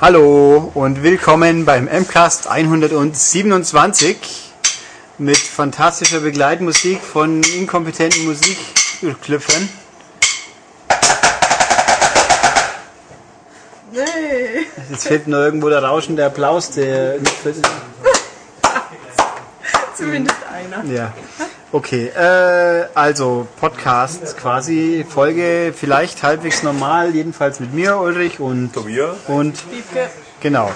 Hallo 0.00 0.70
und 0.74 1.02
willkommen 1.02 1.64
beim 1.64 1.86
MCAST 1.86 2.46
127 2.46 4.16
mit 5.18 5.36
fantastischer 5.36 6.20
Begleitmusik 6.20 7.00
von 7.00 7.42
inkompetenten 7.42 8.24
Musikklüpfern. 8.26 9.68
Nee. 13.90 14.66
Jetzt 14.88 15.08
fehlt 15.08 15.26
nur 15.26 15.40
irgendwo 15.40 15.68
der 15.68 15.82
rauschende 15.82 16.24
Applaus, 16.24 16.70
der 16.70 17.16
Zumindest 19.96 20.38
einer. 20.52 20.84
Ja. 20.84 21.12
Okay, 21.70 22.06
äh, 22.06 22.86
also 22.94 23.46
Podcast 23.60 24.38
quasi, 24.38 25.04
Folge 25.06 25.74
vielleicht 25.76 26.22
halbwegs 26.22 26.62
normal, 26.62 27.14
jedenfalls 27.14 27.60
mit 27.60 27.74
mir, 27.74 27.98
Ulrich 27.98 28.40
und 28.40 28.72
Tobias? 28.72 29.16
und 29.26 29.70
Wiebke. 29.70 30.08
genau. 30.40 30.70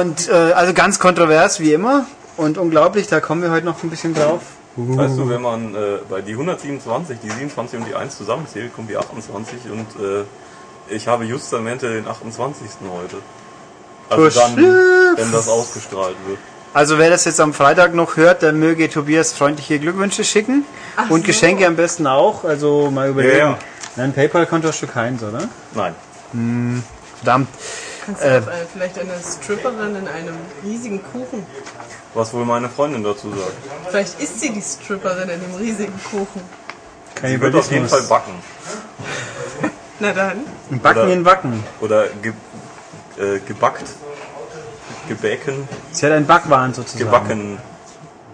Und 0.00 0.28
äh, 0.28 0.32
also 0.32 0.74
ganz 0.74 0.98
kontrovers 0.98 1.58
wie 1.58 1.72
immer 1.72 2.04
und 2.36 2.58
unglaublich, 2.58 3.06
da 3.06 3.20
kommen 3.20 3.40
wir 3.40 3.50
heute 3.50 3.64
noch 3.64 3.82
ein 3.82 3.88
bisschen 3.88 4.12
drauf. 4.12 4.42
Weißt 4.76 5.16
du, 5.16 5.26
wenn 5.30 5.40
man 5.40 5.74
äh, 5.74 5.98
bei 6.10 6.20
die 6.20 6.32
127, 6.32 7.18
die 7.22 7.30
27 7.30 7.78
und 7.78 7.88
die 7.88 7.94
1 7.94 8.18
zusammenzählt, 8.18 8.74
kommt 8.74 8.90
die 8.90 8.98
28 8.98 9.70
und 9.70 9.86
äh, 10.04 10.24
ich 10.94 11.08
habe 11.08 11.24
justamente 11.24 11.88
den 11.88 12.06
28. 12.06 12.68
heute. 12.90 13.16
Also 14.10 14.38
dann, 14.38 14.56
wenn 14.58 15.32
das 15.32 15.48
ausgestrahlt 15.48 16.16
wird. 16.26 16.38
Also 16.74 16.98
wer 16.98 17.08
das 17.08 17.24
jetzt 17.24 17.40
am 17.40 17.54
Freitag 17.54 17.94
noch 17.94 18.16
hört, 18.16 18.42
der 18.42 18.52
möge 18.52 18.90
Tobias 18.90 19.32
freundliche 19.32 19.78
Glückwünsche 19.78 20.24
schicken 20.24 20.64
Ach 20.96 21.08
und 21.08 21.20
so. 21.20 21.26
Geschenke 21.28 21.66
am 21.66 21.76
besten 21.76 22.06
auch. 22.06 22.44
Also 22.44 22.90
mal 22.90 23.08
überlegen. 23.10 23.38
Ja, 23.38 23.48
ja. 23.50 23.58
Nein, 23.96 24.12
PayPal-Konto 24.12 24.68
hast 24.68 24.82
du 24.82 24.88
keins, 24.88 25.22
oder? 25.22 25.48
Nein. 25.72 25.94
Verdammt. 27.18 27.48
Kannst 28.04 28.22
du 28.22 28.26
Äh. 28.26 28.42
vielleicht 28.72 28.98
eine 28.98 29.12
Stripperin 29.22 29.94
in 29.96 30.08
einem 30.08 30.34
riesigen 30.64 31.00
Kuchen? 31.12 31.46
Was 32.12 32.34
wohl 32.34 32.44
meine 32.44 32.68
Freundin 32.68 33.02
dazu 33.04 33.30
sagt. 33.30 33.52
Vielleicht 33.88 34.20
ist 34.20 34.40
sie 34.40 34.50
die 34.50 34.60
Stripperin 34.60 35.28
in 35.28 35.40
dem 35.40 35.54
riesigen 35.54 35.94
Kuchen. 36.10 36.40
Sie 37.22 37.40
wird 37.40 37.54
auf 37.54 37.70
jeden 37.70 37.88
Fall 37.88 38.02
backen. 38.02 38.32
Na 40.00 40.12
dann. 40.12 40.44
Backen 40.82 40.98
Oder- 41.02 41.12
in 41.12 41.24
Wacken. 41.24 41.64
Oder 41.80 42.06
ge 42.20 42.32
äh, 43.16 43.38
gebackt. 43.46 43.84
Gebäcken. 45.08 45.68
Sie 45.92 46.06
hat 46.06 46.12
einen 46.12 46.26
Backwaren 46.26 46.74
sozusagen. 46.74 47.04
Gebacken. 47.04 47.58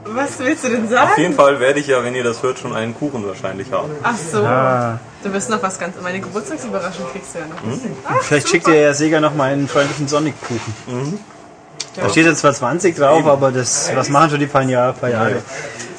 Was 0.05 0.39
willst 0.39 0.65
du 0.65 0.69
denn 0.71 0.89
sagen? 0.89 1.11
Auf 1.11 1.19
jeden 1.19 1.35
Fall 1.35 1.61
werde 1.61 1.79
ich 1.79 1.87
ja, 1.87 2.03
wenn 2.03 2.15
ihr 2.15 2.25
das 2.25 2.43
hört, 2.43 2.59
schon 2.59 2.75
einen 2.75 2.95
Kuchen 2.95 3.27
wahrscheinlich 3.27 3.71
haben. 3.71 3.91
Ach 4.03 4.17
so. 4.17 4.39
Ah, 4.39 4.99
Du 5.23 5.33
wirst 5.33 5.51
noch 5.51 5.63
was 5.63 5.79
ganz. 5.79 5.97
Meine 6.03 6.21
Geburtstagsüberraschung 6.21 7.07
kriegst 7.13 7.35
du 7.35 7.41
ja 7.41 7.47
noch. 7.47 7.63
Hm? 7.63 7.81
Ach, 8.09 8.23
vielleicht 8.23 8.49
schickt 8.49 8.67
ihr 8.69 8.81
ja 8.81 8.95
Sega 8.95 9.21
noch 9.21 9.35
mal 9.35 9.53
einen 9.53 9.69
freundlichen 9.69 10.09
Sonic-Kuchen. 10.09 10.75
Mhm. 10.87 11.19
Da 11.97 12.09
steht 12.09 12.25
jetzt 12.25 12.41
zwar 12.41 12.55
20 12.55 12.97
drauf, 12.97 13.27
aber 13.27 13.51
das, 13.51 13.91
was 13.95 14.09
machen 14.09 14.31
schon 14.31 14.41
die 14.41 14.47
paar 14.47 14.63
Jahre? 14.63 14.93
Paar 14.95 15.11
Jahre. 15.11 15.43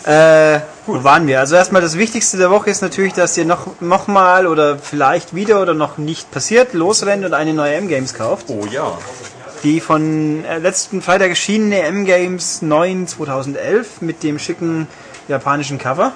Äh, 0.04 0.62
wo 0.88 1.04
waren 1.04 1.28
wir? 1.28 1.40
Also 1.40 1.56
erstmal 1.56 1.82
das 1.82 1.98
Wichtigste 1.98 2.38
der 2.38 2.50
Woche 2.50 2.70
ist 2.72 2.82
natürlich, 2.82 3.14
dass 3.14 3.38
ihr 3.38 3.46
noch, 3.46 3.68
noch 3.82 4.08
mal 4.08 4.48
oder 4.48 4.80
vielleicht 4.80 5.36
wieder 5.36 5.62
oder 5.62 5.74
noch 5.76 5.98
nicht 5.98 6.32
passiert 6.32 6.74
losrennt 6.74 7.24
und 7.26 7.34
eine 7.34 7.54
neue 7.54 7.76
M-Games 7.76 8.16
kauft. 8.16 8.46
Oh 8.50 8.66
ja. 8.66 8.98
Die 9.64 9.80
von 9.80 10.44
äh, 10.46 10.58
letzten 10.58 11.02
Freitag 11.02 11.30
erschienene 11.30 11.82
M-Games 11.84 12.62
9 12.62 13.08
2011 13.08 14.02
mit 14.02 14.24
dem 14.24 14.40
schicken 14.40 14.88
japanischen 15.28 15.78
Cover. 15.78 16.14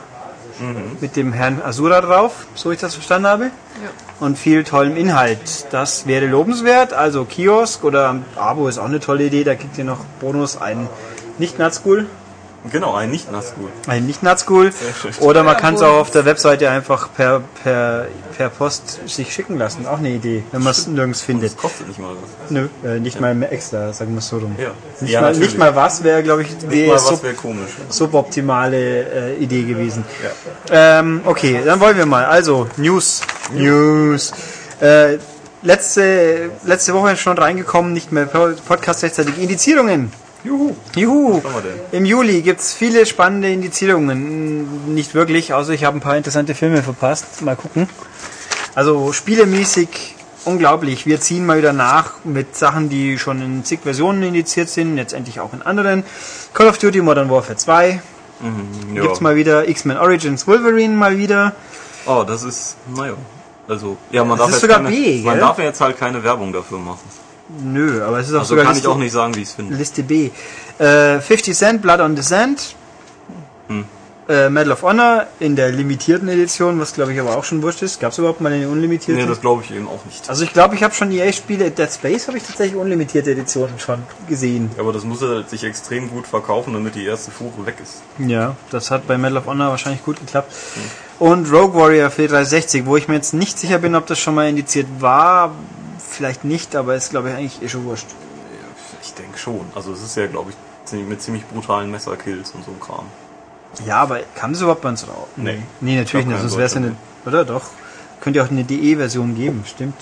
Mit 1.02 1.18
dem 1.18 1.34
Herrn 1.34 1.62
Asura 1.62 2.00
drauf, 2.00 2.48
so 2.56 2.72
ich 2.72 2.80
das 2.80 2.94
verstanden 2.94 3.28
habe. 3.28 3.44
Ja. 3.44 3.90
Und 4.22 4.38
viel 4.38 4.64
tollem 4.64 4.96
Inhalt. 4.96 5.68
Das 5.72 6.08
wäre 6.08 6.28
lobenswert. 6.28 6.94
Also 6.94 7.26
Kiosk 7.26 7.84
oder 7.84 8.22
Abo 8.38 8.70
ist 8.70 8.78
auch 8.78 8.86
eine 8.86 9.02
tolle 9.02 9.26
Idee. 9.26 9.44
Da 9.44 9.56
kriegt 9.56 9.78
ihr 9.78 9.84
noch 9.84 10.06
Bonus 10.22 10.56
einen 10.56 10.88
nicht 11.40 11.60
Nutschool. 11.60 12.08
Genau, 12.72 12.96
ein 12.96 13.12
nicht 13.12 13.32
nassgut. 13.32 13.70
Ein 13.88 14.06
nicht 14.08 14.24
Nutschool. 14.24 14.72
schön. 15.02 15.12
Oder 15.20 15.44
man 15.44 15.54
Ja, 15.54 15.60
kann 15.60 15.76
es 15.76 15.82
auch 15.82 15.98
auf 16.00 16.12
der 16.12 16.26
Webseite 16.26 16.70
einfach 16.70 17.10
per, 17.14 17.42
per, 17.64 18.08
per 18.36 18.50
Post 18.50 19.08
sich 19.08 19.34
schicken 19.34 19.58
lassen. 19.58 19.86
Auch 19.86 20.00
eine 20.00 20.10
Idee, 20.10 20.44
wenn 20.52 20.64
man 20.64 20.72
es 20.72 20.88
nirgends 20.88 21.22
findet. 21.22 21.52
Das 21.54 21.58
kostet 21.58 21.88
nicht 21.88 22.00
mal 22.00 22.10
was. 22.10 22.52
Nö, 22.52 22.68
äh, 22.84 23.00
nicht 23.00 23.20
mal 23.22 23.36
mehr 23.36 23.52
extra, 23.52 23.94
sagen 23.94 24.14
wir 24.14 24.20
es 24.20 24.28
so 24.30 24.38
rum. 24.38 24.56
Ja. 24.58 24.72
Nicht, 25.00 25.12
Ja, 25.14 25.22
mal, 25.22 25.28
natürlich. 25.28 25.50
nicht 25.50 25.58
mal 25.60 25.76
was 25.76 26.04
wäre, 26.04 26.24
glaube 26.24 26.42
ich, 26.42 26.50
Nicht 26.50 26.72
die 26.72 26.88
mal 26.88 26.96
was 26.96 27.24
wäre 27.24 27.34
komisch. 27.36 27.72
suboptimale 27.90 29.36
äh, 29.36 29.36
Idee 29.38 29.64
gewesen. 29.64 30.04
Ja. 30.72 31.00
Ähm, 31.00 31.22
okay, 31.26 31.62
dann 31.66 31.80
wollen 31.80 31.98
wir 31.98 32.06
mal. 32.06 32.26
Also, 32.26 32.68
News. 32.78 33.22
News. 33.54 34.34
Äh, 34.82 35.18
letzte, 35.62 36.50
letzte 36.64 36.94
Woche 36.94 37.16
schon 37.18 37.38
reingekommen, 37.38 37.94
nicht 37.94 38.12
mehr 38.12 38.26
Podcast 38.26 39.04
rechtzeitig. 39.04 39.38
Indizierungen. 39.40 40.12
Juhu. 40.46 40.76
Juhu. 40.96 41.42
Im 41.92 42.06
Juli 42.06 42.42
gibt's 42.42 42.74
viele 42.74 43.06
spannende 43.06 43.52
Indizierungen. 43.52 44.94
Nicht 44.94 45.16
wirklich, 45.16 45.54
außer 45.54 45.74
ich 45.74 45.84
habe 45.84 45.98
ein 45.98 46.02
paar 46.02 46.18
interessante 46.18 46.54
Filme 46.54 46.84
verpasst. 46.84 47.42
Mal 47.42 47.56
gucken. 47.56 47.90
Also 48.76 49.12
spielemäßig 49.12 50.16
unglaublich. 50.46 51.06
Wir 51.06 51.20
ziehen 51.20 51.46
mal 51.46 51.58
wieder 51.58 51.74
nach 51.74 52.24
mit 52.24 52.56
Sachen, 52.56 52.90
die 52.90 53.18
schon 53.18 53.42
in 53.42 53.64
zig 53.64 53.80
Versionen 53.82 54.22
indiziert 54.22 54.70
sind, 54.70 54.98
jetzt 54.98 55.14
endlich 55.14 55.40
auch 55.40 55.54
in 55.54 55.62
anderen. 55.62 56.04
Call 56.54 56.68
of 56.68 56.78
Duty 56.78 57.02
Modern 57.02 57.30
Warfare 57.30 57.58
2. 57.58 58.02
Mhm, 58.40 58.96
ja. 58.96 59.02
Gibt's 59.02 59.22
mal 59.22 59.36
wieder 59.36 59.68
X-Men 59.68 59.98
Origins 59.98 60.46
Wolverine 60.48 60.96
mal 60.96 61.18
wieder. 61.18 61.54
Oh, 62.06 62.24
das 62.26 62.44
ist, 62.44 62.78
naja. 62.96 63.16
Also, 63.68 63.98
ja, 64.12 64.24
man 64.24 64.38
darf 64.38 64.50
ist 64.50 64.56
jetzt 64.56 64.62
sogar 64.62 64.78
keine, 64.78 64.90
B, 64.90 65.24
Man 65.24 65.40
darf 65.40 65.58
jetzt 65.58 65.82
halt 65.82 65.98
keine 65.98 66.24
Werbung 66.24 66.54
dafür 66.54 66.78
machen. 66.78 67.25
Nö, 67.64 68.04
aber 68.04 68.20
es 68.20 68.28
ist 68.28 68.34
auch 68.34 68.40
Also 68.40 68.50
sogar 68.50 68.66
kann 68.66 68.74
ich 68.74 68.78
Liste, 68.80 68.90
auch 68.90 68.98
nicht 68.98 69.12
sagen, 69.12 69.36
wie 69.36 69.42
ich 69.42 69.50
es 69.50 69.54
finde. 69.54 69.76
Liste 69.76 70.04
B. 70.04 70.32
Äh, 70.80 71.20
50 71.20 71.56
Cent 71.56 71.82
Blood 71.82 72.00
on 72.00 72.16
the 72.16 72.24
Sand. 72.24 72.76
Hm. 73.68 73.86
Äh, 74.28 74.50
Medal 74.50 74.72
of 74.72 74.82
Honor 74.82 75.28
in 75.40 75.56
der 75.56 75.72
limitierten 75.72 76.28
Edition, 76.28 76.80
was 76.80 76.96
glaube 76.96 77.14
ich 77.14 77.20
aber 77.20 77.38
auch 77.38 77.44
schon 77.44 77.62
wurscht 77.62 77.84
ist. 77.84 78.00
Gab 78.00 78.12
es 78.12 78.18
überhaupt 78.18 78.42
mal 78.42 78.52
eine 78.52 78.68
unlimitierte? 78.68 79.22
Nee, 79.22 79.28
das 79.28 79.40
glaube 79.40 79.62
ich 79.64 79.70
eben 79.70 79.88
auch 79.88 80.04
nicht. 80.06 80.28
also 80.28 80.44
ich 80.44 80.52
glaube, 80.52 80.74
ich 80.74 80.82
habe 80.82 80.96
schon 80.96 81.12
EA-Spiele, 81.12 81.70
Dead 81.70 81.92
Space 81.92 82.28
habe 82.28 82.38
ich 82.38 82.44
tatsächlich 82.44 82.76
unlimitierte 82.76 83.30
Editionen 83.30 83.78
schon 83.78 84.02
gesehen. 84.28 84.72
Aber 84.80 84.92
das 84.92 85.04
muss 85.04 85.22
halt 85.22 85.52
sich 85.52 85.64
extrem 85.64 86.10
gut 86.10 86.26
verkaufen, 86.26 86.74
damit 86.74 86.96
die 86.96 87.06
erste 87.06 87.30
Fuhre 87.30 87.68
weg 87.68 87.76
ist. 87.84 88.02
Ja, 88.18 88.56
das 88.72 88.90
hat 88.90 89.06
bei 89.06 89.20
Medal 89.20 89.38
of 89.38 89.46
Honor 89.46 89.70
wahrscheinlich 89.70 90.04
gut 90.04 90.20
geklappt. 90.20 90.52
Und 91.20 91.52
Rogue 91.52 91.80
Warrior 91.80 92.10
für 92.10 92.28
360, 92.28 92.88
wo 92.88 92.98
ich 92.98 93.08
mir 93.08 93.14
jetzt 93.16 93.36
nicht 93.36 93.60
sicher 93.60 93.78
bin, 93.78 93.94
ob 93.94 94.08
das 94.08 94.18
schon 94.18 94.34
mal 94.34 94.50
indiziert 94.50 94.88
war. 95.00 95.54
Vielleicht 96.16 96.46
nicht, 96.46 96.76
aber 96.76 96.96
ist 96.96 97.10
glaube 97.10 97.30
ich 97.30 97.36
eigentlich 97.36 97.62
eh 97.62 97.68
schon 97.68 97.84
wurscht. 97.86 98.08
Ich 99.04 99.14
denke 99.14 99.38
schon. 99.38 99.66
Also 99.76 99.92
es 99.92 100.02
ist 100.02 100.16
ja, 100.16 100.28
glaube 100.28 100.52
ich, 100.52 100.94
mit 101.06 101.22
ziemlich 101.22 101.46
brutalen 101.46 101.92
Messerkills 101.92 102.52
und 102.52 102.64
so 102.64 102.72
ein 102.72 102.80
Kram. 102.80 103.06
Ja, 103.86 103.98
aber 103.98 104.20
kam 104.34 104.54
das 104.54 104.62
überhaupt 104.62 104.82
bei 104.82 104.90
uns 104.90 105.06
raus? 105.08 105.28
Nee. 105.36 105.62
Nee, 105.82 105.98
natürlich 105.98 106.26
nicht, 106.26 106.40
sonst 106.40 106.56
wäre 106.56 106.68
es 106.68 106.74
ja 106.74 106.78
eine. 106.82 106.96
Oder 107.26 107.44
doch? 107.44 107.64
Könnte 108.22 108.40
ja 108.40 108.46
auch 108.46 108.50
eine 108.50 108.64
DE-Version 108.64 109.36
geben, 109.36 109.64
stimmt. 109.68 109.96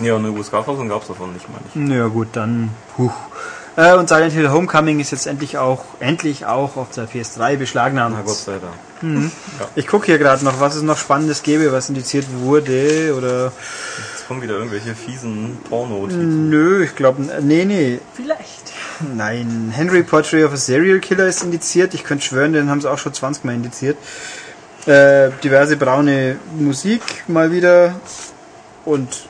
Ja, 0.00 0.16
eine 0.16 0.30
USK-Fassung 0.30 0.88
gab 0.88 1.02
es 1.02 1.08
davon 1.08 1.32
nicht, 1.32 1.46
meine 1.50 1.88
ich. 1.88 1.96
Ja 1.96 2.06
gut, 2.06 2.28
dann. 2.34 2.70
Puh. 2.96 3.10
Äh, 3.80 3.94
und 3.94 4.10
Silent 4.10 4.34
Hill 4.34 4.50
Homecoming 4.50 5.00
ist 5.00 5.10
jetzt 5.10 5.26
endlich 5.26 5.56
auch 5.56 5.84
endlich 6.00 6.44
auch 6.44 6.76
auf 6.76 6.90
der 6.90 7.08
PS3 7.08 7.56
beschlagnahmt. 7.56 8.14
Na 8.18 8.22
Gott 8.22 8.36
sei 8.36 8.58
Dank. 8.58 9.30
Ich 9.74 9.86
gucke 9.86 10.04
hier 10.04 10.18
gerade 10.18 10.44
noch, 10.44 10.60
was 10.60 10.74
es 10.76 10.82
noch 10.82 10.98
Spannendes 10.98 11.42
gäbe, 11.42 11.72
was 11.72 11.88
indiziert 11.88 12.26
wurde 12.40 13.14
oder. 13.16 13.52
Jetzt 14.12 14.28
kommen 14.28 14.42
wieder 14.42 14.54
irgendwelche 14.54 14.94
fiesen 14.94 15.56
Porno-Titel. 15.66 16.18
Nö, 16.18 16.84
ich 16.84 16.94
glaube, 16.94 17.22
nee, 17.40 17.64
nee. 17.64 18.00
Vielleicht. 18.12 18.74
Nein, 19.16 19.72
Henry 19.74 20.02
Portrait 20.02 20.44
of 20.44 20.52
a 20.52 20.56
Serial 20.56 20.98
Killer 20.98 21.26
ist 21.26 21.42
indiziert. 21.42 21.94
Ich 21.94 22.04
könnte 22.04 22.26
schwören, 22.26 22.52
den 22.52 22.68
haben 22.68 22.82
sie 22.82 22.90
auch 22.90 22.98
schon 22.98 23.14
20 23.14 23.44
Mal 23.44 23.54
indiziert. 23.54 23.96
Äh, 24.84 25.30
diverse 25.42 25.78
braune 25.78 26.36
Musik 26.58 27.00
mal 27.28 27.50
wieder. 27.50 27.94
Und 28.84 29.29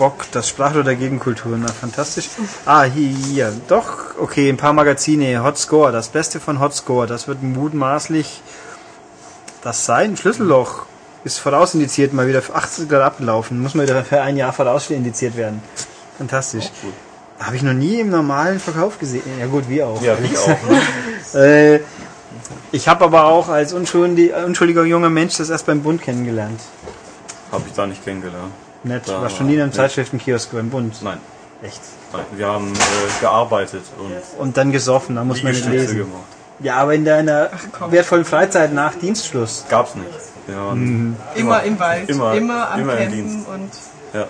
Bock, 0.00 0.24
das 0.32 0.48
Sprachrohr 0.48 0.82
der 0.82 0.96
Gegenkultur. 0.96 1.58
Na, 1.58 1.68
fantastisch. 1.68 2.30
Ah, 2.64 2.84
hier, 2.84 3.52
doch, 3.68 4.18
okay, 4.18 4.48
ein 4.48 4.56
paar 4.56 4.72
Magazine. 4.72 5.44
Hot 5.44 5.58
Score, 5.58 5.92
das 5.92 6.08
Beste 6.08 6.40
von 6.40 6.58
Hot 6.58 6.74
Score. 6.74 7.06
Das 7.06 7.28
wird 7.28 7.42
mutmaßlich 7.42 8.40
das 9.62 9.84
sein. 9.84 10.16
Schlüsselloch 10.16 10.86
ist 11.22 11.38
vorausindiziert, 11.38 12.14
mal 12.14 12.26
wieder 12.26 12.40
für 12.40 12.54
80 12.54 12.88
Grad 12.88 13.02
abgelaufen. 13.02 13.60
Muss 13.60 13.74
mal 13.74 13.82
wieder 13.82 14.02
für 14.02 14.22
ein 14.22 14.38
Jahr 14.38 14.54
voraus 14.54 14.88
indiziert 14.88 15.36
werden. 15.36 15.62
Fantastisch. 16.16 16.70
Habe 17.38 17.56
ich 17.56 17.62
noch 17.62 17.74
nie 17.74 18.00
im 18.00 18.08
normalen 18.08 18.58
Verkauf 18.58 18.98
gesehen. 18.98 19.38
Ja 19.38 19.48
gut, 19.48 19.68
wir 19.68 19.86
auch. 19.86 20.00
Ja, 20.00 20.16
ich 20.18 20.36
auch. 20.38 20.48
Ne? 20.48 20.80
Äh, 21.32 21.80
ich 22.72 22.88
habe 22.88 23.04
aber 23.04 23.26
auch 23.26 23.50
als 23.50 23.72
unschuldig, 23.72 24.32
unschuldiger 24.34 24.82
junger 24.82 25.10
Mensch 25.10 25.36
das 25.36 25.50
erst 25.50 25.66
beim 25.66 25.82
Bund 25.82 26.02
kennengelernt. 26.02 26.60
Habe 27.52 27.64
ich 27.68 27.74
da 27.74 27.86
nicht 27.86 28.02
kennengelernt. 28.02 28.50
Nett. 28.84 29.02
Da 29.06 29.22
War 29.22 29.30
schon 29.30 29.46
nie 29.46 29.54
in 29.56 29.62
einem 29.62 29.72
Zeitschriftenkiosk 29.72 30.52
beim 30.52 30.70
Bund. 30.70 30.94
Nein. 31.02 31.18
Echt. 31.62 31.80
Nein. 32.12 32.22
Wir 32.36 32.46
haben 32.46 32.72
äh, 32.72 33.20
gearbeitet 33.20 33.82
und 33.98 34.40
Und 34.40 34.56
dann 34.56 34.72
gesoffen, 34.72 35.16
da 35.16 35.24
muss 35.24 35.42
man 35.42 35.52
nicht 35.52 35.68
lesen. 35.68 35.98
gemacht. 35.98 36.22
Ja, 36.60 36.76
aber 36.76 36.94
in 36.94 37.04
deiner 37.04 37.50
komm. 37.78 37.92
wertvollen 37.92 38.24
Freizeit 38.24 38.72
nach 38.72 38.94
Dienstschluss. 38.94 39.64
Gab's 39.68 39.94
nicht. 39.94 40.06
Ja, 40.48 40.74
Mhm. 40.74 41.16
Immer 41.34 41.62
im 41.62 41.78
Wald. 41.78 42.08
Immer- 42.08 42.34
Immer, 42.34 42.70
am 42.70 42.80
immer 42.80 42.92
im 42.94 42.98
Campen 42.98 43.14
Dienst. 43.14 43.48
und 43.48 43.70
Ja, 44.12 44.26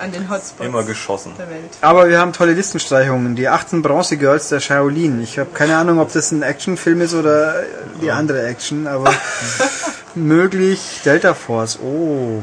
an 0.00 0.10
den 0.12 0.30
Hotspots 0.30 0.66
immer 0.66 0.82
geschossen. 0.84 1.32
der 1.38 1.48
Welt. 1.50 1.70
Aber 1.82 2.08
wir 2.08 2.18
haben 2.18 2.32
tolle 2.32 2.52
Listenstreichungen. 2.54 3.36
Die 3.36 3.48
18 3.48 3.82
Bronze 3.82 4.16
Girls 4.16 4.48
der 4.48 4.60
Shaolin. 4.60 5.20
Ich 5.22 5.38
habe 5.38 5.50
keine 5.52 5.76
Ahnung, 5.76 5.98
ob 6.00 6.12
das 6.12 6.32
ein 6.32 6.42
Actionfilm 6.42 7.00
ist 7.02 7.12
oder 7.14 7.56
die 8.00 8.10
andere 8.10 8.46
Action, 8.46 8.86
aber 8.86 9.12
möglich 10.14 11.00
Delta 11.04 11.34
Force. 11.34 11.78
Oh. 11.82 12.42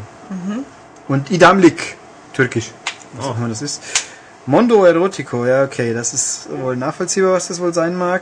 Und 1.08 1.32
Idamlik. 1.32 1.98
Türkisch. 2.34 2.72
Was 3.14 3.26
auch 3.28 3.38
immer 3.38 3.50
das 3.50 3.62
ist. 3.62 3.82
Mondo 4.46 4.84
Erotico. 4.86 5.46
Ja, 5.46 5.64
okay. 5.64 5.94
Das 5.94 6.14
ist 6.14 6.48
wohl 6.52 6.76
nachvollziehbar, 6.76 7.34
was 7.34 7.48
das 7.48 7.60
wohl 7.60 7.74
sein 7.74 7.96
mag. 7.96 8.22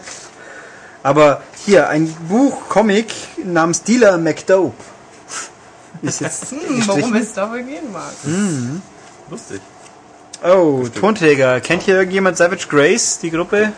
Aber 1.04 1.42
hier, 1.66 1.90
ein 1.90 2.08
Buch, 2.28 2.68
Comic 2.70 3.08
namens 3.44 3.84
Dealer 3.84 4.18
McDope. 4.18 4.74
Ist 6.02 6.22
jetzt 6.22 6.52
Hm, 6.52 6.78
gestrichen. 6.78 7.16
es 7.16 7.34
da 7.34 7.50
wohl 7.52 7.64
gehen 7.64 7.92
mag. 7.92 8.12
Lustig. 9.30 9.62
Oh, 10.44 10.86
Tonträger. 11.00 11.60
Kennt 11.62 11.84
hier 11.84 11.96
irgendjemand 11.96 12.38
Savage 12.38 12.68
Grace, 12.70 13.20
die 13.20 13.32
Gruppe? 13.32 13.72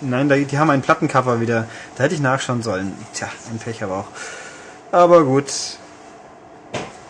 Nein, 0.00 0.28
da- 0.28 0.36
die 0.36 0.58
haben 0.58 0.70
ein 0.70 0.82
Plattencover 0.82 1.40
wieder. 1.40 1.66
Da 1.96 2.04
hätte 2.04 2.14
ich 2.14 2.20
nachschauen 2.20 2.62
sollen. 2.62 2.92
Tja, 3.14 3.28
ein 3.50 3.58
Pech 3.58 3.82
aber 3.82 3.98
auch. 3.98 4.06
Aber 4.92 5.24
gut. 5.24 5.46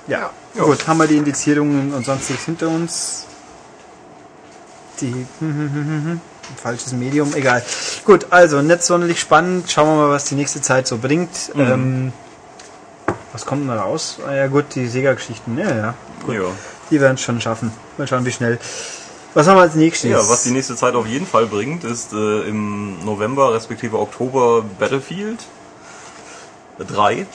Ja, 0.06 0.30
gut, 0.64 0.86
haben 0.86 0.98
wir 0.98 1.06
die 1.06 1.16
Indizierungen 1.16 1.92
und 1.92 2.04
sonstiges 2.04 2.44
hinter 2.44 2.68
uns. 2.68 3.26
Die 5.00 5.26
falsches 6.62 6.92
Medium, 6.92 7.34
egal. 7.34 7.62
Gut, 8.04 8.26
also 8.30 8.62
nicht 8.62 8.82
sonderlich 8.82 9.20
spannend. 9.20 9.70
Schauen 9.70 9.88
wir 9.88 10.06
mal, 10.06 10.10
was 10.10 10.24
die 10.24 10.36
nächste 10.36 10.60
Zeit 10.60 10.86
so 10.86 10.98
bringt. 10.98 11.52
Ähm, 11.54 12.12
was 13.32 13.44
kommt 13.44 13.62
denn 13.62 13.68
da 13.68 13.82
raus? 13.82 14.18
Ah, 14.26 14.32
ja 14.32 14.46
gut, 14.46 14.74
die 14.74 14.86
Sega-Geschichten. 14.86 15.58
Ja, 15.58 15.68
ja. 15.68 15.94
Ja. 16.28 16.40
Die 16.90 17.00
werden 17.00 17.14
es 17.14 17.20
schon 17.20 17.40
schaffen. 17.40 17.72
Mal 17.98 18.06
schauen, 18.06 18.24
wie 18.24 18.32
schnell. 18.32 18.58
Was 19.34 19.46
haben 19.46 19.56
wir 19.56 19.62
als 19.62 19.74
nächstes? 19.74 20.10
ja, 20.10 20.16
was 20.16 20.44
die 20.44 20.50
nächste 20.50 20.76
Zeit 20.76 20.94
auf 20.94 21.06
jeden 21.06 21.26
Fall 21.26 21.44
bringt, 21.44 21.84
ist 21.84 22.14
äh, 22.14 22.48
im 22.48 23.04
November 23.04 23.52
respektive 23.52 23.98
Oktober 23.98 24.64
Battlefield 24.78 25.40
3. 26.78 27.26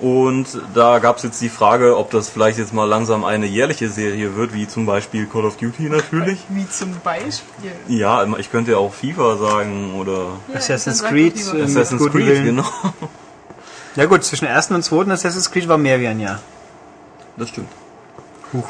Und 0.00 0.46
da 0.74 0.98
gab 0.98 1.18
es 1.18 1.24
jetzt 1.24 1.42
die 1.42 1.50
Frage, 1.50 1.96
ob 1.98 2.10
das 2.10 2.30
vielleicht 2.30 2.58
jetzt 2.58 2.72
mal 2.72 2.86
langsam 2.86 3.22
eine 3.22 3.46
jährliche 3.46 3.90
Serie 3.90 4.34
wird, 4.34 4.54
wie 4.54 4.66
zum 4.66 4.86
Beispiel 4.86 5.26
Call 5.26 5.44
of 5.44 5.58
Duty 5.58 5.90
natürlich. 5.90 6.38
Wie 6.48 6.66
zum 6.68 6.96
Beispiel. 7.04 7.72
Ja, 7.86 8.26
ich 8.38 8.50
könnte 8.50 8.72
ja 8.72 8.78
auch 8.78 8.94
FIFA 8.94 9.36
sagen 9.36 9.94
oder 9.94 10.38
Assassin's 10.54 10.84
dann 10.84 10.94
sag 10.94 11.10
Creed, 11.10 11.54
äh, 11.54 11.62
Assassin's 11.64 12.02
Creed, 12.10 12.26
Willen. 12.26 12.44
genau. 12.44 12.64
Ja 13.96 14.06
gut, 14.06 14.22
zwischen 14.22 14.46
ersten 14.46 14.74
und 14.76 14.84
zweiten 14.84 15.10
Assassin's 15.10 15.50
Creed 15.50 15.68
war 15.68 15.76
mehr 15.76 16.00
wie 16.00 16.06
ein 16.06 16.20
Jahr. 16.20 16.38
Das 17.36 17.48
stimmt. 17.48 17.68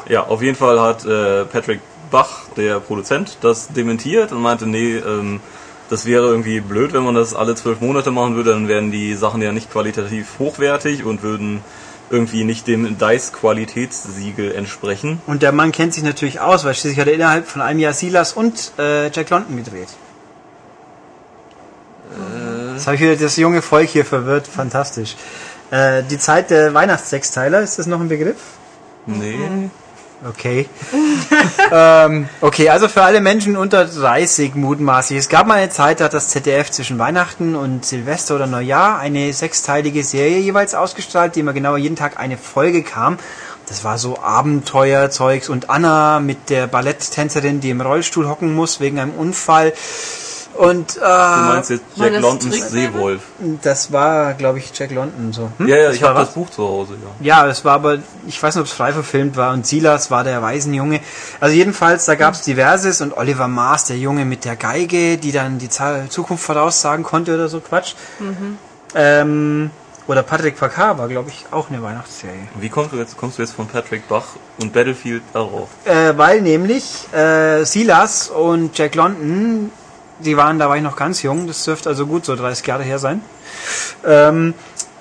Ja, 0.09 0.23
auf 0.23 0.41
jeden 0.41 0.57
Fall 0.57 0.81
hat 0.81 1.05
äh, 1.05 1.45
Patrick 1.45 1.79
Bach, 2.09 2.49
der 2.57 2.79
Produzent, 2.79 3.37
das 3.41 3.69
dementiert 3.69 4.31
und 4.31 4.41
meinte, 4.41 4.67
nee, 4.67 4.97
ähm, 4.97 5.39
das 5.91 6.05
wäre 6.05 6.27
irgendwie 6.27 6.61
blöd, 6.61 6.93
wenn 6.93 7.03
man 7.03 7.15
das 7.15 7.35
alle 7.35 7.53
zwölf 7.53 7.81
Monate 7.81 8.11
machen 8.11 8.35
würde, 8.35 8.51
dann 8.51 8.69
wären 8.69 8.91
die 8.91 9.13
Sachen 9.15 9.41
ja 9.41 9.51
nicht 9.51 9.69
qualitativ 9.69 10.39
hochwertig 10.39 11.03
und 11.03 11.21
würden 11.21 11.61
irgendwie 12.09 12.45
nicht 12.45 12.65
dem 12.65 12.97
DICE-Qualitätssiegel 12.97 14.53
entsprechen. 14.53 15.21
Und 15.27 15.43
der 15.43 15.51
Mann 15.51 15.73
kennt 15.73 15.93
sich 15.93 16.03
natürlich 16.03 16.39
aus, 16.39 16.63
weil 16.63 16.75
schließlich 16.75 16.97
hat 16.99 17.07
er 17.07 17.13
innerhalb 17.13 17.45
von 17.45 17.61
einem 17.61 17.79
Jahr 17.79 17.91
Silas 17.91 18.31
und 18.31 18.71
äh, 18.79 19.11
Jack 19.11 19.29
London 19.31 19.57
gedreht. 19.57 19.89
Das 22.73 22.87
habe 22.87 22.95
ich 22.95 23.01
wieder 23.01 23.15
das 23.17 23.35
junge 23.35 23.61
Volk 23.61 23.89
hier 23.89 24.05
verwirrt. 24.05 24.47
Fantastisch. 24.47 25.17
Äh, 25.71 26.03
die 26.09 26.17
Zeit 26.17 26.51
der 26.51 26.73
Weihnachtssechsteiler, 26.73 27.61
ist 27.61 27.79
das 27.79 27.85
noch 27.85 27.99
ein 27.99 28.07
Begriff? 28.07 28.37
Nee. 29.05 29.69
Okay. 30.27 30.69
ähm, 31.71 32.29
okay, 32.41 32.69
also 32.69 32.87
für 32.87 33.01
alle 33.01 33.21
Menschen 33.21 33.57
unter 33.57 33.85
30 33.85 34.53
mutmaßlich. 34.53 35.17
Es 35.17 35.29
gab 35.29 35.47
mal 35.47 35.55
eine 35.55 35.71
Zeit, 35.71 35.99
da 35.99 36.05
hat 36.05 36.13
das 36.13 36.29
ZDF 36.29 36.69
zwischen 36.69 36.99
Weihnachten 36.99 37.55
und 37.55 37.85
Silvester 37.85 38.35
oder 38.35 38.45
Neujahr 38.45 38.99
eine 38.99 39.33
sechsteilige 39.33 40.03
Serie 40.03 40.37
jeweils 40.37 40.75
ausgestrahlt, 40.75 41.35
die 41.35 41.39
immer 41.39 41.53
genau 41.53 41.75
jeden 41.75 41.95
Tag 41.95 42.19
eine 42.19 42.37
Folge 42.37 42.83
kam. 42.83 43.17
Das 43.67 43.83
war 43.83 43.97
so 43.97 44.19
Abenteuerzeugs 44.19 45.49
und 45.49 45.71
Anna 45.71 46.19
mit 46.19 46.49
der 46.51 46.67
Balletttänzerin, 46.67 47.59
die 47.59 47.71
im 47.71 47.81
Rollstuhl 47.81 48.27
hocken 48.27 48.53
muss 48.53 48.79
wegen 48.79 48.99
einem 48.99 49.13
Unfall. 49.13 49.73
Und 50.61 50.95
Du 50.97 50.99
äh, 50.99 51.03
meinst 51.07 51.71
jetzt 51.71 51.83
Jack 51.95 52.13
das 52.13 52.21
Londons? 52.21 52.69
Seewolf. 52.71 53.21
das 53.63 53.91
war, 53.91 54.35
glaube 54.35 54.59
ich, 54.59 54.71
Jack 54.77 54.91
London 54.91 55.33
so. 55.33 55.49
Hm? 55.57 55.67
Ja, 55.67 55.75
ja, 55.77 55.89
ich 55.91 56.01
war 56.03 56.09
habe 56.09 56.19
das 56.19 56.33
Buch 56.35 56.49
zu 56.51 56.63
Hause, 56.67 56.93
ja. 57.19 57.43
Ja, 57.43 57.47
es 57.49 57.65
war 57.65 57.73
aber, 57.73 57.97
ich 58.27 58.41
weiß 58.41 58.53
nicht, 58.55 58.61
ob 58.61 58.67
es 58.67 58.73
frei 58.73 58.93
verfilmt 58.93 59.37
war 59.37 59.53
und 59.53 59.65
Silas 59.65 60.11
war 60.11 60.23
der 60.23 60.41
Waisenjunge. 60.43 60.99
Also 61.39 61.55
jedenfalls, 61.55 62.05
da 62.05 62.13
gab 62.13 62.35
es 62.35 62.41
diverses 62.41 63.01
und 63.01 63.17
Oliver 63.17 63.47
Maas, 63.47 63.85
der 63.85 63.97
Junge 63.97 64.23
mit 64.23 64.45
der 64.45 64.55
Geige, 64.55 65.17
die 65.17 65.31
dann 65.31 65.57
die 65.57 65.69
Zahl- 65.69 66.09
Zukunft 66.09 66.43
voraussagen 66.43 67.03
konnte 67.03 67.33
oder 67.33 67.47
so 67.49 67.59
Quatsch. 67.59 67.95
Ähm, 68.93 69.71
oder 70.07 70.23
Patrick 70.23 70.57
Pacar 70.59 70.97
war, 70.97 71.07
glaube 71.07 71.29
ich, 71.29 71.45
auch 71.51 71.69
eine 71.69 71.81
Weihnachtsserie. 71.81 72.47
Wie 72.59 72.69
kommst 72.69 72.91
du 72.91 72.97
jetzt, 72.97 73.15
kommst 73.17 73.37
du 73.37 73.41
jetzt 73.43 73.53
von 73.53 73.67
Patrick 73.67 74.07
Bach 74.09 74.25
und 74.59 74.73
Battlefield 74.73 75.23
darauf? 75.33 75.69
Äh, 75.85 76.17
weil 76.17 76.41
nämlich 76.41 77.07
äh, 77.13 77.63
Silas 77.63 78.27
und 78.29 78.77
Jack 78.77 78.95
London, 78.95 79.71
die 80.23 80.37
waren, 80.37 80.59
da 80.59 80.69
war 80.69 80.77
ich 80.77 80.83
noch 80.83 80.95
ganz 80.95 81.21
jung, 81.23 81.47
das 81.47 81.63
dürfte 81.63 81.89
also 81.89 82.05
gut 82.07 82.25
so 82.25 82.35
30 82.35 82.65
Jahre 82.67 82.83
her 82.83 82.99
sein. 82.99 83.21
Ähm, 84.05 84.53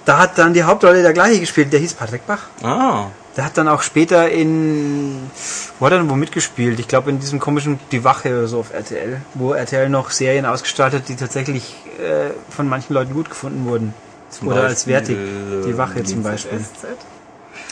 da 0.04 0.18
hat 0.18 0.38
dann 0.38 0.54
die 0.54 0.62
Hauptrolle 0.64 1.02
der 1.02 1.12
gleiche 1.12 1.40
gespielt, 1.40 1.72
der 1.72 1.80
hieß 1.80 1.94
Patrick 1.94 2.26
Bach. 2.26 2.48
Ah, 2.62 3.06
Der 3.36 3.44
hat 3.44 3.56
dann 3.56 3.68
auch 3.68 3.82
später 3.82 4.28
in, 4.30 5.30
wo 5.78 5.86
hat 5.86 5.92
er 5.92 5.98
denn 5.98 6.10
wo 6.10 6.16
mitgespielt? 6.16 6.80
Ich 6.80 6.88
glaube 6.88 7.10
in 7.10 7.20
diesem 7.20 7.38
komischen 7.38 7.78
Die 7.92 8.02
Wache 8.02 8.30
oder 8.30 8.48
so 8.48 8.60
auf 8.60 8.72
RTL, 8.72 9.20
wo 9.34 9.52
RTL 9.52 9.88
noch 9.88 10.10
Serien 10.10 10.46
ausgestaltet, 10.46 11.08
die 11.08 11.16
tatsächlich 11.16 11.76
äh, 11.98 12.30
von 12.50 12.68
manchen 12.68 12.94
Leuten 12.94 13.12
gut 13.14 13.28
gefunden 13.30 13.66
wurden. 13.66 13.94
zum 14.30 14.48
Oder 14.48 14.64
als 14.64 14.86
wertig. 14.86 15.16
äh, 15.16 15.66
Die 15.66 15.76
Wache 15.78 16.02
zum 16.02 16.22
Beispiel. 16.22 16.58
SZ. 16.60 16.86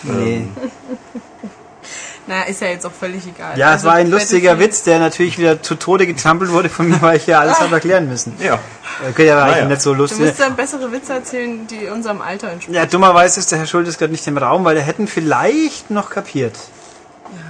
Nee. 0.04 0.46
Naja, 2.28 2.42
ist 2.44 2.60
ja 2.60 2.68
jetzt 2.68 2.84
auch 2.86 2.92
völlig 2.92 3.26
egal. 3.26 3.58
Ja, 3.58 3.68
es 3.68 3.72
Also 3.76 3.86
war 3.88 3.94
ein 3.94 4.10
lustiger 4.10 4.58
Witz, 4.58 4.82
der 4.82 4.98
natürlich 4.98 5.38
wieder 5.38 5.62
zu 5.62 5.74
Tode 5.76 6.06
getrampelt 6.06 6.52
wurde 6.52 6.68
von 6.68 6.88
mir, 6.88 7.00
weil 7.00 7.16
ich 7.16 7.26
ja 7.26 7.40
alles 7.40 7.58
habe 7.58 7.74
erklären 7.74 8.08
müssen. 8.08 8.36
Ja. 8.38 8.58
Könnte 9.02 9.24
ja 9.24 9.38
eigentlich 9.42 9.54
Naja. 9.56 9.68
nicht 9.68 9.80
so 9.82 9.92
Du 9.94 10.00
lustig. 10.02 10.20
musst 10.20 10.38
dann 10.40 10.54
bessere 10.54 10.92
Witze 10.92 11.14
erzählen, 11.14 11.66
die 11.66 11.86
unserem 11.86 12.20
Alter 12.20 12.48
entsprechen. 12.50 12.74
Ja, 12.74 12.84
dummerweise 12.86 13.40
ist 13.40 13.50
der 13.50 13.58
Herr 13.60 13.66
Schultes 13.66 13.96
gerade 13.96 14.12
nicht 14.12 14.26
im 14.26 14.36
Raum, 14.36 14.64
weil 14.64 14.74
der 14.74 14.84
hätten 14.84 15.06
vielleicht 15.08 15.90
noch 15.90 16.10
kapiert. 16.10 16.54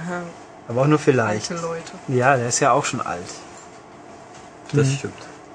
Ja, 0.09 0.21
Aber 0.69 0.81
auch 0.83 0.87
nur 0.87 0.99
vielleicht. 0.99 1.51
alte 1.51 1.61
Leute. 1.61 1.91
Ja, 2.07 2.37
der 2.37 2.47
ist 2.47 2.59
ja 2.61 2.71
auch 2.71 2.85
schon 2.85 3.01
alt. 3.01 3.19
Das 4.71 4.91
stimmt. 4.93 5.13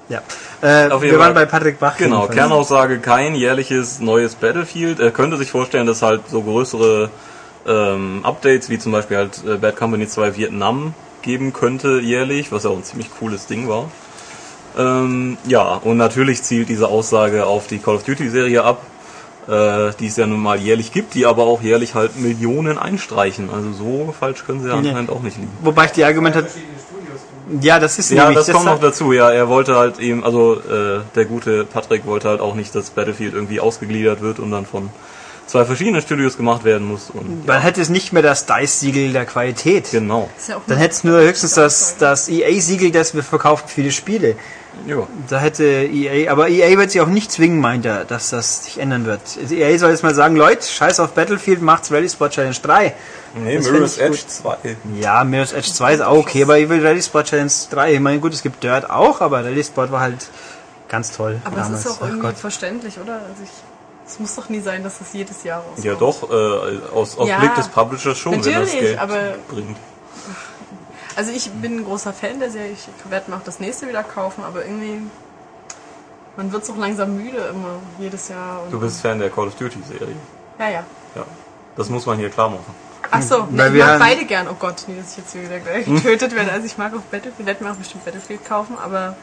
Ja. 0.09 0.19
Äh, 0.61 0.91
wir 1.01 1.19
waren 1.19 1.33
bei 1.33 1.47
Patrick 1.47 1.79
Bach. 1.79 1.97
Genau. 1.97 2.27
Kernaussage, 2.27 2.99
kein 2.99 3.35
jährliches 3.35 4.01
neues 4.01 4.35
Battlefield. 4.35 5.01
Er 5.01 5.11
könnte 5.13 5.37
sich 5.39 5.51
vorstellen, 5.51 5.87
dass 5.87 6.03
halt 6.03 6.29
so 6.29 6.43
größere 6.43 7.09
ähm, 7.67 8.21
Updates, 8.25 8.69
wie 8.71 8.79
zum 8.79 8.93
Beispiel 8.93 9.17
halt 9.17 9.41
äh, 9.47 9.57
Bad 9.57 9.77
Company 9.77 10.07
2 10.07 10.37
Vietnam 10.37 10.95
geben 11.23 11.53
könnte 11.53 12.01
jährlich, 12.01 12.53
was 12.53 12.65
ja 12.65 12.71
auch 12.71 12.77
ein 12.77 12.85
ziemlich 12.85 13.11
cooles 13.19 13.47
Ding 13.47 13.69
war. 13.69 13.89
Ähm, 14.77 15.39
ja, 15.47 15.75
und 15.77 15.97
natürlich 15.97 16.43
zielt 16.43 16.69
diese 16.69 16.89
Aussage 16.89 17.47
auf 17.47 17.67
die 17.67 17.79
Call 17.79 17.95
of 17.97 18.03
Duty 18.03 18.29
Serie 18.29 18.65
ab, 18.65 18.83
äh, 19.49 19.93
die 20.01 20.09
es 20.09 20.17
ja 20.17 20.27
nun 20.27 20.41
mal 20.41 20.59
jährlich 20.59 20.93
gibt, 20.93 21.15
die 21.15 21.27
aber 21.27 21.45
auch 21.45 21.63
jährlich 21.63 21.95
halt 21.95 22.19
Millionen 22.19 22.77
einstreichen. 22.79 23.51
Also 23.51 23.73
so 23.73 24.15
falsch 24.19 24.45
können 24.45 24.61
sie 24.63 24.69
ja 24.69 24.77
Nee. 24.81 24.89
anscheinend 24.89 25.11
auch 25.11 25.23
nicht 25.23 25.37
liegen. 25.37 25.53
Wobei 25.63 25.87
ich 25.87 25.93
die 25.93 26.05
Argumentation. 26.05 26.63
Ja, 27.61 27.79
das 27.79 27.99
ist 27.99 28.11
Ja, 28.11 28.23
nämlich 28.25 28.39
das 28.47 28.51
kommt 28.55 28.65
noch 28.65 28.81
dazu. 28.81 29.13
Ja, 29.13 29.31
er 29.31 29.49
wollte 29.49 29.77
halt 29.77 29.99
eben, 30.01 30.25
also 30.25 30.55
äh, 30.55 31.01
der 31.15 31.25
gute 31.27 31.65
Patrick 31.65 32.07
wollte 32.07 32.29
halt 32.29 32.41
auch 32.41 32.55
nicht, 32.55 32.75
dass 32.75 32.91
Battlefield 32.91 33.35
irgendwie 33.35 33.61
ausgegliedert 33.61 34.23
wird 34.23 34.39
und 34.41 34.51
dann 34.51 34.65
von 34.67 34.89
zwei 35.55 35.65
verschiedenen 35.65 36.03
Studios 36.03 36.37
gemacht 36.37 36.65
werden 36.65 36.89
muss. 36.89 37.11
Und 37.11 37.47
Man 37.47 37.61
hätte 37.61 37.81
es 37.81 37.89
nicht 37.89 38.13
mehr 38.13 38.23
das 38.25 38.45
DICE-Siegel 38.47 39.13
der 39.13 39.25
Qualität. 39.25 39.89
genau. 39.93 40.29
Ja 40.49 40.61
Dann 40.67 40.79
hätte 40.79 40.95
es 40.95 41.05
nur 41.05 41.21
höchstens 41.21 41.55
das, 41.55 41.97
das 41.97 42.29
EA-Siegel, 42.29 42.91
das 42.91 43.15
wir 43.15 43.23
verkaufen 43.23 43.69
viele 43.69 43.93
Spiele. 43.93 44.35
Ja. 44.85 45.07
Da 45.29 45.39
hätte 45.39 45.63
EA, 45.65 46.33
aber 46.33 46.49
EA 46.49 46.77
wird 46.77 46.91
sich 46.91 47.01
auch 47.01 47.07
nicht 47.07 47.31
zwingen, 47.31 47.61
meint 47.61 47.87
er, 47.87 48.05
dass 48.05 48.31
das 48.31 48.65
sich 48.65 48.81
ändern 48.81 49.07
wird. 49.07 49.21
Also 49.41 49.55
EA 49.55 49.79
soll 49.79 49.93
jetzt 49.93 50.03
mal 50.03 50.13
sagen, 50.13 50.35
Leute, 50.35 50.67
scheiß 50.67 50.99
auf 50.99 51.13
Battlefield, 51.13 51.63
macht's 51.63 51.93
Rally 51.93 52.09
Sport 52.09 52.33
Challenge 52.33 52.57
3. 52.61 52.93
Nee, 53.37 53.57
Das 53.57 53.71
Mirror's 53.71 53.99
Edge 53.99 54.19
2. 54.27 54.57
Ja, 55.01 55.23
Mirror's 55.23 55.53
Edge 55.53 55.73
2 55.73 55.95
ist 55.95 56.01
auch 56.01 56.17
okay, 56.17 56.43
aber 56.43 56.59
ich 56.59 56.69
will 56.69 56.85
Rally 56.85 57.01
Sport 57.01 57.29
Challenge 57.29 57.53
3. 57.71 57.95
Ich 57.95 58.01
meine, 58.01 58.19
gut, 58.19 58.35
es 58.35 58.43
gibt 58.43 58.65
Dirt 58.65 58.91
auch, 58.91 59.21
aber 59.21 59.45
Rally 59.45 59.63
Sport 59.63 59.93
war 59.93 60.01
halt 60.01 60.27
ganz 60.89 61.13
toll. 61.13 61.41
Aber 61.45 61.55
damals. 61.55 61.79
es 61.79 61.87
ist 61.87 61.93
auch 62.03 62.09
irgendwie 62.09 62.33
verständlich, 62.35 62.99
oder? 62.99 63.15
Also 63.15 63.45
ich, 63.45 63.51
es 64.15 64.21
muss 64.21 64.35
doch 64.37 64.49
nie 64.49 64.61
sein, 64.61 64.83
dass 64.85 65.01
es 65.01 65.13
jedes 65.13 65.43
Jahr 65.45 65.61
rauskommt. 65.61 65.85
Ja 65.85 65.95
doch, 65.95 66.31
äh, 66.31 66.95
aus, 66.95 67.19
aus 67.19 67.29
Ja, 67.29 67.39
Blick 67.41 67.55
des 67.57 67.69
Publishers 67.69 68.17
schon, 68.17 68.33
wenn 68.33 68.39
das 68.41 68.47
natürlich, 68.47 68.73
Geld 68.81 68.99
aber- 68.99 69.35
bringt. 69.49 69.77
Also 71.17 71.31
ich 71.31 71.51
bin 71.51 71.79
ein 71.79 71.85
großer 71.85 72.13
Fan 72.13 72.41
der 72.41 72.51
Serie. 72.51 72.73
Ich 72.73 72.89
werde 73.11 73.31
mir 73.31 73.37
auch 73.37 73.43
das 73.45 73.61
nächste 73.61 73.89
wieder 73.89 74.03
kaufen, 74.03 74.43
aber 74.45 74.65
irgendwie... 74.65 75.01
Man 76.37 76.51
wird 76.51 76.69
auch 76.69 76.77
langsam 76.77 77.17
müde 77.17 77.37
immer, 77.39 77.79
jedes 78.01 78.29
Jahr. 78.29 78.63
Und 78.65 78.73
Du 78.73 78.81
bist 78.81 79.01
Fan 79.01 79.21
der 79.21 79.31
Call 79.31 79.47
of 79.47 79.55
Duty 79.55 79.79
Serie. 79.87 80.17
Ja, 80.59 80.69
ja. 80.69 80.85
Ja. 81.15 81.25
Das 81.77 81.89
muss 81.89 82.07
man 82.07 82.19
hier 82.19 82.31
klar 82.31 82.49
machen. 82.51 82.75
Ach 83.11 83.23
so, 83.23 83.45
ne, 83.45 83.47
Weil 83.53 83.69
ich 83.69 83.75
wir 83.75 83.85
mag 83.85 83.93
haben- 83.93 83.99
beide 84.01 84.25
gern. 84.25 84.49
Oh 84.51 84.57
Gott, 84.59 84.85
nicht, 84.89 85.01
dass 85.01 85.13
ich 85.13 85.19
jetzt 85.19 85.33
hier 85.33 85.43
wieder 85.43 85.61
gleich 85.61 85.85
getötet 86.03 86.35
werde. 86.35 86.51
Also 86.51 86.67
ich 86.67 86.77
mag 86.77 86.93
auch 86.95 87.01
Battlefield, 87.03 87.47
werde 87.47 87.63
mir 87.63 87.71
auch 87.71 87.77
bestimmt 87.77 88.05
Battlefield 88.05 88.45
kaufen, 88.45 88.77
aber 88.83 89.17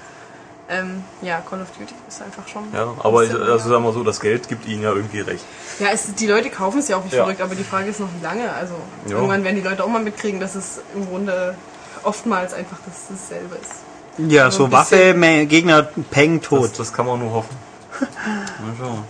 ähm, 0.71 1.03
ja, 1.21 1.41
Call 1.47 1.61
of 1.61 1.67
Duty 1.77 1.93
ist 2.07 2.21
einfach 2.21 2.47
schon. 2.47 2.63
Ja, 2.73 2.93
aber 3.03 3.23
ich, 3.23 3.31
also 3.33 3.69
sagen 3.69 3.83
wir 3.83 3.91
so, 3.93 4.03
das 4.03 4.19
Geld 4.21 4.47
gibt 4.47 4.65
ihnen 4.67 4.83
ja 4.83 4.91
irgendwie 4.93 5.19
recht. 5.19 5.43
Ja, 5.79 5.87
es, 5.91 6.15
die 6.15 6.27
Leute 6.27 6.49
kaufen 6.49 6.79
es 6.79 6.87
ja 6.87 6.95
auch 6.97 7.03
nicht 7.03 7.13
Ja. 7.13 7.23
verrückt, 7.23 7.41
aber 7.41 7.55
die 7.55 7.63
Frage 7.63 7.89
ist 7.89 7.99
noch, 7.99 8.07
wie 8.19 8.23
lange. 8.23 8.51
Also 8.53 8.73
Ja. 9.07 9.15
irgendwann 9.17 9.43
werden 9.43 9.57
die 9.57 9.61
Leute 9.67 9.83
auch 9.83 9.89
mal 9.89 10.01
mitkriegen, 10.01 10.39
dass 10.39 10.55
es 10.55 10.79
im 10.95 11.05
Grunde 11.07 11.55
oftmals 12.03 12.53
einfach 12.53 12.77
das, 12.85 12.95
dasselbe 13.09 13.55
ist. 13.55 14.31
Ja, 14.31 14.49
So 14.51 14.65
so 14.65 14.71
Waffe, 14.71 15.13
Gegner, 15.47 15.83
Peng, 16.09 16.39
Das, 16.39 16.49
tot. 16.49 16.79
das 16.79 16.93
kann 16.93 17.05
man 17.05 17.19
nur 17.19 17.31
hoffen. 17.33 17.55
Mal 17.99 18.73
schauen. 18.79 19.03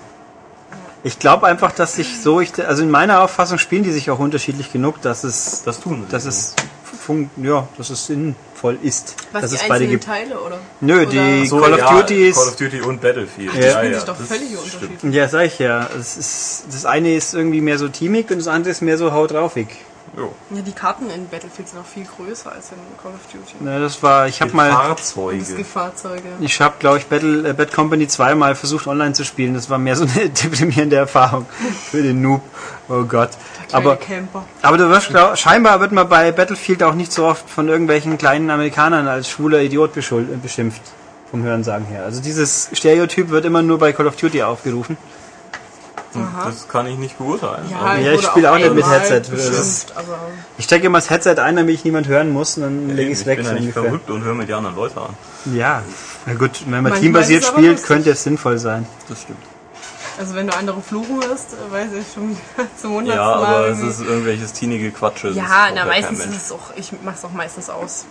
Ich 1.03 1.18
glaube 1.18 1.48
einfach, 1.48 1.72
dass 1.72 1.96
sich 1.96 2.22
so, 2.22 2.41
ich, 2.41 2.53
also 2.68 2.84
in 2.84 2.91
meiner 2.91 3.22
Auffassung 3.24 3.58
spielen 3.58 3.84
die 3.84 3.91
sich 3.91 4.12
auch 4.12 4.20
unterschiedlich 4.20 4.72
genug, 4.72 5.01
dass 5.01 5.24
es, 5.24 5.63
Das 5.63 5.80
tun 5.80 6.03
sie. 6.06 6.12
dass 6.12 6.25
es, 6.25 6.56
fun 7.01 7.29
ja, 7.38 7.67
dass 7.77 7.89
es 7.89 8.05
sinnvoll 8.05 8.77
ist, 8.84 9.15
Was 9.31 9.41
dass 9.41 9.51
die 9.51 9.58
es 9.58 9.67
beide 9.67 9.88
gibt. 9.88 10.03
Teile, 10.03 10.39
oder? 10.39 10.60
Nö, 10.81 11.01
Oder- 11.01 11.05
die 11.08 11.46
So, 11.48 11.60
Call 11.60 11.74
of 11.74 11.79
ja, 11.79 12.00
Duty 12.01 12.29
ist, 12.29 12.38
Call 12.38 12.48
of 12.50 12.55
Duty 12.58 12.81
und 12.81 13.01
Battlefield. 13.01 13.53
Ja. 13.55 13.77
spielen 13.77 13.93
sich 13.96 14.03
doch 14.03 14.17
das 14.17 14.27
völlige. 14.27 14.58
Unterschiede. 14.60 15.10
ja, 15.17 15.27
sag 15.27 15.46
ich 15.48 15.60
ja, 15.60 15.89
es 16.00 16.17
ist, 16.17 16.63
das 16.72 16.86
eine 16.86 17.15
ist 17.15 17.34
irgendwie 17.34 17.62
mehr 17.62 17.77
so 17.79 17.88
teamig 17.89 18.29
und 18.29 18.38
das 18.38 18.48
andere 18.48 18.72
ist 18.72 18.81
mehr 18.81 18.98
so 18.98 19.12
haut 19.12 19.31
draufig. 19.31 19.67
Jo. 20.18 20.34
Ja, 20.53 20.62
die 20.62 20.74
Karten 20.74 21.10
in 21.10 21.30
Battlefield 21.30 21.70
sind 21.70 21.80
auch 21.80 21.86
viel 21.86 22.03
größer 22.03 22.51
als 22.51 22.72
in 22.72 22.77
Call 23.01 23.13
of 23.13 23.32
Duty. 23.32 23.56
Na, 23.62 23.80
das 23.80 24.03
war, 24.03 24.27
ich 24.27 24.41
habe 24.41 24.53
mal, 24.53 24.70
Fahrzeuge. 24.70 25.63
Fahrzeuge. 25.63 26.24
ich 26.41 26.60
habe, 26.60 26.75
glaube 26.80 26.98
ich, 26.98 27.06
Battle, 27.06 27.48
äh, 27.48 27.53
Bad 27.53 27.72
Company 27.74 28.08
zweimal 28.10 28.56
versucht 28.56 28.88
online 28.88 29.13
zu 29.13 29.24
spielen. 29.24 29.53
Das 29.53 29.70
war 29.70 29.77
mehr 29.77 29.96
so 29.96 30.03
eine 30.03 30.30
deprimierende 30.44 30.98
Erfahrung 30.98 31.46
für 31.89 32.01
den 32.01 32.22
Noob. 32.22 32.41
Oh 32.89 33.03
Gott. 33.03 33.30
Aber 33.72 33.96
Camper. 33.96 34.44
Aber 34.62 34.77
du 34.77 34.89
wirst 34.89 35.10
glaub, 35.10 35.38
scheinbar 35.38 35.80
wird 35.80 35.94
man 35.94 36.10
bei 36.10 36.34
Battlefield 36.34 36.84
auch 36.84 36.94
nicht 36.94 37.13
so 37.13 37.25
oft 37.25 37.50
von 37.50 37.70
irgendwelchen 37.70 38.18
kleinen 38.18 38.50
Amerikanern 38.50 39.08
als 39.08 39.30
schwuler 39.30 39.62
Idiot 39.62 39.96
äh, 39.96 40.38
beschimpft. 40.41 40.82
Vom 41.30 41.44
Hörensagen 41.44 41.86
her. 41.86 42.03
Also 42.03 42.22
dieses 42.22 42.70
Stereotyp 42.74 43.30
wird 43.30 43.46
immer 43.46 43.62
nur 43.62 43.80
bei 43.80 43.94
Call 43.94 44.08
of 44.08 44.18
Duty 44.18 44.44
aufgerufen. 44.44 44.98
Aha. 46.15 46.46
Das 46.46 46.68
kann 46.68 46.88
ich 46.88 46.98
nicht 46.98 47.18
beurteilen. 47.18 47.65
Ja, 47.70 47.77
Aber 47.77 47.98
Ja, 48.00 48.13
ich 48.13 48.22
spiele 48.25 48.51
auch 48.51 48.58
nicht 48.58 48.74
mit 48.74 48.86
Headset. 48.89 49.22
aber 49.96 50.20
Ich 50.58 50.65
stecke 50.65 50.88
immer 50.88 50.98
das 50.98 51.10
Headset 51.10 51.36
ein, 51.39 51.56
damit 51.56 51.75
ich 51.75 51.84
niemand 51.86 52.08
hören 52.08 52.32
muss 52.32 52.58
und 52.58 52.63
dann 52.63 52.89
lege 52.89 53.03
ich 53.12 53.13
ich 53.13 53.20
es 53.22 53.25
weg. 53.25 53.38
bin 53.38 53.46
so 53.46 53.51
ja 53.51 53.56
nicht 53.56 53.63
ungefähr. 53.68 53.84
verrückt 53.84 54.10
und 54.10 54.24
höre 54.24 54.34
mir 54.34 54.46
die 54.46 54.53
anderen 54.53 54.75
Leute 54.75 55.00
an. 55.00 55.15
Ja, 55.53 55.84
na 56.25 56.34
gut, 56.34 56.62
wenn 56.65 56.72
man 56.72 56.84
Manchmal 56.84 57.00
teambasiert 57.01 57.46
spielt, 57.46 57.84
könnte 57.84 58.12
es 58.12 58.24
sinnvoll 58.24 58.58
sein. 58.58 58.86
Das 59.10 59.22
stimmt. 59.22 59.39
Also 60.21 60.35
wenn 60.35 60.47
du 60.47 60.55
andere 60.55 60.81
fluchen 60.81 61.21
hörst, 61.23 61.53
äh, 61.53 61.71
weiß 61.71 61.89
ich 61.99 62.13
schon 62.13 62.37
zum 62.81 62.91
hundertsten 62.93 63.25
Ja, 63.25 63.35
Mal. 63.37 63.45
aber 63.45 63.67
es 63.67 63.79
irgendwie. 63.79 63.89
ist 63.89 64.01
irgendwelches 64.01 64.53
teenige 64.53 64.91
Quatsche. 64.91 65.29
ja, 65.29 65.69
na 65.73 65.85
meistens 65.85 66.19
ist 66.25 66.35
es 66.45 66.51
auch, 66.51 66.75
ich 66.75 66.93
mach's 67.03 67.25
auch 67.25 67.31
meistens 67.31 67.69
aus. 67.69 68.05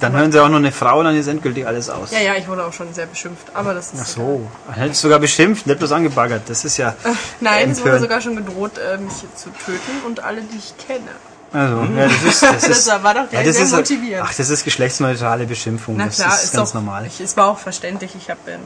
Dann 0.00 0.12
hören 0.12 0.30
sie 0.30 0.40
auch 0.42 0.48
noch 0.48 0.56
eine 0.58 0.72
Frau, 0.72 1.02
dann 1.02 1.16
ist 1.16 1.26
endgültig 1.26 1.66
alles 1.66 1.90
aus. 1.90 2.12
Ja, 2.12 2.20
ja, 2.20 2.34
ich 2.36 2.46
wurde 2.48 2.64
auch 2.64 2.72
schon 2.72 2.94
sehr 2.94 3.06
beschimpft, 3.06 3.48
aber 3.52 3.74
das 3.74 3.92
ist 3.92 4.00
Ach 4.02 4.06
so, 4.06 4.50
hättest 4.72 5.00
sogar 5.00 5.18
beschimpft, 5.18 5.66
nicht 5.66 5.78
bloß 5.78 5.92
angebaggert. 5.92 6.42
Das 6.46 6.64
ist 6.64 6.76
ja. 6.76 6.94
Nein, 7.40 7.70
es 7.72 7.82
wurde 7.82 7.98
sogar 7.98 8.20
schon 8.20 8.36
gedroht, 8.36 8.78
äh, 8.78 8.98
mich 8.98 9.12
zu 9.34 9.50
töten 9.50 10.06
und 10.06 10.22
alle, 10.22 10.42
die 10.42 10.56
ich 10.58 10.74
kenne. 10.86 11.10
Also, 11.52 11.76
ja, 11.96 12.04
das 12.08 12.22
ist. 12.22 12.42
Das, 12.42 12.64
ist, 12.68 12.88
Das 12.88 13.02
war 13.02 13.14
doch 13.14 13.32
ja, 13.32 13.42
das 13.42 13.56
sehr 13.56 13.64
ist, 13.64 13.74
motivierend. 13.74 14.28
Ach, 14.28 14.34
das 14.34 14.50
ist 14.50 14.64
geschlechtsneutrale 14.64 15.46
Beschimpfung. 15.46 15.96
Na 15.96 16.06
das 16.06 16.16
klar, 16.16 16.34
ist, 16.34 16.44
ist 16.44 16.54
ganz 16.54 16.70
doch, 16.70 16.74
normal. 16.76 17.06
Ich, 17.06 17.20
es 17.20 17.36
war 17.36 17.48
auch 17.48 17.58
verständlich, 17.58 18.14
ich 18.16 18.30
habe 18.30 18.40
ähm, 18.48 18.60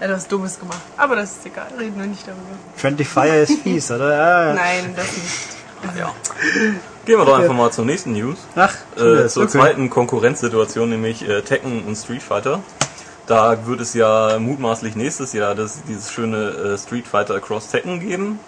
etwas 0.00 0.26
Dummes 0.28 0.58
gemacht. 0.58 0.80
Aber 0.96 1.16
das 1.16 1.32
ist 1.32 1.46
egal, 1.46 1.68
reden 1.78 1.98
wir 1.98 2.06
nicht 2.06 2.26
darüber. 2.26 2.42
Friendly 2.76 3.04
Fire 3.04 3.36
ist 3.40 3.58
fies, 3.62 3.90
oder? 3.90 4.12
Ja. 4.48 4.54
Nein, 4.54 4.92
das 4.96 5.06
nicht. 5.12 5.98
Ja. 5.98 6.12
Gehen 7.04 7.18
wir 7.18 7.24
doch 7.26 7.38
einfach 7.38 7.54
mal 7.54 7.70
zur 7.70 7.84
nächsten 7.84 8.12
News. 8.12 8.38
Ach, 8.56 8.74
Äh, 8.96 9.00
das, 9.22 9.34
zur 9.34 9.42
okay. 9.44 9.52
zweiten 9.52 9.90
Konkurrenzsituation, 9.90 10.88
nämlich 10.88 11.28
äh, 11.28 11.42
Tekken 11.42 11.84
und 11.84 11.96
Street 11.96 12.22
Fighter. 12.22 12.60
Da 13.26 13.66
wird 13.66 13.80
es 13.80 13.94
ja 13.94 14.38
mutmaßlich 14.38 14.96
nächstes 14.96 15.32
Jahr 15.34 15.54
das, 15.54 15.80
dieses 15.88 16.10
schöne 16.12 16.74
äh, 16.74 16.78
Street 16.78 17.06
Fighter 17.06 17.40
Cross 17.40 17.68
Tekken 17.68 18.00
geben 18.00 18.38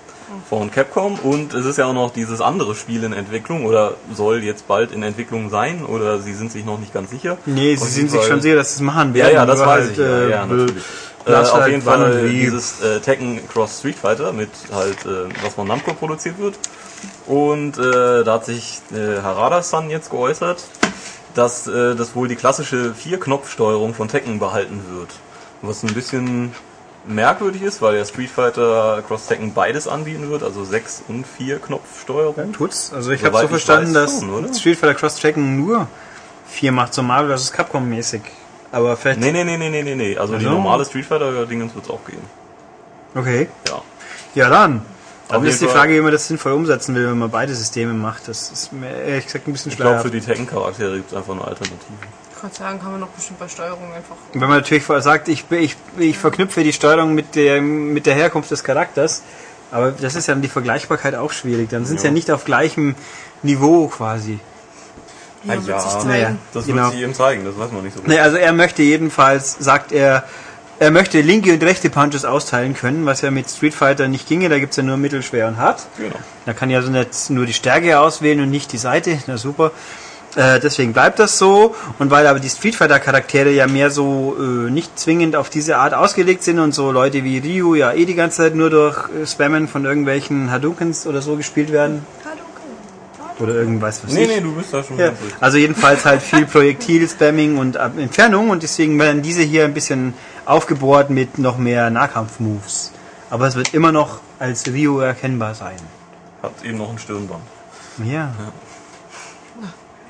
von 0.51 0.71
Capcom 0.73 1.15
und 1.21 1.55
es 1.55 1.65
ist 1.67 1.79
ja 1.79 1.85
auch 1.87 1.93
noch 1.93 2.11
dieses 2.13 2.41
andere 2.41 2.75
Spiel 2.75 3.05
in 3.05 3.13
Entwicklung 3.13 3.65
oder 3.65 3.95
soll 4.13 4.43
jetzt 4.43 4.67
bald 4.67 4.91
in 4.93 5.03
Entwicklung 5.05 5.51
sein 5.51 5.85
oder 5.85 6.19
sie 6.19 6.35
sind 6.35 6.51
sich 6.51 6.65
noch 6.65 6.79
nicht 6.81 6.93
ganz 6.93 7.11
sicher. 7.11 7.39
Nee, 7.47 7.77
sie 7.77 7.89
sind 7.89 8.11
sich 8.11 8.25
schon 8.25 8.41
sicher, 8.41 8.57
dass 8.57 8.71
sie 8.71 8.75
es 8.77 8.81
machen 8.81 9.15
Ja, 9.15 9.25
werden. 9.27 9.35
ja, 9.35 9.47
das 9.47 9.59
nur 9.59 9.67
weiß 9.69 9.81
halt, 9.85 9.93
ich. 9.93 9.99
Ja, 9.99 10.05
äh, 10.05 10.31
ja, 10.31 10.47
natürlich. 10.47 10.83
Äh, 11.27 11.35
auf 11.35 11.67
jeden 11.67 11.83
Fall 11.83 12.29
dieses 12.29 12.81
äh, 12.81 13.01
Tekken 13.01 13.41
Cross 13.49 13.81
Street 13.81 13.97
Fighter 13.97 14.33
mit 14.33 14.51
halt, 14.73 15.05
äh, 15.05 15.29
was 15.43 15.55
von 15.55 15.67
Namco 15.67 15.93
produziert 15.93 16.39
wird. 16.39 16.55
Und 17.27 17.79
äh, 17.79 18.23
da 18.23 18.35
hat 18.35 18.45
sich 18.45 18.81
äh, 18.93 19.21
Harada-san 19.21 19.91
jetzt 19.91 20.11
geäußert, 20.11 20.63
dass 21.35 21.67
äh, 21.67 21.97
das 21.97 22.15
wohl 22.15 22.29
die 22.29 22.37
klassische 22.37 22.95
Vier-Knopf-Steuerung 22.95 23.95
von 23.95 24.09
Tekken 24.09 24.39
behalten 24.39 24.85
wird. 24.93 25.09
Was 25.63 25.83
ein 25.83 25.93
bisschen 25.95 26.55
merkwürdig 27.07 27.63
ist, 27.63 27.83
weil 27.83 27.97
der 27.97 28.05
Street 28.05 28.31
Fighter 28.31 29.03
Cross 29.07 29.27
Tekken 29.27 29.53
beides 29.53 29.89
anbieten 29.89 30.31
wird, 30.31 30.45
also 30.45 30.65
sechs 30.65 31.03
und 31.09 31.27
vier 31.27 31.59
Knopfsteuerung. 31.59 32.53
Tut's. 32.53 32.93
Also 32.93 33.11
ich 33.11 33.25
habe 33.25 33.39
so 33.39 33.49
verstanden, 33.49 33.95
weiß 33.95 34.21
dass 34.21 34.21
schon? 34.21 34.55
Street 34.55 34.79
Fighter 34.79 34.95
Cross 34.95 35.17
Tracken 35.17 35.57
nur 35.57 35.89
vier 36.49 36.71
macht, 36.73 36.95
so 36.95 37.03
Marvel 37.03 37.37
vs. 37.37 37.53
Capcom 37.53 37.89
mäßig. 37.89 38.23
Aber 38.77 38.97
vielleicht. 38.97 39.21
Nee, 39.21 39.33
nee, 39.33 39.43
nee, 39.45 39.57
nee, 39.57 39.71
nee, 39.71 39.83
nee, 39.83 39.95
nee. 39.95 40.19
Also 40.19 40.35
die 40.37 40.45
Also? 40.45 40.51
normale 40.59 40.85
Street 40.85 41.07
Fighter-Dingens 41.07 41.75
wird 41.75 41.87
es 41.87 41.91
auch 41.91 42.05
geben. 42.05 42.23
Okay. 43.15 43.49
Ja. 43.69 43.81
Ja, 44.35 44.51
dann. 44.51 44.83
Dann 45.29 45.39
Auf 45.39 45.45
ist 45.45 45.63
die 45.63 45.67
Frage, 45.67 45.95
wie 45.95 46.01
man 46.03 46.13
das 46.13 46.29
sinnvoll 46.29 46.53
umsetzen 46.53 46.95
will, 46.95 47.09
wenn 47.09 47.19
man 47.19 47.31
beide 47.31 47.55
Systeme 47.55 47.95
macht. 47.95 48.29
Das 48.29 48.51
ist 48.51 48.73
mir 48.73 48.91
ehrlich 48.91 49.25
gesagt 49.25 49.49
ein 49.49 49.53
bisschen 49.53 49.73
Ich 49.73 49.79
glaube, 49.79 50.01
für 50.01 50.11
die 50.11 50.21
Tekken-Charaktere 50.21 50.97
gibt 50.97 51.11
es 51.11 51.17
einfach 51.17 51.33
eine 51.33 51.41
Alternative. 51.43 51.79
Ich 52.35 52.41
kann 52.41 52.53
sagen, 52.53 52.79
kann 52.79 52.91
man 52.93 53.01
noch 53.01 53.09
bestimmt 53.09 53.39
bei 53.39 53.49
Steuerung 53.49 53.93
einfach. 53.95 54.15
Wenn 54.35 54.41
man 54.43 54.59
natürlich 54.59 54.85
sagt, 54.85 55.29
ich, 55.29 55.51
ich, 55.51 55.75
ich 55.97 56.19
verknüpfe 56.19 56.63
die 56.63 56.75
Steuerung 56.75 57.15
mit 57.15 57.35
der, 57.35 57.63
mit 57.63 58.05
der 58.05 58.15
Herkunft 58.15 58.51
des 58.51 58.63
Charakters, 58.63 59.23
aber 59.73 59.93
das 59.93 60.15
ist 60.17 60.29
ja 60.29 60.35
dann 60.35 60.43
die 60.43 60.49
Vergleichbarkeit 60.49 61.15
auch 61.15 61.33
schwierig. 61.33 61.71
Dann 61.71 61.87
sind 61.87 61.99
sie 61.99 62.07
Ja. 62.07 62.11
ja 62.11 62.15
nicht 62.15 62.31
auf 62.31 62.45
gleichem 62.45 62.95
Niveau 63.43 63.89
quasi. 63.89 64.39
Ja, 65.45 65.55
Ah, 65.55 65.57
wird 65.57 65.67
ja. 65.69 66.05
Naja. 66.05 66.37
Das 66.53 66.67
Genau. 66.67 66.83
wird 66.85 66.93
sich 66.93 67.03
eben 67.03 67.15
zeigen, 67.15 67.45
das 67.45 67.59
weiß 67.59 67.73
man 67.73 67.85
nicht 67.85 67.97
so 67.97 68.03
Nee, 68.05 68.19
also 68.19 68.37
er 68.37 68.53
möchte 68.53 68.83
jedenfalls, 68.83 69.57
sagt 69.59 69.93
er, 69.93 70.25
er 70.79 70.91
möchte 70.91 71.21
linke 71.21 71.53
und 71.55 71.63
rechte 71.63 71.89
Punches 71.89 72.25
austeilen 72.25 72.75
können, 72.75 73.07
was 73.07 73.21
ja 73.23 73.31
mit 73.31 73.49
Street 73.49 73.75
Fighter 73.75 74.09
nicht 74.09 74.29
ginge. 74.29 74.49
Da 74.49 74.59
gibt's 74.59 74.77
ja 74.77 74.83
nur 74.83 74.97
mittel, 74.97 75.23
schwer 75.23 75.49
und 75.49 75.57
hart. 75.57 75.87
Genau. 75.97 76.17
Da 76.45 76.53
kann 76.53 76.69
ja 76.71 76.83
so 76.83 76.91
nicht 76.91 77.31
nur 77.31 77.47
die 77.47 77.55
Stärke 77.55 77.99
auswählen 77.99 78.41
und 78.41 78.51
nicht 78.51 78.73
die 78.73 78.79
Seite. 78.79 79.19
Na 79.27 79.37
super. 79.39 79.71
Äh, 80.35 80.61
deswegen 80.61 80.93
bleibt 80.93 81.19
das 81.19 81.39
so. 81.39 81.75
Und 81.99 82.11
weil 82.11 82.27
aber 82.27 82.41
die 82.41 82.51
Street 82.51 82.75
Fighter 82.77 82.99
Charaktere 83.01 83.51
ja 83.53 83.67
mehr 83.67 83.91
so 83.91 84.37
äh, 84.39 84.71
nicht 84.71 84.99
zwingend 84.99 85.35
auf 85.35 85.49
diese 85.49 85.79
Art 85.79 85.95
ausgelegt 85.95 86.43
sind 86.43 86.59
und 86.59 86.75
so 86.75 86.93
Leute 86.93 87.25
wie 87.25 87.39
Ryu 87.39 87.75
ja 87.75 87.93
eh 87.95 88.05
die 88.05 88.15
ganze 88.15 88.39
Zeit 88.39 88.55
nur 88.55 88.69
durch 88.69 88.99
äh, 89.23 89.27
Spammen 89.27 89.69
von 89.69 89.87
irgendwelchen 89.87 90.51
Hadoukens 90.51 91.07
oder 91.07 91.23
so 91.23 91.37
gespielt 91.37 91.73
werden. 91.73 92.05
Oder 93.39 93.55
irgendwas, 93.55 94.03
was 94.03 94.13
Nee, 94.13 94.23
ich. 94.23 94.29
nee, 94.29 94.41
du 94.41 94.55
bist 94.55 94.73
da 94.73 94.83
schon 94.83 94.99
Ja, 94.99 95.09
ganz 95.09 95.21
richtig. 95.21 95.43
also 95.43 95.59
jedenfalls 95.59 96.05
halt 96.07 96.23
viel 96.23 96.47
Projektil-Spamming 96.47 97.59
und 97.59 97.77
Entfernung 97.77 98.49
und 98.51 98.63
deswegen 98.63 98.99
werden 98.99 99.21
diese 99.23 99.43
hier 99.43 99.65
ein 99.67 99.75
bisschen 99.75 100.15
aufgebohrt 100.47 101.11
mit 101.11 101.37
noch 101.39 101.59
mehr 101.59 101.91
Nahkampf-Moves. 101.91 102.93
Aber 103.29 103.47
es 103.47 103.55
wird 103.57 103.75
immer 103.75 103.93
noch 103.93 104.21
als 104.39 104.67
Ryu 104.67 105.01
erkennbar 105.01 105.55
sein. 105.55 105.77
Hat 106.43 106.53
eben 106.65 106.79
noch 106.79 106.91
ein 106.91 106.99
Stirnband. 106.99 107.43
Ja. 108.05 108.33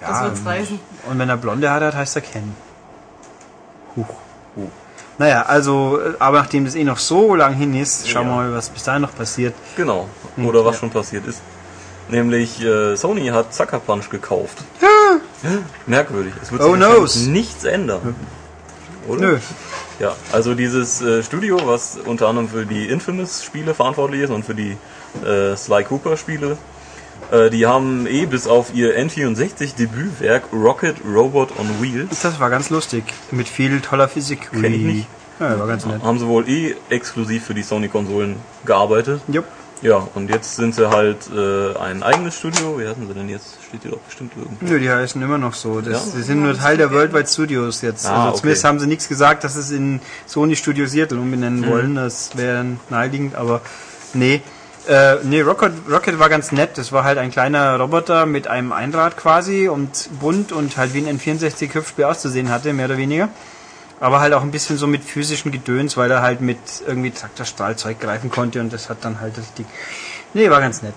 Das 0.00 0.22
wird's 0.22 0.44
reißen. 0.44 0.78
Und 1.10 1.18
wenn 1.18 1.28
er 1.28 1.36
blonde 1.36 1.68
Haare 1.70 1.86
hat, 1.86 1.94
heißt 1.96 2.16
er 2.16 2.22
Ken. 2.22 2.54
Huch. 3.96 4.04
Huh. 4.56 4.68
Naja, 5.18 5.42
also, 5.46 5.98
aber 6.18 6.38
nachdem 6.40 6.66
das 6.66 6.74
eh 6.74 6.84
noch 6.84 6.98
so 6.98 7.34
lang 7.34 7.54
hin 7.54 7.74
ist, 7.74 8.06
schauen 8.08 8.26
wir 8.26 8.32
Ja. 8.32 8.36
mal, 8.50 8.54
was 8.54 8.68
bis 8.68 8.82
dahin 8.84 9.02
noch 9.02 9.14
passiert. 9.16 9.54
Genau. 9.76 10.08
Oder 10.36 10.64
was 10.64 10.76
ja. 10.76 10.80
schon 10.80 10.90
passiert 10.90 11.26
ist. 11.26 11.40
Nämlich 12.08 12.62
äh, 12.62 12.96
Sony 12.96 13.26
hat 13.28 13.52
Sucker 13.54 13.80
Punch 13.80 14.10
gekauft. 14.10 14.58
Merkwürdig. 15.86 16.32
Es 16.42 16.52
wird 16.52 16.62
Oh, 16.62 17.06
sich 17.06 17.26
nichts 17.28 17.64
ändern. 17.64 18.14
Oder? 19.08 19.20
Nö. 19.20 19.38
Ja, 19.98 20.14
also 20.32 20.54
dieses 20.54 21.00
äh, 21.00 21.22
Studio, 21.22 21.58
was 21.64 21.96
unter 22.04 22.28
anderem 22.28 22.48
für 22.48 22.66
die 22.66 22.86
Infamous-Spiele 22.88 23.72
verantwortlich 23.74 24.22
ist 24.22 24.30
und 24.30 24.44
für 24.44 24.54
die 24.54 24.76
äh, 25.24 25.56
Sly 25.56 25.84
Cooper-Spiele, 25.84 26.58
äh, 27.30 27.50
die 27.50 27.66
haben 27.66 28.06
eh 28.06 28.26
bis 28.26 28.46
auf 28.46 28.74
ihr 28.74 28.98
N64-Debütwerk 28.98 30.44
Rocket 30.52 30.96
Robot 31.04 31.50
on 31.58 31.80
Wheels, 31.80 32.20
Das 32.20 32.38
war 32.40 32.50
ganz 32.50 32.68
lustig. 32.70 33.04
Mit 33.30 33.48
viel 33.48 33.80
toller 33.80 34.08
Physik. 34.08 34.50
Kenn 34.50 34.64
ich 34.64 34.82
nicht. 34.82 35.08
Ja, 35.40 35.58
war 35.58 35.66
ganz 35.66 35.84
nett. 35.86 36.02
haben 36.02 36.18
sie 36.18 36.26
wohl 36.26 36.48
eh 36.48 36.74
exklusiv 36.90 37.44
für 37.44 37.54
die 37.54 37.62
Sony-Konsolen 37.62 38.36
gearbeitet. 38.64 39.20
Jupp. 39.28 39.44
Ja, 39.82 40.08
und 40.14 40.30
jetzt 40.30 40.56
sind 40.56 40.74
sie 40.74 40.88
halt 40.88 41.28
äh, 41.34 41.76
ein 41.78 42.02
eigenes 42.02 42.36
Studio. 42.38 42.78
Wie 42.78 42.86
heißen 42.88 43.06
sie 43.06 43.12
denn 43.14 43.28
jetzt? 43.28 43.56
Steht 43.68 43.82
hier 43.82 43.90
doch 43.90 43.98
bestimmt 43.98 44.32
irgendwo. 44.36 44.64
Nö, 44.64 44.78
die 44.80 44.90
heißen 44.90 45.20
immer 45.22 45.36
noch 45.38 45.52
so. 45.54 45.80
Das, 45.82 45.92
Ja? 45.92 46.12
Sie 46.12 46.22
sind 46.22 46.42
nur 46.42 46.56
Teil 46.56 46.76
der 46.78 46.90
Worldwide 46.92 47.26
Studios 47.28 47.82
jetzt. 47.82 48.06
Ah, 48.06 48.26
also 48.26 48.38
zumindest 48.38 48.64
okay. 48.64 48.68
haben 48.68 48.78
sie 48.80 48.86
nichts 48.86 49.06
gesagt, 49.08 49.44
dass 49.44 49.54
es 49.54 49.70
in 49.70 50.00
Sony 50.26 50.56
Studio 50.56 50.86
Seattle 50.86 51.18
umbenennen 51.18 51.60
Mhm. 51.60 51.66
wollen. 51.70 51.94
Das 51.94 52.36
wäre 52.36 52.64
naheliegend, 52.88 53.34
aber 53.34 53.60
nee. 54.14 54.40
Äh, 54.88 55.16
nee, 55.24 55.40
Rocket, 55.42 55.72
Rocket 55.90 56.18
war 56.20 56.28
ganz 56.28 56.52
nett. 56.52 56.78
Das 56.78 56.92
war 56.92 57.04
halt 57.04 57.18
ein 57.18 57.30
kleiner 57.30 57.76
Roboter 57.78 58.24
mit 58.24 58.46
einem 58.48 58.72
Einrad 58.72 59.16
quasi 59.16 59.68
und 59.68 60.08
bunt 60.20 60.52
und 60.52 60.76
halt 60.76 60.94
wie 60.94 61.06
ein 61.06 61.18
N64-Hüpfspiel 61.18 62.04
auszusehen 62.04 62.48
hatte, 62.50 62.72
mehr 62.72 62.86
oder 62.86 62.96
weniger. 62.96 63.28
Aber 63.98 64.20
halt 64.20 64.34
auch 64.34 64.42
ein 64.42 64.50
bisschen 64.50 64.76
so 64.76 64.86
mit 64.86 65.02
physischen 65.04 65.52
Gedöns, 65.52 65.96
weil 65.96 66.10
er 66.10 66.20
halt 66.22 66.40
mit 66.40 66.58
irgendwie 66.86 67.10
Traktorstrahlzeug 67.10 67.98
greifen 67.98 68.30
konnte 68.30 68.60
und 68.60 68.72
das 68.72 68.90
hat 68.90 68.98
dann 69.02 69.20
halt 69.20 69.38
richtig. 69.38 69.66
Nee, 70.34 70.50
war 70.50 70.60
ganz 70.60 70.82
nett. 70.82 70.94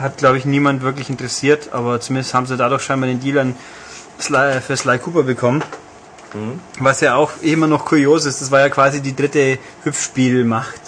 Hat, 0.00 0.18
glaube 0.18 0.38
ich, 0.38 0.44
niemand 0.44 0.82
wirklich 0.82 1.08
interessiert, 1.08 1.68
aber 1.72 2.00
zumindest 2.00 2.34
haben 2.34 2.46
sie 2.46 2.56
dadurch 2.56 2.82
scheinbar 2.82 3.08
den 3.08 3.20
Deal 3.20 3.38
an 3.38 3.54
Sly, 4.20 4.60
für 4.60 4.76
Sly 4.76 4.98
Cooper 4.98 5.22
bekommen. 5.22 5.62
Was 6.80 7.00
ja 7.02 7.14
auch 7.14 7.30
immer 7.42 7.66
noch 7.68 7.84
kurios 7.84 8.24
ist, 8.24 8.40
das 8.40 8.50
war 8.50 8.58
ja 8.60 8.68
quasi 8.70 9.00
die 9.00 9.14
dritte 9.14 9.58
Hüpfspielmacht 9.84 10.80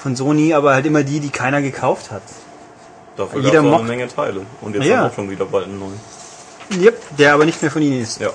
von 0.00 0.16
Sony, 0.16 0.54
aber 0.54 0.72
halt 0.74 0.86
immer 0.86 1.02
die, 1.02 1.20
die 1.20 1.28
keiner 1.30 1.60
gekauft 1.60 2.10
hat. 2.10 2.22
Dafür 3.16 3.40
Jeder 3.40 3.62
gab 3.62 3.72
es 3.72 3.78
eine 3.80 3.88
Menge 3.88 4.08
Teile. 4.08 4.46
Und 4.62 4.74
jetzt 4.74 4.86
Ja. 4.86 4.96
haben 4.96 5.02
wir 5.04 5.10
auch 5.10 5.14
schon 5.14 5.30
wieder 5.30 5.44
bald 5.44 5.66
einen 5.66 5.78
neuen. 5.78 6.00
Yep, 6.80 7.16
der 7.18 7.34
aber 7.34 7.44
nicht 7.44 7.60
mehr 7.60 7.70
von 7.70 7.82
ihnen 7.82 8.00
ist. 8.00 8.20
Ja. 8.20 8.30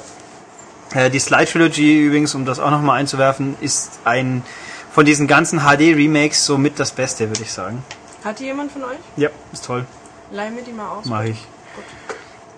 Äh, 0.94 1.10
die 1.10 1.20
Sly 1.20 1.46
Trilogy 1.46 2.06
übrigens, 2.06 2.36
um 2.36 2.46
das 2.46 2.60
auch 2.60 2.72
nochmal 2.72 3.00
einzuwerfen, 3.00 3.56
ist 3.62 4.00
ein 4.06 4.44
von 4.92 5.06
diesen 5.06 5.28
ganzen 5.28 5.60
HD-Remakes 5.60 6.46
somit 6.46 6.80
das 6.80 6.92
Beste, 6.92 7.30
würde 7.30 7.44
ich 7.44 7.52
sagen. 7.52 7.84
Hat 8.24 8.40
die 8.40 8.46
jemand 8.46 8.72
von 8.72 8.84
euch? 8.84 8.98
Ja, 9.16 9.30
ist 9.54 9.66
toll. 9.66 9.86
Leih 10.32 10.50
mir 10.50 10.64
die 10.64 10.72
mal 10.72 10.90
aus. 10.90 11.06
Mache 11.06 11.30
ich. 11.30 11.48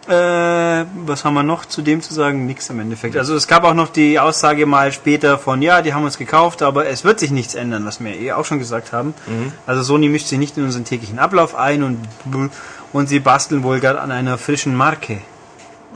Äh, 0.07 0.86
was 1.05 1.24
haben 1.24 1.36
wir 1.36 1.43
noch 1.43 1.65
zu 1.65 1.81
dem 1.81 2.01
zu 2.01 2.13
sagen? 2.13 2.48
Nix 2.48 2.69
im 2.69 2.79
Endeffekt. 2.79 3.15
Also 3.15 3.36
es 3.36 3.48
gab 3.48 3.63
auch 3.63 3.75
noch 3.75 3.89
die 3.89 4.19
Aussage 4.19 4.65
mal 4.65 4.91
später 4.91 5.38
von, 5.38 5.62
ja, 5.62 5.81
die 5.81 5.93
haben 5.93 6.03
uns 6.03 6.17
gekauft, 6.17 6.63
aber 6.63 6.88
es 6.88 7.03
wird 7.03 7.19
sich 7.19 7.29
nichts 7.29 7.53
ändern, 7.53 7.86
was 7.86 8.03
wir 8.03 8.15
eh 8.15 8.31
auch 8.31 8.45
schon 8.45 8.57
gesagt 8.57 8.91
haben. 8.91 9.13
Also 9.67 9.83
Sony 9.83 10.09
mischt 10.09 10.27
sich 10.27 10.39
nicht 10.39 10.57
in 10.57 10.63
unseren 10.63 10.86
täglichen 10.86 11.19
Ablauf 11.19 11.53
ein 11.53 11.83
und, 11.83 12.00
und 12.91 13.09
sie 13.09 13.19
basteln 13.19 13.62
wohl 13.62 13.79
gerade 13.79 14.01
an 14.01 14.12
einer 14.12 14.39
frischen 14.39 14.75
Marke. 14.75 15.19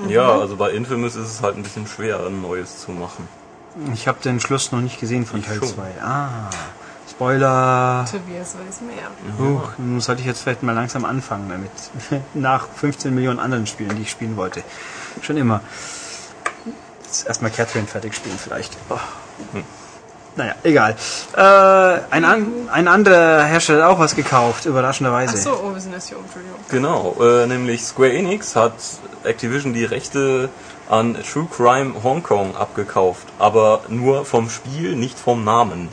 Ja, 0.08 0.40
also 0.40 0.56
bei 0.56 0.72
Infamous 0.72 1.16
ist 1.16 1.30
es 1.30 1.42
halt 1.42 1.56
ein 1.56 1.64
bisschen 1.64 1.88
schwer, 1.88 2.26
ein 2.26 2.42
neues 2.42 2.80
zu 2.80 2.92
machen. 2.92 3.28
Ich 3.94 4.08
habe 4.08 4.20
den 4.24 4.40
Schluss 4.40 4.72
noch 4.72 4.82
nicht 4.82 5.00
gesehen 5.00 5.26
von 5.26 5.40
Ich 5.40 5.46
Teil 5.46 5.58
schon. 5.58 5.68
2. 5.68 5.82
Ah, 6.02 6.50
Spoiler. 7.10 8.06
Tobias 8.10 8.56
weiß 8.56 8.82
mehr. 8.82 9.10
Huch, 9.38 9.70
nun 9.78 10.02
sollte 10.02 10.22
ich 10.22 10.28
jetzt 10.28 10.42
vielleicht 10.42 10.64
mal 10.64 10.74
langsam 10.74 11.06
anfangen 11.06 11.48
damit. 11.50 12.24
Nach 12.34 12.68
15 12.68 13.14
Millionen 13.14 13.40
anderen 13.40 13.68
Spielen, 13.68 13.96
die 13.96 14.04
ich 14.04 14.12
spielen 14.12 14.36
wollte. 14.36 14.64
Schon 15.22 15.38
immer. 15.38 15.62
Jetzt 17.04 17.28
erstmal 17.28 17.52
Catherine 17.52 17.88
fertig 17.88 18.16
spielen 18.16 18.38
vielleicht. 18.38 18.76
Oh. 18.90 18.98
Naja, 20.36 20.56
egal. 20.64 20.96
Äh, 21.36 21.40
ein, 22.10 22.26
an, 22.26 22.48
ein 22.72 22.88
anderer 22.88 23.44
Hersteller 23.44 23.86
hat 23.86 23.92
auch 23.92 24.00
was 24.00 24.16
gekauft, 24.16 24.66
überraschenderweise. 24.66 25.36
Achso, 25.36 25.52
oh, 25.64 25.74
wir 25.74 25.82
sind 25.82 25.94
erst 25.94 26.10
hier 26.10 26.18
oben, 26.18 26.26
Entschuldigung. 26.26 26.60
Genau, 26.70 27.16
äh, 27.22 27.46
nämlich 27.46 27.84
Square 27.84 28.14
Enix 28.14 28.56
hat 28.56 28.74
Activision 29.24 29.74
die 29.74 29.86
Rechte 29.86 30.50
an 30.90 31.16
True 31.24 31.48
Crime 31.56 31.94
Hong 32.04 32.24
Kong 32.24 32.56
abgekauft, 32.56 33.28
aber 33.40 33.82
nur 33.90 34.26
vom 34.26 34.50
Spiel, 34.50 34.96
nicht 34.96 35.20
vom 35.20 35.44
Namen. 35.44 35.90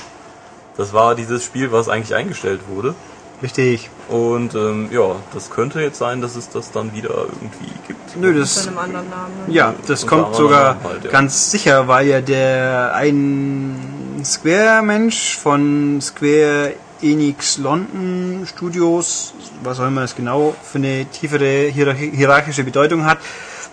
Das 0.76 0.92
war 0.92 1.14
dieses 1.14 1.44
Spiel, 1.44 1.73
was 1.73 1.88
eigentlich 1.88 2.14
eingestellt 2.14 2.62
wurde. 2.68 2.94
Richtig. 3.42 3.90
Und 4.09 4.54
ähm, 4.54 4.88
ja, 4.90 5.16
das 5.32 5.50
könnte 5.50 5.80
jetzt 5.80 5.99
sein, 5.99 6.20
dass 6.20 6.37
es 6.37 6.50
das 6.50 6.73
dann 6.73 6.94
wieder 6.94 7.11
irgendwie 7.11 7.73
gibt. 7.87 8.16
Nö, 8.16 8.38
das, 8.38 8.66
einem 8.66 8.78
anderen 8.78 9.09
Namen. 9.09 9.32
ja, 9.49 9.75
das 9.87 10.02
Unter 10.02 10.16
kommt 10.16 10.37
sogar 10.37 10.76
halt, 10.82 11.04
ja. 11.04 11.11
ganz 11.11 11.50
sicher, 11.50 11.88
weil 11.88 12.06
ja 12.06 12.20
der 12.20 12.93
ein 12.95 14.00
Square-Mensch 14.25 15.37
von 15.37 16.00
Square 16.00 16.75
Enix 17.02 17.59
London 17.59 18.47
Studios, 18.47 19.33
was 19.63 19.80
auch 19.80 19.87
immer 19.87 20.02
das 20.02 20.15
genau 20.15 20.54
für 20.63 20.78
eine 20.78 21.06
tiefere 21.06 21.69
hierarchi- 21.71 22.15
hierarchische 22.15 22.63
Bedeutung 22.65 23.06
hat, 23.06 23.19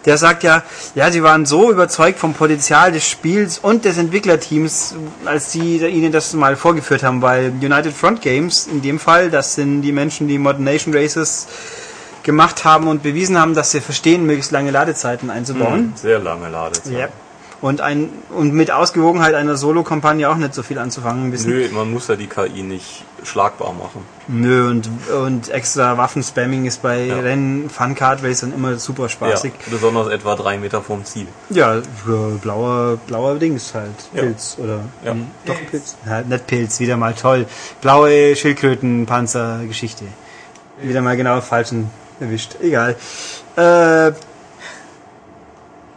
der 0.05 0.17
sagt 0.17 0.43
ja, 0.43 0.63
ja, 0.95 1.11
sie 1.11 1.21
waren 1.21 1.45
so 1.45 1.69
überzeugt 1.69 2.19
vom 2.19 2.33
Potenzial 2.33 2.93
des 2.93 3.05
Spiels 3.05 3.59
und 3.59 3.83
des 3.83 3.97
Entwicklerteams, 3.97 4.95
als 5.25 5.51
sie 5.51 5.77
ihnen 5.77 6.13
das 6.13 6.33
mal 6.33 6.55
vorgeführt 6.55 7.03
haben, 7.03 7.21
weil 7.21 7.51
United 7.61 7.91
Front 7.93 8.21
Games 8.21 8.67
in 8.67 8.81
dem 8.81 8.99
Fall, 8.99 9.29
das 9.29 9.55
sind 9.55 9.81
die 9.81 9.91
Menschen, 9.91 10.29
die 10.29 10.37
Modern 10.37 10.63
Nation 10.63 10.93
Races 10.95 11.47
gemacht 12.23 12.63
haben 12.63 12.87
und 12.87 13.03
bewiesen 13.03 13.37
haben, 13.37 13.53
dass 13.53 13.71
sie 13.71 13.81
verstehen, 13.81 14.25
möglichst 14.25 14.51
lange 14.51 14.71
Ladezeiten 14.71 15.29
einzubauen. 15.29 15.93
Sehr 15.95 16.19
lange 16.19 16.47
Ladezeit. 16.49 16.93
Ja. 16.93 17.07
Und, 17.59 17.81
ein, 17.81 18.09
und 18.29 18.53
mit 18.53 18.69
Ausgewogenheit 18.69 19.33
einer 19.33 19.57
Solo-Kampagne 19.57 20.29
auch 20.29 20.35
nicht 20.35 20.53
so 20.53 20.61
viel 20.61 20.77
anzufangen 20.77 21.31
wissen. 21.31 21.49
Nö, 21.49 21.67
man 21.71 21.91
muss 21.91 22.07
ja 22.07 22.15
die 22.15 22.27
KI 22.27 22.61
nicht 22.61 23.03
schlagbar 23.23 23.73
machen. 23.73 24.03
Nö, 24.27 24.69
und, 24.69 24.87
und 25.25 25.49
extra 25.49 25.97
Waffenspamming 25.97 26.65
ist 26.65 26.83
bei 26.83 27.05
Ja. 27.05 27.19
Rennen, 27.19 27.69
Fun-Card 27.71 28.23
Racern 28.23 28.53
immer 28.53 28.75
super 28.77 29.09
spaßig. 29.09 29.53
Ja, 29.53 29.71
besonders 29.71 30.07
etwa 30.09 30.35
drei 30.35 30.59
Meter 30.59 30.83
vom 30.83 31.03
Ziel. 31.03 31.25
Ja, 31.49 31.81
blauer, 32.43 32.97
blauer 33.07 33.35
Dings 33.39 33.73
halt. 33.73 33.89
Ja. 34.13 34.21
Pilz 34.21 34.57
oder. 34.59 34.81
Ja. 35.03 35.15
Nee, 35.15 35.23
Doch, 35.47 35.55
Pilz. 35.71 35.95
Ja, 36.05 36.21
nicht 36.21 36.45
Pilz, 36.45 36.79
wieder 36.79 36.95
mal 36.95 37.13
toll. 37.15 37.47
Blaue 37.81 38.35
Schildkrötenpanzer-Geschichte. 38.35 40.05
Wieder 40.81 41.01
mal 41.01 41.17
genau 41.17 41.41
falschen 41.41 41.89
erwischt. 42.19 42.55
Egal. 42.61 42.95
Äh, 43.55 44.11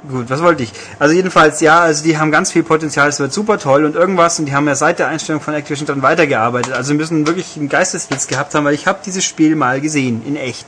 gut, 0.09 0.31
was 0.31 0.43
wollte 0.43 0.63
ich? 0.63 0.73
Also 0.99 1.15
jedenfalls, 1.15 1.61
ja, 1.61 1.81
also 1.81 2.05
die 2.05 2.19
haben 2.19 2.31
ganz 2.31 2.53
viel 2.53 2.63
Potenzial, 2.63 3.09
es 3.09 3.21
wird 3.21 3.33
super 3.33 3.59
toll 3.59 3.85
und 3.85 3.95
irgendwas 3.95 4.39
und 4.39 4.47
die 4.47 4.55
haben 4.55 4.67
ja 4.67 4.75
seit 4.75 4.99
der 4.99 5.09
Einstellung 5.09 5.41
von 5.41 5.55
Activision 5.55 5.87
dann 5.87 6.03
weitergearbeitet. 6.03 6.73
Also 6.73 6.95
müssen 6.95 7.27
wirklich 7.27 7.57
einen 7.57 7.69
Geistesblitz 7.69 8.27
gehabt 8.27 8.55
haben, 8.55 8.65
weil 8.65 8.75
ich 8.75 8.87
habe 8.87 9.01
dieses 9.05 9.25
Spiel 9.25 9.57
mal 9.57 9.81
gesehen, 9.81 10.23
in 10.27 10.37
echt. 10.37 10.67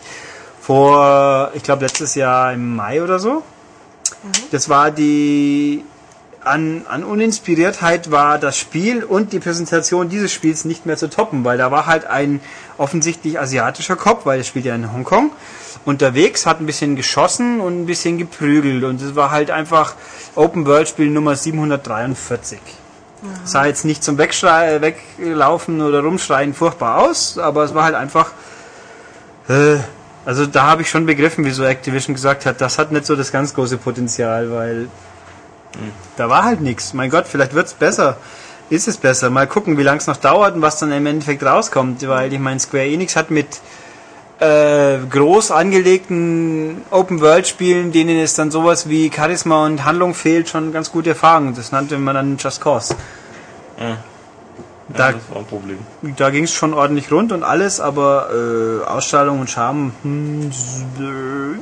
Vor, 0.60 1.50
ich 1.54 1.64
glaube 1.64 1.84
letztes 1.84 2.14
Jahr 2.14 2.52
im 2.52 2.76
Mai 2.76 3.02
oder 3.02 3.18
so. 3.18 3.42
Das 4.52 4.68
war 4.68 4.92
die 4.92 5.84
an, 6.44 6.84
an 6.88 7.04
Uninspiriertheit 7.04 8.10
war 8.10 8.38
das 8.38 8.56
Spiel 8.56 9.04
und 9.04 9.32
die 9.32 9.38
Präsentation 9.38 10.08
dieses 10.08 10.32
Spiels 10.32 10.64
nicht 10.64 10.86
mehr 10.86 10.96
zu 10.96 11.08
toppen, 11.08 11.44
weil 11.44 11.58
da 11.58 11.70
war 11.70 11.86
halt 11.86 12.06
ein 12.06 12.40
offensichtlich 12.78 13.38
asiatischer 13.38 13.96
Kopf, 13.96 14.26
weil 14.26 14.40
es 14.40 14.46
spielt 14.46 14.64
ja 14.64 14.74
in 14.74 14.92
Hongkong, 14.92 15.30
unterwegs, 15.84 16.46
hat 16.46 16.60
ein 16.60 16.66
bisschen 16.66 16.96
geschossen 16.96 17.60
und 17.60 17.82
ein 17.82 17.86
bisschen 17.86 18.18
geprügelt 18.18 18.84
und 18.84 19.00
es 19.02 19.14
war 19.14 19.30
halt 19.30 19.50
einfach 19.50 19.94
Open 20.34 20.66
World 20.66 20.88
Spiel 20.88 21.10
Nummer 21.10 21.36
743. 21.36 22.60
Sah 23.44 23.66
jetzt 23.66 23.84
nicht 23.84 24.02
zum 24.02 24.18
Wegschrei 24.18 24.80
Weglaufen 24.80 25.80
oder 25.80 26.00
Rumschreien 26.00 26.54
furchtbar 26.54 27.02
aus, 27.02 27.38
aber 27.38 27.64
es 27.64 27.74
war 27.74 27.84
halt 27.84 27.94
einfach 27.94 28.32
äh, 29.48 29.78
also 30.24 30.46
da 30.46 30.64
habe 30.64 30.82
ich 30.82 30.90
schon 30.90 31.04
begriffen, 31.04 31.44
wieso 31.44 31.64
Activision 31.64 32.14
gesagt 32.14 32.46
hat, 32.46 32.60
das 32.60 32.78
hat 32.78 32.92
nicht 32.92 33.06
so 33.06 33.16
das 33.16 33.32
ganz 33.32 33.54
große 33.54 33.76
Potenzial, 33.76 34.52
weil 34.52 34.88
da 36.16 36.28
war 36.28 36.44
halt 36.44 36.60
nichts. 36.60 36.94
Mein 36.94 37.10
Gott, 37.10 37.26
vielleicht 37.26 37.54
wird's 37.54 37.74
besser. 37.74 38.16
Ist 38.70 38.88
es 38.88 38.96
besser? 38.96 39.30
Mal 39.30 39.46
gucken, 39.46 39.76
wie 39.78 39.82
lange 39.82 39.98
es 39.98 40.06
noch 40.06 40.16
dauert 40.16 40.54
und 40.54 40.62
was 40.62 40.78
dann 40.78 40.92
im 40.92 41.06
Endeffekt 41.06 41.42
rauskommt. 41.42 42.06
Weil 42.06 42.32
ich 42.32 42.38
meine, 42.38 42.60
Square 42.60 42.86
Enix 42.86 43.16
hat 43.16 43.30
mit 43.30 43.60
äh, 44.42 44.98
groß 45.08 45.52
angelegten 45.52 46.82
Open-World-Spielen, 46.90 47.92
denen 47.92 48.18
es 48.18 48.34
dann 48.34 48.50
sowas 48.50 48.88
wie 48.88 49.10
Charisma 49.14 49.64
und 49.64 49.84
Handlung 49.84 50.14
fehlt, 50.14 50.48
schon 50.48 50.72
ganz 50.72 50.90
gute 50.90 51.10
Erfahrungen. 51.10 51.54
Das 51.54 51.70
nannte 51.70 51.96
man 51.98 52.14
dann 52.14 52.36
Just 52.38 52.60
Cause. 52.60 52.96
Ja. 53.78 53.98
Da, 54.88 55.10
Ja, 55.10 55.12
das 55.12 55.22
war 55.30 55.38
ein 55.38 55.46
Problem. 55.46 55.78
da 56.16 56.30
ging 56.30 56.44
es 56.44 56.52
schon 56.52 56.74
ordentlich 56.74 57.10
rund 57.10 57.32
und 57.32 57.44
alles, 57.44 57.80
aber 57.80 58.28
äh, 58.32 58.84
Ausstrahlung 58.84 59.40
und 59.40 59.48
Charme, 59.48 59.92
hm, 60.02 60.50
nö. 60.98 61.54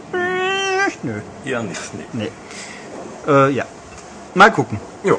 Ja, 1.44 1.62
nicht. 1.62 1.80
Nee. 1.94 2.04
Nee. 2.24 2.30
Äh, 3.32 3.50
ja. 3.50 3.64
Mal 4.34 4.50
gucken. 4.50 4.80
Jo. 5.04 5.18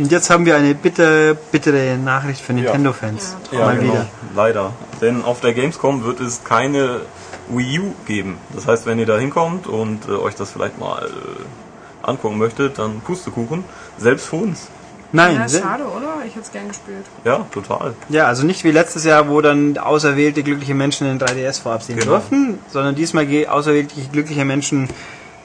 Und 0.00 0.10
jetzt 0.10 0.30
haben 0.30 0.46
wir 0.46 0.56
eine 0.56 0.74
bitter, 0.74 1.34
bittere 1.34 1.98
Nachricht 1.98 2.40
für 2.40 2.54
Nintendo-Fans. 2.54 3.36
Ja, 3.52 3.58
Mal 3.60 3.76
genau. 3.78 3.92
wieder. 3.92 4.06
Leider. 4.34 4.72
Denn 5.02 5.22
auf 5.22 5.40
der 5.40 5.52
Gamescom 5.52 6.04
wird 6.04 6.20
es 6.20 6.42
keine 6.42 7.02
Wii 7.48 7.80
U 7.80 7.92
geben. 8.06 8.38
Das 8.54 8.66
heißt, 8.66 8.86
wenn 8.86 8.98
ihr 8.98 9.04
da 9.04 9.18
hinkommt 9.18 9.66
und 9.66 10.08
äh, 10.08 10.12
euch 10.12 10.34
das 10.36 10.52
vielleicht 10.52 10.78
mal 10.78 11.04
äh, 11.04 12.06
angucken 12.08 12.38
möchtet, 12.38 12.78
dann 12.78 13.00
Pustekuchen. 13.00 13.62
Selbst 13.98 14.26
für 14.26 14.36
uns. 14.36 14.68
Nein, 15.12 15.36
Ja, 15.36 15.48
schade, 15.48 15.84
oder? 15.84 16.24
Ich 16.26 16.30
hätte 16.34 16.46
es 16.46 16.52
gern 16.52 16.68
gespielt. 16.68 17.04
Ja, 17.24 17.44
total. 17.52 17.92
ja, 18.08 18.26
also 18.26 18.46
nicht 18.46 18.64
wie 18.64 18.70
letztes 18.70 19.04
Jahr, 19.04 19.28
wo 19.28 19.42
dann 19.42 19.76
auserwählte 19.76 20.42
glückliche 20.42 20.74
Menschen 20.74 21.08
den 21.08 21.20
3DS 21.20 21.60
vorab 21.60 21.82
sehen 21.82 21.98
Genau. 21.98 22.12
durften, 22.12 22.58
sondern 22.72 22.94
diesmal 22.94 23.26
auserwählte 23.48 24.00
glückliche 24.12 24.46
Menschen 24.46 24.88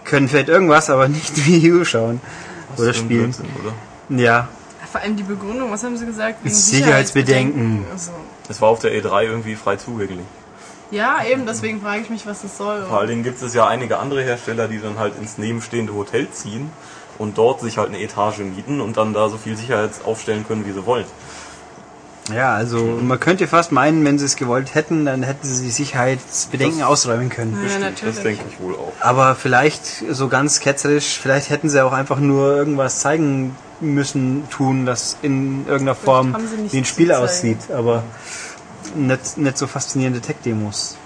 können 0.05 0.29
vielleicht 0.29 0.47
irgendwas, 0.49 0.89
aber 0.89 1.09
nicht 1.09 1.45
Wii 1.45 1.73
U 1.73 1.83
schauen 1.83 2.21
oder 2.77 2.83
für 2.85 2.89
ein 2.89 2.93
spielen. 2.93 3.21
Blödsinn, 3.23 3.47
oder? 3.61 3.73
Ja, 4.09 4.47
Vor 4.91 5.01
allem 5.01 5.15
die 5.15 5.23
Begründung, 5.23 5.71
was 5.71 5.83
haben 5.83 5.97
sie 5.97 6.05
gesagt? 6.05 6.43
Wegen 6.43 6.53
Sicherheitsbedenken. 6.53 7.85
Also, 7.91 8.11
Es 8.49 8.61
war 8.61 8.69
auf 8.69 8.79
der 8.79 8.91
E3 8.91 9.23
irgendwie 9.23 9.55
frei 9.55 9.75
zugänglich. 9.77 10.25
ja, 10.91 11.23
eben, 11.25 11.45
deswegen 11.45 11.81
frage 11.81 12.01
ich 12.01 12.09
mich, 12.09 12.25
was 12.27 12.43
das 12.43 12.57
soll. 12.57 12.83
Vor 12.85 12.99
allen 12.99 13.09
Dingen 13.09 13.23
gibt 13.23 13.41
es 13.41 13.53
ja 13.53 13.67
einige 13.67 13.97
andere 13.97 14.21
Hersteller, 14.23 14.67
die 14.67 14.79
dann 14.79 14.99
halt 14.99 15.13
ins 15.19 15.37
nebenstehende 15.37 15.93
Hotel 15.93 16.29
ziehen 16.31 16.69
und 17.17 17.37
dort 17.37 17.61
sich 17.61 17.77
halt 17.77 17.89
eine 17.89 17.99
Etage 18.01 18.39
mieten 18.39 18.81
und 18.81 18.97
dann 18.97 19.13
da 19.13 19.29
so 19.29 19.37
viel 19.37 19.57
Sicherheit 19.57 19.91
aufstellen 20.05 20.45
können, 20.47 20.65
wie 20.65 20.71
sie 20.71 20.85
wollen. 20.85 21.05
Ja, 22.33 22.55
also 22.55 22.77
man 23.01 23.19
könnte 23.19 23.47
fast 23.47 23.71
meinen, 23.71 24.03
wenn 24.03 24.17
sie 24.17 24.25
es 24.25 24.35
gewollt 24.35 24.73
hätten, 24.73 25.05
dann 25.05 25.21
hätten 25.21 25.45
sie 25.47 25.63
die 25.65 25.69
Sicherheitsbedenken 25.71 26.79
Das- 26.79 26.87
ausräumen 26.87 27.29
können. 27.29 27.53
Ja, 27.55 27.63
Bestimmt, 27.63 27.83
natürlich. 27.83 28.15
Das 28.15 28.23
denke 28.23 28.43
ich 28.49 28.59
wohl 28.59 28.73
auch. 28.75 28.93
Aber 28.99 29.35
vielleicht 29.35 29.85
so 30.09 30.27
ganz 30.27 30.59
ketzerisch, 30.59 31.19
vielleicht 31.21 31.49
hätten 31.51 31.69
sie 31.69 31.83
auch 31.83 31.93
einfach 31.93 32.17
nur 32.19 32.55
irgendwas 32.55 32.99
zeigen 32.99 33.55
müssen, 33.79 34.49
tun, 34.49 34.85
das 34.87 35.17
in 35.21 35.65
irgendeiner 35.67 35.93
Form 35.95 36.35
wie 36.71 36.77
ein 36.79 36.85
Spiel 36.85 37.11
aussieht. 37.11 37.69
Aber 37.71 38.03
nicht, 38.95 39.37
nicht 39.37 39.57
so 39.57 39.67
faszinierende 39.67 40.21
Tech-Demos. 40.21 40.97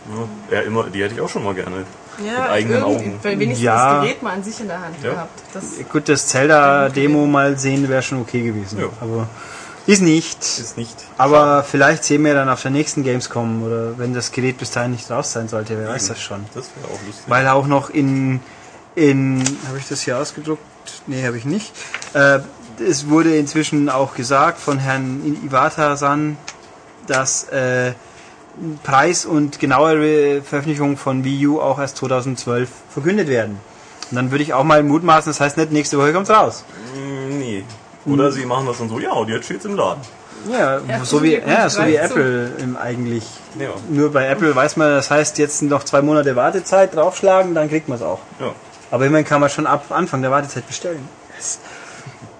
Ja, 0.51 0.57
ja, 0.57 0.61
immer, 0.63 0.83
die 0.85 1.03
hätte 1.03 1.15
ich 1.15 1.21
auch 1.21 1.29
schon 1.29 1.43
mal 1.43 1.53
gerne. 1.53 1.83
Ja, 2.25 2.41
Mit 2.43 2.49
eigenen 2.51 2.83
Augen. 2.83 3.19
Weil 3.23 3.39
wenigstens 3.39 3.63
Ja. 3.65 3.95
das 3.95 4.03
Gerät 4.03 4.23
mal 4.23 4.33
an 4.33 4.43
sich 4.43 4.59
in 4.59 4.67
der 4.67 4.81
Hand 4.81 4.95
Ja. 5.03 5.11
gehabt. 5.11 5.39
Das, 5.53 5.63
Gut, 5.91 6.07
das 6.09 6.27
Zelda-Demo 6.27 7.25
mal 7.25 7.57
sehen 7.57 7.87
wäre 7.89 8.01
schon 8.03 8.21
okay 8.21 8.41
gewesen. 8.43 8.79
Ja. 8.79 8.87
Aber 9.01 9.27
ist 9.89 10.01
nicht. 10.01 10.43
Ist 10.43 10.77
nicht. 10.77 10.95
Aber 11.17 11.63
vielleicht 11.63 12.03
sehen 12.03 12.23
wir 12.23 12.33
dann 12.35 12.47
auf 12.49 12.61
der 12.61 12.71
nächsten 12.71 13.03
Gamescom 13.03 13.63
oder 13.63 13.97
wenn 13.97 14.13
das 14.13 14.31
Gerät 14.31 14.57
bis 14.57 14.71
dahin 14.71 14.91
nicht 14.91 15.09
raus 15.09 15.33
sein 15.33 15.47
sollte, 15.47 15.77
wer 15.79 15.89
weiß 15.89 16.09
das 16.09 16.21
schon. 16.21 16.45
Das 16.53 16.69
wäre 16.75 16.93
auch 16.93 17.05
lustig. 17.05 17.25
Weil 17.27 17.47
auch 17.47 17.65
noch 17.65 17.89
in, 17.89 18.39
in 18.95 19.43
habe 19.67 19.79
ich 19.79 19.87
das 19.87 20.01
hier 20.01 20.17
ausgedruckt? 20.17 20.61
Nee, 21.07 21.25
habe 21.25 21.37
ich 21.37 21.45
nicht. 21.45 21.71
Äh, 22.13 22.39
es 22.79 23.09
wurde 23.09 23.35
inzwischen 23.35 23.89
auch 23.89 24.13
gesagt 24.13 24.59
von 24.59 24.77
Herrn 24.79 25.39
Iwata-san, 25.45 26.37
dass 27.07 27.45
äh, 27.45 27.93
Preis 28.83 29.25
und 29.25 29.59
genauere 29.59 30.41
Veröffentlichung 30.43 30.97
von 30.97 31.23
Wii 31.23 31.47
U 31.47 31.61
auch 31.61 31.79
erst 31.79 31.97
2012 31.97 32.69
verkündet 32.91 33.27
werden. 33.27 33.59
Und 34.11 34.15
dann 34.15 34.31
würde 34.31 34.43
ich 34.43 34.53
auch 34.53 34.63
mal 34.63 34.83
mutmaßen, 34.83 35.31
das 35.31 35.39
heißt 35.39 35.57
nicht, 35.57 35.71
nächste 35.71 35.97
Woche 35.97 36.13
kommt's 36.13 36.29
raus. 36.29 36.63
Mm, 36.95 37.37
nee. 37.39 37.63
Oder 38.11 38.31
sie 38.31 38.45
machen 38.45 38.65
das 38.65 38.77
dann 38.77 38.89
so, 38.89 38.99
ja, 38.99 39.11
und 39.11 39.29
jetzt 39.29 39.45
steht's 39.45 39.65
im 39.65 39.75
Laden. 39.75 40.01
Ja, 40.49 40.79
Ja, 40.87 41.03
so 41.03 41.21
wie, 41.21 41.35
ja, 41.35 41.69
so 41.69 41.85
wie. 41.85 41.95
Apple 41.95 42.51
im 42.59 42.77
eigentlich. 42.77 43.23
Ja. 43.59 43.69
Nur 43.89 44.11
bei 44.11 44.27
Apple 44.27 44.55
weiß 44.55 44.77
man, 44.77 44.89
das 44.91 45.11
heißt 45.11 45.37
jetzt 45.37 45.61
noch 45.61 45.83
zwei 45.83 46.01
Monate 46.01 46.35
Wartezeit 46.35 46.95
draufschlagen, 46.95 47.55
dann 47.55 47.69
kriegt 47.69 47.89
man 47.89 47.97
es 47.97 48.03
auch. 48.03 48.19
Ja. 48.39 48.53
Aber 48.91 49.05
immerhin 49.05 49.25
kann 49.25 49.41
man 49.41 49.49
schon 49.49 49.67
ab 49.67 49.85
Anfang 49.89 50.21
der 50.21 50.31
Wartezeit 50.31 50.65
bestellen. 50.67 51.07
Yes. 51.35 51.59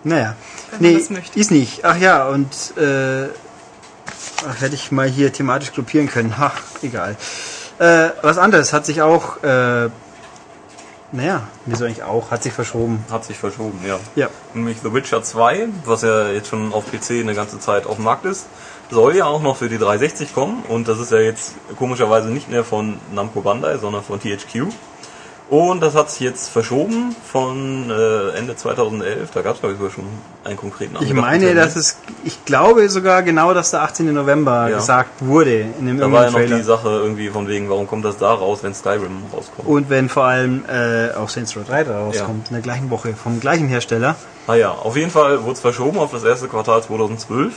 Naja. 0.03 0.35
Wenn 0.71 0.93
man 0.93 0.93
Nee, 0.93 1.19
ist 1.35 1.51
nicht. 1.51 1.83
Ach 1.83 1.97
ja, 1.97 2.27
und 2.27 2.47
äh, 2.77 3.27
ach, 4.47 4.61
hätte 4.61 4.75
ich 4.75 4.91
mal 4.91 5.07
hier 5.07 5.33
thematisch 5.33 5.73
gruppieren 5.73 6.09
können. 6.09 6.37
Ha, 6.37 6.51
egal. 6.81 7.17
Äh, 7.79 8.09
was 8.21 8.37
anderes 8.37 8.73
hat 8.73 8.85
sich 8.85 9.01
auch, 9.01 9.43
äh, 9.43 9.89
naja, 11.11 11.47
wieso 11.65 11.85
eigentlich 11.85 12.03
auch, 12.03 12.31
hat 12.31 12.43
sich 12.43 12.53
verschoben. 12.53 13.03
Hat 13.09 13.25
sich 13.25 13.37
verschoben, 13.37 13.79
ja. 13.87 13.99
Ja. 14.15 14.29
Nämlich 14.53 14.77
The 14.83 14.93
Witcher 14.93 15.23
2, 15.23 15.67
was 15.85 16.03
ja 16.03 16.29
jetzt 16.29 16.49
schon 16.49 16.73
auf 16.73 16.85
PC 16.91 17.21
eine 17.21 17.33
ganze 17.33 17.59
Zeit 17.59 17.87
auf 17.87 17.95
dem 17.95 18.05
Markt 18.05 18.25
ist, 18.25 18.47
soll 18.91 19.15
ja 19.15 19.25
auch 19.25 19.41
noch 19.41 19.57
für 19.57 19.69
die 19.69 19.77
360 19.77 20.33
kommen 20.33 20.63
und 20.67 20.87
das 20.87 20.99
ist 20.99 21.11
ja 21.11 21.19
jetzt 21.19 21.53
komischerweise 21.77 22.29
nicht 22.29 22.49
mehr 22.49 22.63
von 22.63 22.99
Namco 23.13 23.41
Bandai, 23.41 23.77
sondern 23.77 24.03
von 24.03 24.19
THQ. 24.19 24.67
Und 25.49 25.81
das 25.81 25.95
hat 25.95 26.11
sich 26.11 26.19
jetzt 26.19 26.49
verschoben 26.49 27.15
von 27.25 27.89
äh, 27.89 28.37
Ende 28.37 28.55
2011, 28.55 29.31
da 29.33 29.41
gab 29.41 29.55
es 29.55 29.59
glaube 29.61 29.73
ich 29.73 29.79
sogar 29.79 29.91
schon 29.93 30.03
einen 30.43 30.57
konkreten 30.57 30.93
Ich 30.95 31.01
angedachten 31.09 31.21
meine, 31.21 31.55
dass 31.55 31.75
es, 31.75 31.97
ich 32.23 32.45
glaube 32.45 32.87
sogar 32.89 33.23
genau, 33.23 33.51
dass 33.55 33.71
der 33.71 33.81
18. 33.81 34.13
November 34.13 34.69
Ja. 34.69 34.75
gesagt 34.75 35.09
wurde 35.21 35.61
in 35.79 35.87
dem 35.87 35.97
Da 35.99 36.11
war 36.11 36.25
ja 36.25 36.29
noch 36.29 36.37
Trailer. 36.37 36.57
die 36.57 36.61
Sache 36.63 36.89
irgendwie 36.89 37.29
von 37.29 37.47
wegen, 37.47 37.67
warum 37.67 37.87
kommt 37.87 38.05
das 38.05 38.17
da 38.17 38.31
raus, 38.31 38.59
wenn 38.61 38.75
Skyrim 38.75 39.23
rauskommt. 39.33 39.67
Und 39.67 39.89
wenn 39.89 40.07
vor 40.07 40.25
allem 40.25 40.65
äh, 40.71 41.15
auch 41.15 41.29
Saints 41.29 41.55
Row 41.57 41.63
3 41.67 41.83
da 41.83 41.99
rauskommt, 41.99 42.49
in 42.49 42.53
der 42.53 42.61
gleichen 42.61 42.91
Woche, 42.91 43.15
vom 43.15 43.39
gleichen 43.39 43.67
Hersteller. 43.67 44.15
Naja, 44.45 44.69
auf 44.71 44.95
jeden 44.95 45.09
Fall 45.09 45.41
wurde 45.41 45.53
es 45.53 45.61
verschoben 45.61 45.97
auf 45.97 46.11
das 46.11 46.23
erste 46.23 46.47
Quartal 46.47 46.83
2012. 46.83 47.53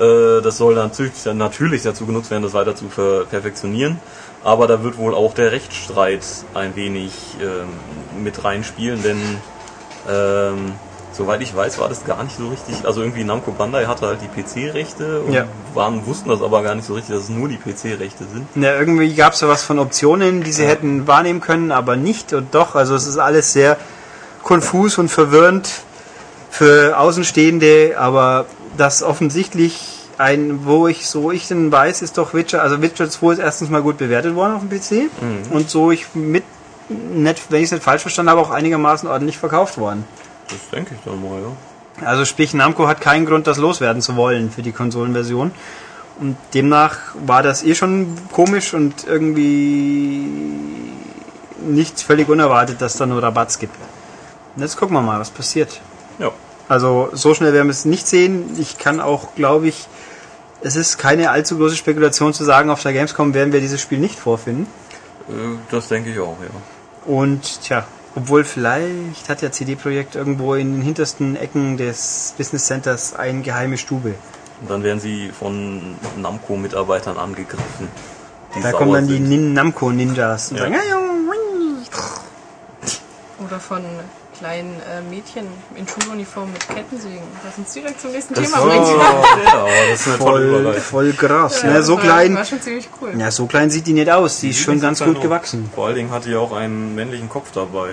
Äh, 0.00 0.40
Das 0.42 0.56
soll 0.58 0.74
natürlich, 0.74 1.12
dann 1.24 1.38
natürlich 1.38 1.82
dazu 1.82 2.06
genutzt 2.06 2.30
werden, 2.30 2.42
das 2.42 2.52
weiter 2.54 2.74
zu 2.74 2.86
perfektionieren. 2.86 3.98
Aber 4.42 4.66
da 4.66 4.82
wird 4.82 4.98
wohl 4.98 5.14
auch 5.14 5.32
der 5.34 5.52
Rechtsstreit 5.52 6.20
ein 6.52 6.76
wenig 6.76 7.12
ähm, 7.40 8.22
mit 8.22 8.44
reinspielen, 8.44 9.02
denn 9.02 9.18
ähm, 10.06 10.72
soweit 11.12 11.40
ich 11.40 11.56
weiß, 11.56 11.78
war 11.78 11.88
das 11.88 12.04
gar 12.04 12.22
nicht 12.24 12.36
so 12.36 12.48
richtig. 12.48 12.84
Also 12.84 13.00
irgendwie 13.00 13.24
Namco 13.24 13.52
Bandai 13.52 13.86
hatte 13.86 14.06
halt 14.06 14.18
die 14.20 14.28
PC-Rechte 14.28 15.22
und 15.22 15.32
Ja. 15.32 15.46
waren, 15.72 16.04
wussten 16.06 16.28
das 16.28 16.42
aber 16.42 16.62
gar 16.62 16.74
nicht 16.74 16.86
so 16.86 16.92
richtig, 16.94 17.14
dass 17.14 17.24
es 17.24 17.30
nur 17.30 17.48
die 17.48 17.56
PC-Rechte 17.56 18.24
sind. 18.30 18.46
Ja, 18.62 18.78
irgendwie 18.78 19.14
gab 19.14 19.32
es 19.32 19.40
ja 19.40 19.48
was 19.48 19.62
von 19.62 19.78
Optionen, 19.78 20.42
die 20.42 20.52
sie 20.52 20.66
hätten 20.66 21.06
wahrnehmen 21.06 21.40
können, 21.40 21.72
aber 21.72 21.96
nicht 21.96 22.32
und 22.34 22.54
doch. 22.54 22.74
Also 22.74 22.94
es 22.96 23.06
ist 23.06 23.16
alles 23.18 23.52
sehr 23.54 23.78
konfus 24.42 24.98
und 24.98 25.08
verwirrend 25.08 25.70
für 26.50 26.98
Außenstehende, 26.98 27.94
aber 27.98 28.44
das 28.76 29.02
offensichtlich 29.02 30.00
ein, 30.18 30.64
wo 30.64 30.86
ich, 30.86 31.06
so 31.08 31.30
ich 31.30 31.48
denn 31.48 31.72
weiß, 31.72 32.02
ist 32.02 32.18
doch 32.18 32.34
Witcher, 32.34 32.62
also 32.62 32.80
Witcher 32.82 33.10
2 33.10 33.32
ist 33.32 33.38
erstens 33.38 33.70
mal 33.70 33.82
gut 33.82 33.98
bewertet 33.98 34.34
worden 34.34 34.54
auf 34.54 34.62
dem 34.62 34.70
PC 34.70 35.10
und 35.50 35.68
so 35.68 35.90
ich 35.90 36.14
mit, 36.14 36.44
nicht, 36.88 37.50
wenn 37.50 37.58
ich 37.58 37.64
es 37.64 37.72
nicht 37.72 37.82
falsch 37.82 38.02
verstanden 38.02 38.30
habe, 38.30 38.40
auch 38.40 38.50
einigermaßen 38.50 39.08
ordentlich 39.08 39.38
verkauft 39.38 39.78
worden. 39.78 40.04
Das 40.48 40.70
denke 40.70 40.94
ich 40.94 41.00
dann 41.04 41.20
mal, 41.22 41.40
ja. 41.40 42.06
Also 42.06 42.24
sprich, 42.24 42.54
Namco 42.54 42.88
hat 42.88 43.00
keinen 43.00 43.24
Grund, 43.24 43.46
das 43.46 43.58
loswerden 43.58 44.02
zu 44.02 44.16
wollen 44.16 44.50
für 44.50 44.62
die 44.62 44.72
Konsolenversion. 44.72 45.52
Und 46.20 46.36
demnach 46.52 46.96
war 47.26 47.42
das 47.42 47.64
eh 47.64 47.74
schon 47.74 48.16
komisch 48.30 48.74
und 48.74 49.04
irgendwie 49.04 50.28
nicht 51.66 52.00
völlig 52.00 52.28
unerwartet, 52.28 52.80
dass 52.80 52.96
da 52.96 53.06
nur 53.06 53.22
Rabatts 53.22 53.58
gibt. 53.58 53.74
Und 54.54 54.62
jetzt 54.62 54.76
gucken 54.76 54.94
wir 54.94 55.02
mal, 55.02 55.18
was 55.18 55.30
passiert. 55.30 55.80
Ja. 56.18 56.30
Also 56.68 57.10
so 57.12 57.34
schnell 57.34 57.52
werden 57.52 57.66
wir 57.68 57.72
es 57.72 57.84
nicht 57.84 58.06
sehen. 58.06 58.56
Ich 58.58 58.78
kann 58.78 59.00
auch, 59.00 59.34
glaube 59.34 59.68
ich, 59.68 59.86
es 60.62 60.76
ist 60.76 60.96
keine 60.98 61.30
allzu 61.30 61.58
große 61.58 61.76
Spekulation 61.76 62.32
zu 62.32 62.44
sagen, 62.44 62.70
auf 62.70 62.82
der 62.82 62.92
Gamescom 62.94 63.34
werden 63.34 63.52
wir 63.52 63.60
dieses 63.60 63.80
Spiel 63.80 63.98
nicht 63.98 64.18
vorfinden. 64.18 64.66
Äh, 65.28 65.32
Das 65.70 65.88
denke 65.88 66.10
ich 66.10 66.18
auch, 66.18 66.36
ja. 66.40 67.10
Und 67.12 67.60
tja, 67.62 67.86
obwohl 68.16 68.44
vielleicht 68.44 69.28
hat 69.28 69.42
ja 69.42 69.50
CD 69.52 69.76
Projekt 69.76 70.14
irgendwo 70.14 70.54
in 70.54 70.72
den 70.72 70.82
hintersten 70.82 71.36
Ecken 71.36 71.76
des 71.76 72.32
Business 72.38 72.66
Centers 72.66 73.14
eine 73.14 73.42
geheime 73.42 73.76
Stube. 73.76 74.14
Und 74.62 74.70
dann 74.70 74.82
werden 74.82 75.00
sie 75.00 75.30
von 75.38 75.96
Namco-Mitarbeitern 76.16 77.18
angegriffen. 77.18 77.88
die 78.54 78.62
Da 78.62 78.70
sauer 78.70 78.78
kommen 78.78 78.92
dann 78.94 79.06
die 79.08 79.14
sind. 79.14 79.28
Nin 79.28 79.52
Namco 79.52 79.90
Ninjas 79.90 80.50
und 80.52 80.56
Ja. 80.58 80.62
sagen, 80.62 80.74
ja, 80.74 80.80
Oder 83.44 83.60
von 83.60 83.82
kleinen 84.38 84.80
äh, 84.80 85.00
Mädchen 85.08 85.46
in 85.76 85.86
Schuluniform 85.86 86.52
mit 86.52 86.66
Kettensägen. 86.68 87.22
Was 87.44 87.56
uns 87.58 87.72
direkt 87.72 88.00
zum 88.00 88.12
nächsten 88.12 88.34
Das 88.34 88.44
Thema 88.44 88.60
war- 88.62 88.68
bringt. 88.68 88.86
Ja, 88.88 89.66
das 89.90 90.00
ist 90.00 90.08
eine 90.08 90.16
voll, 90.18 90.74
voll 90.74 91.12
krass. 91.12 91.62
Ja, 91.62 91.68
ne, 91.68 91.74
das 91.78 91.86
so 91.86 91.94
war, 91.96 92.02
klein, 92.02 92.34
War 92.34 92.44
schon 92.44 92.60
ziemlich 92.60 92.88
cool. 93.00 93.14
ja, 93.16 93.30
so 93.30 93.46
klein 93.46 93.70
sieht 93.70 93.86
die 93.86 93.92
nicht 93.92 94.10
aus. 94.10 94.40
Die 94.40 94.50
ist 94.50 94.58
schon 94.60 94.80
ganz 94.80 95.00
gut 95.02 95.20
gewachsen. 95.20 95.70
Vor 95.74 95.86
allen 95.86 95.96
Dingen 95.96 96.10
hat 96.10 96.24
die 96.24 96.34
auch 96.36 96.52
einen 96.52 96.94
männlichen 96.94 97.28
Kopf 97.28 97.50
dabei. 97.52 97.90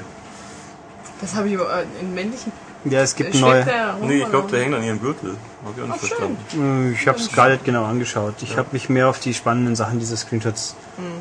Das 1.21 1.35
habe 1.35 1.49
ich 1.49 1.55
aber 1.59 1.83
in 1.99 2.13
männlichen. 2.13 2.51
Ja, 2.83 3.01
es 3.01 3.15
gibt 3.15 3.35
schwebt 3.35 3.67
neue. 3.67 3.95
Nee, 4.01 4.23
ich 4.23 4.29
glaube, 4.31 4.49
der 4.49 4.61
hängt 4.63 4.73
an 4.73 4.83
ihrem 4.83 4.99
Gürtel. 4.99 5.35
Hab 5.63 5.77
ich 5.77 5.83
auch 5.83 5.87
nicht 5.87 5.97
Ach, 5.97 6.07
schön. 6.07 6.37
verstanden. 6.37 6.97
Ich 6.99 7.07
habe 7.07 7.19
es 7.19 7.31
gar 7.31 7.49
nicht 7.49 7.63
genau 7.63 7.85
angeschaut. 7.85 8.33
Ich 8.41 8.57
habe 8.57 8.69
mich 8.71 8.89
mehr 8.89 9.07
auf 9.07 9.19
die 9.19 9.35
spannenden 9.35 9.75
Sachen 9.75 9.99
dieser 9.99 10.17
Screenshots 10.17 10.75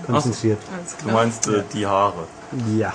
konzentriert. 0.06 0.58
Alles 0.74 0.96
Du 1.04 1.10
meinst 1.12 1.48
äh, 1.48 1.62
die 1.74 1.86
Haare. 1.86 2.26
Ja, 2.78 2.94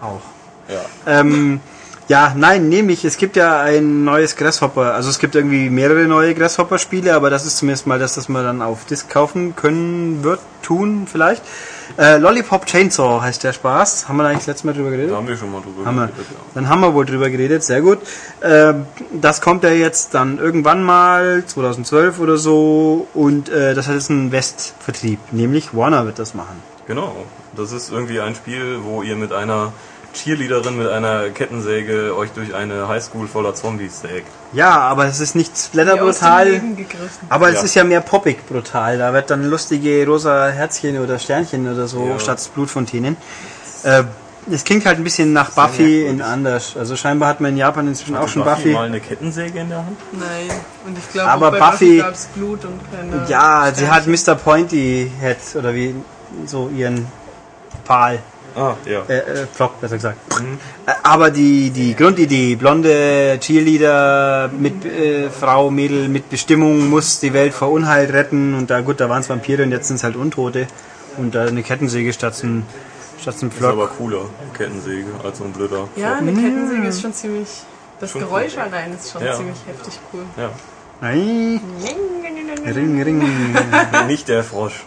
auch. 0.00 0.20
Ja. 0.68 1.20
Ähm, 1.20 1.60
ja, 2.08 2.34
nein, 2.36 2.68
nehme 2.68 2.92
ich. 2.92 3.04
Es 3.04 3.16
gibt 3.16 3.34
ja 3.34 3.60
ein 3.60 4.04
neues 4.04 4.36
Grasshopper. 4.36 4.94
Also 4.94 5.10
es 5.10 5.18
gibt 5.18 5.34
irgendwie 5.34 5.68
mehrere 5.70 6.04
neue 6.04 6.34
Grasshopper-Spiele, 6.34 7.12
aber 7.12 7.30
das 7.30 7.44
ist 7.44 7.58
zumindest 7.58 7.88
mal 7.88 7.98
das, 7.98 8.14
das 8.14 8.28
man 8.28 8.44
dann 8.44 8.62
auf 8.62 8.84
Disc 8.84 9.10
kaufen 9.10 9.56
können 9.56 10.22
wird, 10.22 10.38
tun 10.62 11.08
vielleicht. 11.10 11.42
Äh, 11.98 12.18
Lollipop 12.18 12.64
Chainsaw 12.66 13.22
heißt 13.22 13.42
der 13.42 13.52
Spaß. 13.52 14.08
Haben 14.08 14.18
wir 14.18 14.22
da 14.22 14.28
eigentlich 14.28 14.40
das 14.40 14.46
letzte 14.46 14.66
Mal 14.66 14.74
drüber 14.74 14.90
geredet? 14.90 15.10
Da 15.10 15.16
haben 15.16 15.26
wir 15.26 15.36
schon 15.36 15.50
mal 15.50 15.60
drüber 15.60 15.84
Haben 15.84 15.96
geredet, 15.96 16.26
ja. 16.30 16.38
Dann 16.54 16.68
haben 16.68 16.80
wir 16.80 16.94
wohl 16.94 17.06
drüber 17.06 17.28
geredet, 17.28 17.64
sehr 17.64 17.80
gut. 17.80 17.98
Ähm, 18.40 18.86
das 19.12 19.40
kommt 19.40 19.64
ja 19.64 19.70
jetzt 19.70 20.14
dann 20.14 20.38
irgendwann 20.38 20.84
mal, 20.84 21.42
2012 21.44 22.20
oder 22.20 22.36
so, 22.36 23.08
und 23.14 23.48
äh, 23.48 23.74
das 23.74 23.88
hat 23.88 23.94
jetzt 23.94 24.10
einen 24.10 24.30
Westvertrieb, 24.30 25.18
nämlich 25.32 25.74
Warner 25.74 26.06
wird 26.06 26.20
das 26.20 26.34
machen. 26.34 26.62
Genau. 26.86 27.16
Das 27.56 27.72
ist 27.72 27.90
irgendwie 27.90 28.20
ein 28.20 28.34
Spiel, 28.36 28.78
wo 28.82 29.02
ihr 29.02 29.16
mit 29.16 29.32
einer 29.32 29.72
Cheerleaderin 30.16 30.76
mit 30.78 30.88
einer 30.88 31.28
Kettensäge 31.30 32.16
euch 32.16 32.30
durch 32.32 32.54
eine 32.54 32.88
Highschool 32.88 33.28
voller 33.28 33.54
Zombies 33.54 34.00
sägt. 34.00 34.26
Ja, 34.52 34.78
aber 34.80 35.04
es 35.06 35.20
ist 35.20 35.34
nicht 35.36 35.56
splatterbrutal, 35.56 36.60
aber 37.28 37.48
es 37.50 37.56
Ja. 37.56 37.62
ist 37.62 37.74
ja 37.74 37.84
mehr 37.84 38.00
poppig 38.00 38.46
brutal. 38.48 38.98
Da 38.98 39.12
wird 39.12 39.30
dann 39.30 39.44
lustige 39.48 40.04
rosa 40.06 40.48
Herzchen 40.48 40.98
oder 40.98 41.18
Sternchen 41.18 41.72
oder 41.72 41.86
so 41.86 42.06
Ja. 42.08 42.18
statt 42.18 42.50
Blutfontänen. 42.54 43.16
Äh, 43.82 44.04
es 44.50 44.62
klingt 44.64 44.86
halt 44.86 44.98
ein 44.98 45.04
bisschen 45.04 45.32
nach 45.32 45.50
Buffy 45.50 46.06
in 46.06 46.22
anders. 46.22 46.76
Also 46.76 46.94
scheinbar 46.96 47.28
hat 47.28 47.40
man 47.40 47.50
in 47.50 47.56
Japan 47.56 47.88
inzwischen 47.88 48.16
auch 48.16 48.22
Hatte 48.22 48.30
schon 48.32 48.44
Buffy 48.44 48.62
Buffy. 48.62 48.72
mal 48.74 48.86
eine 48.86 49.00
Kettensäge 49.00 49.58
in 49.58 49.68
der 49.68 49.78
Hand? 49.78 49.98
Nein. 50.12 50.56
Und 50.86 50.96
ich 50.96 51.12
glaube, 51.12 51.28
Aber 51.30 51.48
auch 51.48 51.52
bei 51.52 51.58
Buffy- 51.58 51.98
gab 51.98 52.14
es 52.14 52.26
Blut 52.26 52.64
und 52.64 52.80
keine. 52.92 53.28
Ja, 53.28 53.70
sie 53.74 53.88
hat 53.88 54.04
Sternchen. 54.04 54.34
Mr. 54.34 54.34
Pointy 54.36 55.10
Head 55.20 55.36
oder 55.56 55.74
wie 55.74 55.94
so 56.46 56.68
ihren 56.74 57.06
Pal. 57.84 58.20
Ah, 58.56 58.74
ja. 58.86 59.02
Äh, 59.06 59.18
äh, 59.18 59.46
Flop, 59.52 59.78
besser 59.82 59.96
gesagt. 59.96 60.16
Äh, 60.86 60.92
Aber 61.02 61.30
die, 61.30 61.68
die 61.70 61.94
Grundidee, 61.94 62.56
blonde 62.56 63.38
Cheerleader 63.38 64.50
mit 64.58 64.84
äh, 64.86 65.28
Frau, 65.28 65.70
Mädel 65.70 66.08
mit 66.08 66.30
Bestimmung 66.30 66.88
muss 66.88 67.20
die 67.20 67.34
Welt 67.34 67.52
vor 67.52 67.70
Unheil 67.70 68.06
retten 68.10 68.54
und 68.54 68.70
da 68.70 68.80
gut, 68.80 68.98
da 69.00 69.10
waren 69.10 69.20
es 69.20 69.28
Vampire 69.28 69.62
und 69.62 69.72
jetzt 69.72 69.88
sind 69.88 69.96
es 69.96 70.04
halt 70.04 70.16
Untote 70.16 70.66
und 71.18 71.34
da 71.34 71.44
eine 71.44 71.62
Kettensäge 71.62 72.12
statt 72.14 72.42
ein, 72.44 72.64
statt 73.20 73.34
ein 73.42 73.50
Ist 73.50 73.62
aber 73.62 73.74
Flock. 73.88 73.98
cooler, 73.98 74.22
Kettensäge, 74.56 75.06
als 75.22 75.36
so 75.38 75.44
ein 75.44 75.52
blöder. 75.52 75.88
Ja, 75.96 76.14
eine 76.16 76.32
Kettensäge 76.32 76.86
ist 76.88 77.02
schon 77.02 77.12
ziemlich. 77.12 77.48
Das 78.00 78.10
Schon 78.12 78.22
Geräusch 78.22 78.52
cool. 78.56 78.62
allein 78.62 78.94
ist 78.94 79.10
schon 79.12 79.22
Ja. 79.24 79.34
ziemlich 79.36 79.56
heftig 79.66 79.98
cool. 80.12 80.22
Ja. 80.38 80.50
Ei, 81.02 81.60
Ring, 82.74 83.02
ring, 83.02 83.22
Nicht 84.06 84.28
der 84.28 84.42
Frosch. 84.44 84.82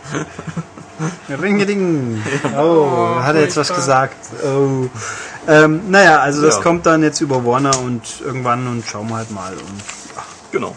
Ring, 1.29 1.61
ring. 1.61 2.23
Oh, 2.57 3.15
hat 3.21 3.35
er 3.35 3.41
jetzt 3.43 3.57
was 3.57 3.73
gesagt? 3.73 4.15
Oh. 4.43 4.87
Ähm, 5.47 5.89
naja, 5.89 6.19
also 6.19 6.41
das 6.41 6.55
Ja. 6.57 6.61
kommt 6.61 6.85
dann 6.85 7.01
jetzt 7.03 7.21
über 7.21 7.43
Warner 7.45 7.77
und 7.79 8.01
irgendwann 8.23 8.67
und 8.67 8.85
schauen 8.85 9.07
wir 9.09 9.15
halt 9.17 9.31
mal. 9.31 9.53
Und, 9.53 9.81
Genau. 10.51 10.75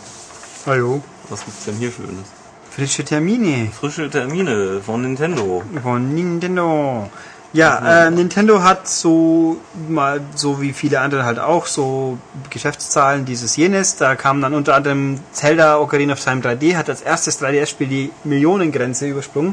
hallo. 0.67 1.03
Was 1.29 1.45
gibt's 1.45 1.65
denn 1.65 1.77
hier 1.77 1.91
Schönes? 1.91 2.27
Frische 2.71 3.05
Termine. 3.05 3.71
Frische 3.79 4.09
Termine 4.09 4.81
von 4.85 5.03
Nintendo. 5.03 5.63
Von 5.83 6.15
Nintendo. 6.15 7.11
Ja, 7.55 8.07
äh, 8.07 8.11
Nintendo 8.11 8.63
hat 8.63 8.89
so 8.89 9.59
mal 9.89 10.23
so 10.35 10.63
wie 10.63 10.73
viele 10.73 11.01
andere 11.01 11.27
halt 11.27 11.39
auch 11.39 11.67
so 11.67 12.17
Geschäftszahlen 12.49 13.27
dieses 13.27 13.57
jenes. 13.57 13.97
Da 13.97 14.15
kam 14.17 14.41
dann 14.41 14.55
unter 14.55 14.75
anderem 14.75 15.21
Zelda 15.33 15.79
Ocarina 15.79 16.15
of 16.15 16.25
Time 16.25 16.41
3D 16.41 16.77
hat 16.77 16.89
als 16.89 17.03
erstes 17.03 17.43
3DS-Spiel 17.43 17.89
die 17.89 18.11
Millionengrenze 18.25 19.07
übersprungen. 19.07 19.53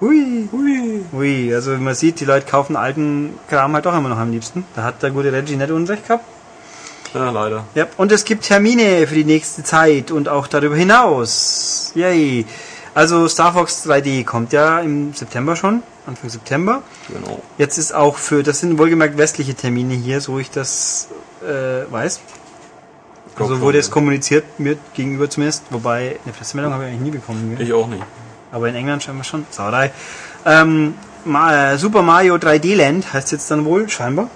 Hui, 0.00 0.48
hui, 0.52 1.04
hui. 1.12 1.54
Also 1.54 1.72
man 1.76 1.94
sieht, 1.94 2.20
die 2.20 2.26
Leute 2.26 2.46
kaufen 2.46 2.76
alten 2.76 3.38
Kram 3.48 3.72
halt 3.74 3.86
doch 3.86 3.96
immer 3.96 4.10
noch 4.10 4.18
am 4.18 4.30
liebsten. 4.30 4.64
Da 4.74 4.82
hat 4.82 5.02
der 5.02 5.10
gute 5.10 5.32
Reggie 5.32 5.56
nicht 5.56 5.70
Unrecht 5.70 6.06
gehabt. 6.06 6.24
Ja, 7.14 7.30
leider. 7.30 7.64
Ja, 7.74 7.86
und 7.96 8.12
es 8.12 8.24
gibt 8.24 8.44
Termine 8.44 9.06
für 9.06 9.14
die 9.14 9.24
nächste 9.24 9.62
Zeit 9.62 10.10
und 10.10 10.28
auch 10.28 10.48
darüber 10.48 10.76
hinaus. 10.76 11.92
Yay. 11.94 12.44
Also 12.94 13.28
Star 13.28 13.52
Fox 13.52 13.86
3D 13.86 14.24
kommt 14.24 14.52
ja 14.52 14.80
im 14.80 15.14
September 15.14 15.56
schon, 15.56 15.82
Anfang 16.06 16.30
September. 16.30 16.82
Genau. 17.08 17.42
Jetzt 17.58 17.78
ist 17.78 17.94
auch 17.94 18.16
für, 18.16 18.42
das 18.42 18.60
sind 18.60 18.78
wohlgemerkt 18.78 19.16
westliche 19.16 19.54
Termine 19.54 19.94
hier, 19.94 20.20
so 20.20 20.38
ich 20.38 20.50
das 20.50 21.08
äh, 21.42 21.90
weiß. 21.90 22.20
Also 23.38 23.60
wurde 23.60 23.78
es 23.78 23.90
kommuniziert 23.90 24.44
mir 24.58 24.76
gegenüber 24.94 25.28
zumindest, 25.28 25.64
wobei 25.70 26.16
eine 26.24 26.32
Pressemeldung 26.32 26.72
habe 26.72 26.84
ich 26.84 26.90
eigentlich 26.90 27.02
nie 27.02 27.10
bekommen. 27.10 27.54
Gell? 27.56 27.66
Ich 27.66 27.72
auch 27.72 27.86
nicht. 27.86 28.02
Aber 28.56 28.70
in 28.70 28.74
England 28.74 29.02
scheinbar 29.02 29.24
schon. 29.24 29.44
Sauerei. 29.50 29.90
Ähm, 30.46 30.94
äh, 31.26 31.76
Super 31.76 32.00
Mario 32.00 32.36
3D 32.36 32.74
Land 32.74 33.12
heißt 33.12 33.30
jetzt 33.32 33.50
dann 33.50 33.66
wohl, 33.66 33.86
scheinbar. 33.90 34.30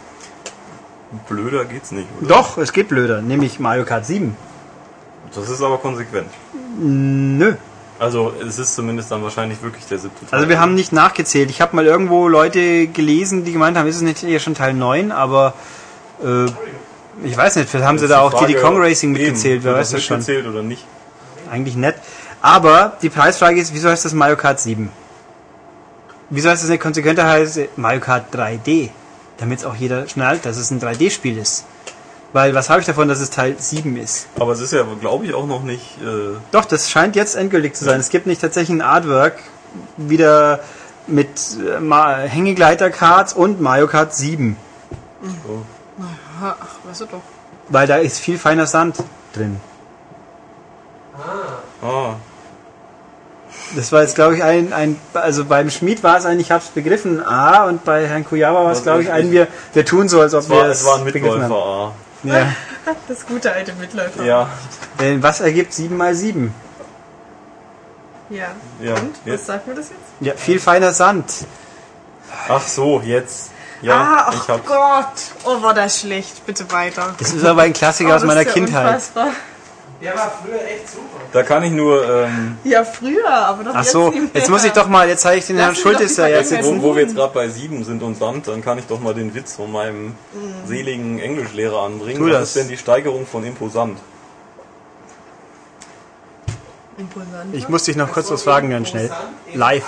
Blöder 1.26 1.64
geht's 1.64 1.90
nicht, 1.90 2.06
oder? 2.20 2.28
Doch, 2.28 2.58
es 2.58 2.74
geht 2.74 2.88
blöder, 2.88 3.22
nämlich 3.22 3.58
Mario 3.58 3.86
Kart 3.86 4.04
7. 4.04 4.36
Das 5.34 5.48
ist 5.48 5.62
aber 5.62 5.78
konsequent. 5.78 6.28
Nö, 6.78 7.54
Also, 7.98 8.34
es 8.46 8.58
ist 8.58 8.74
zumindest 8.74 9.10
dann 9.10 9.22
wahrscheinlich 9.22 9.62
wirklich 9.62 9.86
der 9.86 9.98
siebte 9.98 10.26
Teil. 10.26 10.36
Also 10.38 10.50
wir 10.50 10.60
haben 10.60 10.74
nicht 10.74 10.92
nachgezählt. 10.92 11.48
Ich 11.48 11.62
habe 11.62 11.74
mal 11.74 11.86
irgendwo 11.86 12.28
Leute 12.28 12.88
gelesen, 12.88 13.44
die 13.46 13.52
gemeint 13.52 13.78
haben, 13.78 13.88
ist 13.88 13.96
es 13.96 14.02
nicht 14.02 14.22
eher 14.22 14.38
schon 14.38 14.54
Teil 14.54 14.74
9, 14.74 15.12
aber 15.12 15.54
äh, 16.22 16.44
ich 17.24 17.36
weiß 17.38 17.56
nicht, 17.56 17.70
vielleicht 17.70 17.86
haben 17.86 17.98
sie 17.98 18.06
da 18.06 18.20
auch 18.20 18.32
Frage, 18.32 18.48
Diddy 18.48 18.60
Kong 18.60 18.76
Racing 18.76 19.12
mitgezählt, 19.12 19.64
wer 19.64 19.74
weiß 19.76 19.92
das 19.92 20.04
schon. 20.04 20.18
mitgezählt 20.18 20.46
oder 20.46 20.62
nicht? 20.62 20.84
Eigentlich 21.50 21.76
nett. 21.76 21.96
Aber 22.42 22.96
die 23.02 23.10
Preisfrage 23.10 23.60
ist, 23.60 23.74
wieso 23.74 23.88
heißt 23.90 24.04
das 24.04 24.14
Mario 24.14 24.36
Kart 24.36 24.60
7? 24.60 24.90
Wieso 26.30 26.48
heißt 26.48 26.62
das 26.62 26.70
nicht 26.70 26.80
konsequenter 26.80 27.28
heißt 27.28 27.60
Mario 27.76 28.00
Kart 28.00 28.34
3D? 28.34 28.90
Damit 29.38 29.60
es 29.60 29.64
auch 29.64 29.74
jeder 29.74 30.06
schnallt, 30.08 30.44
dass 30.46 30.56
es 30.56 30.70
ein 30.70 30.80
3D-Spiel 30.80 31.38
ist. 31.38 31.64
Weil 32.32 32.54
was 32.54 32.70
habe 32.70 32.80
ich 32.80 32.86
davon, 32.86 33.08
dass 33.08 33.20
es 33.20 33.30
Teil 33.30 33.56
7 33.58 33.96
ist? 33.96 34.28
Aber 34.38 34.52
es 34.52 34.60
ist 34.60 34.72
ja, 34.72 34.84
glaube 35.00 35.24
ich, 35.24 35.34
auch 35.34 35.46
noch 35.46 35.62
nicht. 35.62 35.98
Äh, 36.00 36.36
Doch, 36.52 36.64
das 36.64 36.88
scheint 36.88 37.16
jetzt 37.16 37.34
endgültig 37.34 37.74
zu 37.74 37.84
sein. 37.84 37.98
Es 37.98 38.08
gibt 38.10 38.26
nicht 38.26 38.40
tatsächlich 38.40 38.78
ein 38.78 38.82
Artwork 38.82 39.34
wieder 39.96 40.60
mit 41.08 41.28
äh, 41.58 42.28
Hängegleiter-Karts 42.28 43.32
und 43.32 43.60
Mario 43.60 43.88
Kart 43.88 44.14
7. 44.14 44.56
so. 45.44 45.64
Ach, 46.42 46.56
weißt 46.84 47.00
du 47.02 47.06
doch. 47.06 47.22
Weil 47.68 47.86
da 47.86 47.96
ist 47.96 48.18
viel 48.20 48.38
feiner 48.38 48.66
Sand 48.66 48.96
drin. 49.32 49.60
Ah, 51.82 52.14
Das 53.76 53.92
war 53.92 54.02
jetzt, 54.02 54.14
glaube 54.14 54.36
ich, 54.36 54.42
ein, 54.42 54.72
ein, 54.72 55.00
also 55.14 55.44
beim 55.44 55.70
Schmied 55.70 56.02
war 56.02 56.18
es 56.18 56.26
ein, 56.26 56.40
ich 56.40 56.50
hab's 56.50 56.68
begriffen, 56.68 57.24
A, 57.24 57.64
und 57.64 57.84
bei 57.84 58.06
Herrn 58.06 58.24
Kujawa 58.24 58.64
war 58.64 58.72
es, 58.72 58.78
Was 58.78 58.82
glaube 58.84 59.02
ich, 59.02 59.12
ein, 59.12 59.30
wir, 59.30 59.46
wir 59.72 59.84
tun 59.84 60.08
so, 60.08 60.20
als 60.20 60.34
ob 60.34 60.40
es 60.40 60.50
wir 60.50 60.56
war, 60.56 60.66
es 60.66 60.80
es 60.80 60.86
war 60.86 60.98
ein 60.98 61.04
begriffen 61.04 61.40
Mitläufer. 61.40 61.54
Ah. 61.54 61.92
Ja. 62.24 62.52
Das 63.06 63.26
gute 63.26 63.52
alte 63.52 63.72
Mitläufer. 63.74 64.24
Ja, 64.24 64.48
Äh, 64.98 65.16
Was 65.20 65.40
ergibt 65.40 65.72
7 65.72 65.96
mal 65.96 66.14
7? 66.14 66.52
Ja. 68.30 68.48
ja. 68.80 68.94
Und? 68.94 69.14
Was 69.24 69.26
Jetzt. 69.26 69.46
sagt 69.46 69.66
mir 69.66 69.74
das 69.74 69.90
jetzt? 69.90 70.00
Ja, 70.20 70.32
viel 70.34 70.58
feiner 70.58 70.92
Sand. 70.92 71.26
Ach 72.48 72.66
so, 72.66 73.00
jetzt. 73.04 73.50
Ja, 73.82 74.26
ah, 74.28 74.32
ich 74.34 74.48
oh. 74.48 74.58
Gott. 74.66 75.06
Oh, 75.44 75.62
war 75.62 75.74
das 75.74 76.00
schlecht. 76.00 76.44
Bitte 76.46 76.70
weiter. 76.70 77.14
Das 77.18 77.32
ist 77.32 77.44
aber 77.44 77.62
ein 77.62 77.72
Klassiker 77.72 78.10
oh, 78.10 78.16
aus 78.16 78.24
meiner 78.24 78.42
ist 78.42 78.48
ja 78.48 78.52
Kindheit. 78.52 78.86
Unfassbar. 78.86 79.28
Der 80.02 80.14
war 80.14 80.32
früher 80.42 80.62
echt 80.64 80.88
super. 80.88 81.04
Da 81.30 81.42
kann 81.42 81.62
ich 81.62 81.72
nur, 81.72 82.08
ähm, 82.08 82.56
Ja, 82.64 82.84
früher, 82.84 83.28
aber 83.30 83.64
doch 83.64 83.72
Ach 83.74 83.82
jetzt 83.82 83.92
so, 83.92 84.08
nicht 84.10 84.34
jetzt 84.34 84.48
muss 84.48 84.64
ich 84.64 84.72
doch 84.72 84.88
mal, 84.88 85.06
jetzt 85.08 85.20
zeige 85.20 85.38
ich 85.40 85.46
den 85.46 85.56
Herrn 85.58 85.70
wir 85.70 85.74
doch 85.74 85.80
Schultes 85.82 86.16
ja 86.16 86.26
jetzt 86.26 86.48
sitzen. 86.48 86.80
wo, 86.82 86.90
wo 86.90 86.94
wir 86.96 87.02
jetzt 87.02 87.14
gerade 87.14 87.34
bei 87.34 87.48
sieben 87.48 87.84
sind 87.84 88.02
und 88.02 88.16
Sand, 88.16 88.48
dann 88.48 88.62
kann 88.62 88.78
ich 88.78 88.86
doch 88.86 88.98
mal 88.98 89.12
den 89.12 89.34
Witz 89.34 89.56
von 89.56 89.70
meinem 89.70 90.06
Mhm. 90.06 90.14
seligen 90.66 91.18
Englischlehrer 91.18 91.82
anbringen. 91.82 92.18
Tu 92.18 92.26
Was 92.26 92.32
das. 92.32 92.42
ist 92.48 92.56
denn 92.56 92.68
die 92.68 92.78
Steigerung 92.78 93.26
von 93.26 93.44
imposant? 93.44 93.98
Imposant. 96.96 97.54
Ich 97.54 97.68
muss 97.68 97.84
dich 97.84 97.96
noch 97.96 98.12
kurz 98.12 98.30
was 98.30 98.42
fragen, 98.42 98.70
ganz 98.70 98.88
schnell. 98.88 99.10
Live. 99.54 99.84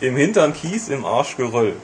Im 0.00 0.16
Hintern 0.16 0.52
Kies, 0.52 0.88
im 0.88 1.04
Arsch 1.04 1.36
Geröll. 1.36 1.74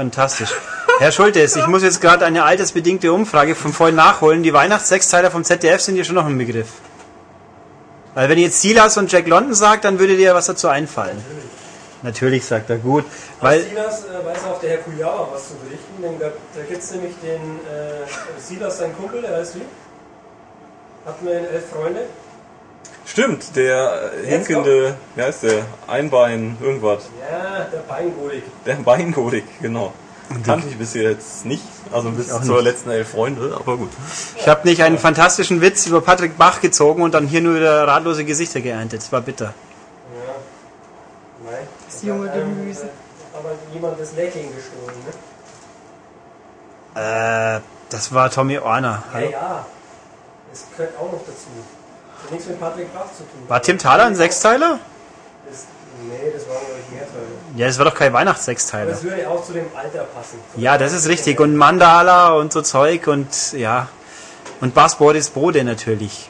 Fantastisch. 0.00 0.54
Herr 0.98 1.12
Schultes, 1.12 1.56
ich 1.56 1.66
muss 1.66 1.82
jetzt 1.82 2.00
gerade 2.00 2.24
eine 2.24 2.44
altersbedingte 2.44 3.12
Umfrage 3.12 3.54
von 3.54 3.70
vorhin 3.70 3.96
nachholen. 3.96 4.42
Die 4.42 4.54
Weihnachtssechsteiler 4.54 5.30
vom 5.30 5.44
ZDF 5.44 5.78
sind 5.82 5.96
dir 5.96 6.06
schon 6.06 6.14
noch 6.14 6.24
ein 6.24 6.38
Begriff. 6.38 6.68
Weil 8.14 8.30
wenn 8.30 8.38
ihr 8.38 8.44
jetzt 8.44 8.62
Silas 8.62 8.96
und 8.96 9.12
Jack 9.12 9.28
London 9.28 9.52
sagt, 9.52 9.84
dann 9.84 9.98
würde 9.98 10.16
dir 10.16 10.34
was 10.34 10.46
dazu 10.46 10.68
einfallen. 10.68 11.22
Natürlich, 12.00 12.46
sagt 12.46 12.70
er, 12.70 12.78
gut. 12.78 13.04
Weil, 13.42 13.60
Silas 13.60 14.04
äh, 14.06 14.24
weiß 14.24 14.44
auch 14.44 14.58
der 14.58 14.70
Herr 14.70 14.78
Kujawa 14.78 15.28
was 15.34 15.48
zu 15.48 15.54
berichten, 15.56 16.02
denn 16.02 16.18
da, 16.18 16.62
gibt 16.66 16.82
es 16.82 16.90
nämlich 16.92 17.12
den 17.22 17.60
äh, 17.66 18.40
Silas, 18.40 18.78
sein 18.78 18.96
Kumpel, 18.96 19.20
der 19.20 19.36
heißt 19.36 19.56
wie? 19.56 19.66
Hatten 21.04 21.26
wir 21.26 21.34
elf 21.34 21.68
Freunde? 21.68 22.06
Stimmt, 23.10 23.56
der 23.56 24.12
äh, 24.22 24.26
hinkende, 24.26 24.94
wie 25.16 25.22
heißt 25.22 25.42
der? 25.42 25.64
Einbein, 25.88 26.56
irgendwas. 26.60 27.08
Ja, 27.20 27.64
der 27.64 27.78
Beingolik. 27.78 28.44
Der 28.64 28.74
Beingodik, 28.74 29.44
genau. 29.60 29.92
Kannte 30.46 30.68
ich 30.68 30.78
bis 30.78 30.94
jetzt 30.94 31.44
nicht, 31.44 31.64
also 31.90 32.08
bis 32.12 32.30
auch 32.30 32.40
zur 32.40 32.56
nicht. 32.58 32.66
letzten 32.66 32.90
elf 32.90 33.08
Freunde, 33.10 33.52
aber 33.58 33.76
gut. 33.78 33.90
ich 34.36 34.46
habe 34.46 34.68
nicht 34.68 34.80
einen 34.84 34.96
fantastischen 34.96 35.60
Witz 35.60 35.86
über 35.86 36.00
Patrick 36.00 36.38
Bach 36.38 36.60
gezogen 36.60 37.02
und 37.02 37.12
dann 37.14 37.26
hier 37.26 37.40
nur 37.40 37.56
wieder 37.56 37.88
ratlose 37.88 38.24
Gesichter 38.24 38.60
geerntet. 38.60 39.00
Das 39.00 39.10
war 39.10 39.22
bitter. 39.22 39.46
Ja. 40.14 41.50
Nein. 41.50 41.66
Das 41.88 42.02
junge 42.04 42.30
einem, 42.30 42.56
Gemüse. 42.58 42.84
äh, 42.84 43.36
Aber 43.36 43.50
jemand 43.74 43.98
das 43.98 44.12
Lächeln 44.14 44.50
gestohlen, 44.54 44.94
ne? 46.94 47.56
Äh, 47.56 47.60
das 47.88 48.14
war 48.14 48.30
Tommy 48.30 48.58
Orner. 48.58 49.02
Ja, 49.08 49.14
Hallo? 49.14 49.30
ja. 49.32 49.66
Das 50.52 50.64
gehört 50.76 50.96
auch 50.96 51.10
noch 51.10 51.20
dazu. 51.26 51.48
Das 52.22 52.24
hat 52.24 52.32
nichts 52.32 52.46
mit 52.48 52.60
Patrick 52.60 52.92
Bach 52.94 53.06
zu 53.06 53.22
tun. 53.24 53.48
War 53.48 53.62
Tim 53.62 53.78
Thaler 53.78 54.04
ein 54.04 54.14
Sechsteiler? 54.16 54.78
Das, 55.48 55.66
nee, 56.02 56.30
das 56.32 56.48
waren, 56.48 56.58
glaube 56.58 56.80
ich, 56.86 56.92
mehr 56.94 57.06
Teile. 57.06 57.26
Ja, 57.56 57.66
das 57.66 57.78
war 57.78 57.84
doch 57.86 57.94
kein 57.94 58.08
Aber 58.08 58.18
Weihnachtssechsteiler. 58.18 58.92
es 58.92 59.02
würde 59.02 59.28
auch 59.28 59.44
zu 59.44 59.52
dem 59.52 59.66
Alter 59.74 60.04
passen. 60.04 60.38
Ja, 60.56 60.78
das 60.78 60.92
ist 60.92 61.08
richtig. 61.08 61.40
Und 61.40 61.56
Mandala 61.56 62.34
und 62.34 62.52
so 62.52 62.62
Zeug 62.62 63.06
und 63.06 63.52
ja. 63.52 63.88
Und 64.60 64.74
Bas 64.74 64.96
Boris 64.96 65.30
Bode 65.30 65.64
natürlich. 65.64 66.29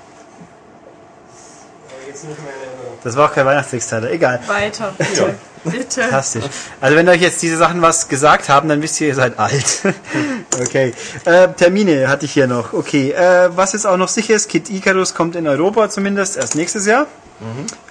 Jetzt 2.11 2.25
nicht 2.25 2.43
mehr 2.43 2.53
in 2.55 2.69
Erinnerung. 2.69 2.99
Das 3.05 3.17
war 3.17 3.31
auch 3.31 3.33
kein 3.33 3.47
Weihnachtssechsteiler. 3.47 4.11
Egal. 4.11 4.41
Weiter, 4.49 4.93
bitte. 4.99 5.35
Bitte. 5.63 6.01
Fantastisch. 6.03 6.45
Also 6.81 6.97
wenn 6.97 7.09
euch 7.09 7.21
jetzt 7.21 7.41
diese 7.41 7.57
Sachen 7.57 7.83
was 7.83 8.09
gesagt 8.09 8.49
haben, 8.49 8.69
dann 8.69 8.83
wisst 8.83 9.01
ihr, 9.01 9.09
ihr 9.09 9.15
seid 9.15 9.39
alt. 9.39 9.83
okay. 10.61 10.93
Äh, 11.25 11.49
Termine 11.53 12.09
hatte 12.09 12.25
ich 12.25 12.33
hier 12.33 12.49
noch. 12.49 12.73
Okay. 12.73 13.13
Äh, 13.13 13.51
was 13.55 13.75
jetzt 13.75 13.87
auch 13.87 13.97
noch 13.97 14.09
sicher 14.09 14.35
ist, 14.35 14.49
Kid 14.49 14.71
Icarus 14.71 15.15
kommt 15.15 15.37
in 15.37 15.47
Europa 15.47 15.89
zumindest 15.89 16.37
erst 16.37 16.57
nächstes 16.57 16.87
Jahr. 16.87 17.07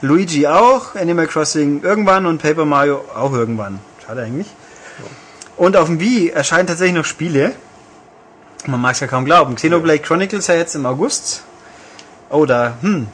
Luigi 0.01 0.45
auch, 0.47 0.95
Animal 0.95 1.27
Crossing 1.27 1.81
irgendwann 1.81 2.25
und 2.25 2.41
Paper 2.41 2.65
Mario 2.65 3.03
auch 3.15 3.33
irgendwann. 3.33 3.79
Schade 4.05 4.21
eigentlich. 4.21 4.47
Und 5.57 5.75
auf 5.75 5.87
dem 5.87 5.99
Wii 5.99 6.29
erscheinen 6.29 6.67
tatsächlich 6.67 6.95
noch 6.95 7.05
Spiele. 7.05 7.53
Man 8.67 8.81
mag 8.81 8.93
es 8.93 8.99
ja 8.99 9.07
kaum 9.07 9.25
glauben. 9.25 9.55
Xenoblade 9.55 9.99
Chronicles 9.99 10.47
ja 10.47 10.55
jetzt 10.55 10.75
im 10.75 10.85
August. 10.85 11.43
Oh, 12.29 12.45
da, 12.45 12.73
hm, 12.81 13.07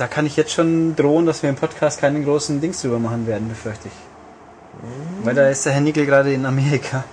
da 0.00 0.06
kann 0.06 0.24
ich 0.24 0.36
jetzt 0.36 0.52
schon 0.52 0.96
drohen, 0.96 1.26
dass 1.26 1.42
wir 1.42 1.50
im 1.50 1.56
Podcast 1.56 2.00
keinen 2.00 2.24
großen 2.24 2.60
Dings 2.60 2.80
drüber 2.80 2.98
machen 2.98 3.26
werden, 3.26 3.48
befürchte 3.50 3.88
ich. 3.88 5.24
Weil 5.24 5.34
da 5.34 5.48
ist 5.48 5.66
der 5.66 5.72
Herr 5.74 5.82
Nickel 5.82 6.06
gerade 6.06 6.32
in 6.32 6.46
Amerika. 6.46 7.04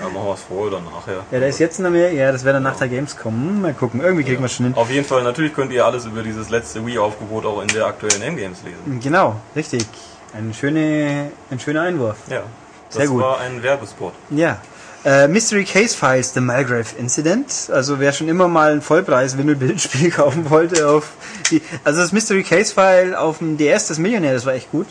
Ja, 0.00 0.08
machen 0.10 0.26
wir 0.26 0.34
es 0.34 0.42
vorher 0.42 0.66
oder 0.78 0.80
nachher. 0.80 1.24
Ja, 1.30 1.38
der 1.40 1.48
ist 1.48 1.58
jetzt 1.58 1.78
in 1.78 1.86
Amerika. 1.86 2.14
Ja, 2.14 2.32
das 2.32 2.44
wäre 2.44 2.54
dann 2.54 2.62
nach 2.62 2.76
der 2.76 2.88
Gamescom. 2.88 3.32
Hm, 3.32 3.62
Mal 3.62 3.72
gucken. 3.72 4.00
Irgendwie 4.02 4.24
kriegen 4.24 4.42
wir 4.42 4.48
schon 4.48 4.66
hin. 4.66 4.74
Auf 4.74 4.90
jeden 4.90 5.06
Fall, 5.06 5.22
natürlich 5.22 5.54
könnt 5.54 5.72
ihr 5.72 5.86
alles 5.86 6.04
über 6.04 6.22
dieses 6.22 6.50
letzte 6.50 6.84
Wii-Aufgebot 6.84 7.46
auch 7.46 7.62
in 7.62 7.68
der 7.68 7.86
aktuellen 7.86 8.20
M-Games 8.20 8.58
lesen. 8.62 9.00
Genau, 9.00 9.36
richtig. 9.56 9.86
Ein, 10.34 10.52
schöne, 10.52 11.30
ein 11.50 11.60
schöner 11.60 11.82
Einwurf. 11.82 12.16
Ja. 12.28 12.42
Das 12.88 12.96
Sehr 12.98 13.06
gut. 13.08 13.22
war 13.22 13.40
ein 13.40 13.62
Werbespot. 13.62 14.12
Ja. 14.30 14.58
Äh, 15.04 15.28
Mystery 15.28 15.64
Case 15.64 15.94
Files, 15.94 16.32
The 16.32 16.40
Malgrave 16.40 16.96
Incident. 16.98 17.68
Also 17.70 18.00
wer 18.00 18.12
schon 18.12 18.28
immer 18.28 18.48
mal 18.48 18.72
ein 18.72 18.80
Vollpreis-Wimmelbildspiel 18.80 20.10
kaufen 20.12 20.48
wollte 20.48 20.88
auf 20.88 21.10
die. 21.50 21.60
Also 21.84 22.00
das 22.00 22.12
Mystery 22.12 22.42
Case 22.42 22.72
File 22.72 23.14
auf 23.14 23.38
dem 23.38 23.58
DS, 23.58 23.88
das 23.88 23.98
Millionär, 23.98 24.32
das 24.32 24.46
war 24.46 24.54
echt 24.54 24.70
gut. 24.70 24.86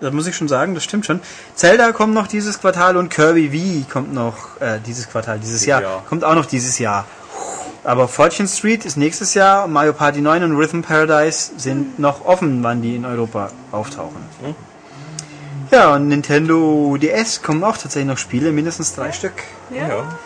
Das 0.00 0.12
muss 0.12 0.26
ich 0.26 0.36
schon 0.36 0.48
sagen, 0.48 0.74
das 0.74 0.84
stimmt 0.84 1.06
schon. 1.06 1.20
Zelda 1.54 1.92
kommt 1.92 2.12
noch 2.12 2.26
dieses 2.26 2.60
Quartal 2.60 2.98
und 2.98 3.08
Kirby 3.08 3.84
V 3.84 3.90
kommt 3.90 4.12
noch 4.12 4.60
äh, 4.60 4.78
dieses 4.84 5.08
Quartal, 5.08 5.38
dieses 5.38 5.64
Jahr. 5.64 5.80
Jahr. 5.80 6.04
Kommt 6.06 6.24
auch 6.24 6.34
noch 6.34 6.46
dieses 6.46 6.78
Jahr. 6.78 7.06
Aber 7.84 8.08
Fortune 8.08 8.48
Street 8.48 8.84
ist 8.84 8.96
nächstes 8.96 9.32
Jahr, 9.34 9.66
Mario 9.68 9.94
Party 9.94 10.20
9 10.20 10.42
und 10.42 10.56
Rhythm 10.56 10.80
Paradise 10.82 11.52
sind 11.56 11.98
noch 11.98 12.24
offen, 12.26 12.62
wann 12.62 12.82
die 12.82 12.96
in 12.96 13.06
Europa 13.06 13.50
auftauchen. 13.72 14.16
Hm. 14.42 14.54
Ja, 15.74 15.92
und 15.94 16.06
Nintendo 16.06 16.96
DS 17.00 17.42
kommen 17.42 17.64
auch 17.64 17.76
tatsächlich 17.76 18.06
noch 18.06 18.18
Spiele, 18.18 18.52
mindestens 18.52 18.94
drei 18.94 19.10
Stück. 19.10 19.32
Ja. 19.70 19.88
Ja. 19.88 20.18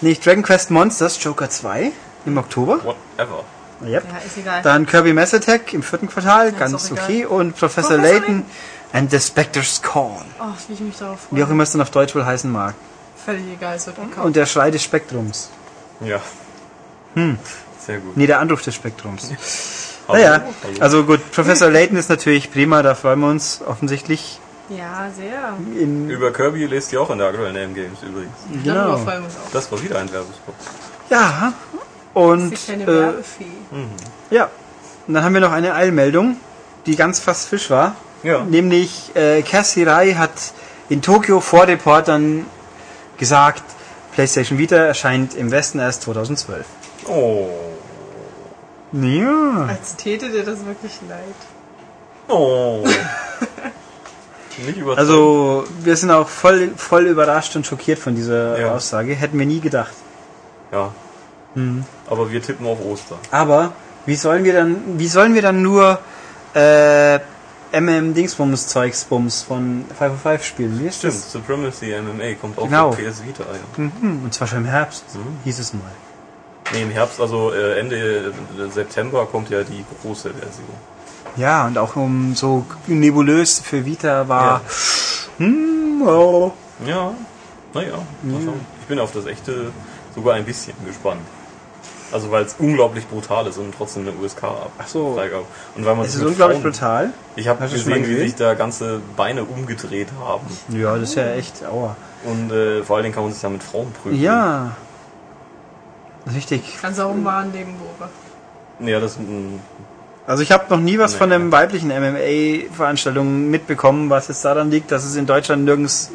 Nicht 0.00 0.24
Dragon 0.24 0.44
Quest 0.44 0.70
Monsters 0.70 1.18
Joker 1.20 1.50
2 1.50 1.90
im 2.24 2.38
Oktober. 2.38 2.78
Whatever. 2.84 3.42
Yep. 3.84 4.04
Ja, 4.04 4.18
ist 4.24 4.38
egal. 4.38 4.62
Dann 4.62 4.86
Kirby 4.86 5.12
Mass 5.12 5.34
Attack 5.34 5.74
im 5.74 5.82
vierten 5.82 6.08
Quartal, 6.08 6.50
ist 6.50 6.58
ganz 6.60 6.72
auch 6.72 6.92
egal. 6.92 7.04
okay. 7.04 7.24
Und 7.24 7.56
Professor 7.56 7.96
Professor 7.96 8.20
Layton 8.20 8.44
and 8.92 9.10
the 9.10 9.18
Spectre's 9.18 9.82
Corn. 9.82 10.24
Oh, 10.38 10.44
wie 10.68 10.74
ich 10.74 10.80
mich 10.80 10.96
darauf 10.96 11.18
freue. 11.18 11.40
Wie 11.40 11.42
auch 11.42 11.50
immer 11.50 11.64
es 11.64 11.72
dann 11.72 11.80
auf 11.80 11.90
Deutsch 11.90 12.14
wohl 12.14 12.24
heißen 12.24 12.50
mag. 12.50 12.74
Völlig 13.24 13.42
egal, 13.52 13.74
es 13.74 13.88
wird 13.88 13.96
gekauft. 13.96 14.24
Und 14.24 14.36
der 14.36 14.46
Schrei 14.46 14.70
des 14.70 14.84
Spektrums. 14.84 15.50
Ja. 15.98 16.20
Hm. 17.14 17.40
Sehr 17.84 17.98
gut. 17.98 18.16
Nee, 18.16 18.28
der 18.28 18.38
Anruf 18.38 18.62
des 18.62 18.76
Spektrums. 18.76 19.32
Naja, 20.08 20.44
also 20.78 21.02
gut, 21.02 21.32
Professor 21.32 21.68
Layton 21.68 21.96
ist 21.96 22.08
natürlich 22.08 22.52
prima, 22.52 22.80
da 22.84 22.94
freuen 22.94 23.18
wir 23.18 23.28
uns 23.28 23.60
offensichtlich. 23.66 24.38
Ja, 24.68 25.08
sehr. 25.16 25.56
In, 25.80 26.10
Über 26.10 26.32
Kirby 26.32 26.66
lest 26.66 26.92
ihr 26.92 27.00
auch 27.00 27.10
in 27.10 27.18
der 27.18 27.28
aktuellen 27.28 27.56
M-Games 27.56 28.02
übrigens. 28.02 28.34
Darüber 28.64 29.04
genau. 29.04 29.26
Das 29.52 29.70
war 29.70 29.82
wieder 29.82 29.98
ein 29.98 30.12
Werbespot. 30.12 30.54
Ja, 31.10 31.52
und 32.14 32.50
Die 32.50 32.56
kleine 32.56 32.82
äh, 32.84 32.86
Werbefee. 32.86 33.44
ja, 34.30 34.50
und 35.06 35.14
dann 35.14 35.22
haben 35.22 35.34
wir 35.34 35.40
noch 35.40 35.52
eine 35.52 35.74
Eilmeldung, 35.74 36.36
die 36.86 36.96
ganz 36.96 37.20
fast 37.20 37.48
Fisch 37.48 37.70
war. 37.70 37.94
Ja. 38.22 38.42
Nämlich 38.44 39.14
äh, 39.14 39.42
Cassie 39.42 39.84
Rai 39.84 40.14
hat 40.14 40.32
in 40.88 41.02
Tokio 41.02 41.40
vor 41.40 41.66
Reportern 41.66 42.46
gesagt, 43.18 43.62
PlayStation 44.14 44.58
Vita 44.58 44.76
erscheint 44.76 45.34
im 45.34 45.50
Westen 45.50 45.78
erst 45.78 46.02
2012. 46.02 46.64
Oh. 47.06 47.48
Ja. 48.92 49.66
Als 49.68 49.96
täte 49.96 50.30
dir 50.30 50.42
das 50.44 50.64
wirklich 50.64 50.92
leid. 51.08 51.20
Oh. 52.28 52.82
Also 54.96 55.64
wir 55.82 55.96
sind 55.96 56.10
auch 56.10 56.28
voll, 56.28 56.70
voll 56.76 57.06
überrascht 57.06 57.54
und 57.56 57.66
schockiert 57.66 57.98
von 57.98 58.14
dieser 58.14 58.58
Ja. 58.58 58.74
Aussage. 58.74 59.14
Hätten 59.14 59.38
wir 59.38 59.46
nie 59.46 59.60
gedacht. 59.60 59.92
Ja. 60.72 60.92
Mhm. 61.54 61.84
Aber 62.08 62.30
wir 62.30 62.42
tippen 62.42 62.66
auf 62.66 62.78
Ostern. 62.84 63.18
Aber 63.30 63.72
wie 64.06 64.16
sollen 64.16 64.44
wir 64.44 64.52
dann, 64.52 64.76
wie 64.98 65.08
sollen 65.08 65.34
wir 65.34 65.42
dann 65.42 65.62
nur 65.62 65.98
äh, 66.54 67.18
MM 67.72 68.14
Dingsbums 68.14 68.68
Zeugs 68.68 69.04
Bums 69.04 69.42
von 69.42 69.84
505 69.98 70.44
spielen? 70.44 70.80
Wie 70.80 70.86
ist 70.86 70.98
Stimmt, 70.98 71.14
das? 71.14 71.32
Supremacy 71.32 71.94
MMA 72.00 72.34
kommt 72.40 72.58
auch 72.58 72.64
Genau. 72.64 72.92
für 72.92 73.02
PS 73.02 73.24
Vita. 73.24 73.42
Ja. 73.44 73.82
Mhm. 73.84 74.22
Und 74.24 74.32
zwar 74.34 74.46
schon 74.46 74.58
im 74.58 74.64
Herbst, 74.66 75.04
Mhm. 75.14 75.38
hieß 75.44 75.58
es 75.58 75.72
mal. 75.74 75.82
Nee, 76.72 76.82
im 76.82 76.90
Herbst, 76.90 77.20
also 77.20 77.52
äh, 77.52 77.78
Ende 77.78 77.96
äh, 77.96 78.70
September 78.70 79.26
kommt 79.26 79.50
ja 79.50 79.62
die 79.62 79.84
große 80.02 80.30
Version. 80.30 80.66
Ja, 81.36 81.66
und 81.66 81.76
auch 81.78 81.96
um 81.96 82.34
so 82.34 82.64
nebulös 82.86 83.60
für 83.60 83.84
Vita 83.84 84.28
war. 84.28 84.60
Hm, 85.38 86.02
oh. 86.06 86.52
Ja, 86.86 87.12
naja, 87.74 87.94
mal 88.22 88.40
schauen. 88.44 88.60
Ich 88.80 88.86
bin 88.86 88.98
auf 88.98 89.12
das 89.12 89.26
echte 89.26 89.70
sogar 90.14 90.34
ein 90.34 90.44
bisschen 90.44 90.74
gespannt. 90.86 91.20
Also 92.12 92.30
weil 92.30 92.44
es 92.44 92.54
unglaublich 92.58 93.06
brutal 93.08 93.46
ist 93.48 93.58
und 93.58 93.74
trotzdem 93.76 94.06
eine 94.06 94.16
USK 94.16 94.44
ab. 94.44 94.70
Ach 94.78 94.86
so. 94.86 95.14
Freigabe. 95.14 95.44
Und 95.74 95.84
weil 95.84 95.96
man 95.96 96.06
Es 96.06 96.12
sich 96.12 96.22
ist 96.22 96.28
unglaublich 96.28 96.60
Frauen- 96.60 96.70
brutal. 96.72 97.10
Ich 97.34 97.48
habe 97.48 97.66
du 97.66 97.72
gesehen, 97.72 98.06
wie 98.06 98.14
sich 98.16 98.34
da 98.36 98.54
ganze 98.54 99.00
Beine 99.16 99.42
umgedreht 99.44 100.08
haben. 100.24 100.46
Ja, 100.68 100.94
das 100.96 101.10
ist 101.10 101.14
ja 101.16 101.32
echt 101.32 101.64
aua. 101.66 101.96
Und 102.24 102.52
äh, 102.52 102.82
vor 102.84 102.96
allen 102.96 103.02
Dingen 103.04 103.14
kann 103.14 103.24
man 103.24 103.32
sich 103.32 103.42
da 103.42 103.48
mit 103.48 103.62
Frauen 103.62 103.92
prügeln. 103.92 104.22
Ja. 104.22 104.76
Richtig. 106.32 106.78
Kannst 106.80 107.00
auch 107.00 107.12
im 107.12 107.24
wahren 107.24 107.52
Leben 107.52 107.74
beobachten. 107.76 108.14
Ja, 108.88 109.00
das 109.00 109.16
Also 110.26 110.42
ich 110.42 110.50
habe 110.50 110.64
noch 110.70 110.80
nie 110.80 110.98
was 110.98 111.14
von 111.14 111.30
einem 111.30 111.52
weiblichen 111.52 111.88
MMA-Veranstaltung 111.88 113.48
mitbekommen, 113.48 114.10
was 114.10 114.28
jetzt 114.28 114.44
daran 114.44 114.70
liegt, 114.70 114.90
dass 114.90 115.04
es 115.04 115.16
in 115.16 115.26
Deutschland 115.26 115.64
nirgends... 115.64 116.10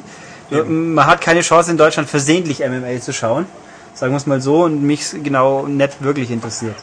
Man 0.50 1.06
hat 1.06 1.22
keine 1.22 1.40
Chance 1.40 1.72
in 1.72 1.78
Deutschland 1.78 2.10
versehentlich 2.10 2.60
MMA 2.60 3.00
zu 3.00 3.14
schauen. 3.14 3.46
Sagen 3.94 4.12
wir 4.12 4.18
es 4.18 4.26
mal 4.26 4.42
so 4.42 4.64
und 4.64 4.84
mich 4.84 5.12
genau 5.24 5.66
nicht 5.66 6.04
wirklich 6.04 6.30
interessiert. 6.30 6.76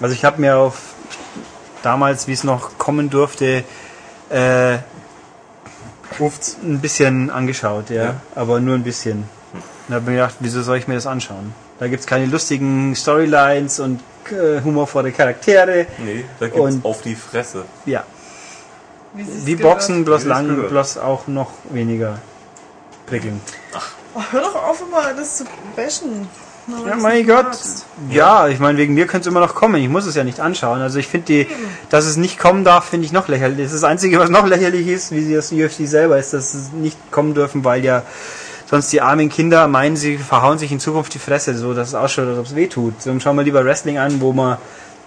Also 0.00 0.14
ich 0.14 0.22
habe 0.22 0.38
mir 0.38 0.58
auf 0.58 0.94
damals, 1.82 2.28
wie 2.28 2.32
es 2.32 2.44
noch 2.44 2.76
kommen 2.76 3.08
durfte, 3.08 3.64
äh, 4.28 4.78
ein 6.20 6.80
bisschen 6.80 7.30
angeschaut, 7.30 7.88
ja. 7.90 8.04
Ja. 8.04 8.14
Aber 8.34 8.60
nur 8.60 8.74
ein 8.74 8.84
bisschen. 8.84 9.24
Und 9.88 9.94
habe 9.94 10.10
mir 10.10 10.16
gedacht, 10.16 10.36
wieso 10.40 10.62
soll 10.62 10.76
ich 10.76 10.88
mir 10.88 10.94
das 10.94 11.06
anschauen? 11.06 11.54
Da 11.78 11.88
gibt's 11.88 12.06
keine 12.06 12.26
lustigen 12.26 12.94
Storylines 12.94 13.80
und 13.80 14.00
äh, 14.32 14.60
humorvolle 14.62 15.12
Charaktere. 15.12 15.86
nee, 15.98 16.24
da 16.40 16.46
gibt's 16.46 16.60
Und- 16.60 16.84
auf 16.84 17.02
die 17.02 17.14
Fresse. 17.14 17.64
Ja, 17.86 18.04
Wie, 19.14 19.26
wie 19.46 19.56
gehört. 19.56 19.74
Boxen, 19.78 20.04
bloß 20.04 20.24
Wie 20.24 20.28
lang, 20.28 20.68
bloß 20.68 20.98
auch 20.98 21.26
noch 21.26 21.50
weniger 21.70 22.18
prickelnd. 23.06 23.40
Oh, 24.14 24.20
hör 24.30 24.40
doch 24.40 24.54
auf, 24.54 24.80
immer 24.80 25.12
das 25.14 25.38
zu 25.38 25.44
bashen. 25.76 26.28
Ja, 26.86 26.96
mein 26.96 27.26
Gott. 27.26 27.44
magst. 27.44 27.84
Ja, 28.10 28.48
ich 28.48 28.58
meine, 28.58 28.78
wegen 28.78 28.94
mir 28.94 29.06
könnte 29.06 29.28
es 29.28 29.30
immer 29.30 29.40
noch 29.40 29.54
kommen. 29.54 29.74
Ich 29.82 29.88
muss 29.90 30.06
es 30.06 30.14
ja 30.14 30.24
nicht 30.24 30.40
anschauen. 30.40 30.80
Also 30.80 30.98
ich 30.98 31.08
finde 31.08 31.26
die, 31.26 31.46
dass 31.90 32.06
es 32.06 32.16
nicht 32.16 32.38
kommen 32.38 32.64
darf, 32.64 32.86
finde 32.88 33.04
ich 33.04 33.12
noch 33.12 33.28
lächerlich. 33.28 33.58
Das 33.66 33.74
ist 33.74 33.82
das 33.82 33.90
Einzige, 33.90 34.18
was 34.18 34.30
noch 34.30 34.46
lächerlich 34.46 34.88
ist, 34.88 35.10
wie 35.12 35.34
das 35.34 35.52
UFC 35.52 35.86
selber 35.86 36.16
ist, 36.18 36.32
dass 36.32 36.54
es 36.54 36.72
nicht 36.72 36.96
kommen 37.10 37.34
dürfen, 37.34 37.64
weil 37.64 37.84
ja 37.84 38.02
sonst 38.66 38.92
die 38.92 39.00
armen 39.00 39.28
Kinder 39.28 39.68
meinen, 39.68 39.96
sie 39.96 40.18
verhauen 40.18 40.58
sich 40.58 40.72
in 40.72 40.80
Zukunft 40.80 41.14
die 41.14 41.18
Fresse, 41.18 41.56
so 41.56 41.74
dass 41.74 41.88
es 41.88 41.94
ausschaut, 41.94 42.28
als 42.28 42.38
ob 42.38 42.46
es 42.46 42.54
weh 42.54 42.66
tut. 42.66 42.94
Dann 43.04 43.20
schauen 43.20 43.36
wir 43.36 43.42
lieber 43.42 43.64
Wrestling 43.64 43.98
an, 43.98 44.20
wo 44.20 44.32
man, 44.32 44.58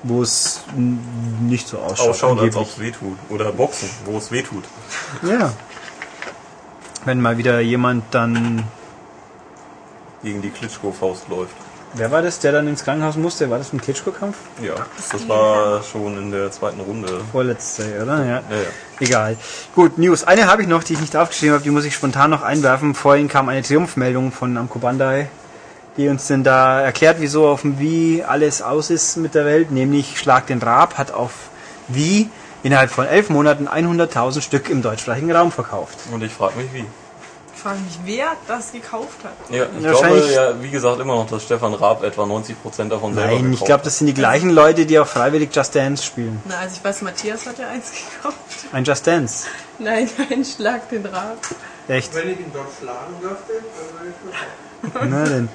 wo 0.03 0.21
es 0.21 0.61
nicht 0.75 1.67
so 1.67 1.79
ausschaut. 1.79 2.09
Ausschaut, 2.09 2.39
als 2.39 2.55
ob 2.55 2.67
es 2.67 2.79
weh 2.79 2.91
tut. 2.91 3.17
Oder 3.29 3.51
Boxen, 3.51 3.89
wo 4.05 4.17
es 4.17 4.31
weh 4.31 4.41
tut. 4.41 4.63
Ja. 5.23 5.53
Wenn 7.05 7.21
mal 7.21 7.37
wieder 7.37 7.59
jemand 7.59 8.03
dann, 8.11 8.63
Gegen 10.23 10.41
die 10.41 10.49
Klitschko-Faust 10.49 11.29
läuft. 11.29 11.55
Wer 11.93 12.11
war 12.11 12.21
das, 12.21 12.39
der 12.39 12.51
dann 12.51 12.67
ins 12.67 12.83
Krankenhaus 12.83 13.15
musste? 13.15 13.49
War 13.49 13.57
das 13.57 13.73
ein 13.73 13.81
Klitschko-Kampf? 13.81 14.35
Ja, 14.61 14.75
das 15.11 15.27
war 15.27 15.83
schon 15.83 16.17
in 16.17 16.31
der 16.31 16.51
zweiten 16.51 16.79
Runde. 16.79 17.21
Vorletzte, 17.31 17.83
oder? 18.01 18.19
Ja. 18.19 18.25
Ja, 18.25 18.57
ja. 18.57 18.69
Egal. 18.99 19.37
Gut, 19.75 19.97
News. 19.97 20.23
Eine 20.23 20.47
habe 20.47 20.61
ich 20.61 20.67
noch, 20.67 20.83
die 20.83 20.93
ich 20.93 21.01
nicht 21.01 21.15
aufgeschrieben 21.15 21.53
habe, 21.53 21.63
die 21.63 21.69
muss 21.69 21.85
ich 21.85 21.93
spontan 21.93 22.29
noch 22.29 22.41
einwerfen. 22.41 22.95
Vorhin 22.95 23.27
kam 23.27 23.49
eine 23.49 23.61
Triumphmeldung 23.61 24.31
von 24.31 24.53
Namco 24.53 24.79
Bandai, 24.79 25.29
die 25.97 26.07
uns 26.09 26.27
denn 26.27 26.43
da 26.43 26.81
erklärt, 26.81 27.17
wieso 27.19 27.47
auf 27.47 27.61
dem 27.61 27.79
Wii 27.79 28.23
alles 28.23 28.61
aus 28.61 28.89
ist 28.89 29.17
mit 29.17 29.35
der 29.35 29.45
Welt. 29.45 29.71
Nämlich 29.71 30.19
Schlag 30.19 30.47
den 30.47 30.61
Raab 30.61 30.97
hat 30.97 31.11
auf 31.11 31.31
Wii 31.87 32.29
innerhalb 32.63 32.89
von 32.89 33.05
elf 33.05 33.29
Monaten 33.29 33.67
100.000 33.67 34.41
Stück 34.41 34.69
im 34.69 34.81
deutschsprachigen 34.81 35.31
Raum 35.31 35.51
verkauft. 35.51 35.97
Und 36.11 36.23
ich 36.23 36.33
frage 36.33 36.59
mich 36.59 36.73
wie. 36.73 36.85
Ich 37.57 37.63
frage 37.63 37.79
mich, 37.79 37.99
wer 38.05 38.27
das 38.47 38.71
gekauft 38.71 39.17
hat. 39.23 39.33
Ja, 39.49 39.63
ich 39.79 39.83
Wahrscheinlich- 39.83 40.31
glaube 40.31 40.53
ja, 40.57 40.61
wie 40.63 40.69
gesagt, 40.69 40.99
immer 40.99 41.15
noch, 41.15 41.27
dass 41.27 41.41
Stefan 41.41 41.73
Raab 41.73 42.03
etwa 42.03 42.23
90% 42.27 42.91
davon 42.91 43.15
selber 43.15 43.33
Nein, 43.33 43.51
ich 43.51 43.65
glaube, 43.65 43.83
das 43.83 43.97
sind 43.97 44.05
die 44.05 44.13
gleichen 44.13 44.51
Leute, 44.51 44.85
die 44.85 44.99
auch 44.99 45.07
freiwillig 45.07 45.49
Just 45.55 45.73
Dance 45.73 46.03
spielen. 46.05 46.39
Na, 46.45 46.59
also 46.59 46.75
ich 46.77 46.83
weiß, 46.85 47.01
Matthias 47.01 47.47
hat 47.47 47.57
ja 47.57 47.67
eins 47.69 47.91
gekauft. 47.91 48.37
Ein 48.71 48.83
Just 48.83 49.07
Dance. 49.07 49.47
Nein, 49.79 50.07
nein, 50.29 50.45
Schlag 50.45 50.87
den 50.89 51.03
Rab. 51.07 51.39
Echt? 51.87 52.13
Wenn 52.13 52.29
ich 52.29 52.39
ihn 52.41 52.51
dort 52.53 52.67
schlagen 52.79 53.15
dürfte, 53.23 53.53
dann 54.93 55.01
würde 55.01 55.09
ich 55.09 55.11
Na 55.11 55.23
denn. 55.25 55.49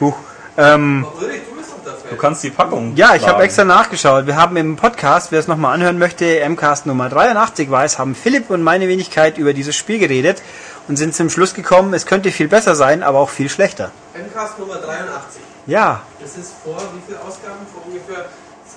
Huch. 0.00 0.16
Ähm. 0.56 1.06
Ulrich, 1.20 1.42
du 1.50 1.56
bist 1.56 1.70
doch 1.70 1.75
Du 2.10 2.16
kannst 2.16 2.42
die 2.42 2.50
Packung. 2.50 2.94
Ja, 2.96 3.14
ich 3.14 3.26
habe 3.28 3.42
extra 3.42 3.64
nachgeschaut. 3.64 4.26
Wir 4.26 4.36
haben 4.36 4.56
im 4.56 4.76
Podcast, 4.76 5.30
wer 5.32 5.38
es 5.40 5.46
nochmal 5.46 5.74
anhören 5.74 5.98
möchte, 5.98 6.40
MCast 6.48 6.86
Nummer 6.86 7.08
83 7.08 7.70
weiß, 7.70 7.98
haben 7.98 8.14
Philipp 8.14 8.50
und 8.50 8.62
meine 8.62 8.88
Wenigkeit 8.88 9.38
über 9.38 9.52
dieses 9.52 9.76
Spiel 9.76 9.98
geredet 9.98 10.42
und 10.88 10.96
sind 10.96 11.14
zum 11.14 11.30
Schluss 11.30 11.54
gekommen, 11.54 11.94
es 11.94 12.06
könnte 12.06 12.30
viel 12.32 12.48
besser 12.48 12.74
sein, 12.74 13.02
aber 13.02 13.18
auch 13.18 13.30
viel 13.30 13.48
schlechter. 13.48 13.90
Endcast 14.14 14.58
Nummer 14.58 14.76
83. 14.76 15.42
Ja, 15.66 16.02
Das 16.20 16.36
ist 16.36 16.54
vor 16.64 16.76
wie 16.94 17.00
viele 17.06 17.18
Ausgaben? 17.20 17.66
Vor 17.72 17.84
ungefähr 17.86 18.26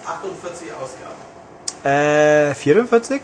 48 0.06 0.68
Ausgaben. 0.74 1.90
äh, 2.52 2.54
44? 2.56 3.22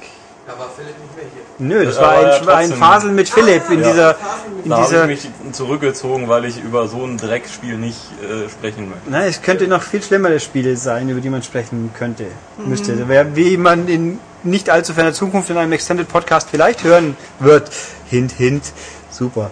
Da 0.47 0.59
war 0.59 0.69
Philipp 0.69 0.95
nicht 0.99 1.15
mehr 1.15 1.25
hier. 1.33 1.41
Nö, 1.57 1.85
das 1.85 1.95
Ja, 1.95 2.01
war 2.01 2.09
aber 2.17 2.19
ein, 2.33 2.41
ja, 2.41 2.45
war 2.45 2.55
ein. 2.57 2.73
Fasel 2.73 3.11
mit 3.11 3.29
Philipp 3.29 3.63
in 3.71 3.81
Ja. 3.81 3.91
dieser, 3.91 4.15
in 4.63 4.69
Da 4.69 4.77
habe 4.77 5.11
ich 5.13 5.23
mich 5.25 5.53
zurückgezogen, 5.53 6.29
weil 6.29 6.45
ich 6.45 6.61
über 6.63 6.87
so 6.87 7.03
ein 7.03 7.17
Dreckspiel 7.17 7.77
nicht 7.77 7.99
äh, 8.21 8.47
sprechen 8.49 8.89
möchte. 8.89 9.09
Nein, 9.09 9.27
es 9.27 9.41
könnte 9.41 9.67
noch 9.67 9.81
viel 9.81 10.03
schlimmere 10.03 10.39
Spiele 10.39 10.77
sein, 10.77 11.09
über 11.09 11.19
die 11.19 11.29
man 11.31 11.41
sprechen 11.41 11.91
könnte, 11.97 12.27
müsste. 12.63 12.95
Da 12.95 13.07
wär- 13.07 13.35
Wie 13.35 13.57
man 13.57 13.87
in 13.87 14.19
nicht 14.43 14.69
allzu 14.69 14.93
ferner 14.93 15.13
Zukunft 15.13 15.49
in 15.49 15.57
einem 15.57 15.71
Extended 15.71 16.07
Podcast 16.07 16.49
vielleicht 16.51 16.83
hören 16.83 17.17
wird. 17.39 17.71
Hint, 18.07 18.31
hint. 18.33 18.71
Super. 19.09 19.49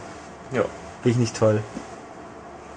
Ja. 0.51 0.61
Bin 1.01 1.13
ich 1.13 1.17
nicht 1.17 1.35
toll. 1.35 1.61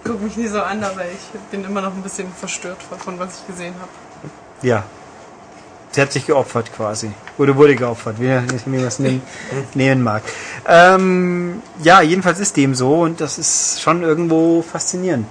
Guck 0.04 0.22
mich 0.22 0.36
nicht 0.38 0.50
so 0.50 0.62
an, 0.62 0.82
aber 0.82 1.02
ich 1.02 1.40
bin 1.50 1.64
immer 1.64 1.82
noch 1.82 1.92
ein 1.92 2.02
bisschen 2.02 2.32
verstört 2.32 2.78
von, 2.88 2.98
von 2.98 3.18
was 3.18 3.40
ich 3.40 3.46
gesehen 3.54 3.74
habe. 3.78 3.90
Ja. 4.62 4.84
Sie 5.96 6.02
hat 6.02 6.12
sich 6.12 6.26
geopfert 6.26 6.74
quasi. 6.76 7.10
Oder 7.38 7.56
wurde 7.56 7.74
geopfert, 7.74 8.16
wie 8.20 8.28
wie 8.28 8.76
man 8.76 8.86
es 8.86 8.98
nehmen, 8.98 9.22
nehmen 9.72 10.02
mag. 10.02 10.22
Ähm, 10.68 11.62
ja, 11.82 12.02
jedenfalls 12.02 12.38
ist 12.38 12.54
dem 12.58 12.74
so 12.74 13.00
und 13.00 13.18
das 13.22 13.38
ist 13.38 13.80
schon 13.80 14.02
irgendwo 14.02 14.60
faszinierend. 14.60 15.26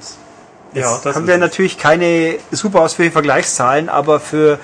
Ja, 0.74 0.91
Jetzt 0.91 1.05
das 1.05 1.16
haben 1.16 1.28
wir 1.28 1.38
natürlich 1.38 1.78
keine 1.78 2.38
super 2.49 2.82
ausführlichen 2.82 3.13
Vergleichszahlen, 3.13 3.89
aber 3.89 4.20
für, 4.20 4.57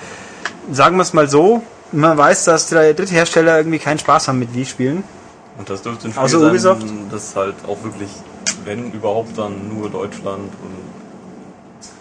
sagen 0.72 0.96
wir 0.96 1.02
es 1.02 1.12
mal 1.12 1.28
so, 1.28 1.62
man 1.92 2.18
weiß, 2.18 2.46
dass 2.46 2.68
drei 2.68 2.94
dritte 2.94 3.14
Hersteller 3.14 3.56
irgendwie 3.58 3.78
keinen 3.78 4.00
Spaß 4.00 4.26
haben 4.26 4.40
mit 4.40 4.52
Wii-Spielen. 4.56 5.04
Und 5.56 5.70
das 5.70 5.82
dürfte 5.82 6.08
ein 6.08 6.10
Spiel 6.10 6.24
Außer 6.24 6.40
sein, 6.40 6.50
Ubisoft? 6.50 6.82
das 7.12 7.36
halt 7.36 7.54
auch 7.68 7.80
wirklich, 7.84 8.10
wenn 8.64 8.90
überhaupt, 8.90 9.38
dann 9.38 9.68
nur 9.68 9.88
Deutschland 9.88 10.50
und 10.64 10.81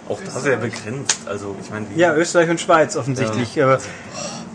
auch 0.10 0.20
das 0.24 0.46
ja 0.46 0.56
begrenzt. 0.56 1.20
Also 1.26 1.56
ich 1.62 1.70
meine, 1.70 1.86
Ja, 1.96 2.14
Österreich 2.16 2.50
und 2.50 2.60
Schweiz 2.60 2.96
offensichtlich. 2.96 3.62
Aber, 3.62 3.80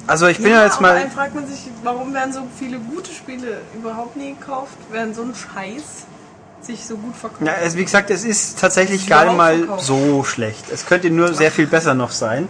also 0.07 0.27
ich 0.27 0.39
bin 0.39 0.51
ja, 0.53 0.65
jetzt 0.65 0.79
aber 0.79 0.89
mal. 0.93 1.01
dann 1.01 1.11
fragt 1.11 1.35
man 1.35 1.47
sich, 1.47 1.69
warum 1.83 2.13
werden 2.15 2.33
so 2.33 2.43
viele 2.59 2.79
gute 2.79 3.13
Spiele 3.13 3.59
überhaupt 3.75 4.17
nie 4.17 4.35
gekauft, 4.39 4.77
während 4.91 5.17
so 5.17 5.23
ein 5.23 5.35
Scheiß 5.35 6.07
sich 6.63 6.85
so 6.85 6.97
gut 6.97 7.15
verkauft. 7.17 7.43
Ja, 7.47 7.55
also 7.55 7.77
wie 7.79 7.85
gesagt, 7.85 8.11
es 8.11 8.25
ist 8.25 8.59
tatsächlich 8.59 9.03
Ist 9.03 9.09
gar 9.09 9.25
nicht 9.27 9.37
mal 9.37 9.59
verkauft. 9.59 9.85
so 9.85 10.25
schlecht. 10.25 10.65
Es 10.73 10.85
könnte 10.87 11.11
nur 11.11 11.33
sehr 11.33 11.51
viel 11.53 11.67
besser 11.67 11.95
noch 11.95 12.11
sein. 12.11 12.49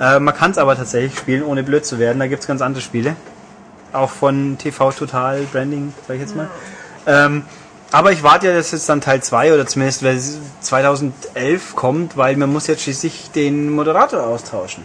Äh, 0.00 0.18
man 0.18 0.34
kann 0.34 0.50
es 0.50 0.58
aber 0.58 0.76
tatsächlich 0.76 1.16
spielen, 1.18 1.44
ohne 1.44 1.62
blöd 1.62 1.86
zu 1.86 1.98
werden. 1.98 2.18
Da 2.18 2.26
gibt 2.26 2.40
es 2.42 2.46
ganz 2.48 2.62
andere 2.62 2.82
Spiele. 2.82 3.14
Auch 3.92 4.10
von 4.10 4.58
TV 4.58 4.90
Total 4.90 5.40
Branding, 5.52 5.94
sag 6.08 6.14
ich 6.16 6.22
jetzt 6.22 6.34
mal. 6.34 6.48
Ähm, 7.06 7.44
aber 7.94 8.10
ich 8.10 8.24
warte 8.24 8.48
ja, 8.48 8.54
dass 8.54 8.72
jetzt 8.72 8.88
dann 8.88 9.00
Teil 9.00 9.22
2 9.22 9.54
oder 9.54 9.66
zumindest 9.66 10.02
weil 10.02 10.16
es 10.16 10.38
2011 10.62 11.76
kommt, 11.76 12.16
weil 12.16 12.36
man 12.36 12.52
muss 12.52 12.66
jetzt 12.66 12.82
schließlich 12.82 13.30
den 13.30 13.70
Moderator 13.70 14.24
austauschen. 14.24 14.84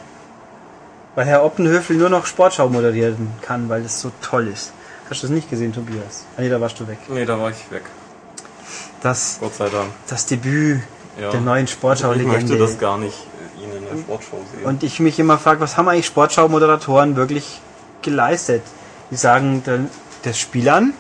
Weil 1.16 1.26
Herr 1.26 1.44
Optenhöfel 1.44 1.96
nur 1.98 2.10
noch 2.10 2.28
Sportschau 2.28 2.70
moderieren 2.70 3.32
kann, 3.42 3.68
weil 3.68 3.82
das 3.82 4.00
so 4.00 4.12
toll 4.22 4.48
ist. 4.48 4.74
Hast 5.10 5.24
du 5.24 5.28
das 5.28 5.34
nicht 5.34 5.50
gesehen, 5.50 5.74
Tobias? 5.74 6.26
Ah, 6.38 6.42
nee, 6.42 6.50
da 6.50 6.62
warst 6.62 6.80
du 6.80 6.88
weg. 6.88 7.00
Nee, 7.10 7.26
da 7.26 7.40
war 7.40 7.50
ich 7.50 7.72
weg. 7.72 7.82
Das, 9.02 9.38
Gott 9.40 9.56
sei 9.56 9.70
Dank. 9.70 9.90
das 10.08 10.28
Debüt 10.28 10.82
Ja. 11.20 11.32
der 11.32 11.42
neuen 11.42 11.66
ich 11.66 11.72
Sportschau-Legende. 11.72 12.32
möchte 12.32 12.58
das 12.60 12.78
gar 12.78 13.00
nicht 13.00 13.18
äh, 13.58 13.64
ihn 13.64 13.72
in 13.76 13.86
der 13.92 14.04
Sportshow 14.04 14.38
sehen. 14.54 14.66
Und 14.66 14.84
ich 14.84 15.00
mich 15.00 15.18
immer 15.18 15.40
frage, 15.40 15.62
was 15.62 15.78
haben 15.78 15.88
eigentlich 15.90 16.06
Sportschau-Moderatoren 16.06 17.16
wirklich 17.16 17.60
geleistet? 18.04 18.62
Die 19.10 19.16
sagen 19.16 19.64
dann 19.66 19.90
das 20.22 20.38
Spiel 20.38 20.70
an, 20.70 20.94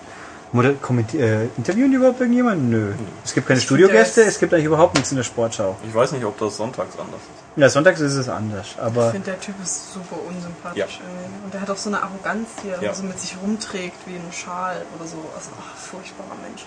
äh, 0.53 1.45
interviewen 1.57 1.91
die 1.91 1.97
überhaupt 1.97 2.19
irgendjemanden? 2.19 2.69
Nö. 2.69 2.93
Es 3.23 3.33
gibt 3.33 3.47
keine 3.47 3.61
Studiogäste, 3.61 4.23
es 4.23 4.39
gibt 4.39 4.53
eigentlich 4.53 4.65
überhaupt 4.65 4.95
nichts 4.95 5.11
in 5.11 5.17
der 5.17 5.23
Sportschau. 5.23 5.75
ich 5.87 5.93
weiß 5.93 6.11
nicht, 6.13 6.25
ob 6.25 6.37
das 6.39 6.57
sonntags 6.57 6.97
anders 6.97 7.21
ist. 7.21 7.59
Ja, 7.61 7.69
sonntags 7.69 7.99
ist 7.99 8.13
es 8.15 8.29
anders, 8.29 8.67
Ich 8.75 8.81
aber 8.81 9.11
finde, 9.11 9.31
der 9.31 9.39
Typ 9.39 9.55
ist 9.61 9.93
super 9.93 10.15
unsympathisch. 10.27 10.77
Ja. 10.79 10.85
irgendwie. 10.85 11.43
Und 11.45 11.53
der 11.53 11.61
hat 11.61 11.69
auch 11.69 11.77
so 11.77 11.89
eine 11.89 12.01
Arroganz, 12.01 12.47
die 12.63 12.69
er 12.69 12.81
Ja. 12.81 12.93
so 12.93 13.03
mit 13.03 13.19
sich 13.19 13.35
rumträgt, 13.41 13.97
wie 14.07 14.15
ein 14.15 14.31
Schal 14.31 14.83
oder 14.97 15.07
so. 15.07 15.17
Also, 15.35 15.49
ach, 15.59 15.77
furchtbarer 15.77 16.37
Mensch. 16.41 16.65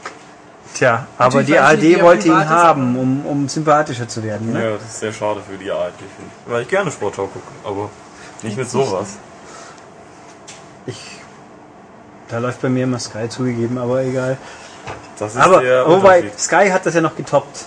tja, 0.75 1.07
aber 1.19 1.43
die 1.43 1.53
ich 1.53 1.61
ARD 1.61 2.03
wollte 2.03 2.29
ihn 2.29 2.49
haben, 2.49 2.97
um, 2.97 3.27
um 3.27 3.49
sympathischer 3.49 4.07
zu 4.09 4.23
werden. 4.23 4.53
Ne? 4.53 4.63
Ja, 4.63 4.71
das 4.77 4.85
ist 4.85 5.01
sehr 5.01 5.13
schade 5.13 5.41
für 5.49 5.57
die 5.57 5.71
ARD, 5.71 5.93
finde 5.99 6.31
ich. 6.47 6.53
Weil 6.53 6.63
ich 6.63 6.69
gerne 6.69 6.91
Sportschau 6.91 7.27
gucke, 7.27 7.47
aber 7.65 7.91
nicht 8.43 8.57
mit 8.57 8.69
sowas. 8.71 9.17
Ich, 10.87 11.21
da 12.29 12.39
läuft 12.39 12.63
bei 12.63 12.69
mir 12.69 12.85
immer 12.85 12.99
Sky 12.99 13.29
zugegeben, 13.29 13.79
aber 13.79 14.03
egal. 14.03 14.37
Das 15.19 15.35
ist 15.35 15.41
Aber 15.41 15.63
wobei. 15.87 16.31
Sky 16.39 16.71
hat 16.71 16.87
das 16.87 16.95
ja 16.95 17.01
noch 17.01 17.17
getoppt. 17.17 17.67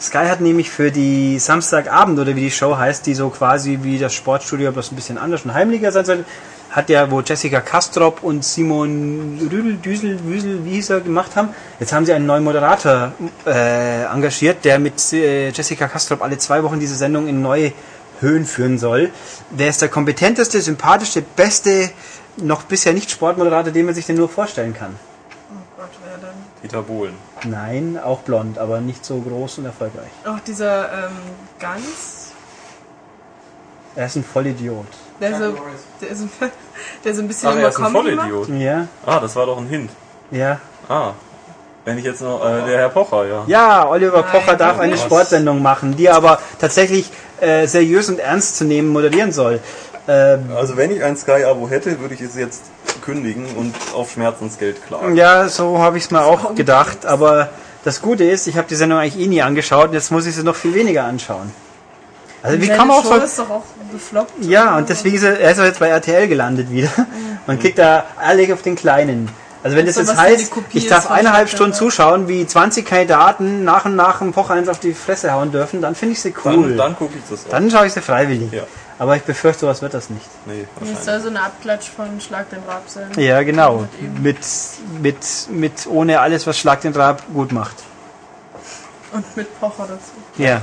Sky 0.00 0.26
hat 0.26 0.40
nämlich 0.40 0.70
für 0.70 0.90
die 0.90 1.38
Samstagabend 1.38 2.18
oder 2.18 2.34
wie 2.36 2.42
die 2.42 2.50
Show 2.50 2.76
heißt, 2.76 3.06
die 3.06 3.14
so 3.14 3.30
quasi 3.30 3.78
wie 3.82 3.98
das 3.98 4.12
Sportstudio, 4.12 4.72
bloß 4.72 4.92
ein 4.92 4.96
bisschen 4.96 5.18
anders 5.18 5.44
und 5.44 5.54
heimlicher 5.54 5.92
sein 5.92 6.04
soll, 6.04 6.24
hat 6.70 6.90
ja, 6.90 7.08
wo 7.10 7.20
Jessica 7.20 7.60
Kastrop 7.60 8.22
und 8.22 8.44
Simon 8.44 9.38
Rüdel, 9.50 9.76
Düsel, 9.76 10.18
Wüsel, 10.24 10.64
wie 10.64 10.72
hieß 10.72 10.90
er, 10.90 11.00
gemacht 11.00 11.36
haben. 11.36 11.50
Jetzt 11.78 11.92
haben 11.92 12.04
sie 12.04 12.12
einen 12.12 12.26
neuen 12.26 12.42
Moderator 12.42 13.12
äh, 13.46 14.04
engagiert, 14.04 14.64
der 14.64 14.80
mit 14.80 15.12
äh, 15.12 15.50
Jessica 15.50 15.86
Kastrop 15.86 16.20
alle 16.20 16.36
zwei 16.38 16.64
Wochen 16.64 16.80
diese 16.80 16.96
Sendung 16.96 17.28
in 17.28 17.42
neue 17.42 17.72
Höhen 18.20 18.44
führen 18.44 18.78
soll. 18.78 19.10
Der 19.50 19.68
ist 19.68 19.82
der 19.82 19.88
kompetenteste, 19.88 20.60
sympathischste, 20.60 21.22
beste, 21.22 21.90
noch 22.36 22.62
bisher 22.64 22.92
nicht 22.92 23.10
Sportmoderator, 23.10 23.72
den 23.72 23.86
man 23.86 23.94
sich 23.94 24.06
denn 24.06 24.16
nur 24.16 24.28
vorstellen 24.28 24.74
kann. 24.74 24.96
Oh 25.50 25.56
Gott, 25.76 25.88
wer 26.04 26.18
denn? 26.18 26.36
Dieter 26.62 26.82
Bohlen. 26.82 27.14
Nein, 27.44 27.98
auch 28.02 28.20
blond, 28.20 28.58
aber 28.58 28.80
nicht 28.80 29.04
so 29.04 29.18
groß 29.20 29.58
und 29.58 29.66
erfolgreich. 29.66 30.10
Auch 30.26 30.40
dieser 30.46 30.92
ähm, 31.06 31.12
Gans, 31.60 32.32
Er 33.96 34.06
ist 34.06 34.16
ein 34.16 34.24
Vollidiot. 34.24 34.86
der 35.20 35.36
so, 35.38 35.54
der 36.00 36.08
ist, 36.10 36.22
ein- 36.22 36.30
der 37.04 37.14
so 37.14 37.20
ein 37.22 37.28
bisschen 37.28 37.48
Ach, 37.50 37.56
er 37.56 37.68
ist 37.68 37.78
ein 37.78 37.84
Comedy 37.84 38.16
macht. 38.16 38.30
Vollidiot. 38.30 38.60
Ja, 38.60 38.88
Ah, 39.06 39.20
das 39.20 39.36
war 39.36 39.46
doch 39.46 39.58
ein 39.58 39.66
Hint. 39.68 39.90
ja. 40.30 40.58
Ah. 40.88 41.12
Wenn 41.86 41.98
ich 41.98 42.04
jetzt 42.04 42.22
noch, 42.22 42.42
äh, 42.42 42.64
der 42.64 42.78
Herr 42.78 42.88
Pocher, 42.88 43.26
ja. 43.26 43.44
Ja, 43.46 43.86
Oliver 43.90 44.22
Nein, 44.22 44.30
Pocher 44.30 44.56
darf 44.56 44.78
eine. 44.78 44.96
Sportsendung 44.96 45.60
machen, 45.60 45.94
die 45.94 46.08
aber 46.08 46.38
tatsächlich 46.58 47.10
äh, 47.40 47.66
seriös 47.66 48.08
und 48.08 48.18
ernst 48.20 48.56
zu 48.56 48.64
nehmen 48.64 48.88
moderieren 48.88 49.32
soll. 49.32 49.60
Ähm, 50.08 50.50
Also 50.56 50.76
wenn 50.76 50.90
ich 50.90 51.02
ein 51.02 51.16
Sky-Abo 51.16 51.68
hätte, 51.68 52.00
würde 52.00 52.14
ich 52.14 52.20
es 52.20 52.36
jetzt 52.36 52.64
kündigen 53.04 53.46
und 53.56 53.74
auf 53.94 54.12
Schmerzensgeld 54.12 54.84
klagen. 54.86 55.16
ja, 55.16 55.48
so 55.48 55.78
habe 55.78 55.98
ich 55.98 56.04
es 56.04 56.10
mir 56.10 56.22
auch 56.22 56.54
gedacht, 56.54 57.06
aber 57.06 57.50
das 57.84 58.00
Gute 58.00 58.24
ist, 58.24 58.46
ich 58.46 58.56
habe 58.56 58.66
die 58.68 58.76
Sendung 58.76 58.98
eigentlich 58.98 59.22
eh 59.22 59.26
nie 59.26 59.42
angeschaut 59.42 59.88
und 59.88 59.94
jetzt 59.94 60.10
muss 60.10 60.26
ich 60.26 60.34
sie 60.34 60.42
noch 60.42 60.56
viel 60.56 60.74
weniger 60.74 61.04
anschauen. 61.04 61.52
Also 62.42 62.60
wie 62.60 62.68
kann 62.68 62.88
man 62.88 62.98
auch 62.98 63.02
Show 63.02 63.14
so... 63.14 63.24
ist 63.24 63.38
doch 63.38 63.50
auch 63.50 63.62
gefloppt. 63.90 64.44
Ja, 64.44 64.76
und 64.76 64.88
deswegen 64.90 65.16
ist 65.16 65.22
er, 65.22 65.40
er 65.40 65.52
ist 65.52 65.58
jetzt 65.58 65.80
bei 65.80 65.88
RTL 65.88 66.28
gelandet 66.28 66.70
wieder. 66.70 66.90
Man 67.46 67.58
kriegt 67.58 67.78
da 67.78 68.04
alle 68.18 68.52
auf 68.52 68.60
den 68.60 68.74
kleinen. 68.76 69.30
Also 69.62 69.78
wenn 69.78 69.86
das 69.86 69.94
So 69.94 70.02
jetzt 70.02 70.16
heißt, 70.18 70.52
ich 70.74 70.86
darf 70.86 71.10
eineinhalb 71.10 71.48
Stunden 71.48 71.72
zuschauen, 71.72 72.28
wie 72.28 72.46
20 72.46 72.84
Kandidaten 72.84 73.64
nach 73.64 73.86
und 73.86 73.96
nach 73.96 74.20
im 74.20 74.32
Pocher 74.32 74.52
eins 74.54 74.68
auf 74.68 74.78
die 74.78 74.92
Fresse 74.92 75.32
hauen 75.32 75.52
dürfen, 75.52 75.80
dann 75.80 75.94
finde 75.94 76.12
ich 76.12 76.20
sie 76.20 76.34
Dann, 76.44 76.54
cool. 76.58 76.68
Dann, 76.68 76.76
dann 76.76 76.96
gucke 76.96 77.14
ich 77.16 77.22
das 77.30 77.46
auch. 77.50 77.70
schaue 77.70 77.86
ich 77.86 77.94
sie 77.94 78.02
freiwillig. 78.02 78.52
Ja. 78.52 78.64
Aber 78.98 79.16
ich 79.16 79.22
befürchte, 79.22 79.60
sowas 79.62 79.82
wird 79.82 79.92
das 79.94 80.08
nicht. 80.10 80.26
Nee, 80.46 80.66
Das 80.80 81.04
soll 81.04 81.20
so 81.20 81.28
eine 81.28 81.42
Abklatsch 81.42 81.88
von 81.88 82.20
Schlag 82.20 82.48
den 82.50 82.62
Rab 82.66 82.88
sein. 82.88 83.10
Ja, 83.16 83.42
genau. 83.42 83.88
Mit. 84.22 84.38
Mit, 85.00 85.16
mit, 85.50 85.86
ohne 85.86 86.20
alles, 86.20 86.46
was 86.46 86.58
Schlag 86.58 86.80
den 86.82 86.92
Rab 86.94 87.22
gut 87.32 87.50
macht. 87.50 87.76
Und 89.12 89.36
mit 89.36 89.60
Pocher 89.60 89.88
dazu. 89.88 90.12
Ja. 90.36 90.62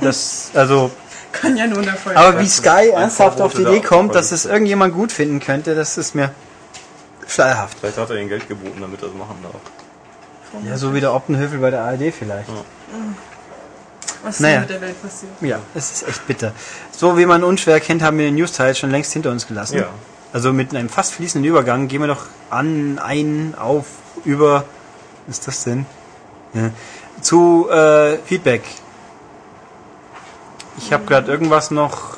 Das, 0.00 0.50
also, 0.54 0.90
Kann 1.32 1.56
ja 1.56 1.66
nur 1.66 1.78
ein 1.78 1.88
Erfolg 1.88 2.16
aber 2.16 2.32
sein. 2.32 2.40
wie 2.42 2.48
Sky 2.48 2.90
ernsthaft 2.92 3.40
auf 3.40 3.54
die 3.54 3.62
Idee 3.62 3.80
der 3.80 3.88
kommt, 3.88 4.14
dass 4.14 4.32
es 4.32 4.46
irgendjemand 4.46 4.94
gut 4.94 5.12
finden 5.12 5.40
könnte, 5.40 5.74
das 5.74 5.96
ist 5.98 6.14
mir 6.14 6.30
schleierhaft. 7.26 7.78
Vielleicht 7.80 7.98
hat 7.98 8.10
er 8.10 8.16
ihnen 8.16 8.28
Geld 8.28 8.48
geboten, 8.48 8.80
damit 8.80 9.00
er 9.02 9.08
es 9.08 9.14
machen 9.14 9.36
darf. 9.42 10.64
Ja, 10.64 10.76
so 10.76 10.94
wie 10.94 11.00
der 11.00 11.12
Optenhöfel 11.12 11.58
bei 11.58 11.70
der 11.70 11.82
ARD 11.82 12.12
vielleicht. 12.16 12.48
Was 14.24 14.36
ist 14.36 14.40
naja. 14.40 14.54
denn 14.54 14.60
mit 14.62 14.70
der 14.70 14.80
Welt 14.80 15.02
passiert? 15.02 15.32
Ja, 15.42 15.60
es 15.74 15.92
ist 15.92 16.08
echt 16.08 16.26
bitter. 16.26 16.52
So 16.90 17.18
wie 17.18 17.26
man 17.26 17.44
unschwer 17.44 17.78
kennt, 17.78 18.02
haben 18.02 18.16
wir 18.18 18.24
den 18.24 18.36
News-Teil 18.36 18.74
schon 18.74 18.90
längst 18.90 19.12
hinter 19.12 19.30
uns 19.30 19.46
gelassen. 19.46 19.76
Ja. 19.76 19.88
Also 20.32 20.52
mit 20.52 20.74
einem 20.74 20.88
fast 20.88 21.12
fließenden 21.12 21.48
Übergang 21.48 21.88
gehen 21.88 22.00
wir 22.00 22.08
doch 22.08 22.24
an, 22.50 22.98
ein, 22.98 23.54
auf, 23.56 23.86
über, 24.24 24.64
was 25.26 25.38
ist 25.38 25.46
das 25.46 25.64
denn? 25.64 25.86
Ja. 26.54 26.70
Zu 27.20 27.68
äh, 27.70 28.16
Feedback. 28.24 28.62
Ich 30.78 30.92
habe 30.92 31.04
gerade 31.04 31.30
irgendwas 31.30 31.70
noch 31.70 32.16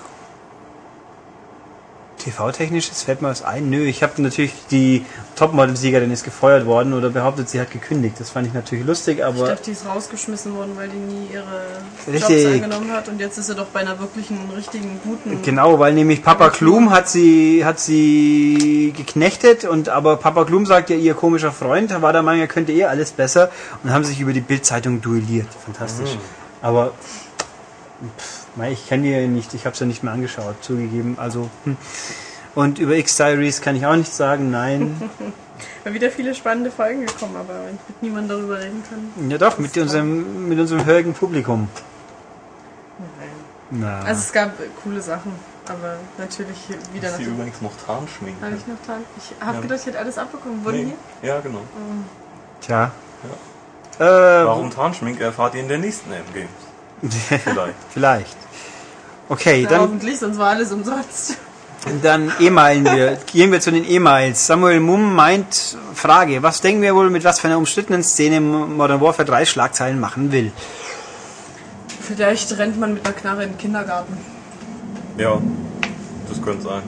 TV-technisches, 2.26 3.02
fällt 3.02 3.22
mir 3.22 3.28
was 3.28 3.42
ein? 3.42 3.70
Nö, 3.70 3.84
ich 3.84 4.02
habe 4.02 4.20
natürlich 4.20 4.52
die 4.70 5.04
Topmodel-Siegerin 5.36 6.10
ist 6.10 6.24
gefeuert 6.24 6.66
worden 6.66 6.92
oder 6.92 7.10
behauptet, 7.10 7.48
sie 7.48 7.60
hat 7.60 7.70
gekündigt. 7.70 8.16
Das 8.18 8.30
fand 8.30 8.46
ich 8.48 8.52
natürlich 8.52 8.84
lustig, 8.84 9.18
Ich 9.18 9.24
aber 9.24 9.48
dachte, 9.48 9.64
die 9.66 9.70
ist 9.70 9.86
rausgeschmissen 9.86 10.54
worden, 10.56 10.72
weil 10.74 10.88
die 10.88 10.96
nie 10.96 11.28
ihre 11.32 12.12
Richtig. 12.12 12.44
Jobs 12.44 12.54
angenommen 12.54 12.92
hat 12.92 13.08
und 13.08 13.20
jetzt 13.20 13.38
ist 13.38 13.46
sie 13.46 13.54
doch 13.54 13.66
bei 13.66 13.80
einer 13.80 13.98
wirklichen, 14.00 14.38
richtigen, 14.56 15.00
guten. 15.04 15.42
Genau, 15.42 15.78
weil 15.78 15.94
nämlich 15.94 16.22
Papa 16.22 16.50
Klum 16.50 16.90
hat 16.90 17.08
sie, 17.08 17.64
hat 17.64 17.78
sie 17.78 18.92
geknechtet 18.96 19.64
und 19.64 19.88
aber 19.88 20.16
Papa 20.16 20.44
Klum 20.44 20.66
sagt 20.66 20.90
ja, 20.90 20.96
ihr 20.96 21.14
komischer 21.14 21.52
Freund 21.52 21.90
war 22.02 22.12
der 22.12 22.22
Meinung, 22.22 22.40
er 22.40 22.48
könnte 22.48 22.72
eh 22.72 22.84
alles 22.84 23.12
besser 23.12 23.50
und 23.84 23.92
haben 23.92 24.04
sich 24.04 24.20
über 24.20 24.32
die 24.32 24.40
Bildzeitung 24.40 25.00
duelliert. 25.00 25.48
Fantastisch. 25.64 26.18
Aber 26.60 26.92
pff, 28.18 28.35
ich 28.72 28.88
kenne 28.88 29.02
die 29.04 29.10
ja 29.10 29.26
nicht, 29.26 29.52
ich 29.54 29.64
habe 29.66 29.74
es 29.74 29.80
ja 29.80 29.86
nicht 29.86 30.02
mehr 30.02 30.12
angeschaut, 30.12 30.56
zugegeben. 30.62 31.16
Also 31.18 31.48
hm. 31.64 31.76
Und 32.54 32.78
über 32.78 32.94
X-Diaries 32.96 33.60
kann 33.60 33.76
ich 33.76 33.84
auch 33.84 33.96
nichts 33.96 34.16
sagen, 34.16 34.50
nein. 34.50 35.10
Mal 35.84 35.92
wieder 35.92 36.10
viele 36.10 36.34
spannende 36.34 36.70
Folgen 36.70 37.04
gekommen, 37.04 37.36
aber 37.36 37.54
mit 37.86 38.02
niemand 38.02 38.30
darüber 38.30 38.58
reden 38.58 38.82
kann. 38.88 39.30
ja 39.30 39.36
doch, 39.38 39.58
mit 39.58 39.76
unserem, 39.76 40.48
mit 40.48 40.58
unserem 40.58 40.84
hörigen 40.86 41.12
Publikum. 41.12 41.68
Nein. 42.98 43.28
Na. 43.82 43.98
Also 44.00 44.20
es 44.20 44.32
gab 44.32 44.58
äh, 44.60 44.64
coole 44.82 45.02
Sachen, 45.02 45.32
aber 45.68 45.96
natürlich 46.18 46.56
wieder 46.94 47.08
Ist 47.08 47.18
sie 47.18 47.24
dem... 47.24 47.34
übrigens 47.34 47.60
noch 47.60 47.72
Tarnschminken? 47.86 48.42
Habe 48.42 48.56
ich 48.56 48.66
noch 48.66 48.86
dran? 48.86 49.02
Ich 49.18 49.34
habe 49.44 49.56
Ja. 49.56 49.60
gedacht, 49.60 49.80
ich 49.80 49.86
hätte 49.86 49.98
alles 49.98 50.16
abbekommen. 50.18 50.64
Wurden 50.64 50.86
Nee. 50.86 50.94
Ja, 51.28 51.40
genau. 51.40 51.60
Tja. 52.62 52.90
Äh, 53.98 54.04
Warum 54.04 54.70
Tarnschminke 54.70 55.24
erfahrt 55.24 55.54
ihr 55.54 55.60
in 55.60 55.68
der 55.68 55.78
nächsten 55.78 56.10
M-Games? 56.12 56.48
Vielleicht. 57.02 57.74
Vielleicht. 57.92 58.36
Okay? 59.28 59.62
Ja, 59.62 59.68
dann, 59.68 59.80
hoffentlich, 59.82 60.18
sonst 60.18 60.38
war 60.38 60.50
alles 60.50 60.72
umsonst. 60.72 61.36
dann 62.02 62.32
E-Mailen 62.40 62.84
wir. 62.84 63.18
Gehen 63.26 63.52
wir 63.52 63.60
zu 63.60 63.70
den 63.70 63.88
E-Mails. 63.88 64.46
Samuel 64.46 64.80
Mumm 64.80 65.14
meint, 65.14 65.76
Frage, 65.94 66.42
was 66.42 66.60
denken 66.60 66.82
wir 66.82 66.94
wohl, 66.94 67.10
mit 67.10 67.24
was 67.24 67.40
für 67.40 67.48
einer 67.48 67.58
umstrittenen 67.58 68.02
Szene 68.02 68.40
Modern 68.40 69.00
Warfare 69.00 69.26
3 69.26 69.44
Schlagzeilen 69.44 69.98
machen 69.98 70.32
will? 70.32 70.52
Vielleicht 72.00 72.56
rennt 72.58 72.78
man 72.78 72.94
mit 72.94 73.04
einer 73.04 73.14
Knarre 73.14 73.44
in 73.44 73.50
den 73.50 73.58
Kindergarten. 73.58 74.16
Ja, 75.18 75.40
das 76.28 76.40
könnte 76.40 76.62
sein. 76.62 76.82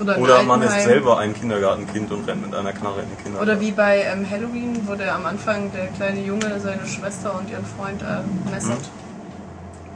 Oder, 0.00 0.18
Oder 0.18 0.42
man 0.44 0.62
ist 0.62 0.80
selber 0.82 1.18
ein 1.18 1.34
Kindergartenkind 1.34 2.10
und 2.12 2.26
rennt 2.26 2.46
mit 2.46 2.54
einer 2.54 2.72
Knarre 2.72 3.02
in 3.02 3.08
den 3.08 3.18
Kindergarten. 3.18 3.50
Oder 3.50 3.60
wie 3.60 3.72
bei 3.72 4.02
ähm, 4.02 4.28
Halloween, 4.28 4.80
wo 4.86 4.94
der 4.94 5.14
am 5.14 5.26
Anfang 5.26 5.72
der 5.72 5.88
kleine 5.88 6.20
Junge 6.20 6.60
seine 6.60 6.86
Schwester 6.86 7.36
und 7.36 7.50
ihren 7.50 7.64
Freund 7.64 8.02
äh, 8.02 8.50
messert. 8.50 8.90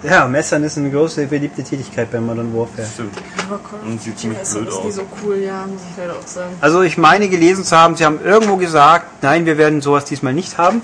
Ja, 0.03 0.27
Messern 0.27 0.65
ist 0.65 0.77
eine 0.79 0.91
große 0.91 1.27
beliebte 1.27 1.63
Tätigkeit 1.63 2.11
bei 2.11 2.21
Modern 2.21 2.53
Warfare. 2.57 2.89
Stimmt. 2.93 3.17
Aber 3.49 3.59
Call 3.59 3.79
of 3.81 3.87
Und 3.87 4.03
sieht 4.03 4.15
Duty 4.15 4.21
ziemlich 4.21 4.39
Messer 4.41 4.59
blöd 4.61 4.69
ist 4.69 4.75
nie 4.83 4.89
aus. 4.89 4.95
so 4.97 5.03
cool, 5.25 5.37
ja, 5.39 5.67
muss 5.67 5.81
ich 5.91 5.97
leider 5.97 6.15
auch 6.15 6.27
sagen. 6.27 6.55
Also 6.61 6.83
ich 6.83 6.99
meine 6.99 7.29
gelesen 7.29 7.65
zu 7.65 7.77
haben, 7.77 7.95
sie 7.97 8.05
haben 8.05 8.19
irgendwo 8.25 8.57
gesagt, 8.57 9.23
nein, 9.23 9.47
wir 9.47 9.59
werden 9.59 9.81
sowas 9.81 10.05
diesmal 10.05 10.35
nicht 10.35 10.59
haben. 10.59 10.83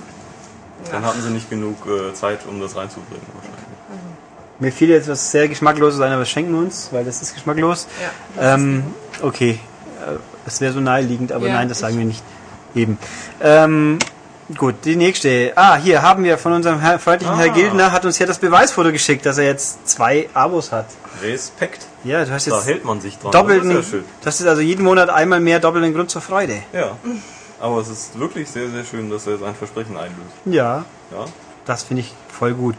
Dann 0.93 1.05
hatten 1.05 1.21
sie 1.21 1.31
nicht 1.31 1.51
genug 1.51 1.77
äh, 1.87 2.15
Zeit, 2.15 2.41
um 2.49 2.61
das 2.61 2.77
reinzubringen 2.77 3.27
wahrscheinlich. 3.35 3.59
Mir 4.61 4.73
fiel 4.73 4.89
jetzt 4.91 5.09
was 5.09 5.31
sehr 5.31 5.49
geschmackloses 5.49 6.01
ein, 6.01 6.11
aber 6.13 6.21
das 6.21 6.31
schenken 6.31 6.53
wir 6.53 6.59
uns, 6.61 6.89
weil 6.93 7.05
das 7.05 7.21
ist 7.23 7.35
geschmacklos. 7.35 7.87
Ja, 8.01 8.11
das 8.37 8.55
Ähm, 8.61 8.85
okay, 9.23 9.59
Äh, 10.07 10.17
es 10.47 10.61
wäre 10.61 10.73
so 10.73 10.81
naheliegend, 10.81 11.33
aber 11.33 11.49
Ja, 11.49 11.55
nein, 11.55 11.69
das 11.69 11.81
sagen 11.81 11.99
wir 11.99 12.05
nicht. 12.05 12.23
Eben. 12.75 12.99
Ähm, 13.43 13.99
gut, 14.57 14.77
die 14.85 14.97
nächste. 14.97 15.53
Ah, 15.57 15.77
hier 15.77 16.03
haben 16.03 16.25
wir 16.25 16.39
von 16.39 16.53
unserem 16.53 16.81
Herr, 16.81 16.99
freundlichen 16.99 17.37
Herr 17.37 17.51
Ah. 17.51 17.55
Gildner, 17.55 17.93
hat 17.93 18.05
uns 18.05 18.17
hier 18.17 18.27
das 18.27 18.39
Beweisfoto 18.39 18.93
geschickt, 18.93 19.27
dass 19.27 19.39
er 19.39 19.45
jetzt 19.45 19.87
zwei 19.89 20.29
Abos 20.35 20.73
hat. 20.73 20.87
Respekt. 21.23 21.87
Ja, 22.05 22.25
du 22.25 22.31
hast 22.31 22.47
Da 22.47 22.57
jetzt 22.57 22.67
hält 22.67 22.85
man 22.85 23.01
sich 23.01 23.19
dran. 23.19 23.33
doppelten, 23.33 23.71
Das 23.75 23.87
ist 23.87 23.93
ja 23.93 23.99
schön. 23.99 24.05
das 24.23 24.41
ist 24.41 24.47
also 24.47 24.61
jeden 24.63 24.85
Monat 24.85 25.11
einmal 25.11 25.41
mehr 25.41 25.59
doppelten 25.61 25.93
Grund 25.93 26.11
zur 26.11 26.23
Freude. 26.23 26.63
Ja. 26.73 26.97
Aber 27.61 27.81
es 27.81 27.89
ist 27.89 28.19
wirklich 28.19 28.49
sehr, 28.49 28.69
sehr 28.71 28.85
schön, 28.85 29.11
dass 29.11 29.27
er 29.27 29.37
sein 29.39 29.55
Versprechen 29.55 29.97
einlöst. 29.97 30.15
Ja, 30.45 30.85
Ja. 31.11 31.25
das 31.65 31.83
finde 31.83 32.03
ich 32.03 32.15
voll 32.29 32.55
gut. 32.55 32.77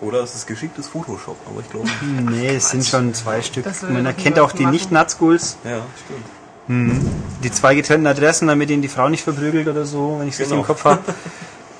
Oder 0.00 0.20
es 0.22 0.34
ist 0.34 0.46
geschicktes 0.46 0.86
Photoshop, 0.88 1.36
aber 1.50 1.60
ich 1.60 1.70
glaube. 1.70 1.88
Nee, 2.30 2.54
es 2.56 2.70
sind 2.70 2.84
schon 2.86 3.14
zwei 3.14 3.42
Stück. 3.42 3.64
Man 3.82 4.06
erkennt 4.06 4.38
auch 4.38 4.52
die 4.52 4.62
machen. 4.64 4.72
Nicht-Nutzguls. 4.74 5.56
ja, 5.64 5.80
stimmt. 6.04 6.24
Die 6.68 7.50
zwei 7.50 7.74
getrennten 7.74 8.06
Adressen, 8.06 8.46
damit 8.48 8.68
ihn 8.70 8.82
die 8.82 8.88
Frau 8.88 9.08
nicht 9.08 9.24
verprügelt 9.24 9.66
oder 9.68 9.86
so, 9.86 10.16
wenn 10.20 10.28
ich 10.28 10.34
es 10.34 10.40
richtig 10.40 10.50
Genau. 10.50 10.60
im 10.62 10.66
Kopf 10.66 10.84
habe. 10.84 11.00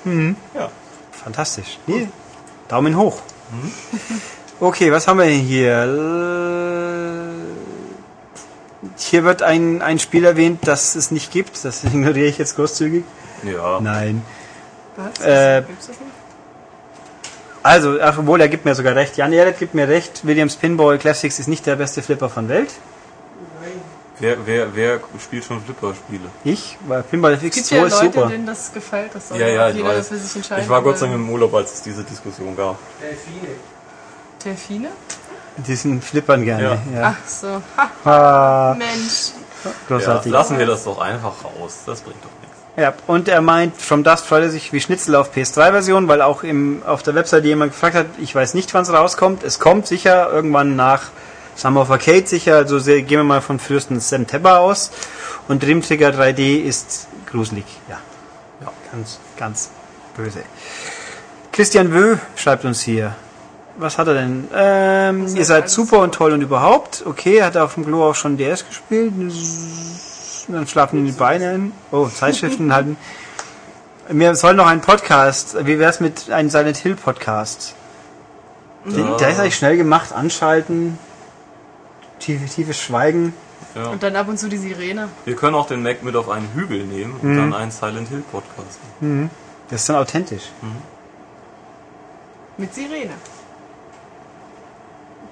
Ja. 0.55 0.71
Fantastisch. 1.23 1.79
Nee, 1.87 2.09
Daumen 2.69 2.97
hoch. 2.97 3.21
Okay, 4.59 4.91
was 4.91 5.07
haben 5.07 5.19
wir 5.19 5.27
denn 5.27 5.41
hier? 5.41 5.85
Hier 8.97 9.25
wird 9.25 9.43
ein, 9.43 9.83
ein 9.83 9.99
Spiel 9.99 10.25
erwähnt, 10.25 10.61
das 10.63 10.95
es 10.95 11.11
nicht 11.11 11.31
gibt. 11.31 11.63
Das 11.65 11.85
ignoriere 11.85 12.27
ich 12.29 12.39
jetzt 12.39 12.57
großzügig. 12.57 13.05
Ja. 13.43 13.81
Nein. 13.81 14.23
Was? 14.97 15.21
Äh, 15.27 15.63
Gibt's 15.67 15.89
das 15.89 15.97
nicht? 16.01 16.11
Also, 17.63 17.99
ach, 18.01 18.17
obwohl, 18.19 18.41
er 18.41 18.49
gibt 18.49 18.65
mir 18.65 18.75
sogar 18.75 18.95
recht. 18.95 19.17
Jan 19.19 19.33
Ehret 19.33 19.59
gibt 19.59 19.75
mir 19.75 19.89
recht. 19.89 20.25
Williams 20.27 20.57
Pinball 20.57 20.97
Classics 20.97 21.39
ist 21.39 21.49
nicht 21.49 21.67
der 21.67 21.77
beste 21.77 22.03
Flipper 22.03 22.31
von 22.31 22.49
Welt. 22.49 22.71
Wer, 24.21 24.37
wer, 24.47 24.75
wer 24.75 25.01
spielt 25.23 25.45
schon 25.45 25.63
Flipper-Spiele? 25.63 26.25
Ich, 26.45 26.77
weil 26.89 27.03
Pinball 27.05 27.35
Es 27.35 27.41
gibt 27.43 27.55
FX2 27.55 27.75
ja 27.77 27.85
ist 27.87 27.93
Leute, 28.03 28.05
super. 28.15 28.29
denen 28.29 28.47
das 28.47 28.73
gefällt. 28.73 29.15
Das 29.15 29.29
soll 29.29 29.39
Ja, 29.39 29.47
ja, 29.49 29.69
ich 29.69 29.77
jeder 29.77 29.89
weiß. 29.91 30.09
für 30.09 30.17
sich 30.17 30.37
entscheiden. 30.37 30.65
Ich 30.65 30.69
war 30.71 30.83
Gott 30.83 30.99
sei 30.99 31.07
Dank 31.07 31.19
im 31.19 31.31
Urlaub, 31.31 31.55
als 31.55 31.75
es 31.75 31.83
diese 31.83 32.03
Diskussion 32.03 32.57
gab. 32.57 32.77
Delfine. 33.01 33.55
Delfine? 34.45 34.89
Diesen 35.59 36.03
Flippern 36.03 36.45
gerne. 36.45 36.79
Ja. 36.95 37.15
Ach 37.17 37.29
so. 37.29 37.63
Ha, 37.77 37.91
Ah, 38.05 38.75
Mensch. 38.77 39.31
Ja, 39.65 39.71
großartig. 39.89 40.31
lassen 40.33 40.59
wir 40.59 40.67
das 40.67 40.85
doch 40.85 40.99
einfach 41.01 41.35
raus. 41.45 41.79
Das 41.87 42.01
bringt 42.01 42.23
doch 42.23 42.31
nichts. 42.43 42.57
Ja, 42.77 42.95
und 43.09 43.29
er 43.29 43.41
meint, 43.41 43.77
From 43.81 44.05
Dust 44.05 44.25
freut 44.25 44.43
er 44.45 44.51
sich 44.51 44.73
wie 44.73 44.81
Schnitzel 44.81 45.17
auf 45.17 45.33
PS3-Version, 45.35 46.07
weil 46.07 46.23
auch 46.23 46.45
im, 46.45 46.83
auf 46.87 47.03
der 47.03 47.15
Webseite 47.17 47.47
jemand 47.49 47.73
gefragt 47.73 47.97
hat, 47.97 48.07
ich 48.19 48.33
weiß 48.35 48.55
nicht, 48.55 48.73
wann 48.75 48.83
es 48.83 48.93
rauskommt. 48.93 49.43
Es 49.43 49.59
kommt 49.59 49.89
sicher 49.89 50.31
irgendwann 50.31 50.77
nach 50.77 51.03
Summer 51.59 51.81
of 51.81 51.91
Arcade 51.91 52.25
sicher, 52.25 52.55
also 52.55 52.79
sehr, 52.79 53.03
gehen 53.03 53.19
wir 53.19 53.25
mal 53.25 53.41
von 53.41 53.59
frühestens 53.59 54.09
September 54.09 54.61
aus. 54.61 54.93
Und 55.49 55.61
Dream 55.61 55.83
Trigger 55.83 56.11
3D 56.11 56.63
ist 56.63 57.09
gruselig. 57.27 57.65
Ja, 57.89 57.99
ja 58.61 58.73
ganz, 58.93 59.19
ganz 59.37 59.71
böse. 60.17 60.43
Christian 61.51 61.93
Wö 61.93 62.17
schreibt 62.37 62.65
uns 62.65 62.83
hier. 62.83 63.17
Was 63.77 63.99
hat 63.99 64.07
er 64.07 64.15
denn? 64.15 64.49
Ähm, 64.55 65.27
ihr 65.35 65.45
seid 65.45 65.69
super 65.69 65.99
und 65.99 66.15
toll 66.15 66.33
und 66.33 66.43
überhaupt. 66.43 67.03
Okay, 67.05 67.43
hat 67.43 67.57
er 67.57 67.65
auf 67.65 67.75
dem 67.75 67.85
Klo 67.85 68.05
auch 68.05 68.15
schon 68.15 68.37
DS 68.37 68.65
gespielt. 68.65 69.13
Und 69.17 69.35
dann 70.55 70.69
schlafen 70.69 71.05
die 71.05 71.11
Beine 71.13 71.51
ein. 71.51 71.73
Oh, 71.91 72.07
Zeitschriften 72.07 72.73
halten. 72.73 72.97
Wir 74.09 74.37
sollen 74.37 74.57
noch 74.57 74.69
einen 74.69 74.81
Podcast. 74.81 75.57
Wie 75.67 75.81
wär's 75.81 75.99
mit 75.99 76.31
einem 76.31 76.51
Silent 76.51 76.77
Hill 76.77 76.95
Podcast? 76.95 77.75
Ja. 78.85 79.17
Der 79.17 79.31
ist 79.31 79.41
eigentlich 79.41 79.57
schnell 79.57 79.77
gemacht. 79.77 80.13
Anschalten. 80.13 80.99
Tiefe, 82.19 82.47
tiefes 82.47 82.81
Schweigen. 82.81 83.35
Ja. 83.75 83.89
Und 83.89 84.03
dann 84.03 84.17
ab 84.17 84.29
und 84.29 84.39
zu 84.39 84.49
die 84.49 84.57
Sirene. 84.57 85.09
Wir 85.25 85.37
können 85.37 85.55
auch 85.55 85.67
den 85.67 85.83
Mac 85.83 86.03
mit 86.03 86.17
auf 86.17 86.29
einen 86.29 86.49
Hügel 86.55 86.85
nehmen 86.85 87.19
und 87.21 87.37
dann 87.37 87.55
einen 87.55 87.71
Silent 87.71 88.09
Hill 88.09 88.23
Podcast. 88.31 88.79
machen. 89.01 89.31
Das 89.71 89.81
ist 89.83 89.89
dann 89.89 89.97
authentisch. 89.97 90.45
Mit 92.57 92.75
Sirene. 92.75 93.15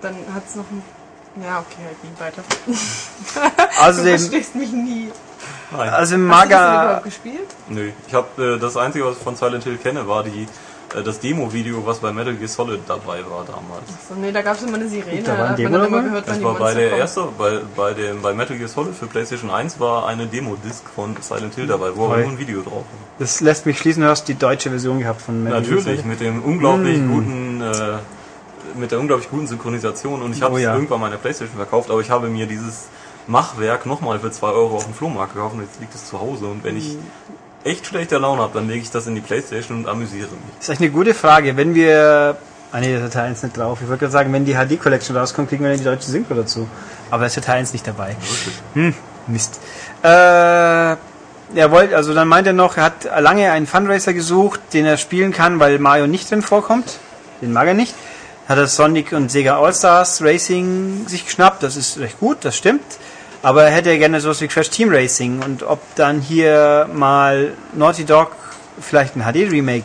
Dann 0.01 0.17
hat's 0.35 0.55
noch 0.55 0.65
ein. 0.71 0.83
Ja, 1.43 1.59
okay, 1.61 1.85
halt 1.85 2.05
nie 2.05 2.21
weiter. 2.21 2.43
Du 3.77 3.83
Außerdem, 3.83 4.19
verstehst 4.19 4.55
mich 4.55 4.73
nie. 4.73 5.11
Nein. 5.71 5.89
also 5.91 6.15
im 6.15 6.31
Hast 6.31 6.45
du 6.45 6.49
das 6.49 6.59
Maga, 6.61 6.85
überhaupt 6.85 7.05
gespielt? 7.05 7.49
Nö. 7.69 7.91
Ich 8.07 8.15
habe 8.15 8.43
äh, 8.55 8.59
das 8.59 8.77
einzige, 8.77 9.05
was 9.05 9.19
ich 9.19 9.23
von 9.23 9.37
Silent 9.37 9.65
Hill 9.65 9.77
kenne, 9.77 10.09
war 10.09 10.23
die 10.25 10.49
das 11.05 11.21
Demo-Video, 11.21 11.85
was 11.85 11.99
bei 11.99 12.13
Metal 12.13 12.35
Gear 12.35 12.49
Solid 12.49 12.81
dabei 12.87 13.19
war 13.29 13.45
damals. 13.45 13.85
So, 14.09 14.15
nee, 14.15 14.33
da 14.33 14.41
gab's 14.43 14.63
immer 14.63 14.75
eine 14.77 14.89
Sirene. 14.89 15.23
Da 15.23 15.33
war 15.33 15.39
ein 15.39 15.47
man 15.51 15.57
Demo 15.57 15.71
dann 15.79 15.87
immer 15.87 15.97
dabei? 15.97 16.09
gehört, 16.09 16.29
Das 16.29 16.43
war 16.43 16.55
bei 16.55 16.75
der 16.75 16.91
erste, 16.97 17.29
bei, 17.37 17.61
bei 17.77 17.93
dem 17.95 18.23
bei 18.23 18.33
Metal 18.35 18.57
Gear 18.57 18.69
Solid 18.69 18.95
für 18.95 19.07
PlayStation 19.07 19.51
1 19.51 19.79
war 19.81 20.07
eine 20.07 20.27
Demo-Disc 20.27 20.85
von 20.95 21.17
Silent 21.21 21.55
Hill 21.57 21.67
dabei, 21.67 21.91
wo 21.95 22.07
Toll. 22.07 22.23
nur 22.23 22.31
ein 22.31 22.39
Video 22.39 22.63
drauf 22.63 22.73
war. 22.73 22.85
das 23.19 23.41
lässt 23.41 23.67
mich 23.67 23.79
schließen, 23.79 24.03
du 24.03 24.09
hast 24.09 24.27
die 24.29 24.35
deutsche 24.37 24.71
Version 24.71 25.01
gehabt 25.01 25.21
von 25.21 25.43
Metal 25.43 25.61
Gear 25.63 25.75
Natürlich, 25.77 26.01
Solid. 26.01 26.07
mit 26.07 26.21
dem 26.21 26.43
unglaublich 26.43 26.99
guten, 27.07 27.61
äh, 27.61 27.99
mit 28.79 28.91
der 28.91 29.01
unglaublich 29.01 29.29
guten 29.29 29.47
Synchronisation 29.47 30.23
und 30.23 30.35
ich 30.37 30.43
habe 30.43 30.55
Oh 30.55 30.57
es 30.59 30.63
ja. 30.63 30.75
irgendwann 30.75 31.01
meiner 31.01 31.17
Playstation 31.17 31.57
verkauft, 31.57 31.91
aber 31.91 32.01
ich 32.01 32.11
habe 32.11 32.29
mir 32.29 32.47
dieses 32.47 32.87
Machwerk 33.27 33.87
nochmal 33.87 34.21
für 34.21 34.31
2 34.31 34.47
Euro 34.49 34.77
auf 34.77 34.85
dem 34.85 34.95
Flohmarkt 34.95 35.35
gekauft 35.35 35.55
und 35.57 35.63
jetzt 35.63 35.81
liegt 35.81 35.95
es 35.95 36.07
zu 36.09 36.21
Hause 36.21 36.47
und 36.47 36.63
wenn 36.63 36.77
ich 36.77 36.97
echt 37.67 37.87
schlechte 37.87 38.19
Laune 38.19 38.43
habe, 38.43 38.53
dann 38.55 38.69
lege 38.69 38.81
ich 38.81 38.91
das 38.91 39.07
in 39.07 39.15
die 39.15 39.21
Playstation 39.21 39.79
und 39.79 39.89
amüsiere 39.89 40.29
mich. 40.29 40.55
Das 40.59 40.65
ist 40.65 40.69
echt 40.71 40.81
eine 40.81 40.91
gute 40.91 41.15
Frage. 41.15 41.57
Wenn 41.57 41.75
wir. 41.75 42.37
Ah 42.73 42.81
nee, 42.81 42.99
der 42.99 43.11
Teil 43.11 43.29
1 43.29 43.43
nicht 43.43 43.57
drauf. 43.57 43.79
Ich 43.81 43.89
wollte 43.89 44.01
gerade 44.01 44.13
sagen, 44.13 44.33
wenn 44.33 44.45
die 44.45 44.55
HD 44.55 44.81
Collection 44.81 45.17
rauskommt, 45.17 45.49
kriegen 45.49 45.63
wir 45.63 45.71
dann 45.71 45.79
die 45.79 45.85
deutsche 45.85 46.11
Synchro 46.11 46.35
dazu. 46.35 46.69
Aber 47.11 47.21
da 47.21 47.27
ist 47.27 47.37
der 47.37 47.43
Teil 47.43 47.59
1 47.59 47.73
nicht 47.73 47.87
dabei. 47.87 48.17
Hm, 48.75 48.95
Mist. 49.29 49.61
Äh, 50.03 50.09
er 50.09 51.71
wollte, 51.71 51.97
also 51.97 52.13
dann 52.13 52.29
meint 52.29 52.47
er 52.47 52.53
noch, 52.53 52.77
er 52.77 52.85
hat 52.85 53.05
lange 53.21 53.51
einen 53.53 53.67
Fundraiser 53.67 54.13
gesucht, 54.13 54.61
den 54.73 54.85
er 54.85 54.97
spielen 54.97 55.33
kann, 55.33 55.61
weil 55.61 55.79
Mario 55.79 56.07
nicht 56.07 56.31
drin 56.31 56.43
vorkommt. 56.43 56.99
Den 57.41 57.53
mag 57.53 57.69
er 57.69 57.75
nicht. 57.75 57.95
Hat 58.49 58.59
er 58.59 58.67
Sonic 58.67 59.13
und 59.13 59.31
Sega 59.31 59.59
All-Stars 59.59 60.23
Racing 60.23 61.07
sich 61.07 61.25
geschnappt. 61.25 61.63
Das 61.63 61.77
ist 61.77 61.99
recht 61.99 62.19
gut, 62.19 62.39
das 62.43 62.57
stimmt. 62.57 62.83
Aber 63.47 63.63
er 63.63 63.71
hätte 63.71 63.97
gerne 63.97 64.21
sowas 64.21 64.41
wie 64.41 64.49
Crash 64.49 64.71
Team 64.71 64.89
Racing 64.91 65.41
und 65.41 65.63
ob 65.63 65.79
dann 65.95 66.21
hier 66.21 66.89
mal 66.93 67.53
Naughty 67.75 68.05
Dog 68.05 68.33
vielleicht 68.81 69.15
ein 69.15 69.23
HD-Remake 69.23 69.85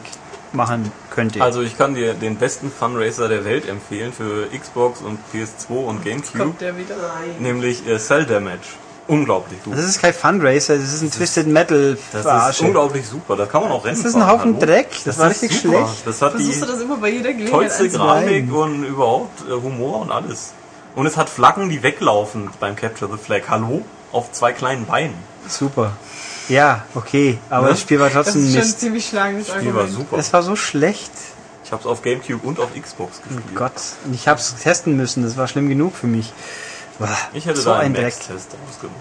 machen 0.51 0.91
könnte. 1.12 1.43
Also 1.43 1.62
ich 1.62 1.78
kann 1.78 1.93
dir 1.93 2.16
den 2.16 2.38
besten 2.38 2.72
Funracer 2.72 3.28
der 3.30 3.45
Welt 3.45 3.70
empfehlen 3.70 4.14
für 4.14 4.47
Xbox 4.47 5.01
und 5.01 5.20
PS2 5.32 5.70
und 5.86 6.03
Gamecube, 6.03 6.39
Kommt 6.39 6.62
der 6.62 6.76
wieder? 6.76 6.95
nämlich 7.38 7.88
äh, 7.88 7.99
Cell 7.99 8.26
Damage. 8.26 8.62
Unglaublich 9.07 9.64
gut. 9.64 9.78
das 9.78 9.86
ist 9.86 10.01
kein 10.01 10.14
Fundracer, 10.16 10.78
das 10.78 10.93
ist 10.93 11.03
ein 11.03 11.12
Twisted 11.12 11.45
Metal 11.45 11.97
Das 12.14 12.55
ist 12.55 12.62
unglaublich 12.62 13.07
super. 13.07 13.36
Da 13.36 13.45
kann 13.45 13.62
man 13.62 13.72
auch 13.74 13.86
Rennen 13.86 13.95
Das 13.95 14.05
ist 14.05 14.16
ein 14.16 14.22
fahren, 14.22 14.39
Haufen 14.39 14.55
hallo? 14.55 14.66
Dreck, 14.66 14.88
das 15.05 15.20
war 15.20 15.30
ist 15.30 15.43
richtig 15.43 15.62
super. 15.62 15.86
schlecht. 15.86 16.07
Das 16.07 16.22
hat 16.24 16.34
die 16.34 16.38
Versuchst 16.45 16.62
du 16.64 16.66
das 16.66 16.82
immer 16.82 16.97
bei 16.97 17.09
jeder 17.09 17.34
Gelegenheit 17.34 17.51
tollste? 17.78 17.89
Grafik 17.89 18.51
und 18.51 18.84
überhaupt 18.86 19.41
äh, 19.47 19.53
Humor 19.53 20.01
und 20.01 20.12
alles. 20.12 20.53
Und 20.95 21.05
es 21.05 21.17
hat 21.17 21.29
Flaggen, 21.29 21.69
die 21.69 21.83
weglaufen 21.83 22.49
beim 22.59 22.75
Capture 22.75 23.09
the 23.11 23.17
Flag. 23.17 23.43
Hallo? 23.49 23.83
Auf 24.11 24.31
zwei 24.31 24.51
kleinen 24.51 24.85
Beinen. 24.85 25.15
Super. 25.47 25.93
Ja, 26.49 26.83
okay, 26.95 27.39
aber 27.49 27.63
Ne? 27.67 27.69
das 27.71 27.81
Spiel 27.81 27.99
war 27.99 28.09
Das 28.09 28.25
trotzdem 28.25 28.43
ist 28.43 28.49
schon 28.51 28.57
ein 28.61 28.65
Mist. 28.65 28.79
ziemlich 28.79 29.05
schlagendes 29.07 29.47
Das 29.47 29.55
Spiel 29.57 29.73
war 29.73 29.87
super. 29.87 30.17
Es 30.17 30.33
war 30.33 30.43
so 30.43 30.55
schlecht. 30.55 31.11
Ich 31.63 31.71
habe 31.71 31.81
es 31.81 31.87
auf 31.87 32.01
Gamecube 32.01 32.45
und 32.45 32.59
auf 32.59 32.69
Xbox 32.79 33.21
gespielt. 33.21 33.43
Oh 33.53 33.55
Gott, 33.57 33.71
und 34.05 34.13
ich 34.13 34.27
hab's 34.27 34.55
testen 34.57 34.97
müssen, 34.97 35.23
das 35.23 35.37
war 35.37 35.47
schlimm 35.47 35.69
genug 35.69 35.95
für 35.95 36.07
mich. 36.07 36.33
Boah, 36.99 37.07
Ich 37.33 37.45
hätte 37.45 37.61
so 37.61 37.69
da 37.69 37.77
ein 37.77 37.85
einen 37.85 37.93
Dreck. 37.95 38.05
Max-Test 38.05 38.49
ausgemacht. 38.69 38.97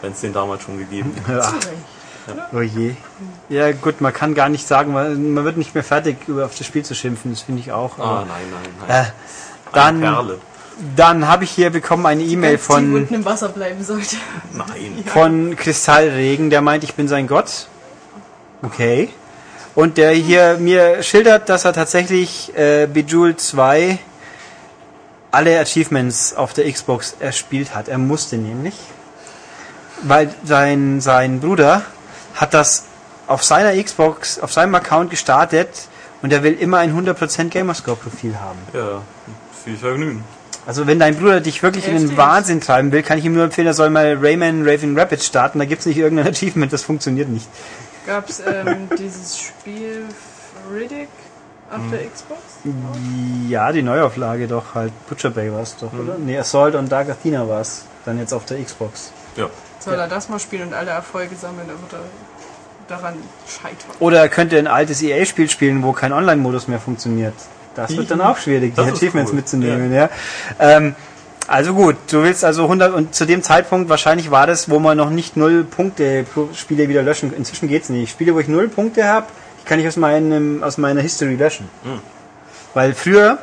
Wenn 0.00 0.12
es 0.12 0.20
den 0.20 0.32
damals 0.32 0.62
schon 0.62 0.78
gegeben 0.78 1.12
hätte. 1.26 1.32
Ja, 2.28 2.48
oh 2.52 2.60
je. 2.60 2.94
Ja 3.48 3.72
gut, 3.72 4.00
man 4.00 4.12
kann 4.12 4.34
gar 4.34 4.48
nicht 4.48 4.66
sagen, 4.68 4.92
man, 4.92 5.32
man 5.34 5.44
wird 5.44 5.56
nicht 5.56 5.74
mehr 5.74 5.82
fertig, 5.84 6.16
über 6.28 6.44
auf 6.46 6.56
das 6.56 6.66
Spiel 6.66 6.84
zu 6.84 6.94
schimpfen, 6.94 7.32
das 7.32 7.42
finde 7.42 7.60
ich 7.62 7.72
auch. 7.72 7.98
Ah, 7.98 8.24
nein, 8.28 8.28
nein, 8.52 8.88
nein. 8.88 9.04
äh, 9.06 9.08
dann 9.72 9.96
Eine 9.96 10.06
Perle. 10.12 10.38
Dann 10.96 11.28
habe 11.28 11.44
ich 11.44 11.50
hier 11.50 11.70
bekommen 11.70 12.06
eine 12.06 12.22
E-Mail 12.22 12.58
von, 12.58 12.94
unten 12.94 13.14
im 13.14 13.24
Wasser 13.24 13.48
bleiben 13.48 13.82
sollte. 13.82 14.16
Nein. 14.52 15.04
von 15.06 15.56
Kristallregen, 15.56 16.50
der 16.50 16.60
meint, 16.60 16.84
ich 16.84 16.94
bin 16.94 17.08
sein 17.08 17.26
Gott. 17.26 17.68
Okay. 18.62 19.10
Und 19.74 19.98
der 19.98 20.12
hier 20.12 20.58
mir 20.58 21.02
schildert, 21.02 21.48
dass 21.48 21.64
er 21.64 21.72
tatsächlich 21.72 22.56
äh, 22.56 22.86
Bejeweled 22.86 23.40
2 23.40 23.98
alle 25.30 25.58
Achievements 25.58 26.34
auf 26.34 26.52
der 26.52 26.70
Xbox 26.70 27.16
erspielt 27.18 27.74
hat. 27.74 27.88
Er 27.88 27.98
musste 27.98 28.36
nämlich, 28.36 28.74
weil 30.02 30.32
sein, 30.44 31.00
sein 31.00 31.40
Bruder 31.40 31.82
hat 32.34 32.54
das 32.54 32.84
auf 33.26 33.42
seiner 33.42 33.82
Xbox, 33.82 34.38
auf 34.38 34.52
seinem 34.52 34.74
Account 34.76 35.10
gestartet 35.10 35.88
und 36.22 36.32
er 36.32 36.42
will 36.42 36.54
immer 36.54 36.78
ein 36.78 36.96
100% 36.96 37.48
Gamerscore-Profil 37.48 38.38
haben. 38.38 38.58
Ja, 38.72 39.02
viel 39.64 39.76
Vergnügen. 39.76 40.24
Also 40.66 40.86
wenn 40.86 40.98
dein 40.98 41.16
Bruder 41.16 41.40
dich 41.40 41.62
wirklich 41.62 41.86
in 41.86 41.92
den 41.92 42.02
Heftig. 42.02 42.18
Wahnsinn 42.18 42.60
treiben 42.60 42.90
will, 42.92 43.02
kann 43.02 43.18
ich 43.18 43.24
ihm 43.24 43.34
nur 43.34 43.44
empfehlen, 43.44 43.66
er 43.66 43.74
soll 43.74 43.90
mal 43.90 44.16
Rayman 44.20 44.62
Raving 44.62 44.98
Rapids 44.98 45.26
starten. 45.26 45.58
Da 45.58 45.64
gibt's 45.64 45.86
nicht 45.86 45.98
irgendein 45.98 46.28
Achievement, 46.32 46.72
das 46.72 46.82
funktioniert 46.82 47.28
nicht. 47.28 47.48
Gab 48.06 48.28
es 48.28 48.40
ähm, 48.40 48.88
dieses 48.98 49.38
Spiel 49.38 50.04
Riddick 50.72 51.08
auf 51.70 51.80
der 51.90 52.08
Xbox? 52.08 52.40
Ja, 53.48 53.72
die 53.72 53.82
Neuauflage 53.82 54.46
doch 54.46 54.74
halt. 54.74 54.92
Butcher 55.08 55.30
Bay 55.30 55.52
war 55.52 55.62
es 55.62 55.76
doch, 55.76 55.92
oder? 55.92 56.16
Nee, 56.18 56.38
Assault 56.38 56.74
on 56.74 56.88
Dark 56.88 57.10
Athena 57.10 57.48
war 57.48 57.60
es. 57.60 57.84
Dann 58.04 58.18
jetzt 58.18 58.32
auf 58.32 58.44
der 58.44 58.62
Xbox. 58.62 59.12
Ja. 59.36 59.48
Soll 59.80 59.94
er 59.94 60.08
das 60.08 60.28
mal 60.28 60.38
spielen 60.38 60.68
und 60.68 60.74
alle 60.74 60.90
Erfolge 60.90 61.34
sammeln, 61.36 61.68
wird 61.68 61.92
er 61.92 62.00
daran 62.88 63.14
scheitern. 63.48 63.90
Oder 63.98 64.20
er 64.20 64.28
könnte 64.28 64.58
ein 64.58 64.66
altes 64.66 65.02
EA-Spiel 65.02 65.48
spielen, 65.48 65.82
wo 65.82 65.92
kein 65.92 66.12
Online-Modus 66.12 66.68
mehr 66.68 66.80
funktioniert. 66.80 67.34
Das 67.74 67.96
wird 67.96 68.10
dann 68.10 68.20
auch 68.20 68.38
schwierig, 68.38 68.74
die 68.74 68.80
ist 68.80 68.92
Achievements 68.92 69.30
cool. 69.30 69.36
mitzunehmen, 69.36 69.92
ja. 69.92 70.08
Ähm, 70.58 70.94
also 71.46 71.74
gut, 71.74 71.96
du 72.10 72.22
willst 72.22 72.44
also 72.44 72.62
100 72.62 72.94
und 72.94 73.14
zu 73.14 73.26
dem 73.26 73.42
Zeitpunkt 73.42 73.90
wahrscheinlich 73.90 74.30
war 74.30 74.46
das, 74.46 74.70
wo 74.70 74.78
man 74.78 74.96
noch 74.96 75.10
nicht 75.10 75.36
null 75.36 75.64
Punkte 75.64 76.24
pro 76.24 76.48
Spiele 76.54 76.88
wieder 76.88 77.02
löschen. 77.02 77.34
Inzwischen 77.34 77.68
geht's 77.68 77.90
nicht. 77.90 78.10
Spiele, 78.10 78.34
wo 78.34 78.40
ich 78.40 78.48
null 78.48 78.68
Punkte 78.68 79.06
habe, 79.06 79.26
die 79.60 79.68
kann 79.68 79.78
ich 79.78 79.86
aus 79.86 79.96
meinem 79.96 80.62
aus 80.62 80.78
meiner 80.78 81.02
History 81.02 81.34
löschen. 81.34 81.68
Hm. 81.82 82.00
Weil 82.72 82.94
früher 82.94 83.38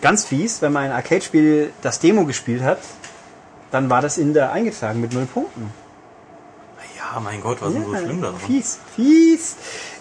ganz 0.00 0.24
fies, 0.24 0.62
wenn 0.62 0.72
man 0.72 0.84
ein 0.84 0.92
Arcade-Spiel 0.92 1.72
das 1.82 2.00
Demo 2.00 2.24
gespielt 2.24 2.62
hat, 2.62 2.78
dann 3.70 3.90
war 3.90 4.00
das 4.00 4.16
in 4.18 4.32
der 4.32 4.52
eingetragen 4.52 5.00
mit 5.00 5.12
null 5.12 5.26
Punkten. 5.26 5.72
Ja, 6.96 7.20
mein 7.20 7.40
Gott, 7.42 7.60
was 7.60 7.68
ist 7.70 7.76
denn 7.76 7.84
so 7.84 7.96
schlimm 7.96 8.22
daran? 8.22 8.40
Fies, 8.40 8.78
fies. 8.96 9.56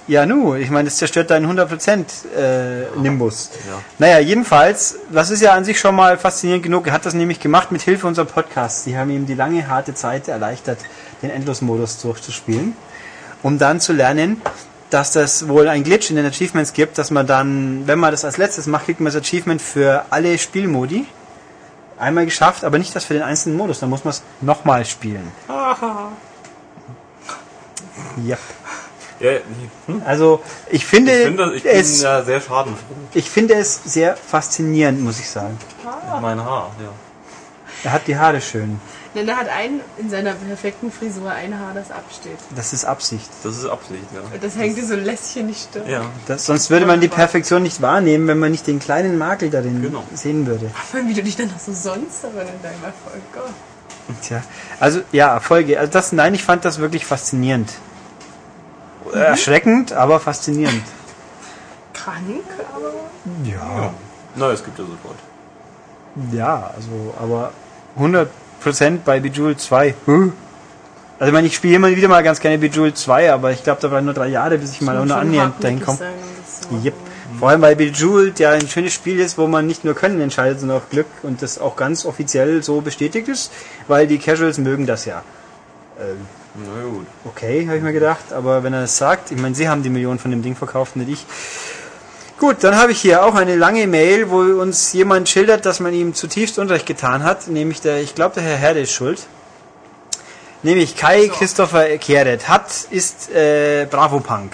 Ja, 0.08 0.26
nu, 0.26 0.56
ich 0.56 0.70
meine, 0.70 0.86
das 0.86 0.98
zerstört 0.98 1.30
deinen 1.30 1.46
100% 1.46 2.06
äh, 2.36 3.00
Nimbus. 3.00 3.52
Ja. 3.68 3.82
Naja, 4.00 4.20
jedenfalls, 4.20 4.96
das 5.12 5.30
ist 5.30 5.42
ja 5.42 5.54
an 5.54 5.64
sich 5.64 5.80
schon 5.80 5.96
mal 5.96 6.18
faszinierend 6.18 6.64
genug. 6.64 6.88
Er 6.88 6.94
hat 6.94 7.06
das 7.06 7.14
nämlich 7.14 7.40
gemacht 7.40 7.72
mit 7.72 7.82
Hilfe 7.82 8.08
unserer 8.08 8.26
Podcasts. 8.26 8.84
Die 8.84 8.98
haben 8.98 9.12
ihm 9.12 9.26
die 9.26 9.36
lange, 9.36 9.68
harte 9.68 9.94
Zeit 9.94 10.28
erleichtert, 10.28 10.80
den 11.22 11.30
Endlosmodus 11.30 12.02
durchzuspielen, 12.02 12.76
um 13.44 13.60
dann 13.60 13.80
zu 13.80 13.94
lernen, 13.94 14.42
dass 14.90 15.12
das 15.12 15.48
wohl 15.48 15.68
ein 15.70 15.84
Glitch 15.84 16.10
in 16.10 16.16
den 16.16 16.26
Achievements 16.26 16.74
gibt, 16.74 16.98
dass 16.98 17.12
man 17.12 17.26
dann, 17.26 17.88
wenn 17.88 18.00
man 18.00 18.12
das 18.12 18.26
als 18.26 18.38
letztes 18.38 18.68
macht, 18.68 18.86
kriegt 18.86 19.00
man 19.00 19.14
das 19.14 19.22
Achievement 19.22 19.62
für 19.62 20.06
alle 20.10 20.38
Spielmodi. 20.38 21.06
Einmal 21.98 22.26
geschafft, 22.26 22.64
aber 22.64 22.80
nicht 22.80 22.96
das 22.96 23.06
für 23.06 23.14
den 23.14 23.24
einzelnen 23.24 23.56
Modus. 23.56 23.80
Dann 23.80 23.90
muss 23.90 24.04
man 24.04 24.12
es 24.12 24.24
nochmal 24.42 24.84
spielen. 24.86 25.32
Ja. 28.26 28.38
Ja, 29.22 29.32
hm? 29.88 30.02
Also 30.06 30.42
ich 30.70 30.86
finde, 30.86 31.12
Ich 31.14 31.26
finde, 31.28 31.54
ich 31.56 31.64
bin 31.64 31.72
es, 31.72 32.02
ja 32.02 32.24
sehr 32.24 32.42
schadenfroh. 32.42 32.84
ich 33.14 33.30
finde 33.30 33.54
es 33.56 33.80
sehr 33.86 34.16
faszinierend, 34.18 35.02
muss 35.02 35.20
ich 35.20 35.30
sagen. 35.30 35.58
Mein 36.22 36.44
Haar, 36.44 36.72
ja. 36.80 36.90
Er 37.84 37.94
hat 37.94 38.06
die 38.08 38.16
Haare 38.18 38.42
schön. 38.42 38.80
Denn 39.16 39.28
er 39.28 39.36
hat 39.38 39.50
einen 39.50 39.82
in 39.98 40.10
seiner 40.10 40.34
perfekten 40.34 40.92
Frisur 40.92 41.30
ein 41.32 41.60
Haar, 41.60 41.74
das 41.74 41.92
absteht. 41.92 42.38
Das 42.56 42.72
ist 42.74 42.86
Absicht. 42.86 43.28
Das 43.44 43.58
ist 43.58 43.66
Absicht, 43.66 44.04
ja. 44.14 44.22
Und 44.22 44.42
das 44.44 44.56
hängt 44.56 44.78
dir 44.78 44.86
so 44.86 44.96
lässig 44.96 45.38
in 45.42 45.48
die 45.50 45.56
Stirn. 45.56 45.90
Ja. 45.90 46.06
Das, 46.28 46.46
sonst 46.46 46.70
würde 46.70 46.86
man 46.86 47.02
die 47.02 47.08
Perfektion 47.10 47.64
nicht 47.64 47.82
wahrnehmen, 47.82 48.28
wenn 48.28 48.40
man 48.40 48.52
nicht 48.52 48.68
den 48.68 48.80
kleinen 48.80 49.18
Makel 49.18 49.50
darin 49.50 49.82
Genau. 49.82 50.04
sehen 50.14 50.46
würde. 50.48 50.70
Vor 50.90 51.00
allem, 51.00 51.10
wie 51.10 51.14
du 51.14 51.24
dich 51.24 51.36
dann 51.36 51.48
noch 51.48 51.60
so 51.60 51.74
sonst 51.74 52.24
aber 52.24 52.42
in 52.44 52.62
deinem 52.64 52.84
Erfolg. 52.84 53.22
Gott. 53.34 53.52
Tja, 54.22 54.42
also 54.80 55.02
ja, 55.12 55.34
Erfolge. 55.34 55.80
Also 55.80 55.92
das, 55.92 56.12
nein, 56.12 56.34
ich 56.34 56.44
fand 56.44 56.64
das 56.66 56.80
wirklich 56.80 57.06
faszinierend. 57.06 57.70
Erschreckend, 59.14 59.94
aber 59.94 60.20
faszinierend. 60.20 60.84
Krank, 61.94 62.44
aber. 62.76 62.94
Ja. 63.44 63.94
Na, 64.36 64.52
es 64.52 64.64
gibt 64.64 64.80
ja 64.80 64.86
sofort. 64.86 65.18
Ja, 66.32 66.72
also, 66.76 67.14
aber 67.22 67.52
100% 68.00 69.00
bei 69.06 69.20
Bejeweled 69.20 69.60
2. 69.60 69.96
Huh? 70.06 70.32
Also 71.20 71.30
ich 71.30 71.34
meine, 71.34 71.48
ich 71.48 71.56
spiele 71.56 71.76
immer 71.76 71.90
wieder 71.90 72.08
mal 72.08 72.24
ganz 72.24 72.40
gerne 72.40 72.58
Bejeweled 72.58 72.98
2, 72.98 73.32
aber 73.32 73.52
ich 73.52 73.64
glaube, 73.64 73.82
da 73.82 73.92
waren 73.92 74.06
nur 74.06 74.14
drei 74.14 74.28
Jahre, 74.28 74.58
bis 74.58 74.74
ich 74.74 74.82
mal 74.82 74.98
schon 74.98 75.12
annähernd 75.12 75.64
dahin 75.64 75.82
komme. 75.82 76.00
Yep. 76.84 76.94
Vor 77.40 77.50
allem, 77.50 77.62
weil 77.62 77.76
Bejeweled 77.76 78.40
ja 78.40 78.52
ein 78.52 78.68
schönes 78.68 78.94
Spiel 78.94 79.20
ist, 79.20 79.38
wo 79.38 79.48
man 79.48 79.68
nicht 79.68 79.86
nur 79.86 79.94
Können 79.94 80.20
entscheidet, 80.20 80.60
sondern 80.60 80.80
auch 80.80 80.90
Glück 80.90 81.08
und 81.24 81.42
das 81.42 81.60
auch 81.60 81.76
ganz 81.76 82.06
offiziell 82.06 82.62
so 82.64 82.82
bestätigt 82.82 83.28
ist, 83.28 83.52
weil 83.88 84.08
die 84.08 84.18
Casuals 84.18 84.58
mögen 84.58 84.86
das 84.86 85.06
ja. 85.06 85.24
Na 86.56 86.84
gut. 86.84 87.08
okay, 87.26 87.66
habe 87.66 87.78
ich 87.78 87.84
mir 87.84 87.94
gedacht, 87.94 88.34
aber 88.34 88.64
wenn 88.64 88.74
er 88.74 88.84
es 88.84 88.98
sagt, 88.98 89.32
ich 89.32 89.38
meine, 89.38 89.56
sie 89.56 89.70
haben 89.70 89.84
die 89.84 89.90
Millionen 89.90 90.20
von 90.20 90.32
dem 90.32 90.42
Ding 90.42 90.56
verkauft, 90.56 90.96
nicht 90.98 91.10
ich. 91.10 91.26
Gut, 92.40 92.58
dann 92.62 92.76
habe 92.76 92.92
ich 92.92 93.00
hier 93.00 93.24
auch 93.24 93.36
eine 93.36 93.56
lange 93.56 93.88
Mail, 93.88 94.30
wo 94.30 94.40
uns 94.40 94.92
jemand 94.94 95.30
schildert, 95.30 95.66
dass 95.66 95.80
man 95.80 95.94
ihm 95.94 96.14
zutiefst 96.14 96.60
Unrecht 96.60 96.86
getan 96.86 97.24
hat, 97.24 97.48
nämlich 97.48 97.82
der, 97.82 98.02
ich 98.02 98.16
glaube, 98.16 98.36
der 98.36 98.44
Herr 98.44 98.58
Herde 98.58 98.82
ist 98.82 98.92
schuld. 98.92 99.20
Nämlich 100.64 100.96
Kai 100.96 101.28
So. 101.28 101.34
Christopher 101.34 101.98
Kehret 101.98 102.48
hat, 102.48 102.88
ist 102.90 103.32
äh, 103.32 103.88
Bravo 103.90 104.20
Punk. 104.20 104.54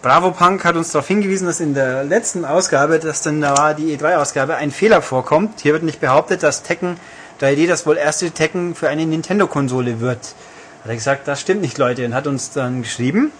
Bravo 0.00 0.30
Punk 0.30 0.64
hat 0.64 0.76
uns 0.76 0.92
darauf 0.92 1.08
hingewiesen, 1.08 1.46
dass 1.46 1.60
in 1.60 1.74
der 1.74 2.04
letzten 2.04 2.44
Ausgabe, 2.44 3.00
das 3.00 3.22
dann 3.22 3.40
da 3.40 3.56
war 3.56 3.74
die 3.74 3.96
E3-Ausgabe, 3.96 4.54
ein 4.54 4.70
Fehler 4.70 5.02
vorkommt. 5.02 5.60
Hier 5.60 5.72
wird 5.72 5.82
nicht 5.82 6.00
behauptet, 6.00 6.44
dass 6.44 6.62
Tekken 6.62 6.98
3D 7.40 7.66
das 7.66 7.84
wohl 7.84 7.96
erste 7.96 8.30
Tekken 8.30 8.74
für 8.74 8.88
eine 8.88 9.06
Nintendo-Konsole 9.06 10.00
wird. 10.00 10.20
Hat 10.82 10.90
er 10.90 10.94
gesagt, 10.94 11.26
das 11.28 11.40
stimmt 11.40 11.60
nicht, 11.60 11.78
Leute, 11.78 12.04
und 12.04 12.14
hat 12.14 12.26
uns 12.26 12.50
dann 12.50 12.82
geschrieben. 12.82 13.32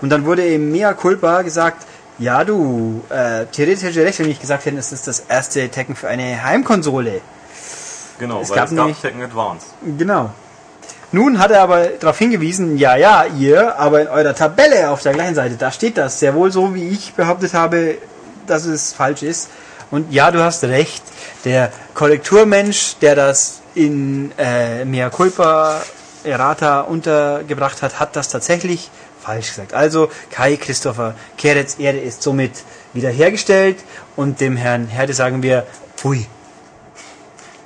Und 0.00 0.10
dann 0.10 0.24
wurde 0.24 0.44
eben 0.44 0.70
mea 0.70 0.92
culpa 0.94 1.42
gesagt, 1.42 1.86
ja 2.18 2.44
du, 2.44 3.02
äh, 3.10 3.46
theoretisch 3.46 3.82
hätte 3.84 4.00
ich 4.00 4.06
recht, 4.06 4.18
wenn 4.20 4.30
ich 4.30 4.40
gesagt 4.40 4.64
hätte, 4.66 4.76
es 4.78 4.92
ist 4.92 5.06
das 5.06 5.20
erste 5.28 5.68
Tekken 5.68 5.96
für 5.96 6.08
eine 6.08 6.42
Heimkonsole. 6.44 7.20
Genau, 8.18 8.40
Es 8.40 8.50
weil 8.50 8.56
gab 8.56 8.64
es 8.66 8.70
gab 8.70 8.78
nämlich- 8.86 8.98
Tekken 9.00 9.22
Advance. 9.22 9.66
Genau. 9.98 10.30
Nun 11.10 11.38
hat 11.38 11.50
er 11.52 11.62
aber 11.62 11.86
darauf 12.00 12.18
hingewiesen, 12.18 12.76
ja, 12.76 12.96
ja, 12.96 13.24
ihr, 13.38 13.78
aber 13.78 14.02
in 14.02 14.08
eurer 14.08 14.34
Tabelle 14.34 14.90
auf 14.90 15.02
der 15.02 15.12
gleichen 15.14 15.34
Seite, 15.34 15.56
da 15.56 15.70
steht 15.70 15.96
das 15.96 16.18
sehr 16.18 16.34
wohl 16.34 16.50
so, 16.50 16.74
wie 16.74 16.88
ich 16.88 17.14
behauptet 17.14 17.54
habe, 17.54 17.96
dass 18.46 18.64
es 18.64 18.92
falsch 18.92 19.22
ist. 19.22 19.48
Und 19.90 20.12
ja, 20.12 20.30
du 20.32 20.42
hast 20.42 20.64
recht, 20.64 21.02
der 21.44 21.70
Korrekturmensch, 21.94 22.96
der 23.00 23.14
das 23.14 23.60
in 23.76 24.32
äh, 24.38 24.84
Mea 24.84 25.08
Culpa 25.10 25.82
Errata 26.24 26.80
untergebracht 26.82 27.82
hat, 27.82 28.00
hat 28.00 28.16
das 28.16 28.28
tatsächlich 28.28 28.90
falsch 29.22 29.48
gesagt. 29.48 29.74
Also 29.74 30.10
Kai 30.30 30.56
Christopher 30.56 31.14
Keretz 31.38 31.78
Erde 31.78 31.98
ist 31.98 32.22
somit 32.22 32.52
wiederhergestellt 32.92 33.78
und 34.16 34.40
dem 34.40 34.56
Herrn 34.56 34.86
Herde 34.86 35.14
sagen 35.14 35.42
wir, 35.42 35.66
pfui. 35.96 36.26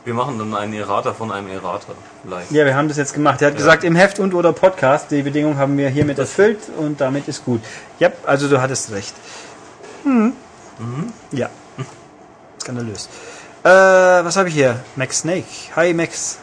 Wir 0.04 0.14
machen 0.14 0.38
dann 0.38 0.54
einen 0.54 0.72
Errater 0.72 1.14
von 1.14 1.30
einem 1.30 1.48
Errater. 1.50 1.92
Vielleicht. 2.22 2.50
Ja, 2.50 2.64
wir 2.64 2.74
haben 2.74 2.88
das 2.88 2.96
jetzt 2.96 3.12
gemacht. 3.12 3.42
Er 3.42 3.48
hat 3.48 3.54
Ja. 3.54 3.58
gesagt, 3.58 3.84
im 3.84 3.94
Heft 3.94 4.18
und 4.20 4.32
oder 4.32 4.52
Podcast, 4.54 5.10
die 5.10 5.22
Bedingung 5.22 5.58
haben 5.58 5.76
wir 5.76 5.90
hiermit 5.90 6.18
erfüllt 6.18 6.60
und 6.78 7.00
damit 7.00 7.28
ist 7.28 7.44
gut. 7.44 7.60
Ja, 7.98 8.10
also 8.24 8.48
du 8.48 8.60
hattest 8.60 8.90
recht. 8.90 9.14
Hm. 10.04 10.32
Ja. 11.32 11.50
Skandalös. 12.62 13.08
Äh, 13.64 13.68
was 13.68 14.36
habe 14.36 14.48
ich 14.48 14.54
hier? 14.54 14.80
Max 14.96 15.18
Snake. 15.20 15.44
Hi 15.76 15.92
Max. 15.92 16.38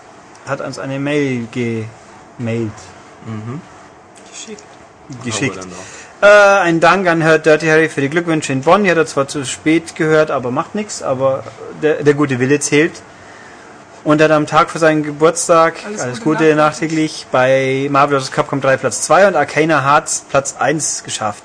Hat 0.45 0.61
uns 0.61 0.77
eine 0.77 0.99
Mail 0.99 1.47
gemailt. 2.37 2.71
Geschickt. 4.31 4.63
Geschickt. 5.23 5.57
Dann 5.57 5.71
Äh, 6.21 6.27
ein 6.61 6.79
Dank 6.79 7.07
an 7.07 7.21
Herr 7.21 7.39
Dirty 7.39 7.67
Harry 7.67 7.89
für 7.89 8.01
die 8.01 8.09
Glückwünsche 8.09 8.53
in 8.53 8.61
Bonn. 8.61 8.83
Die 8.83 8.89
hat 8.91 8.97
er 8.97 9.05
zwar 9.05 9.27
zu 9.27 9.45
spät 9.45 9.95
gehört, 9.95 10.31
aber 10.31 10.49
macht 10.51 10.73
nichts. 10.75 11.03
Aber 11.03 11.43
der, 11.81 12.03
der 12.03 12.13
gute 12.13 12.39
Wille 12.39 12.59
zählt. 12.59 12.93
und 14.05 14.21
hat 14.21 14.31
am 14.31 14.45
Tag 14.45 14.69
vor 14.69 14.79
seinem 14.79 15.03
Geburtstag, 15.03 15.75
alles, 15.85 16.01
Alles 16.01 16.21
Gute, 16.21 16.45
Gute 16.45 16.55
nachträglich, 16.55 17.25
bei 17.31 17.87
Marvel 17.89 18.19
vs. 18.19 18.31
Capcom 18.31 18.61
3 18.61 18.77
Platz 18.77 19.01
2 19.01 19.27
und 19.27 19.35
Arcana 19.35 19.83
Hearts 19.83 20.25
Platz 20.29 20.55
1 20.57 21.03
geschafft. 21.03 21.43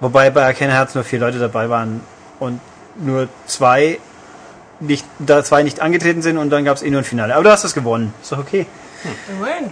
Wobei 0.00 0.30
bei 0.30 0.44
Arcana 0.44 0.72
Hearts 0.72 0.94
nur 0.94 1.02
vier 1.04 1.18
Leute 1.18 1.38
dabei 1.40 1.68
waren 1.68 2.00
und 2.38 2.60
nur 2.96 3.28
zwei 3.46 3.98
nicht, 4.80 5.04
da 5.18 5.42
zwei 5.42 5.64
nicht 5.64 5.80
angetreten 5.80 6.22
sind 6.22 6.38
und 6.38 6.50
dann 6.50 6.64
gab 6.64 6.76
es 6.76 6.82
eh 6.84 6.90
nur 6.90 7.00
ein 7.00 7.04
Finale. 7.04 7.34
Aber 7.34 7.42
du 7.42 7.50
hast 7.50 7.64
das 7.64 7.74
gewonnen. 7.74 8.14
Ist 8.22 8.30
doch 8.30 8.38
okay. 8.38 8.66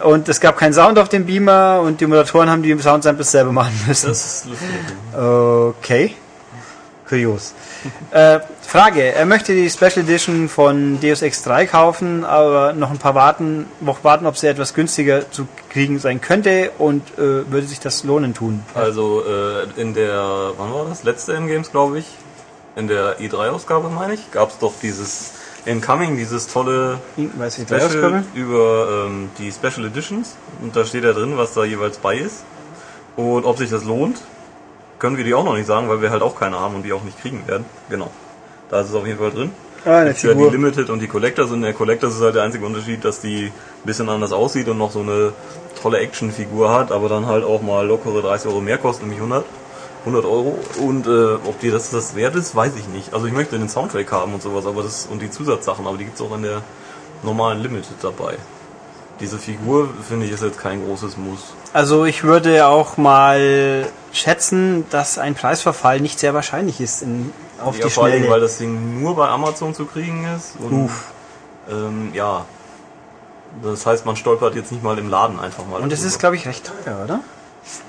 Und 0.05 0.29
es 0.29 0.41
gab 0.41 0.57
keinen 0.57 0.73
Sound 0.73 0.99
auf 0.99 1.09
dem 1.09 1.27
Beamer 1.27 1.81
und 1.85 2.01
die 2.01 2.07
Moderatoren 2.07 2.49
haben 2.49 2.63
die 2.63 2.79
Soundsamples 2.79 3.31
selber 3.31 3.53
machen 3.53 3.75
müssen. 3.87 4.09
Das 4.09 4.45
ist 4.45 4.47
lustig. 4.47 4.69
Okay. 5.15 6.15
Kurios. 7.09 7.55
äh, 8.11 8.41
Frage. 8.63 9.15
Er 9.15 9.27
möchte 9.27 9.55
die 9.55 9.71
Special 9.71 9.99
Edition 9.99 10.49
von 10.49 11.01
Deus 11.01 11.23
Ex 11.23 11.43
3 11.45 11.67
kaufen, 11.67 12.25
aber 12.25 12.73
noch 12.73 12.91
ein 12.91 12.99
paar 12.99 13.15
warten, 13.15 13.67
Wochen 13.81 14.03
warten, 14.03 14.27
ob 14.27 14.37
sie 14.37 14.49
etwas 14.49 14.75
günstiger 14.75 15.31
zu 15.31 15.47
kriegen 15.71 15.99
sein 15.99 16.21
könnte 16.21 16.73
und 16.79 17.03
äh, 17.17 17.51
würde 17.51 17.67
sich 17.67 17.79
das 17.79 18.03
lohnen 18.03 18.35
tun. 18.35 18.63
Also 18.75 19.23
äh, 19.25 19.81
in 19.81 19.95
der, 19.95 20.53
wann 20.57 20.73
war 20.73 20.87
das? 20.89 21.05
Letzte 21.05 21.35
M-Games, 21.35 21.71
glaube 21.71 22.01
ich. 22.01 22.07
In 22.75 22.89
der 22.89 23.19
E3-Ausgabe, 23.21 23.89
meine 23.89 24.15
ich, 24.15 24.31
gab 24.33 24.51
es 24.51 24.59
doch 24.59 24.75
dieses 24.83 25.33
Incoming, 25.67 26.17
dieses 26.17 26.47
tolle 26.47 27.01
Weiß 27.17 27.59
ich, 27.59 27.67
Special 27.67 28.25
über 28.35 29.07
ähm, 29.07 29.31
die 29.39 29.51
Special 29.51 29.87
Editions. 29.87 30.37
Und 30.63 30.77
da 30.77 30.85
steht 30.85 31.05
ja 31.05 31.13
drin, 31.13 31.37
was 31.37 31.55
da 31.55 31.65
jeweils 31.65 31.99
bei 31.99 32.17
ist. 32.17 32.45
Und 33.17 33.45
ob 33.45 33.59
sich 33.59 33.71
das 33.71 33.85
lohnt, 33.85 34.19
können 34.99 35.17
wir 35.17 35.25
die 35.25 35.35
auch 35.35 35.45
noch 35.45 35.55
nicht 35.55 35.67
sagen, 35.67 35.89
weil 35.89 36.01
wir 36.01 36.11
halt 36.11 36.23
auch 36.23 36.39
keine 36.39 36.59
haben 36.59 36.77
und 36.77 36.83
die 36.85 36.93
auch 36.93 37.03
nicht 37.03 37.21
kriegen 37.21 37.47
werden. 37.47 37.67
Genau. 37.91 38.11
Da 38.71 38.81
ist 38.81 38.91
es 38.91 38.95
auf 38.95 39.07
jeden 39.07 39.19
Fall 39.19 39.31
drin. 39.31 39.51
Ah, 39.85 39.99
eine 39.99 40.15
Für 40.15 40.35
die. 40.35 40.43
Limited 40.45 40.89
und 40.89 41.01
die 41.01 41.09
Collectors. 41.09 41.51
Und 41.51 41.63
der 41.63 41.73
Collectors 41.73 42.15
ist 42.15 42.21
halt 42.21 42.37
der 42.37 42.43
einzige 42.43 42.65
Unterschied, 42.65 43.05
dass 43.05 43.21
die 43.21 43.47
ein 43.47 43.53
bisschen 43.85 44.09
anders 44.09 44.33
aussieht 44.33 44.69
und 44.69 44.79
noch 44.79 44.91
so 44.91 45.01
eine 45.01 45.33
tolle 45.81 45.99
Actionfigur 45.99 46.73
hat, 46.73 46.91
aber 46.91 47.09
dann 47.09 47.27
halt 47.27 47.45
auch 47.45 47.63
mal 47.63 47.87
lockere 47.87 48.23
30 48.23 48.51
Euro 48.51 48.61
mehr 48.61 48.79
kostet, 48.79 49.05
nämlich 49.05 49.21
100. 49.21 49.45
100 50.07 50.25
Euro 50.25 50.57
und 50.81 51.07
äh, 51.09 51.35
ob 51.35 51.59
dir 51.59 51.73
das 51.73 51.91
das 51.91 52.15
wert 52.15 52.37
ist, 52.37 52.55
weiß 52.55 52.77
ich 52.77 52.87
nicht. 52.87 53.13
Also 53.13 53.27
ich 53.27 53.33
möchte 53.33 53.59
den 53.59 53.69
Soundtrack 53.69 54.13
haben 54.13 54.35
und 54.35 54.43
sowas, 54.43 54.65
aber 54.65 54.85
das 54.85 55.07
und 55.11 55.21
die 55.21 55.31
Zusatzsachen, 55.31 55.85
aber 55.85 55.99
die 55.99 56.05
gibt's 56.05 56.21
auch 56.21 56.35
in 56.37 56.43
der 56.43 56.63
normalen 57.25 57.61
Limited 57.61 57.97
dabei. 58.03 58.37
Diese 59.19 59.39
Figur 59.39 59.89
finde 60.07 60.27
ich 60.27 60.33
ist 60.33 60.43
jetzt 60.43 60.59
kein 60.59 60.85
großes 60.85 61.17
Muss. 61.17 61.55
Also 61.73 62.05
ich 62.05 62.23
würde 62.23 62.67
auch 62.67 62.97
mal 62.99 63.87
schätzen, 64.13 64.87
dass 64.91 65.19
ein 65.19 65.35
Preisverfall 65.35 66.01
nicht 66.01 66.21
sehr 66.21 66.35
wahrscheinlich 66.35 66.81
ist 66.81 67.03
in, 67.03 67.33
auf 67.61 67.77
Ja, 67.79 67.87
die 67.87 67.91
vor 67.91 68.05
allem, 68.05 68.29
weil 68.29 68.41
das 68.41 68.59
Ding 68.59 69.03
nur 69.03 69.17
bei 69.17 69.29
Amazon 69.29 69.75
zu 69.75 69.87
kriegen 69.87 70.25
ist. 70.37 70.53
Und, 70.61 70.85
Uff. 70.85 71.07
Ähm, 71.69 72.11
ja. 72.13 72.45
Das 73.63 73.87
heißt, 73.87 74.05
man 74.05 74.17
stolpert 74.17 74.55
jetzt 74.55 74.71
nicht 74.71 74.85
mal 74.85 74.99
im 74.99 75.09
Laden 75.09 75.41
einfach 75.41 75.67
mal. 75.67 75.81
Und 75.81 75.93
es 75.93 76.05
ist, 76.05 76.19
glaube 76.19 76.37
ich, 76.37 76.47
recht 76.47 76.71
teuer, 76.85 77.01
oder? 77.03 77.21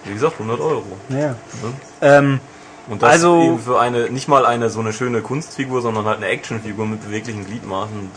Wie 0.05 0.13
gesagt, 0.13 0.33
100 0.39 0.59
Euro. 0.59 0.83
Ja. 1.09 1.17
Ne? 1.17 1.35
Ähm, 2.01 2.39
Und 2.89 3.01
das 3.03 3.11
Also- 3.11 3.41
eben 3.43 3.59
für 3.59 3.79
eine, 3.81 4.09
nicht 4.09 4.27
mal 4.29 4.45
eine 4.45 4.69
so 4.69 4.79
eine 4.79 4.93
schöne 4.93 5.21
Kunstfigur, 5.21 5.81
sondern 5.81 6.05
halt 6.05 6.17
eine 6.17 6.27
Actionfigur 6.27 6.85
mit 6.85 7.03
beweglichen 7.03 7.45
Gliedmaßen. 7.45 8.09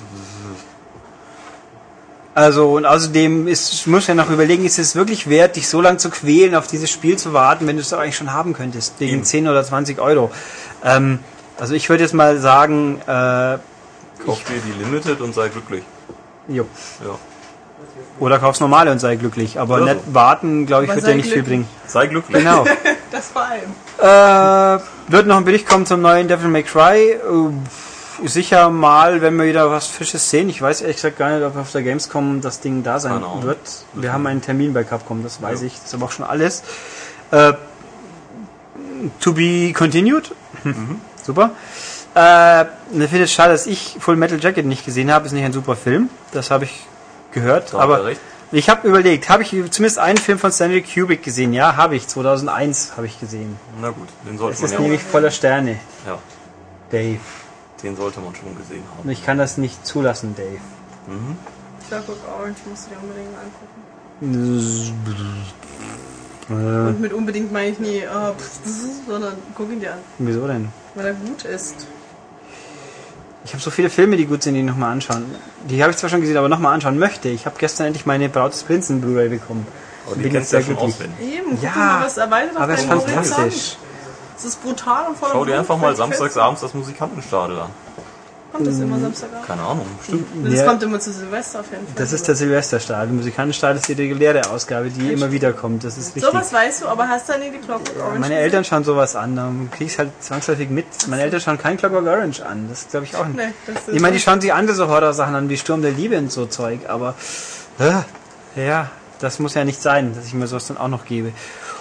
Also 2.35 2.75
und 2.77 2.87
außerdem 2.87 3.49
ist, 3.49 3.87
muss 3.89 4.07
ja 4.07 4.15
noch 4.15 4.31
überlegen, 4.31 4.65
ist 4.65 4.79
es 4.79 4.95
wirklich 4.95 5.29
wert, 5.29 5.57
dich 5.57 5.69
so 5.69 5.81
lange 5.81 5.99
zu 5.99 6.11
quälen, 6.11 6.55
auf 6.55 6.69
dieses 6.69 6.89
Spiel 6.91 7.17
zu 7.19 7.33
warten, 7.33 7.67
wenn 7.67 7.77
du 7.77 7.83
es 7.83 7.89
doch 7.91 7.99
eigentlich 7.99 8.17
schon 8.17 8.33
haben 8.33 8.53
könntest, 8.53 8.95
wegen 9.01 9.15
Eben. 9.17 9.25
10 9.25 9.49
oder 9.49 9.65
20 9.65 9.99
Euro. 10.01 10.31
Ähm, 10.85 11.19
also 11.59 11.75
ich 11.75 11.89
würde 11.89 12.05
jetzt 12.05 12.15
mal 12.15 12.39
sagen, 12.39 13.01
äh, 13.03 13.59
Kauf 14.25 14.45
dir 14.45 14.61
die 14.65 14.79
Limited 14.85 15.21
und 15.21 15.35
sei 15.35 15.49
glücklich. 15.49 15.83
jo. 16.47 16.65
Ja. 17.05 17.19
Oder 18.21 18.39
kauf's 18.39 18.61
normale 18.61 18.93
und 18.93 18.99
sei 19.01 19.17
glücklich, 19.17 19.59
aber 19.59 19.77
Oder 19.77 19.95
nicht 19.95 20.07
so. 20.07 20.15
warten, 20.15 20.67
glaube 20.67 20.85
ich, 20.85 20.91
Aber 20.91 21.01
wird 21.01 21.11
dir 21.11 21.17
nicht 21.17 21.33
viel 21.33 21.43
bringen. 21.43 21.67
Sei 21.87 22.07
glücklich. 22.07 22.39
Genau. 22.39 22.65
Das 23.11 23.27
vor 23.31 23.43
allem. 23.43 23.71
Äh, 23.99 24.81
wird 25.09 25.27
noch 25.27 25.39
ein 25.39 25.45
Bericht 25.45 25.69
kommen 25.69 25.85
zum 25.85 26.01
neuen 26.01 26.29
Devil 26.29 26.49
May 26.49 26.63
Cry. 26.63 27.11
Äh, 27.15 28.29
sicher 28.29 28.71
mal, 28.71 29.21
wenn 29.21 29.37
wir 29.37 29.47
wieder 29.47 29.69
was 29.69 29.89
Fisches 29.89 30.31
sehen. 30.31 30.49
Ich 30.49 30.63
weiß 30.63 30.83
ehrlich 30.83 30.97
gesagt 30.97 31.19
gar 31.19 31.37
nicht, 31.37 31.45
ob 31.45 31.57
auf 31.57 31.73
der 31.73 31.83
Gamescom 31.83 32.41
das 32.41 32.61
Ding 32.61 32.85
da 32.85 33.01
sein 33.01 33.15
Ahnung. 33.15 33.43
wird. 33.43 33.59
Wir 33.95 34.13
haben 34.13 34.25
einen 34.29 34.43
Termin 34.43 34.73
bei 34.73 34.85
Capcom, 34.85 35.25
das 35.25 35.43
weiß 35.43 35.63
ich. 35.63 35.75
Das 35.75 35.87
ist 35.87 35.95
aber 35.95 36.05
auch 36.05 36.13
schon 36.13 36.25
alles. 36.25 36.63
Äh, 37.33 37.55
to 39.19 39.33
be 39.33 39.73
continued. 39.73 40.31
Super. 41.25 41.51
Äh, 42.15 42.63
ich 42.93 43.09
finde 43.09 43.25
es 43.25 43.33
schade, 43.33 43.53
dass 43.53 43.67
ich 43.67 43.97
Full 43.99 44.15
Metal 44.17 44.39
Jacket 44.41 44.67
nicht 44.67 44.85
gesehen 44.85 45.11
habe. 45.13 45.27
Ist 45.27 45.33
nicht 45.33 45.45
ein 45.45 45.53
super 45.53 45.75
Film. 45.75 46.11
Das 46.33 46.53
habe 46.53 46.65
ich 46.65 46.87
gehört. 47.33 47.73
Er 47.73 47.81
aber 47.81 48.05
recht. 48.05 48.21
ich 48.53 48.69
habe 48.69 48.87
überlegt, 48.89 49.29
habe 49.29 49.43
ich 49.43 49.51
zumindest 49.51 49.99
einen 49.99 50.19
Film 50.19 50.39
von 50.39 50.51
Stanley 50.53 50.83
Kubrick 50.83 51.23
gesehen? 51.23 51.53
Ja, 51.53 51.77
habe 51.77 51.97
ich. 51.97 52.07
2001 52.09 52.93
habe 52.97 53.07
ich 53.07 53.19
gesehen. 53.21 53.57
Na 53.81 53.91
gut, 53.91 54.09
den 54.29 54.39
sollte 54.39 54.55
Es 54.55 54.61
man 54.61 54.67
ist 54.67 54.73
ja 54.73 54.79
auch, 54.79 54.83
nämlich 54.83 55.03
voller 55.03 55.31
Sterne, 55.31 55.77
ja, 56.07 56.19
Dave. 56.91 57.19
den 57.83 57.97
sollte 57.97 58.21
man 58.21 58.35
schon 58.35 58.57
gesehen 58.57 58.83
Und 58.93 58.99
haben. 58.99 59.11
ich 59.11 59.25
kann 59.25 59.39
das 59.39 59.57
nicht 59.59 59.87
zulassen, 59.87 60.35
Dave. 60.37 60.59
Clockwork 61.89 62.19
Orange 62.39 62.59
musst 62.69 62.87
du 62.87 62.91
dir 62.91 63.01
unbedingt 63.03 63.29
angucken. 63.37 63.81
Und 66.49 67.01
mit 67.01 67.13
unbedingt 67.13 67.53
meine 67.53 67.69
ich 67.71 67.79
nie, 67.79 67.99
äh, 67.99 68.07
pff, 68.37 68.61
pff, 68.65 69.07
sondern 69.09 69.35
guck 69.57 69.71
ihn 69.71 69.81
dir 69.81 69.93
an, 69.93 69.99
Wieso 70.19 70.47
denn? 70.47 70.69
weil 70.95 71.07
er 71.07 71.15
gut 71.15 71.45
ist. 71.45 71.87
Ich 73.45 73.53
habe 73.53 73.63
so 73.63 73.71
viele 73.71 73.89
Filme, 73.89 74.17
die 74.17 74.27
gut 74.27 74.43
sind, 74.43 74.55
die 74.55 74.61
ich 74.61 74.67
nochmal 74.67 74.93
anschauen. 74.93 75.25
Die 75.69 75.83
habe 75.83 75.91
ich 75.93 75.97
zwar 75.99 76.11
schon 76.11 76.21
gesehen, 76.21 76.37
aber 76.37 76.49
nochmal 76.49 76.75
anschauen 76.75 76.99
möchte. 76.99 77.29
Ich 77.29 77.47
habe 77.47 77.57
gestern 77.59 77.87
endlich 77.87 78.05
meine 78.07 78.29
Braut 78.29 78.53
des 78.53 78.63
Prinzen 78.65 79.01
Blu-ray 79.01 79.29
bekommen. 79.31 79.67
Bin 80.15 80.25
die 80.25 80.29
jetzt 80.31 80.53
du 80.53 80.57
ja 80.59 80.63
sehr 80.63 80.75
schon 80.77 80.85
glücklich. 80.87 81.09
Eben, 81.21 81.59
Ja, 81.63 81.71
mal, 81.75 82.05
was 82.05 82.17
erweitert 82.19 82.57
auf 82.57 82.63
Aber 82.63 82.73
es 82.75 82.81
ist 82.81 82.91
deinen 82.91 83.01
fantastisch. 83.01 83.39
Horizont. 83.39 83.77
Es 84.37 84.45
ist 84.45 84.63
brutal 84.63 85.07
und 85.09 85.19
voller 85.19 85.33
Schau 85.33 85.45
dir 85.45 85.59
einfach 85.59 85.77
mal 85.77 85.83
völlig 85.95 85.99
samstags 85.99 86.33
fest. 86.35 86.39
abends 86.39 86.61
das 86.63 86.75
Musikantenstadel 86.75 87.59
an. 87.61 87.71
Kommt 88.53 88.67
das 88.67 88.79
immer 88.81 88.99
Samstagabend? 88.99 89.47
Keine 89.47 89.63
Ahnung, 89.63 89.87
bestimmt. 89.99 90.27
Das 90.45 90.55
Ja. 90.55 90.67
kommt 90.67 90.83
immer 90.83 90.99
zu 90.99 91.13
Silvester 91.13 91.61
auf 91.61 91.71
jeden 91.71 91.87
Fall. 91.87 91.95
Das 91.97 92.13
ist 92.13 92.27
der 92.27 92.35
Silvesterstahl. 92.35 93.07
Der 93.07 93.15
Musikantenstahl 93.15 93.77
ist 93.77 93.87
die 93.89 93.93
reguläre 93.93 94.51
Ausgabe, 94.51 94.91
die 94.91 95.13
immer 95.13 95.31
wieder 95.31 95.53
kommt. 95.53 95.85
Das 95.85 95.97
ist 95.97 96.17
wichtig. 96.17 96.31
Sowas 96.31 96.53
weißt 96.53 96.83
du, 96.83 96.89
aber 96.89 97.09
hast 97.09 97.29
du 97.29 97.39
nie 97.39 97.51
die 97.51 97.59
Clockwork 97.59 97.97
Orange 97.97 98.13
Meine 98.19 98.35
gesehen? 98.35 98.37
Eltern 98.39 98.65
schauen 98.65 98.85
sowas 98.85 99.15
an, 99.15 99.37
dann 99.37 99.71
krieg 99.71 99.87
ich 99.87 99.99
halt 99.99 100.11
zwangsläufig 100.21 100.69
mit. 100.69 100.87
Meine 101.07 101.23
Eltern 101.23 101.41
schauen 101.41 101.59
kein 101.59 101.77
Clockwork 101.77 102.07
Orange 102.07 102.41
an. 102.45 102.67
Das 102.69 102.89
glaube 102.89 103.07
ich 103.07 103.15
auch 103.17 103.27
nicht. 103.27 103.37
Nee, 103.37 103.53
das 103.67 103.77
ist 103.89 103.95
Ich 103.95 104.01
meine, 104.01 104.17
die 104.17 104.21
schauen 104.23 104.41
sich 104.41 104.53
andere 104.53 104.75
so 104.77 104.89
Horror-Sachen 104.89 105.35
an, 105.35 105.49
wie 105.49 105.57
Sturm 105.57 105.83
der 105.83 105.93
Liebe 105.93 106.19
und 106.19 106.33
so 106.33 106.47
Zeug, 106.47 106.81
aber 106.89 107.15
äh, 107.79 108.67
ja, 108.67 108.91
das 109.21 109.39
muss 109.39 109.55
ja 109.55 109.65
nicht 109.65 109.81
sein, 109.81 110.15
dass 110.15 110.27
ich 110.27 110.35
mir 110.35 110.47
sowas 110.49 110.67
dann 110.67 110.77
auch 110.77 110.89
noch 110.89 111.05
gebe. 111.05 111.33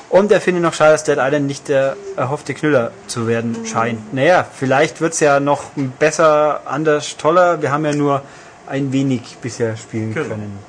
Und 0.10 0.32
er 0.32 0.42
findet 0.42 0.64
noch 0.64 0.74
schade, 0.74 0.94
dass 0.94 1.04
Dead 1.04 1.18
Island 1.20 1.46
nicht 1.46 1.68
der 1.68 1.96
erhoffte 2.16 2.54
Knüller 2.56 2.92
zu 3.08 3.28
werden 3.28 3.66
scheint. 3.66 4.12
Naja, 4.14 4.44
vielleicht 4.52 5.02
wird's 5.02 5.20
ja 5.20 5.40
noch 5.40 5.66
besser, 6.00 6.62
anders, 6.66 7.16
toller. 7.18 7.62
Wir 7.62 7.72
haben 7.72 7.86
ja 7.86 7.94
nur 7.94 8.24
ein 8.66 8.92
wenig 8.92 9.38
bisher 9.42 9.78
spielen 9.78 10.14
Genau. 10.16 10.30
können. 10.30 10.60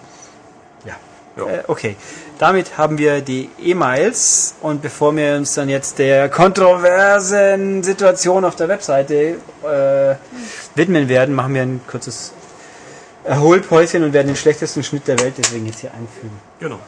Ja. 0.84 0.92
Ja. 1.38 1.50
Äh, 1.50 1.62
okay, 1.68 1.96
damit 2.38 2.76
haben 2.76 2.98
wir 2.98 3.22
die 3.22 3.48
E-Mails 3.62 4.56
und 4.60 4.82
bevor 4.82 5.16
wir 5.16 5.36
uns 5.36 5.54
dann 5.54 5.70
jetzt 5.70 5.98
der 5.98 6.28
kontroversen 6.28 7.82
Situation 7.82 8.44
auf 8.44 8.56
der 8.56 8.68
Webseite 8.68 9.36
äh, 9.62 10.14
widmen 10.74 11.08
werden, 11.08 11.34
machen 11.34 11.54
wir 11.54 11.62
ein 11.62 11.80
kurzes 11.86 12.32
Erholpäuschen 13.24 14.02
und 14.02 14.12
werden 14.12 14.28
den 14.28 14.36
schlechtesten 14.36 14.82
Schnitt 14.82 15.06
der 15.08 15.18
Welt 15.20 15.34
deswegen 15.38 15.66
jetzt 15.66 15.80
hier 15.80 15.90
einfügen. 15.92 16.38
Genau. 16.58 16.78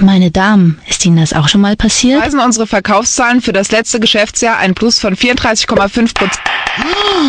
Meine 0.00 0.30
Damen, 0.30 0.78
ist 0.88 1.04
Ihnen 1.04 1.16
das 1.16 1.32
auch 1.32 1.48
schon 1.48 1.60
mal 1.60 1.76
passiert? 1.76 2.22
weisen 2.22 2.38
unsere 2.40 2.66
Verkaufszahlen 2.66 3.40
für 3.42 3.52
das 3.52 3.72
letzte 3.72 3.98
Geschäftsjahr 3.98 4.56
ein 4.58 4.74
Plus 4.74 4.98
von 5.00 5.16
34,5 5.16 6.14
Prozent. 6.14 6.38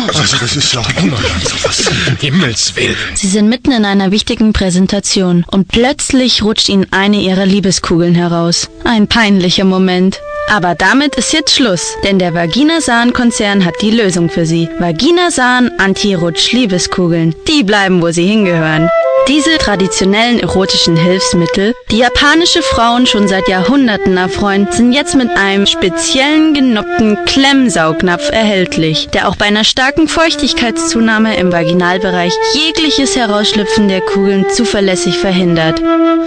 Also 0.06 0.36
das 0.38 0.54
ist 0.56 0.76
doch 0.76 0.88
unerhört, 1.02 1.42
sowas. 1.42 1.90
Um 2.08 2.16
Himmels 2.16 2.76
Willen. 2.76 2.94
Sie 3.14 3.26
sind 3.26 3.48
mitten 3.48 3.72
in 3.72 3.84
einer 3.84 4.12
wichtigen 4.12 4.52
Präsentation 4.52 5.44
und 5.50 5.66
plötzlich 5.66 6.44
rutscht 6.44 6.68
Ihnen 6.68 6.86
eine 6.92 7.16
Ihrer 7.20 7.44
Liebeskugeln 7.46 8.14
heraus. 8.14 8.70
Ein 8.84 9.08
peinlicher 9.08 9.64
Moment. 9.64 10.20
Aber 10.48 10.74
damit 10.76 11.16
ist 11.16 11.32
jetzt 11.32 11.54
Schluss, 11.54 11.94
denn 12.04 12.18
der 12.18 12.34
Vagina-Sahn-Konzern 12.34 13.64
hat 13.64 13.74
die 13.82 13.90
Lösung 13.90 14.30
für 14.30 14.46
Sie. 14.46 14.68
Vagina-Sahn 14.78 15.72
Anti-Rutsch-Liebeskugeln. 15.78 17.34
Die 17.48 17.62
bleiben, 17.64 18.00
wo 18.02 18.10
sie 18.10 18.26
hingehören. 18.26 18.88
Diese 19.30 19.58
traditionellen 19.58 20.40
erotischen 20.40 20.96
Hilfsmittel, 20.96 21.72
die 21.92 21.98
japanische 21.98 22.62
Frauen 22.62 23.06
schon 23.06 23.28
seit 23.28 23.46
Jahrhunderten 23.46 24.16
erfreuen, 24.16 24.66
sind 24.72 24.92
jetzt 24.92 25.14
mit 25.14 25.30
einem 25.36 25.66
speziellen 25.66 26.52
genoppten 26.52 27.16
Klemmsaugnapf 27.26 28.28
erhältlich, 28.32 29.06
der 29.10 29.28
auch 29.28 29.36
bei 29.36 29.44
einer 29.44 29.62
starken 29.62 30.08
Feuchtigkeitszunahme 30.08 31.36
im 31.36 31.52
Vaginalbereich 31.52 32.32
jegliches 32.54 33.14
Herausschlüpfen 33.14 33.86
der 33.86 34.00
Kugeln 34.00 34.46
zuverlässig 34.50 35.16
verhindert. 35.18 35.80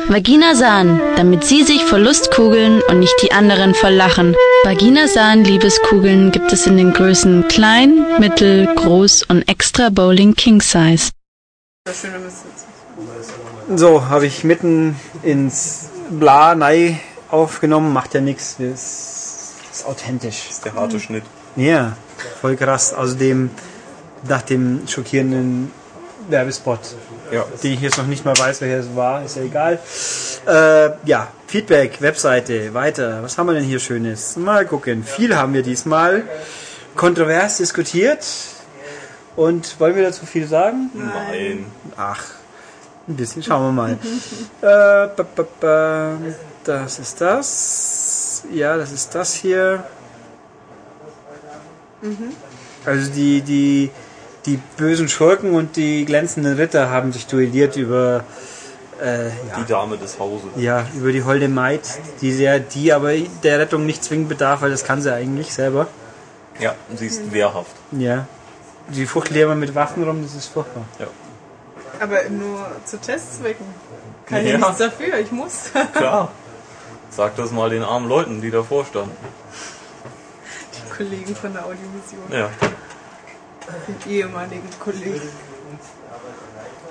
Vagina 0.07 0.55
Sahn, 0.55 1.01
damit 1.17 1.43
Sie 1.43 1.63
sich 1.63 1.83
vor 1.83 1.99
Lust 1.99 2.31
kugeln 2.31 2.81
und 2.87 2.99
nicht 2.99 3.15
die 3.21 3.33
anderen 3.33 3.73
verlachen. 3.73 4.33
Vagina 4.63 5.09
Sahn 5.09 5.43
Liebeskugeln 5.43 6.31
gibt 6.31 6.53
es 6.53 6.67
in 6.67 6.77
den 6.77 6.93
Größen 6.93 7.49
klein, 7.49 8.05
mittel, 8.17 8.65
groß 8.73 9.23
und 9.23 9.41
extra 9.49 9.89
Bowling 9.89 10.35
King 10.35 10.61
Size. 10.61 11.09
So, 13.75 14.07
habe 14.09 14.25
ich 14.25 14.43
mitten 14.43 14.95
ins 15.23 15.85
Bla 16.09 16.55
Nei 16.55 16.99
aufgenommen, 17.29 17.93
macht 17.93 18.13
ja 18.13 18.21
nichts. 18.21 18.57
Das 18.59 19.53
ist 19.71 19.85
authentisch. 19.85 20.43
Das 20.47 20.57
ist 20.57 20.65
der 20.65 20.73
harte 20.75 20.99
Schnitt. 20.99 21.23
Ja, 21.55 21.95
voll 22.41 22.55
krass. 22.55 22.93
Außerdem 22.93 23.49
nach 24.27 24.41
dem 24.41 24.87
schockierenden 24.87 25.71
Werbespot, 26.29 26.79
Ja. 27.31 27.45
den 27.63 27.73
ich 27.73 27.81
jetzt 27.81 27.97
noch 27.97 28.07
nicht 28.07 28.25
mal 28.25 28.37
weiß, 28.37 28.61
welcher 28.61 28.79
es 28.79 28.95
war, 28.95 29.23
ist 29.25 29.35
ja 29.35 29.43
egal. 29.43 29.79
Äh, 30.47 30.91
ja, 31.05 31.27
Feedback, 31.47 32.01
Webseite, 32.01 32.73
weiter. 32.73 33.23
Was 33.23 33.37
haben 33.37 33.47
wir 33.47 33.53
denn 33.53 33.63
hier 33.63 33.79
Schönes? 33.79 34.35
Mal 34.37 34.65
gucken. 34.65 35.03
Viel 35.03 35.35
haben 35.35 35.53
wir 35.53 35.63
diesmal 35.63 36.23
kontrovers 36.95 37.57
diskutiert. 37.57 38.25
Und 39.35 39.79
wollen 39.79 39.95
wir 39.95 40.03
dazu 40.03 40.25
viel 40.27 40.47
sagen? 40.47 40.91
Nein. 40.93 41.65
Ach, 41.97 42.23
ein 43.07 43.15
bisschen, 43.15 43.43
schauen 43.43 43.63
wir 43.63 43.71
mal. 43.71 43.91
äh, 44.61 45.15
ba, 45.15 45.25
ba, 45.35 45.45
ba, 45.59 46.17
das 46.63 46.99
ist 46.99 47.19
das. 47.21 48.43
Ja, 48.51 48.77
das 48.77 48.91
ist 48.91 49.13
das 49.13 49.33
hier. 49.33 49.83
Also 52.85 53.11
die, 53.11 53.41
die, 53.41 53.91
die 54.45 54.59
bösen 54.77 55.07
Schurken 55.07 55.53
und 55.53 55.75
die 55.75 56.05
glänzenden 56.05 56.55
Ritter 56.55 56.89
haben 56.89 57.13
sich 57.13 57.27
duelliert 57.27 57.77
über, 57.77 58.23
äh, 59.01 59.29
Die 59.55 59.61
ja, 59.61 59.65
Dame 59.67 59.97
des 59.97 60.19
Hauses. 60.19 60.49
ja, 60.57 60.85
über 60.95 61.11
die 61.11 61.23
holde 61.23 61.47
Maid, 61.47 61.81
die 62.21 62.31
sehr, 62.31 62.59
die 62.59 62.91
aber 62.91 63.13
der 63.43 63.59
Rettung 63.59 63.85
nicht 63.85 64.03
zwingend 64.03 64.29
bedarf, 64.29 64.61
weil 64.61 64.71
das 64.71 64.83
kann 64.83 65.01
sie 65.01 65.13
eigentlich 65.13 65.53
selber. 65.53 65.87
Ja, 66.59 66.75
sie 66.95 67.07
ist 67.07 67.31
wehrhaft. 67.31 67.71
Ja. 67.91 68.27
Die 68.89 69.05
fuchtelt 69.05 69.37
ja 69.37 69.45
immer 69.45 69.55
mit 69.55 69.73
Waffen 69.75 70.03
rum, 70.03 70.21
das 70.23 70.35
ist 70.35 70.47
furchtbar. 70.47 70.83
Aber 72.03 72.29
nur 72.29 72.65
zu 72.85 72.99
Testzwecken. 72.99 73.65
Kann 74.25 74.45
Ja. 74.45 74.53
ich 74.55 74.57
nichts 74.59 74.77
dafür, 74.77 75.17
ich 75.19 75.31
muss. 75.31 75.71
Klar. 75.93 76.31
Sag 77.09 77.35
das 77.35 77.51
mal 77.51 77.69
den 77.69 77.83
armen 77.83 78.09
Leuten, 78.09 78.41
die 78.41 78.51
davor 78.51 78.85
standen. 78.85 79.15
Die 80.75 80.89
Kollegen 80.97 81.35
von 81.35 81.53
der 81.53 81.63
Audiovision. 81.65 82.23
Ja. 82.31 82.49
Den 83.87 84.11
ehemaligen 84.11 84.67
Kollegen. 84.79 85.21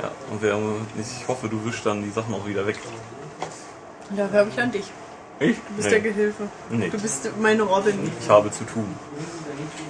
ja. 0.02 0.10
Und 0.30 0.40
wer, 0.42 0.58
ich 1.00 1.28
hoffe, 1.28 1.48
du 1.48 1.64
wischst 1.64 1.84
dann 1.84 2.02
die 2.02 2.10
Sachen 2.10 2.32
auch 2.34 2.46
wieder 2.46 2.66
weg. 2.66 2.78
Dafür 4.16 4.38
habe 4.40 4.50
ich 4.50 4.60
an 4.60 4.70
dich. 4.72 4.90
Ich? 5.40 5.56
Du 5.56 5.74
bist 5.76 5.88
Nee. 5.88 5.90
der 5.90 6.00
Gehilfe. 6.00 6.42
Nee. 6.70 6.88
Du 6.88 6.98
bist 7.00 7.28
meine 7.40 7.62
Robin. 7.62 8.10
Ich 8.20 8.28
habe 8.28 8.50
zu 8.50 8.64
tun. 8.64 8.94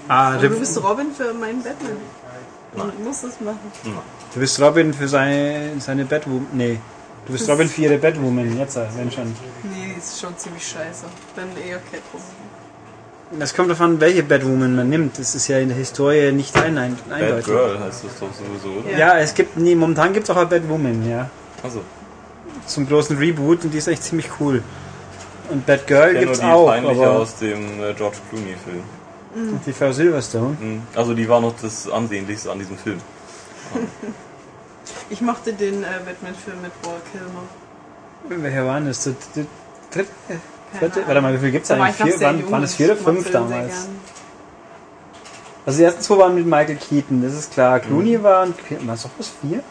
Ah, 0.09 0.37
du 0.39 0.49
bist 0.49 0.83
Robin 0.83 1.13
für 1.13 1.33
meinen 1.35 1.63
Batman. 1.63 1.97
Nein. 2.75 2.87
Und 2.87 3.05
musst 3.05 3.25
es 3.25 3.41
machen. 3.41 3.59
du 4.33 4.41
bist 4.41 4.61
Robin 4.61 4.95
für 4.95 5.09
seine, 5.09 5.73
seine 5.79 6.05
Batwoman. 6.05 6.47
Nee. 6.53 6.79
Du 7.27 7.33
bist 7.33 7.49
Robin 7.49 7.69
für 7.69 7.83
ihre 7.83 7.99
Batwoman, 7.99 8.59
jetzt, 8.59 8.77
äh, 8.77 8.87
wenn 8.97 9.11
schon. 9.11 9.35
Nee, 9.63 9.95
ist 9.97 10.21
schon 10.21 10.37
ziemlich 10.37 10.67
scheiße. 10.67 11.05
Dann 11.37 11.49
eher 11.57 11.79
Catwoman. 11.79 12.53
Das 13.39 13.55
kommt 13.55 13.71
davon, 13.71 14.01
welche 14.01 14.23
Batwoman 14.23 14.77
man 14.77 14.89
nimmt. 14.89 15.19
Das 15.19 15.35
ist 15.35 15.49
ja 15.49 15.59
in 15.59 15.69
der 15.69 15.77
Historie 15.77 16.33
nicht 16.33 16.55
ein, 16.57 16.77
ein, 16.77 16.97
Bad 17.09 17.21
eindeutig. 17.21 17.47
Girl 17.47 17.81
heißt 17.81 18.05
das 18.05 18.19
doch 18.21 18.29
sowieso, 18.33 18.81
oder? 18.81 18.99
Ja, 18.99 19.19
es 19.19 19.35
gibt, 19.35 19.57
nee, 19.57 19.75
momentan 19.75 20.13
gibt 20.13 20.25
es 20.25 20.31
auch 20.31 20.37
eine 20.37 20.47
Batwoman, 20.47 21.09
ja. 21.09 21.31
Also, 21.63 21.81
Zum 22.67 22.87
großen 22.87 23.17
Reboot 23.17 23.65
und 23.65 23.73
die 23.73 23.79
ist 23.79 23.89
echt 23.89 24.03
ziemlich 24.03 24.29
cool. 24.41 24.63
Und 25.49 25.65
Batgirl 25.65 26.15
ich 26.15 26.21
gibt 26.21 26.21
kenne 26.21 26.33
es 26.33 26.43
nur 26.43 26.93
die 26.93 26.99
auch, 26.99 27.21
aus 27.21 27.37
dem 27.37 27.81
äh, 27.81 27.95
George 27.95 28.19
Clooney-Film. 28.31 28.83
Und 29.35 29.61
die 29.67 29.73
Frau 29.73 29.93
Silverstone. 29.93 30.57
Mhm. 30.61 30.83
Also, 30.95 31.15
die 31.15 31.29
war 31.29 31.41
noch 31.41 31.55
das 31.61 31.89
Ansehnlichste 31.89 32.51
an 32.51 32.59
diesem 32.59 32.77
Film. 32.77 32.99
Ich 35.11 35.21
mochte 35.21 35.53
den 35.53 35.83
äh, 35.83 35.87
Batman-Film 36.05 36.61
mit 36.63 36.83
Paul 36.83 37.01
Kilmer. 37.11 38.43
Welcher 38.43 38.67
war 38.67 38.77
denn 38.77 38.89
das? 38.89 39.05
Der 39.05 39.15
dritte? 39.91 40.11
Vierte? 40.79 41.03
Warte 41.07 41.21
mal, 41.21 41.35
wie 41.35 41.39
viel 41.39 41.51
gibt 41.51 41.65
es 41.65 41.71
eigentlich? 41.71 41.97
Vier, 41.97 42.21
waren, 42.21 42.41
jung. 42.41 42.51
waren 42.51 42.63
es 42.63 42.75
vier 42.75 42.87
oder 42.87 42.97
fünf 42.97 43.31
damals? 43.31 43.89
Also 45.65 45.79
die 45.79 45.85
ersten 45.85 46.03
zwei 46.03 46.19
waren 46.19 46.35
mit 46.35 46.47
Michael 46.47 46.77
Keaton, 46.77 47.23
das 47.23 47.35
ist 47.35 47.53
klar. 47.53 47.79
Clooney 47.81 48.19
Mhm. 48.19 48.23
war 48.23 48.43
und 48.45 48.87
war 48.87 48.95
es 48.95 49.05
auch 49.05 49.11
was 49.19 49.33
vier? 49.41 49.63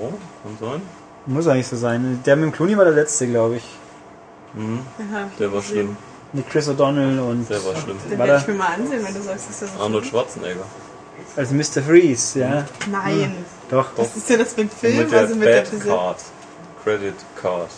Oh, 0.00 0.10
kann 0.42 0.56
sein. 0.70 0.82
Muss 1.26 1.46
eigentlich 1.46 1.66
so 1.66 1.76
sein. 1.76 2.20
Der 2.24 2.36
mit 2.36 2.46
dem 2.46 2.52
Clooney 2.52 2.76
war 2.76 2.84
der 2.84 2.94
letzte, 2.94 3.26
glaube 3.26 3.56
ich. 3.56 3.64
Mhm. 4.54 4.80
Der 5.38 5.52
war 5.52 5.62
schlimm. 5.62 5.96
Mit 6.32 6.48
Chris 6.48 6.68
O'Donnell 6.68 7.20
und 7.20 7.48
Der 7.50 7.62
war 7.64 7.76
schlimm. 7.76 7.98
Den 8.10 8.18
werde 8.18 8.32
der- 8.32 8.40
ich 8.40 8.46
mir 8.46 8.54
mal 8.54 8.68
ansehen, 8.74 9.04
wenn 9.04 9.14
du 9.14 9.22
sagst, 9.22 9.48
dass 9.50 9.58
der 9.60 9.68
so 9.68 9.82
Arnold 9.82 10.06
Schwarzenegger. 10.06 10.64
als 11.36 11.50
Mr. 11.50 11.82
Freeze, 11.82 12.38
ja. 12.40 12.60
ist. 12.60 12.66
Nein. 12.90 13.44
Doch. 13.70 13.88
Was 13.96 14.16
ist 14.16 14.28
denn 14.30 14.38
das 14.38 14.52
für 14.54 14.62
ein 14.62 14.70
Film? 14.70 14.96
mit 14.98 15.12
der 15.12 15.20
also 15.20 15.34
mit 15.34 15.48
der 15.48 15.56
Bad 15.60 15.70
Präsenz. 15.70 15.84
Card. 15.86 16.16
Credit 16.84 17.14
Card. 17.40 17.70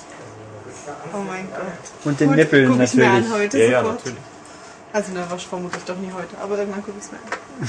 Oh 1.12 1.18
mein 1.26 1.48
Gott. 1.50 2.04
Und 2.04 2.20
den 2.20 2.28
Gut, 2.28 2.36
Nippeln 2.36 2.68
guck 2.72 2.80
ich 2.82 2.94
mir 2.94 3.04
natürlich. 3.06 3.26
an 3.32 3.38
heute 3.38 3.58
Ja, 3.58 3.64
ja, 3.64 3.80
sofort. 3.80 3.96
natürlich. 3.98 4.18
Also 4.92 5.12
ne, 5.12 5.24
war 5.28 5.38
vermutlich 5.38 5.84
doch 5.84 5.96
nie 5.96 6.10
heute, 6.14 6.36
aber 6.42 6.58
irgendwann 6.58 6.84
gucke 6.84 6.96
ich 6.98 7.04
es 7.04 7.10
mir 7.12 7.18
an. 7.18 7.68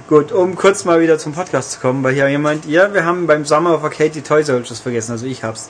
Gut, 0.08 0.30
um 0.32 0.54
kurz 0.56 0.84
mal 0.84 1.00
wieder 1.00 1.18
zum 1.18 1.32
Podcast 1.32 1.72
zu 1.72 1.80
kommen, 1.80 2.02
weil 2.04 2.12
hier 2.14 2.28
jemand, 2.28 2.66
ja, 2.66 2.92
wir 2.92 3.04
haben 3.04 3.26
beim 3.26 3.44
Summer 3.44 3.74
of 3.74 3.82
Arcade 3.84 4.10
die 4.10 4.20
Toy 4.22 4.42
Soldiers 4.44 4.80
vergessen, 4.80 5.12
also 5.12 5.26
ich 5.26 5.42
hab's. 5.42 5.68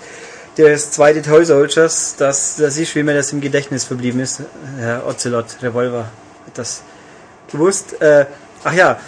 Das 0.60 0.90
zweite 0.90 1.22
Toy 1.22 1.44
Soldiers, 1.44 2.16
das, 2.18 2.56
das 2.56 2.76
ist, 2.76 2.94
wie 2.94 3.02
mir 3.02 3.14
das 3.14 3.32
im 3.32 3.40
Gedächtnis 3.40 3.84
verblieben 3.84 4.20
ist. 4.20 4.42
Herr 4.78 5.06
Ocelot 5.06 5.46
Revolver 5.62 6.04
hat 6.46 6.58
das 6.58 6.82
gewusst. 7.50 8.00
Äh, 8.02 8.26
ach 8.62 8.74
ja, 8.74 9.00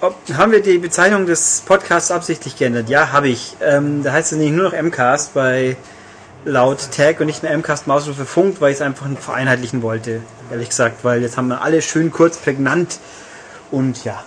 ob, 0.00 0.16
haben 0.34 0.52
wir 0.52 0.62
die 0.62 0.78
Bezeichnung 0.78 1.26
des 1.26 1.62
Podcasts 1.66 2.10
absichtlich 2.10 2.56
geändert? 2.56 2.88
Ja, 2.88 3.12
habe 3.12 3.28
ich. 3.28 3.56
Ähm, 3.60 4.02
da 4.04 4.12
heißt 4.12 4.32
es 4.32 4.38
nicht 4.38 4.52
nur 4.52 4.70
noch 4.70 4.80
MCAST 4.80 5.34
bei 5.34 5.76
laut 6.44 6.90
Tag 6.96 7.20
und 7.20 7.26
nicht 7.26 7.42
mehr 7.42 7.56
MCAST 7.56 7.86
Mausrufe 7.86 8.24
Funk, 8.24 8.60
weil 8.60 8.70
ich 8.70 8.76
es 8.76 8.82
einfach 8.82 9.06
vereinheitlichen 9.18 9.82
wollte, 9.82 10.20
ehrlich 10.50 10.68
gesagt, 10.68 11.04
weil 11.04 11.22
jetzt 11.22 11.36
haben 11.36 11.48
wir 11.48 11.62
alle 11.62 11.82
schön 11.82 12.10
kurz 12.12 12.38
prägnant 12.38 12.98
und 13.70 14.04
ja. 14.04 14.22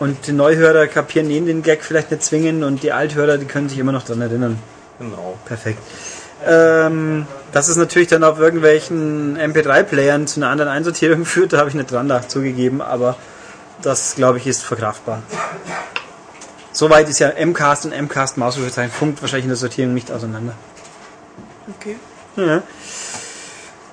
Und 0.00 0.26
die 0.26 0.32
Neuhörer 0.32 0.86
kapieren 0.86 1.30
ihn 1.30 1.46
den 1.46 1.62
Gag 1.62 1.82
vielleicht 1.82 2.10
nicht 2.10 2.22
zwingend 2.22 2.64
und 2.64 2.82
die 2.82 2.92
Althörer, 2.92 3.38
die 3.38 3.46
können 3.46 3.68
sich 3.68 3.78
immer 3.78 3.92
noch 3.92 4.04
dran 4.04 4.20
erinnern. 4.20 4.58
Genau. 4.98 5.38
Perfekt. 5.44 5.78
Ähm, 6.46 7.26
dass 7.52 7.68
es 7.68 7.76
natürlich 7.76 8.08
dann 8.08 8.24
auf 8.24 8.38
irgendwelchen 8.38 9.38
MP3-Playern 9.38 10.26
zu 10.26 10.40
einer 10.40 10.50
anderen 10.50 10.70
Einsortierung 10.70 11.24
führt, 11.24 11.52
da 11.52 11.58
habe 11.58 11.68
ich 11.68 11.74
nicht 11.74 11.90
dran 11.90 12.06
nach 12.06 12.26
zugegeben, 12.28 12.82
aber 12.82 13.16
das, 13.82 14.14
glaube 14.14 14.38
ich, 14.38 14.46
ist 14.46 14.62
verkraftbar. 14.62 15.22
Soweit 16.72 17.08
ist 17.08 17.20
ja 17.20 17.32
MCAST 17.44 17.86
und 17.86 18.02
MCAST 18.02 18.36
Mausrufezeichen 18.36 18.90
funkt 18.90 19.22
wahrscheinlich 19.22 19.44
in 19.44 19.50
der 19.50 19.56
Sortierung 19.56 19.94
nicht 19.94 20.10
auseinander. 20.10 20.54
Okay. 21.78 21.96
Ja. 22.36 22.62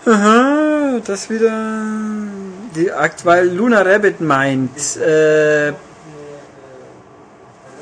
Aha, 0.06 1.00
das 1.06 1.30
wieder. 1.30 1.52
Die 2.76 2.92
Akt, 2.92 3.24
weil 3.24 3.50
Luna 3.50 3.84
Rabbit 3.84 4.20
meint. 4.20 4.98
Äh, 4.98 5.74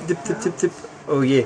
tipp, 0.07 0.17
tipp, 0.25 0.41
tipp, 0.41 0.57
tipp. 0.57 0.71
Oh 1.07 1.21
je. 1.21 1.45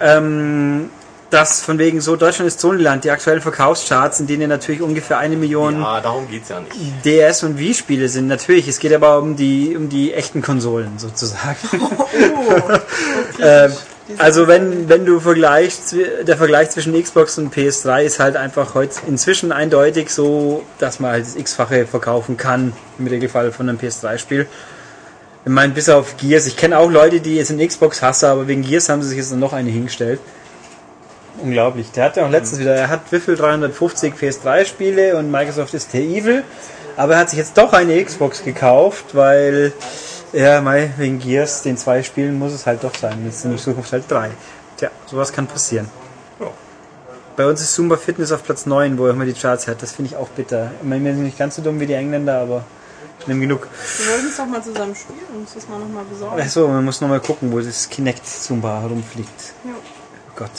Ähm, 0.00 0.90
das 1.32 1.62
von 1.62 1.78
wegen 1.78 2.00
so 2.00 2.16
Deutschland 2.16 2.48
ist 2.48 2.60
Sonyland, 2.60 3.04
die 3.04 3.10
aktuellen 3.10 3.40
Verkaufscharts, 3.40 4.20
in 4.20 4.26
denen 4.26 4.48
natürlich 4.48 4.82
ungefähr 4.82 5.18
eine 5.18 5.36
Million 5.36 5.80
Ja, 5.80 6.00
darum 6.00 6.28
geht's 6.28 6.50
ja 6.50 6.60
nicht. 6.60 7.04
DS 7.04 7.42
und 7.42 7.58
Wii-Spiele 7.58 8.08
sind. 8.08 8.26
Natürlich, 8.26 8.68
es 8.68 8.78
geht 8.78 8.92
aber 8.92 9.18
um 9.18 9.36
die 9.36 9.74
um 9.76 9.88
die 9.88 10.12
echten 10.12 10.42
Konsolen 10.42 10.98
sozusagen. 10.98 11.56
Oh, 11.80 12.72
Ähm, 13.40 13.72
also 14.18 14.46
wenn, 14.46 14.88
wenn 14.88 15.06
du 15.06 15.20
vergleichst, 15.20 15.96
der 16.26 16.36
Vergleich 16.36 16.70
zwischen 16.70 17.00
Xbox 17.00 17.38
und 17.38 17.54
PS3 17.54 18.02
ist 18.02 18.20
halt 18.20 18.36
einfach 18.36 18.74
heute 18.74 18.94
inzwischen 19.06 19.52
eindeutig 19.52 20.10
so, 20.10 20.64
dass 20.78 21.00
man 21.00 21.12
halt 21.12 21.24
das 21.24 21.36
X-fache 21.36 21.86
verkaufen 21.86 22.36
kann, 22.36 22.72
im 22.98 23.06
Regelfall 23.06 23.52
von 23.52 23.68
einem 23.68 23.78
PS3-Spiel. 23.78 24.46
Ich 25.44 25.50
meine, 25.50 25.72
bis 25.72 25.88
auf 25.88 26.16
Gears, 26.18 26.46
ich 26.46 26.56
kenne 26.56 26.78
auch 26.78 26.90
Leute, 26.90 27.20
die 27.20 27.36
jetzt 27.36 27.50
in 27.50 27.66
Xbox 27.66 28.02
hassen, 28.02 28.26
aber 28.26 28.46
wegen 28.48 28.62
Gears 28.62 28.88
haben 28.88 29.02
sie 29.02 29.08
sich 29.08 29.18
jetzt 29.18 29.34
noch 29.34 29.52
eine 29.52 29.70
hingestellt. 29.70 30.20
Unglaublich. 31.40 31.90
Der 31.92 32.04
hat 32.04 32.16
ja 32.16 32.26
auch 32.26 32.30
letztens 32.30 32.60
wieder, 32.60 32.74
er 32.74 32.88
hat 32.88 33.10
wie 33.10 33.20
viel 33.20 33.36
350 33.36 34.14
PS3-Spiele 34.14 35.16
und 35.16 35.30
Microsoft 35.30 35.74
ist 35.74 35.92
der 35.94 36.02
Evil, 36.02 36.44
aber 36.96 37.14
er 37.14 37.20
hat 37.20 37.30
sich 37.30 37.38
jetzt 37.38 37.56
doch 37.56 37.72
eine 37.72 38.04
Xbox 38.04 38.44
gekauft, 38.44 39.14
weil 39.14 39.72
Ja, 40.32 40.62
mei, 40.62 40.90
wegen 40.96 41.18
Gears, 41.18 41.60
den 41.60 41.76
zwei 41.76 42.02
Spielen 42.02 42.38
muss 42.38 42.52
es 42.52 42.64
halt 42.66 42.82
doch 42.82 42.94
sein. 42.94 43.22
Jetzt 43.26 43.44
in 43.44 43.58
Zukunft 43.58 43.92
halt 43.92 44.10
drei. 44.10 44.30
Tja, 44.78 44.90
sowas 45.04 45.30
kann 45.30 45.46
passieren. 45.46 45.90
Ja. 46.40 46.46
Bei 47.36 47.46
uns 47.46 47.60
ist 47.60 47.74
Zumba 47.74 47.98
Fitness 47.98 48.32
auf 48.32 48.42
Platz 48.42 48.64
9, 48.64 48.96
wo 48.96 49.06
er 49.06 49.10
immer 49.10 49.26
die 49.26 49.34
Charts 49.34 49.68
hat. 49.68 49.82
Das 49.82 49.92
finde 49.92 50.10
ich 50.10 50.16
auch 50.16 50.28
bitter. 50.28 50.70
Ich 50.80 50.88
meine, 50.88 51.04
wir 51.04 51.12
sind 51.12 51.24
nicht 51.24 51.38
ganz 51.38 51.56
so 51.56 51.62
dumm 51.62 51.80
wie 51.80 51.86
die 51.86 51.92
Engländer, 51.92 52.40
aber 52.40 52.64
schlimm 53.22 53.42
genug. 53.42 53.68
Wir 53.98 54.12
wollten 54.14 54.26
es 54.28 54.36
doch 54.38 54.46
mal 54.46 54.62
zusammen 54.62 54.94
spielen 54.94 55.18
und 55.34 55.40
uns 55.40 55.52
das 55.52 55.68
mal 55.68 55.78
nochmal 55.78 56.04
besorgen. 56.04 56.40
Achso, 56.40 56.66
man 56.66 56.84
muss 56.84 57.02
nochmal 57.02 57.20
gucken, 57.20 57.52
wo 57.52 57.60
das 57.60 57.90
Kinect 57.90 58.26
Zumba 58.26 58.80
herumfliegt. 58.80 59.52
Ja. 59.64 59.72
Oh 59.74 60.32
Gott. 60.34 60.50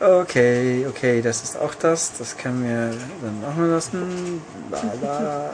Okay, 0.00 0.86
okay, 0.88 1.22
das 1.22 1.42
ist 1.42 1.58
auch 1.58 1.74
das. 1.74 2.12
Das 2.18 2.36
können 2.36 2.64
wir 2.64 2.90
dann 3.22 3.50
auch 3.50 3.56
mal 3.56 3.68
lassen. 3.68 4.42
Lala. 4.70 5.50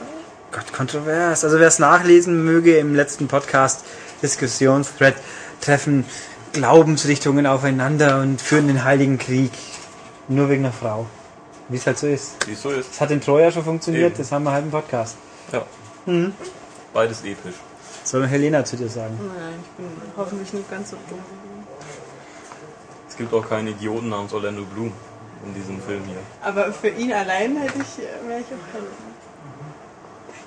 Gott, 0.51 0.73
kontrovers. 0.73 1.43
Also 1.43 1.59
wer 1.59 1.67
es 1.67 1.79
nachlesen 1.79 2.43
möge 2.43 2.77
im 2.77 2.93
letzten 2.93 3.27
Podcast, 3.27 3.85
Diskussionsthread, 4.21 5.15
treffen 5.61 6.05
Glaubensrichtungen 6.51 7.47
aufeinander 7.47 8.21
und 8.21 8.41
führen 8.41 8.67
den 8.67 8.83
Heiligen 8.83 9.17
Krieg. 9.17 9.51
Nur 10.27 10.49
wegen 10.49 10.65
einer 10.65 10.73
Frau. 10.73 11.07
Wie 11.69 11.77
es 11.77 11.87
halt 11.87 11.97
so 11.97 12.07
ist. 12.07 12.35
Wie 12.45 12.53
es 12.53 12.61
so 12.61 12.69
ist. 12.69 12.91
Das 12.91 13.01
hat 13.01 13.11
in 13.11 13.21
Troja 13.21 13.51
schon 13.51 13.63
funktioniert, 13.63 14.11
Eben. 14.11 14.17
das 14.17 14.31
haben 14.31 14.43
wir 14.43 14.51
halt 14.51 14.65
im 14.65 14.71
Podcast. 14.71 15.15
Ja. 15.51 15.65
Mhm. 16.05 16.33
Beides 16.93 17.23
episch. 17.23 17.55
Soll 18.03 18.27
Helena 18.27 18.63
zu 18.63 18.75
dir 18.75 18.89
sagen. 18.89 19.17
Nein, 19.17 19.55
ich 19.61 19.69
bin 19.77 19.87
hoffentlich 20.17 20.53
nicht 20.53 20.69
ganz 20.69 20.91
so 20.91 20.97
dumm. 21.09 21.19
Es 23.13 23.17
gibt 23.19 23.31
auch 23.31 23.47
keinen 23.47 23.67
Idioten 23.67 24.09
namens 24.09 24.33
Orlando 24.33 24.63
Bloom 24.65 24.91
in 25.45 25.53
diesem 25.53 25.79
Film 25.83 26.03
hier. 26.05 26.17
Aber 26.41 26.73
für 26.73 26.87
ihn 26.89 27.13
allein 27.13 27.55
hätte 27.57 27.77
ich, 27.77 28.03
äh, 28.03 28.07
wäre 28.27 28.39
ich 28.39 28.47
auch 28.47 28.73
keine. 28.73 28.87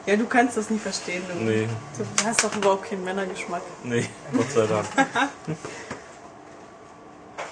Ja, 0.05 0.17
du 0.17 0.27
kannst 0.27 0.57
das 0.57 0.69
nicht 0.71 0.83
verstehen. 0.83 1.23
Du, 1.33 1.35
Nee. 1.45 1.69
du 1.97 2.05
hast 2.27 2.43
doch 2.43 2.57
überhaupt 2.57 2.91
keinen 2.91 3.05
Männergeschmack. 3.05 3.63
Nee, 3.85 4.09
Gott 4.37 4.51
sei 4.51 4.67
Dank. 4.67 4.85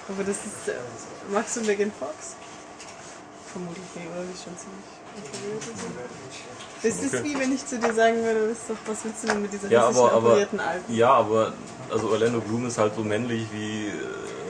Aber 0.09 0.23
das 0.25 0.35
ist. 0.35 0.67
Äh, 0.67 0.73
magst 1.31 1.55
du 1.55 1.61
Megan 1.61 1.93
Fox? 1.97 2.35
Vermutlich 3.53 3.85
nicht, 3.95 4.07
oder? 4.13 4.21
Die 4.25 4.33
ist 4.33 4.43
schon 4.43 4.57
ziemlich 4.57 4.83
unterwürdigt. 5.15 6.43
Das 6.83 6.95
ist 7.01 7.13
Okay. 7.15 7.23
wie 7.23 7.39
wenn 7.39 7.53
ich 7.55 7.65
zu 7.65 7.79
dir 7.79 7.93
sagen 7.93 8.17
würde, 8.21 8.49
wisst 8.49 8.69
doch, 8.69 8.75
was 8.85 9.05
willst 9.05 9.23
du 9.23 9.27
denn 9.27 9.41
mit 9.43 9.53
dieser 9.53 9.69
Ja, 9.69 9.87
aber, 9.87 10.11
aber, 10.11 10.31
Alten? 10.33 10.59
ja, 10.89 11.13
aber 11.13 11.53
also 11.89 12.09
Orlando 12.09 12.41
Bloom 12.41 12.65
ist 12.67 12.77
halt 12.77 12.93
so 12.95 13.01
männlich 13.03 13.47
wie 13.53 13.87
äh, 13.87 13.91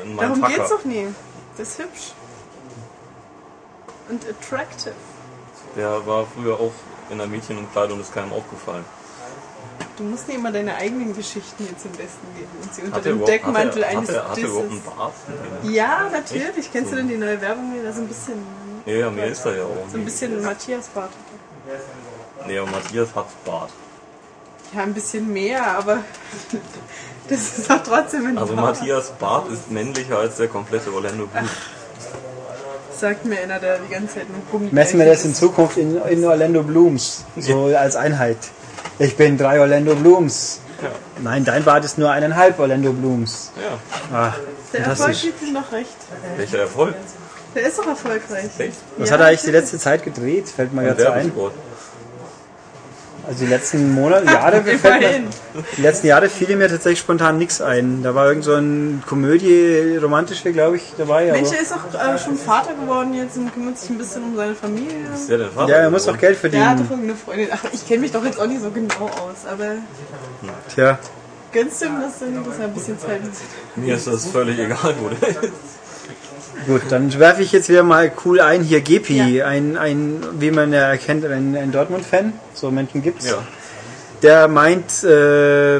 ein 0.05 0.17
Darum 0.17 0.39
Mindfucker. 0.39 0.55
geht's 0.57 0.69
doch 0.69 0.85
nie. 0.85 1.07
Das 1.57 1.69
ist 1.69 1.79
hübsch. 1.79 2.13
Und 4.09 4.21
attractive. 4.29 4.93
Der 5.75 6.05
war 6.05 6.25
früher 6.35 6.55
auch 6.59 6.71
in 7.09 7.17
der 7.17 7.27
Mädchenumkleidung 7.27 7.97
und 7.97 8.01
ist 8.03 8.13
keinem 8.13 8.31
aufgefallen. 8.33 8.85
Du 9.97 10.03
musst 10.03 10.27
nicht 10.27 10.37
immer 10.37 10.51
deine 10.51 10.75
eigenen 10.75 11.15
Geschichten 11.15 11.65
jetzt 11.69 11.85
im 11.85 11.91
Besten 11.93 12.27
geben 12.35 12.49
und 12.61 12.73
sie 12.73 12.81
unter 12.83 12.97
Hat 12.97 13.05
dem 13.05 13.25
Deckmantel 13.25 13.83
hat 13.85 13.91
er, 13.91 13.97
eines 13.97 14.09
hat 14.09 14.15
er, 14.15 14.29
hat 14.29 14.37
er 14.37 14.59
einen 14.59 14.81
Bart? 14.83 15.13
Ja, 15.63 16.09
natürlich. 16.11 16.71
Kennst 16.71 16.91
du 16.91 16.97
denn 16.97 17.07
die 17.07 17.17
neue 17.17 17.39
Werbung? 17.41 17.73
Da 17.83 17.91
so 17.93 18.01
ein 18.01 18.07
bisschen, 18.07 18.35
Ja, 18.85 18.93
ja, 18.93 19.09
mir 19.09 19.25
ist 19.25 19.45
er 19.45 19.55
ja 19.57 19.63
auch. 19.63 19.89
so 19.91 19.97
ein 19.97 20.05
bisschen 20.05 20.41
Matthias 20.43 20.87
Bart. 20.89 21.11
Nee, 22.45 22.57
aber 22.59 22.69
Matthias 22.71 23.15
hat 23.15 23.25
Bart. 23.45 23.71
Ja, 24.73 24.81
ein 24.83 24.93
bisschen 24.93 25.31
mehr, 25.31 25.77
aber 25.77 26.03
das 27.29 27.57
ist 27.59 27.71
auch 27.71 27.81
trotzdem 27.83 28.27
ein 28.27 28.37
Also 28.37 28.55
Bart. 28.55 28.77
Matthias 28.79 29.11
Bart 29.19 29.49
ist 29.51 29.71
männlicher 29.71 30.17
als 30.19 30.37
der 30.37 30.47
komplette 30.47 30.93
Orlando 30.93 31.27
Bloom. 31.27 31.49
Sagt 32.97 33.25
mir 33.25 33.39
einer, 33.41 33.59
der 33.59 33.77
die 33.79 33.93
ganze 33.93 34.15
Zeit 34.15 34.29
nur 34.29 34.39
Gummi. 34.51 34.69
Messen 34.71 34.99
wir 34.99 35.05
das 35.05 35.25
in 35.25 35.35
Zukunft 35.35 35.77
in, 35.77 35.97
in 36.03 36.23
Orlando 36.23 36.63
Blooms, 36.63 37.25
so 37.37 37.65
als 37.75 37.95
Einheit. 37.97 38.37
Ich 38.99 39.17
bin 39.17 39.37
drei 39.37 39.59
Orlando 39.59 39.95
Blooms. 39.95 40.61
Nein, 41.21 41.43
dein 41.43 41.63
Bart 41.63 41.83
ist 41.83 41.97
nur 41.97 42.11
eineinhalb 42.11 42.57
Orlando 42.59 42.93
Blooms. 42.93 43.51
Ja, 44.11 44.17
Ah, 44.17 44.33
Der 44.71 44.85
Erfolg 44.85 45.21
gibt 45.21 45.41
ihm 45.41 45.53
noch 45.53 45.71
recht. 45.71 45.89
welcher 46.37 46.59
Erfolg? 46.59 46.95
Der 47.53 47.67
ist 47.67 47.79
doch 47.79 47.87
erfolgreich. 47.87 48.45
Echt? 48.57 48.73
Was 48.97 49.09
Ja, 49.09 49.13
hat 49.15 49.21
er 49.21 49.27
eigentlich 49.27 49.41
die 49.41 49.51
letzte 49.51 49.77
Zeit 49.79 50.03
gedreht? 50.03 50.47
Fällt 50.49 50.73
mir 50.73 50.83
gerade 50.83 51.05
ein. 51.13 51.15
Werbespot. 51.35 51.53
Also 53.27 53.45
die 53.45 53.49
letzten 53.49 53.93
Monate, 53.93 54.25
Jahre, 54.25 54.61
mir, 54.61 54.79
die 55.77 55.81
letzten 55.81 56.07
Jahre 56.07 56.29
fiel 56.29 56.55
mir 56.55 56.69
tatsächlich 56.69 56.99
spontan 56.99 57.37
nichts 57.37 57.61
ein. 57.61 58.03
Da 58.03 58.13
war 58.13 58.27
irgend 58.27 58.43
so 58.43 58.53
eine 58.53 59.01
Komödie, 59.07 59.97
romantische, 60.01 60.51
glaube 60.51 60.77
ich, 60.77 60.93
dabei. 60.97 61.31
Mensch, 61.31 61.51
er 61.51 61.61
ist 61.61 61.73
auch 61.73 61.93
äh, 61.93 62.17
schon 62.19 62.37
Vater 62.37 62.73
geworden 62.73 63.13
jetzt 63.13 63.37
und 63.37 63.53
kümmert 63.53 63.77
sich 63.77 63.89
ein 63.89 63.97
bisschen 63.97 64.23
um 64.23 64.35
seine 64.35 64.55
Familie. 64.55 64.95
Ist 65.13 65.29
der 65.29 65.39
denn 65.39 65.49
Vater? 65.51 65.71
ja, 65.71 65.77
er 65.77 65.89
muss 65.89 66.07
auch 66.07 66.17
Geld 66.17 66.37
Der 66.43 66.69
hat 66.69 66.79
doch 66.79 66.85
verdienen. 66.85 67.09
irgendeine 67.09 67.15
Freundin. 67.15 67.47
Ach, 67.51 67.63
ich 67.71 67.87
kenne 67.87 68.01
mich 68.01 68.11
doch 68.11 68.23
jetzt 68.23 68.39
auch 68.39 68.47
nicht 68.47 68.61
so 68.61 68.69
genau 68.69 69.05
aus, 69.05 69.49
aber 69.51 69.75
Tja, 70.73 70.99
gönnst 71.51 71.81
du 71.81 71.85
ihm 71.85 72.01
das 72.01 72.19
denn, 72.19 72.43
dass 72.43 72.59
er 72.59 72.65
ein 72.65 72.73
bisschen 72.73 72.99
Zeit 72.99 73.21
hat? 73.21 73.29
Mir 73.75 73.95
ist 73.95 74.07
das 74.07 74.27
völlig 74.27 74.59
egal, 74.59 74.93
wo 75.01 75.09
der 75.09 75.29
ist. 75.29 75.74
Gut, 76.67 76.81
dann 76.89 77.17
werfe 77.19 77.41
ich 77.41 77.51
jetzt 77.51 77.69
wieder 77.69 77.83
mal 77.83 78.11
cool 78.25 78.39
ein. 78.39 78.61
Hier 78.63 78.81
Gepi, 78.81 79.37
Ja. 79.37 79.45
ein, 79.45 79.77
ein, 79.77 80.21
wie 80.39 80.51
man 80.51 80.71
ja 80.73 80.81
erkennt, 80.81 81.25
ein, 81.25 81.55
ein 81.55 81.71
Dortmund-Fan. 81.71 82.33
So 82.53 82.71
Menschen 82.71 83.01
gibt's. 83.01 83.27
Ja. 83.27 83.43
Der 84.21 84.47
meint, 84.47 85.03
äh, 85.03 85.77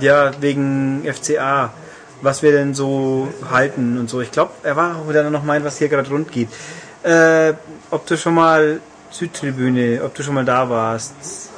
ja, 0.00 0.30
wegen 0.40 1.02
FCA, 1.04 1.72
was 2.22 2.42
wir 2.42 2.52
denn 2.52 2.74
so 2.74 3.28
halten 3.50 3.98
und 3.98 4.10
so. 4.10 4.20
Ich 4.20 4.30
glaube, 4.30 4.52
er 4.62 4.76
war 4.76 4.96
auch 4.96 5.08
wieder 5.08 5.28
noch 5.30 5.44
meint, 5.44 5.64
was 5.64 5.78
hier 5.78 5.88
gerade 5.88 6.08
rund 6.10 6.30
geht. 6.30 6.48
Äh, 7.02 7.54
ob 7.90 8.06
du 8.06 8.16
schon 8.16 8.34
mal 8.34 8.80
Südtribüne, 9.10 10.02
ob 10.04 10.14
du 10.14 10.22
schon 10.22 10.34
mal 10.34 10.44
da 10.44 10.68
warst, 10.68 11.49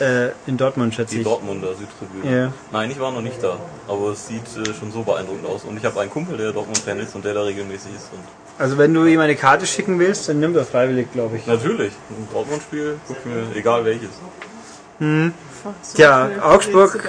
äh, 0.00 0.30
in 0.46 0.56
Dortmund, 0.56 0.94
schätze 0.94 1.14
Die 1.14 1.20
ich. 1.20 1.26
Dortmunder 1.26 1.74
Südtribüne. 1.74 2.36
Ja. 2.44 2.52
Nein, 2.72 2.90
ich 2.90 2.98
war 2.98 3.12
noch 3.12 3.22
nicht 3.22 3.42
da. 3.42 3.58
Aber 3.88 4.10
es 4.10 4.26
sieht 4.26 4.42
äh, 4.56 4.74
schon 4.74 4.90
so 4.92 5.02
beeindruckend 5.02 5.46
aus. 5.46 5.64
Und 5.64 5.76
ich 5.76 5.84
habe 5.84 6.00
einen 6.00 6.10
Kumpel, 6.10 6.36
der 6.36 6.52
Dortmund-Fan 6.52 6.98
ist 7.00 7.14
und 7.14 7.24
der 7.24 7.34
da 7.34 7.42
regelmäßig 7.42 7.94
ist. 7.94 8.10
Und 8.12 8.20
Also 8.58 8.78
wenn 8.78 8.92
du 8.94 9.04
ihm 9.06 9.20
eine 9.20 9.36
Karte 9.36 9.66
schicken 9.66 9.98
willst, 9.98 10.28
dann 10.28 10.40
nimm 10.40 10.54
das 10.54 10.68
freiwillig, 10.70 11.12
glaube 11.12 11.36
ich. 11.36 11.46
natürlich, 11.46 11.92
ein 12.10 12.28
Dortmund-Spiel, 12.32 12.96
guck 13.06 13.24
mir, 13.26 13.46
egal 13.54 13.84
welches. 13.84 14.10
So 15.82 15.96
Tja, 15.96 16.28
Augsburg-. 16.42 17.02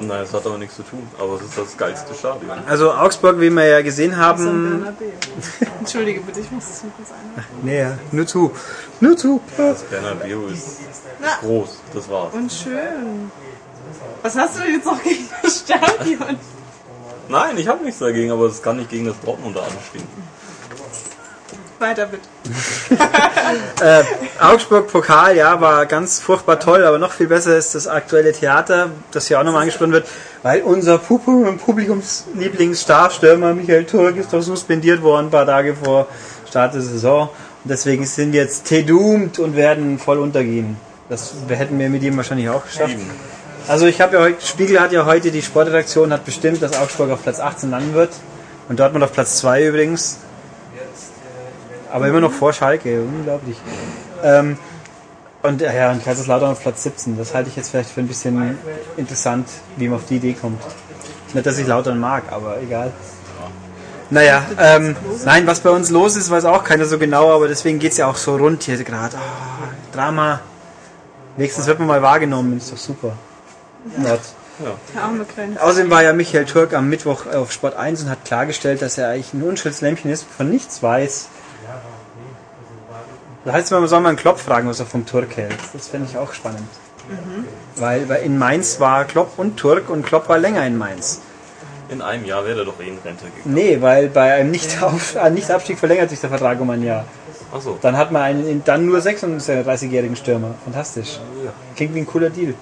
Nein, 0.00 0.22
es 0.22 0.32
hat 0.32 0.46
aber 0.46 0.56
nichts 0.56 0.76
zu 0.76 0.82
tun. 0.82 1.06
Aber 1.18 1.34
es 1.34 1.42
ist 1.42 1.58
das 1.58 1.76
geilste 1.76 2.14
Stadion. 2.14 2.50
Also 2.66 2.92
Augsburg, 2.92 3.38
wie 3.40 3.50
wir 3.50 3.66
ja 3.66 3.82
gesehen 3.82 4.16
haben. 4.16 4.86
Entschuldige 5.80 6.20
bitte, 6.22 6.40
ich 6.40 6.50
muss 6.50 6.66
das 6.66 6.82
nur 6.82 6.92
kurz 6.92 7.10
ein. 7.10 7.44
nee, 7.62 7.86
nur 8.12 8.26
zu, 8.26 8.52
nur 9.00 9.16
zu. 9.16 9.40
Das 9.56 9.82
Bernabeu 9.82 10.46
ist 10.46 10.80
Na, 11.20 11.36
groß, 11.46 11.80
das 11.92 12.08
war's. 12.08 12.32
und 12.34 12.50
schön. 12.50 13.30
Was 14.22 14.36
hast 14.36 14.56
du 14.58 14.62
denn 14.62 14.74
jetzt 14.74 14.86
noch 14.86 15.02
gegen 15.02 15.28
das 15.42 15.58
Stadion? 15.60 16.36
Nein, 17.28 17.58
ich 17.58 17.68
habe 17.68 17.84
nichts 17.84 18.00
dagegen, 18.00 18.30
aber 18.32 18.46
es 18.46 18.62
kann 18.62 18.76
nicht 18.78 18.90
gegen 18.90 19.06
das 19.06 19.20
Dortmunder 19.24 19.62
anstehen. 19.62 20.06
Weiter 21.80 22.06
bitte. 22.06 22.28
Äh, 23.80 24.04
Augsburg 24.38 24.86
Pokal, 24.86 25.36
ja, 25.36 25.60
war 25.60 25.86
ganz 25.86 26.20
furchtbar 26.20 26.60
toll, 26.60 26.84
aber 26.84 26.98
noch 26.98 27.12
viel 27.12 27.26
besser 27.26 27.56
ist 27.56 27.74
das 27.74 27.88
aktuelle 27.88 28.32
Theater, 28.32 28.90
das 29.10 29.26
hier 29.26 29.40
auch 29.40 29.44
nochmal 29.44 29.62
angesprochen 29.62 29.90
wird, 29.90 30.06
weil 30.44 30.62
unser 30.62 30.98
Publikum, 30.98 31.58
Publikumslieblingsstarstürmer 31.58 33.54
Michael 33.54 33.86
Turk 33.86 34.16
ist 34.18 34.32
doch 34.32 34.42
suspendiert 34.42 35.02
worden, 35.02 35.26
ein 35.26 35.30
paar 35.30 35.46
Tage 35.46 35.74
vor 35.74 36.06
Start 36.48 36.74
der 36.74 36.82
Saison. 36.82 37.30
Und 37.64 37.70
deswegen 37.70 38.04
sind 38.04 38.32
wir 38.32 38.42
jetzt 38.42 38.66
T-doomed 38.66 39.38
und 39.40 39.56
werden 39.56 39.98
voll 39.98 40.18
untergehen. 40.18 40.76
Das 41.08 41.32
hätten 41.48 41.78
wir 41.78 41.88
mit 41.88 42.02
ihm 42.02 42.16
wahrscheinlich 42.16 42.48
auch 42.50 42.64
geschafft. 42.64 42.96
Also 43.66 43.86
ich 43.86 44.00
habe 44.00 44.16
ja 44.16 44.22
heute, 44.22 44.46
Spiegel 44.46 44.78
hat 44.78 44.92
ja 44.92 45.06
heute, 45.06 45.32
die 45.32 45.42
Sportredaktion 45.42 46.12
hat 46.12 46.24
bestimmt, 46.24 46.62
dass 46.62 46.78
Augsburg 46.78 47.10
auf 47.10 47.22
Platz 47.22 47.40
18 47.40 47.70
landen 47.70 47.94
wird. 47.94 48.12
Und 48.68 48.78
Dortmund 48.78 49.04
auf 49.04 49.12
Platz 49.12 49.38
2 49.38 49.66
übrigens. 49.66 50.18
Aber 51.92 52.08
immer 52.08 52.20
noch 52.20 52.32
vor 52.32 52.52
Schalke, 52.52 53.02
unglaublich. 53.02 53.56
Ähm, 54.22 54.58
und 55.42 55.60
ja, 55.60 55.90
und 55.90 56.04
Kaiserslautern 56.04 56.50
auf 56.50 56.60
Platz 56.60 56.82
17. 56.82 57.16
Das 57.16 57.34
halte 57.34 57.48
ich 57.48 57.56
jetzt 57.56 57.70
vielleicht 57.70 57.90
für 57.90 58.00
ein 58.00 58.08
bisschen 58.08 58.58
interessant, 58.96 59.48
wie 59.76 59.88
man 59.88 59.98
auf 59.98 60.06
die 60.06 60.16
Idee 60.16 60.34
kommt. 60.34 60.62
Nicht, 61.32 61.46
dass 61.46 61.58
ich 61.58 61.66
Lautern 61.66 61.98
mag, 61.98 62.24
aber 62.30 62.60
egal. 62.60 62.92
Naja, 64.10 64.44
ähm, 64.58 64.96
nein, 65.24 65.46
was 65.46 65.60
bei 65.60 65.70
uns 65.70 65.88
los 65.90 66.16
ist, 66.16 66.30
weiß 66.30 66.44
auch 66.44 66.64
keiner 66.64 66.84
so 66.84 66.98
genau, 66.98 67.32
aber 67.32 67.46
deswegen 67.46 67.78
geht's 67.78 67.96
ja 67.96 68.08
auch 68.08 68.16
so 68.16 68.36
rund 68.36 68.64
hier 68.64 68.76
gerade. 68.82 69.16
Ah, 69.16 69.68
Drama. 69.92 70.40
Wenigstens 71.36 71.66
wird 71.66 71.78
man 71.78 71.86
mal 71.86 72.02
wahrgenommen, 72.02 72.56
ist 72.56 72.72
doch 72.72 72.76
super. 72.76 73.12
Arme 75.00 75.24
kleine. 75.24 75.62
Außerdem 75.62 75.90
war 75.90 76.02
ja 76.02 76.12
Michael 76.12 76.44
Türk 76.44 76.74
am 76.74 76.88
Mittwoch 76.88 77.26
auf 77.26 77.52
Sport 77.52 77.76
1 77.76 78.02
und 78.02 78.10
hat 78.10 78.24
klargestellt, 78.24 78.82
dass 78.82 78.98
er 78.98 79.10
eigentlich 79.10 79.32
ein 79.32 79.42
Unschuldslämmchen 79.42 80.10
ist, 80.10 80.26
von 80.36 80.50
nichts 80.50 80.82
weiß. 80.82 81.28
Da 83.44 83.52
heißt 83.52 83.66
es, 83.66 83.70
man 83.70 83.86
soll 83.88 84.00
mal 84.00 84.10
einen 84.10 84.18
Klopp 84.18 84.38
fragen, 84.38 84.68
was 84.68 84.80
er 84.80 84.86
vom 84.86 85.06
Turk 85.06 85.36
hält. 85.36 85.56
Das 85.72 85.88
fände 85.88 86.06
ich 86.10 86.18
auch 86.18 86.32
spannend. 86.32 86.68
Weil, 87.76 88.08
weil 88.08 88.22
in 88.22 88.38
Mainz 88.38 88.78
war 88.78 89.04
Klopp 89.04 89.38
und 89.38 89.56
Turk 89.56 89.88
und 89.88 90.04
Klopp 90.04 90.28
war 90.28 90.38
länger 90.38 90.66
in 90.66 90.76
Mainz. 90.76 91.20
In 91.88 92.02
einem 92.02 92.24
Jahr 92.24 92.44
wäre 92.44 92.60
er 92.60 92.64
doch 92.64 92.78
eh 92.78 92.88
in 92.88 92.98
Rente 92.98 93.24
gegangen. 93.24 93.54
Nee, 93.54 93.78
weil 93.80 94.08
bei 94.08 94.34
einem 94.34 94.50
Nicht-Abstieg 94.52 95.78
verlängert 95.78 96.10
sich 96.10 96.20
der 96.20 96.30
Vertrag 96.30 96.60
um 96.60 96.70
ein 96.70 96.84
Jahr. 96.84 97.04
Achso. 97.52 97.78
Dann 97.80 97.96
hat 97.96 98.12
man 98.12 98.22
einen 98.22 98.62
dann 98.64 98.86
nur 98.86 99.00
36-jährigen 99.00 100.14
Stürmer. 100.14 100.54
Fantastisch. 100.62 101.18
Klingt 101.74 101.94
wie 101.94 102.00
ein 102.00 102.06
cooler 102.06 102.30
Deal. 102.30 102.54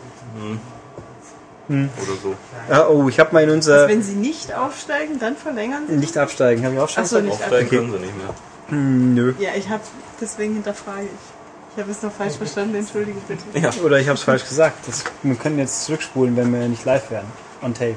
oder 1.68 1.80
so. 2.22 2.34
Ah, 2.70 2.86
oh, 2.88 3.08
ich 3.08 3.20
habe 3.20 3.34
mal 3.34 3.42
in 3.42 3.50
unser... 3.50 3.86
Wenn 3.86 4.02
sie 4.02 4.14
nicht 4.14 4.54
aufsteigen, 4.54 5.18
dann 5.18 5.36
verlängern 5.36 5.82
sie. 5.88 5.96
Nicht 5.96 6.16
absteigen, 6.16 6.64
habe 6.64 6.76
ich 6.76 6.80
auch 6.80 6.88
schon 6.88 7.02
Achso, 7.02 7.20
nicht 7.20 7.32
Aufsteigen 7.32 7.54
absteigen. 7.54 7.68
können 7.68 7.92
sie 7.92 8.06
nicht 8.06 8.16
mehr. 8.16 8.34
Hm, 8.68 9.14
Nö. 9.14 9.34
Ja, 9.38 9.50
ich 9.56 9.68
habe 9.68 9.82
deswegen 10.20 10.54
hinterfrage 10.54 11.04
ich. 11.04 11.38
Ich 11.76 11.82
habe 11.82 11.92
es 11.92 12.02
noch 12.02 12.12
falsch 12.12 12.34
verstanden, 12.34 12.74
entschuldige 12.74 13.18
bitte. 13.28 13.44
Ja. 13.58 13.70
Oder 13.84 14.00
ich 14.00 14.08
habe 14.08 14.16
es 14.16 14.24
falsch 14.24 14.44
gesagt. 14.48 14.88
Das, 14.88 15.04
wir 15.22 15.34
können 15.36 15.58
jetzt 15.58 15.84
zurückspulen, 15.84 16.36
wenn 16.36 16.52
wir 16.52 16.66
nicht 16.68 16.84
live 16.84 17.10
werden. 17.10 17.28
On 17.62 17.72
tape. 17.72 17.94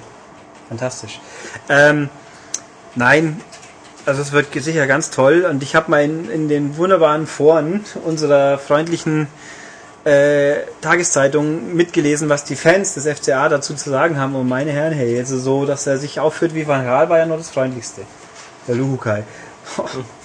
Fantastisch. 0.70 1.20
Ähm, 1.68 2.10
nein, 2.96 3.42
also 4.06 4.22
es 4.22 4.32
wird 4.32 4.54
sicher 4.54 4.88
ganz 4.88 5.10
toll. 5.10 5.48
Und 5.50 5.64
ich 5.64 5.76
habe 5.76 5.90
mal 5.90 6.04
in, 6.04 6.30
in 6.30 6.48
den 6.48 6.78
wunderbaren 6.78 7.28
Foren 7.28 7.84
unserer 8.06 8.58
freundlichen 8.60 9.28
äh, 10.04 10.58
Tageszeitung 10.82 11.76
mitgelesen, 11.76 12.30
was 12.30 12.44
die 12.44 12.56
Fans 12.56 12.94
des 12.94 13.08
FCA 13.08 13.50
dazu 13.50 13.74
zu 13.74 13.90
sagen 13.90 14.20
haben. 14.20 14.36
Und 14.36 14.48
meine 14.48 14.72
Herren, 14.72 14.94
hey, 14.94 15.16
jetzt 15.16 15.30
so, 15.30 15.66
dass 15.66 15.88
er 15.88 15.98
sich 15.98 16.20
aufführt 16.20 16.54
wie 16.54 16.68
Van 16.68 16.86
Gaal, 16.86 17.10
war 17.10 17.18
ja 17.18 17.26
nur 17.26 17.38
das 17.38 17.50
Freundlichste. 17.50 18.02
Der 18.68 18.76
Luhukai. 18.76 19.24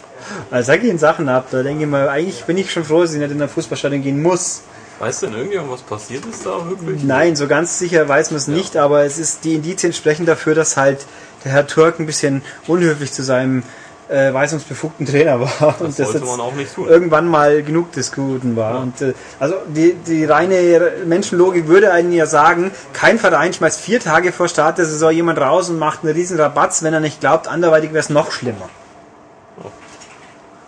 Also 0.50 0.72
da 0.72 0.78
gehen 0.78 0.98
Sachen 0.98 1.28
ab. 1.28 1.48
Da 1.50 1.62
denke 1.62 1.84
ich 1.84 1.90
mal, 1.90 2.08
eigentlich 2.08 2.44
bin 2.44 2.56
ich 2.58 2.72
schon 2.72 2.84
froh, 2.84 3.02
dass 3.02 3.12
ich 3.12 3.20
nicht 3.20 3.30
in 3.30 3.38
der 3.38 3.48
Fußballstadion 3.48 4.02
gehen 4.02 4.22
muss. 4.22 4.62
Weiß 4.98 5.20
denn 5.20 5.34
irgendjemand, 5.34 5.72
was 5.72 5.82
passiert 5.82 6.24
ist 6.24 6.46
da 6.46 6.68
wirklich? 6.68 7.02
Nein, 7.04 7.36
so 7.36 7.46
ganz 7.46 7.78
sicher 7.78 8.08
weiß 8.08 8.30
man 8.30 8.38
es 8.38 8.48
nicht, 8.48 8.76
aber 8.78 9.04
es 9.04 9.18
ist 9.18 9.44
die 9.44 9.54
Indizien 9.54 9.92
sprechen 9.92 10.24
dafür, 10.24 10.54
dass 10.54 10.78
halt 10.78 11.04
der 11.44 11.52
Herr 11.52 11.66
Türk 11.66 12.00
ein 12.00 12.06
bisschen 12.06 12.42
unhöflich 12.66 13.12
zu 13.12 13.22
seinem 13.22 13.62
äh, 14.08 14.32
weisungsbefugten 14.32 15.04
Trainer 15.04 15.40
war 15.40 15.80
und 15.80 15.88
das 15.88 15.96
sollte 15.96 16.18
jetzt 16.18 16.26
man 16.26 16.40
auch 16.40 16.54
nicht 16.54 16.74
tun. 16.74 16.88
irgendwann 16.88 17.28
mal 17.28 17.62
genug 17.62 17.92
des 17.92 18.12
Guten 18.12 18.56
war. 18.56 18.80
Und 18.80 19.02
äh, 19.02 19.14
also 19.40 19.56
die, 19.68 19.94
die 19.94 20.24
reine 20.24 20.92
Menschenlogik 21.04 21.66
würde 21.66 21.92
einen 21.92 22.12
ja 22.12 22.26
sagen, 22.26 22.70
kein 22.92 23.18
Verein 23.18 23.52
schmeißt 23.52 23.80
vier 23.80 24.00
Tage 24.00 24.32
vor 24.32 24.48
Start 24.48 24.78
der 24.78 24.86
Saison 24.86 25.10
jemand 25.10 25.40
raus 25.40 25.68
und 25.70 25.78
macht 25.78 26.04
einen 26.04 26.14
riesen 26.14 26.38
Rabatz, 26.38 26.82
wenn 26.82 26.94
er 26.94 27.00
nicht 27.00 27.20
glaubt, 27.20 27.48
anderweitig 27.48 27.90
wäre 27.90 28.00
es 28.00 28.10
noch 28.10 28.30
schlimmer. 28.30 28.68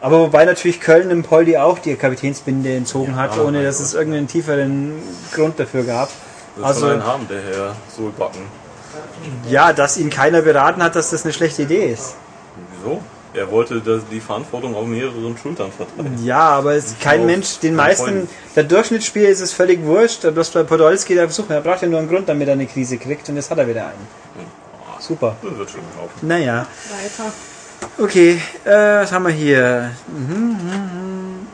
Aber 0.01 0.20
wobei 0.20 0.44
natürlich 0.44 0.80
Köln 0.80 1.11
im 1.11 1.22
Poldi 1.24 1.57
auch 1.57 1.78
die 1.78 1.94
Kapitänsbinde 1.96 2.72
entzogen 2.74 3.16
hat, 3.16 3.36
Ja, 3.36 3.42
ohne 3.42 3.64
dass 3.64 3.80
es 3.80 3.94
irgendeinen 3.94 4.28
tieferen 4.28 4.94
Grund 5.34 5.59
dafür 5.59 5.82
gab. 5.82 6.09
Wird 6.55 6.66
Also- 6.66 6.86
einen 6.86 7.05
haben, 7.05 7.26
der 7.28 7.40
Herr 7.42 7.76
Solbacken. 7.94 8.42
Ja, 9.49 9.72
dass 9.72 9.96
ihn 9.96 10.11
keiner 10.11 10.42
beraten 10.42 10.82
hat, 10.82 10.94
dass 10.94 11.11
das 11.11 11.24
eine 11.24 11.32
schlechte 11.32 11.62
Idee 11.62 11.86
ist. 11.92 12.14
Wieso? 12.82 13.01
Er 13.34 13.51
wollte 13.51 13.80
das, 13.80 14.03
die 14.11 14.20
Verantwortung 14.20 14.74
auf 14.74 14.86
mehreren 14.86 15.36
Schultern 15.36 15.70
verteilen. 15.70 16.24
Ja, 16.24 16.40
aber 16.49 16.74
es 16.74 16.86
ist 16.86 17.01
kein 17.01 17.26
Mensch, 17.26 17.59
den 17.59 17.74
meisten, 17.76 18.05
Freunden. 18.05 18.28
der 18.57 18.64
Durchschnittsspieler 18.64 19.28
ist 19.28 19.40
es 19.40 19.53
völlig 19.53 19.84
wurscht, 19.84 20.22
bloß 20.22 20.51
bei 20.51 20.62
Podolski, 20.62 21.14
der 21.14 21.24
versucht, 21.24 21.51
er 21.51 21.61
braucht 21.61 21.82
ja 21.82 21.88
nur 21.88 21.99
einen 21.99 22.09
Grund, 22.09 22.28
damit 22.28 22.49
er 22.49 22.55
eine 22.55 22.66
Krise 22.66 22.96
kriegt 22.96 23.28
und 23.28 23.36
jetzt 23.36 23.51
hat 23.51 23.59
er 23.59 23.68
wieder 23.68 23.82
einen. 23.88 24.09
Super. 24.99 25.36
Das 25.42 25.59
wird 25.59 25.70
schon 25.70 25.80
laufen. 25.96 26.26
Naja, 26.26 26.66
Weiter. 26.90 27.32
Okay, 27.99 28.41
äh, 28.64 28.70
was 28.70 29.12
haben 29.12 29.24
wir 29.24 29.33
hier? 29.33 29.91
Mhm, 30.07 30.35
mhm, 30.35 30.49
mhm. 30.53 31.47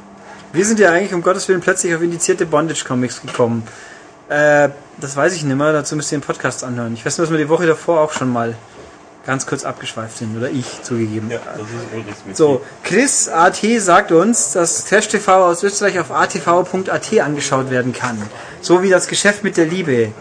Wir 0.52 0.64
sind 0.64 0.78
ja 0.78 0.92
eigentlich 0.92 1.12
um 1.14 1.22
Gottes 1.22 1.48
Willen 1.48 1.60
plötzlich 1.60 1.94
auf 1.94 2.02
indizierte 2.02 2.46
Bondage-Comics 2.46 3.22
gekommen. 3.22 3.66
Äh, 4.28 4.68
das 5.00 5.16
weiß 5.16 5.34
ich 5.34 5.44
nicht 5.44 5.56
mehr, 5.56 5.72
dazu 5.72 5.96
müsst 5.96 6.12
ihr 6.12 6.18
den 6.18 6.24
Podcast 6.24 6.64
anhören. 6.64 6.94
Ich 6.94 7.04
weiß 7.04 7.18
nur, 7.18 7.26
dass 7.26 7.32
wir 7.32 7.38
die 7.38 7.48
Woche 7.48 7.66
davor 7.66 8.00
auch 8.00 8.12
schon 8.12 8.32
mal 8.32 8.54
ganz 9.26 9.46
kurz 9.46 9.64
abgeschweift 9.64 10.18
sind, 10.18 10.36
oder 10.36 10.50
ich 10.50 10.82
zugegeben. 10.82 11.30
Ja, 11.30 11.38
das 11.44 11.62
ist 11.62 11.94
Ulrichs. 11.94 12.38
So, 12.38 12.62
Chris 12.82 13.28
AT 13.28 13.58
sagt 13.78 14.12
uns, 14.12 14.52
dass 14.52 14.84
Trash 14.84 15.08
TV 15.08 15.46
aus 15.46 15.62
Österreich 15.62 15.98
auf 15.98 16.10
atv.at 16.10 17.20
angeschaut 17.20 17.70
werden 17.70 17.92
kann. 17.92 18.20
So 18.60 18.82
wie 18.82 18.90
das 18.90 19.08
Geschäft 19.08 19.42
mit 19.42 19.56
der 19.56 19.66
Liebe. 19.66 20.12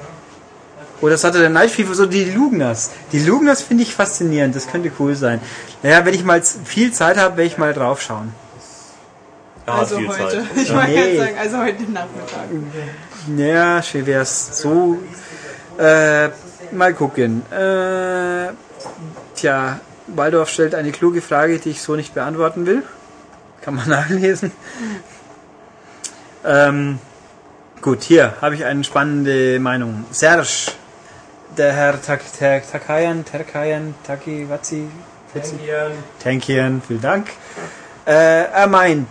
Oder 1.03 1.11
das 1.11 1.25
hatte 1.25 1.39
der 1.39 1.49
Night 1.49 1.69
FIFA, 1.69 1.93
so 1.95 2.05
die 2.05 2.23
Lugners. 2.23 2.91
Die 3.11 3.19
Lugners 3.19 3.61
finde 3.61 3.83
ich 3.83 3.93
faszinierend, 3.93 4.55
das 4.55 4.67
könnte 4.67 4.89
cool 4.99 5.15
sein. 5.17 5.41
Naja, 5.83 6.05
wenn 6.05 6.13
ich 6.13 6.23
mal 6.23 6.41
viel 6.41 6.93
Zeit 6.93 7.17
habe, 7.17 7.35
werde 7.35 7.47
ich 7.47 7.57
mal 7.57 7.73
drauf 7.73 8.01
schauen. 8.01 8.33
Er 9.65 9.73
hat 9.73 9.79
Also 9.81 9.97
viel 9.97 10.07
heute. 10.07 10.19
Zeit. 10.29 10.43
Ich 10.55 10.73
wollte 10.73 10.87
Nee. 10.91 10.95
gerade 10.95 11.17
sagen, 11.17 11.37
also 11.41 11.57
heute 11.57 11.83
Nachmittag. 11.91 12.47
Naja, 13.27 13.83
schön 13.83 14.05
wär's 14.05 14.61
so. 14.61 14.97
Äh, 15.77 16.29
mal 16.71 16.93
gucken. 16.93 17.41
Äh, 17.51 18.53
tja, 19.35 19.81
Waldorf 20.07 20.47
stellt 20.47 20.73
eine 20.73 20.93
kluge 20.93 21.21
Frage, 21.21 21.59
die 21.59 21.71
ich 21.71 21.81
so 21.81 21.97
nicht 21.97 22.13
beantworten 22.13 22.65
will. 22.65 22.81
Kann 23.61 23.75
man 23.75 23.89
nachlesen. 23.97 24.53
Ähm, 26.45 26.99
gut, 27.81 28.03
hier 28.03 28.35
habe 28.41 28.55
ich 28.55 28.63
eine 28.63 28.85
spannende 28.85 29.59
Meinung. 29.59 30.05
Serge, 30.11 30.71
der 31.57 31.73
Herr 31.73 32.01
Tak- 32.01 32.21
Tak- 32.39 32.69
Takayan, 32.71 33.23
Terkayan, 33.25 33.95
Taki, 34.05 34.47
Tankian, 36.23 36.81
vielen 36.87 37.01
Dank. 37.01 37.27
Äh, 38.05 38.11
er 38.45 38.67
meint, 38.67 39.07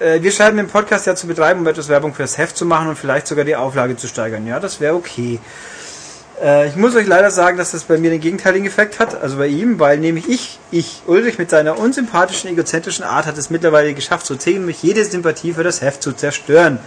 äh, 0.00 0.20
wir 0.22 0.30
schreiben 0.30 0.56
den 0.56 0.68
Podcast 0.68 1.06
ja 1.06 1.14
zu 1.16 1.26
betreiben, 1.26 1.60
um 1.60 1.66
etwas 1.66 1.88
Werbung 1.88 2.14
für 2.14 2.22
das 2.22 2.38
Heft 2.38 2.56
zu 2.56 2.66
machen 2.66 2.88
und 2.88 2.96
vielleicht 2.98 3.26
sogar 3.26 3.44
die 3.44 3.56
Auflage 3.56 3.96
zu 3.96 4.06
steigern. 4.06 4.46
Ja, 4.46 4.60
das 4.60 4.80
wäre 4.80 4.94
okay. 4.94 5.40
Äh, 6.42 6.68
ich 6.68 6.76
muss 6.76 6.94
euch 6.94 7.06
leider 7.06 7.30
sagen, 7.30 7.56
dass 7.58 7.70
das 7.72 7.84
bei 7.84 7.96
mir 7.98 8.10
den 8.10 8.20
gegenteiligen 8.20 8.66
Effekt 8.66 8.98
hat, 9.00 9.20
also 9.20 9.36
bei 9.38 9.46
ihm, 9.46 9.78
weil 9.78 9.98
nämlich 9.98 10.28
ich, 10.28 10.58
ich, 10.70 11.02
Ulrich 11.06 11.38
mit 11.38 11.48
seiner 11.50 11.78
unsympathischen, 11.78 12.50
egozentrischen 12.50 13.04
Art 13.04 13.26
hat 13.26 13.38
es 13.38 13.50
mittlerweile 13.50 13.94
geschafft, 13.94 14.26
so 14.26 14.36
ziemlich 14.36 14.82
jede 14.82 15.04
Sympathie 15.04 15.54
für 15.54 15.62
das 15.64 15.80
Heft 15.80 16.02
zu 16.02 16.12
zerstören. 16.12 16.78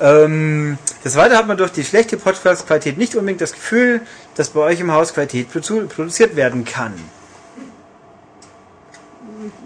Ähm, 0.00 0.78
des 1.04 1.16
Weiteren 1.16 1.38
hat 1.38 1.46
man 1.46 1.56
durch 1.56 1.72
die 1.72 1.84
schlechte 1.84 2.16
Podcast-Qualität 2.16 2.98
nicht 2.98 3.14
unbedingt 3.14 3.40
das 3.40 3.52
Gefühl, 3.52 4.00
dass 4.36 4.50
bei 4.50 4.60
euch 4.60 4.80
im 4.80 4.92
Haus 4.92 5.14
Qualität 5.14 5.48
produ- 5.52 5.86
produziert 5.88 6.36
werden 6.36 6.64
kann. 6.64 6.94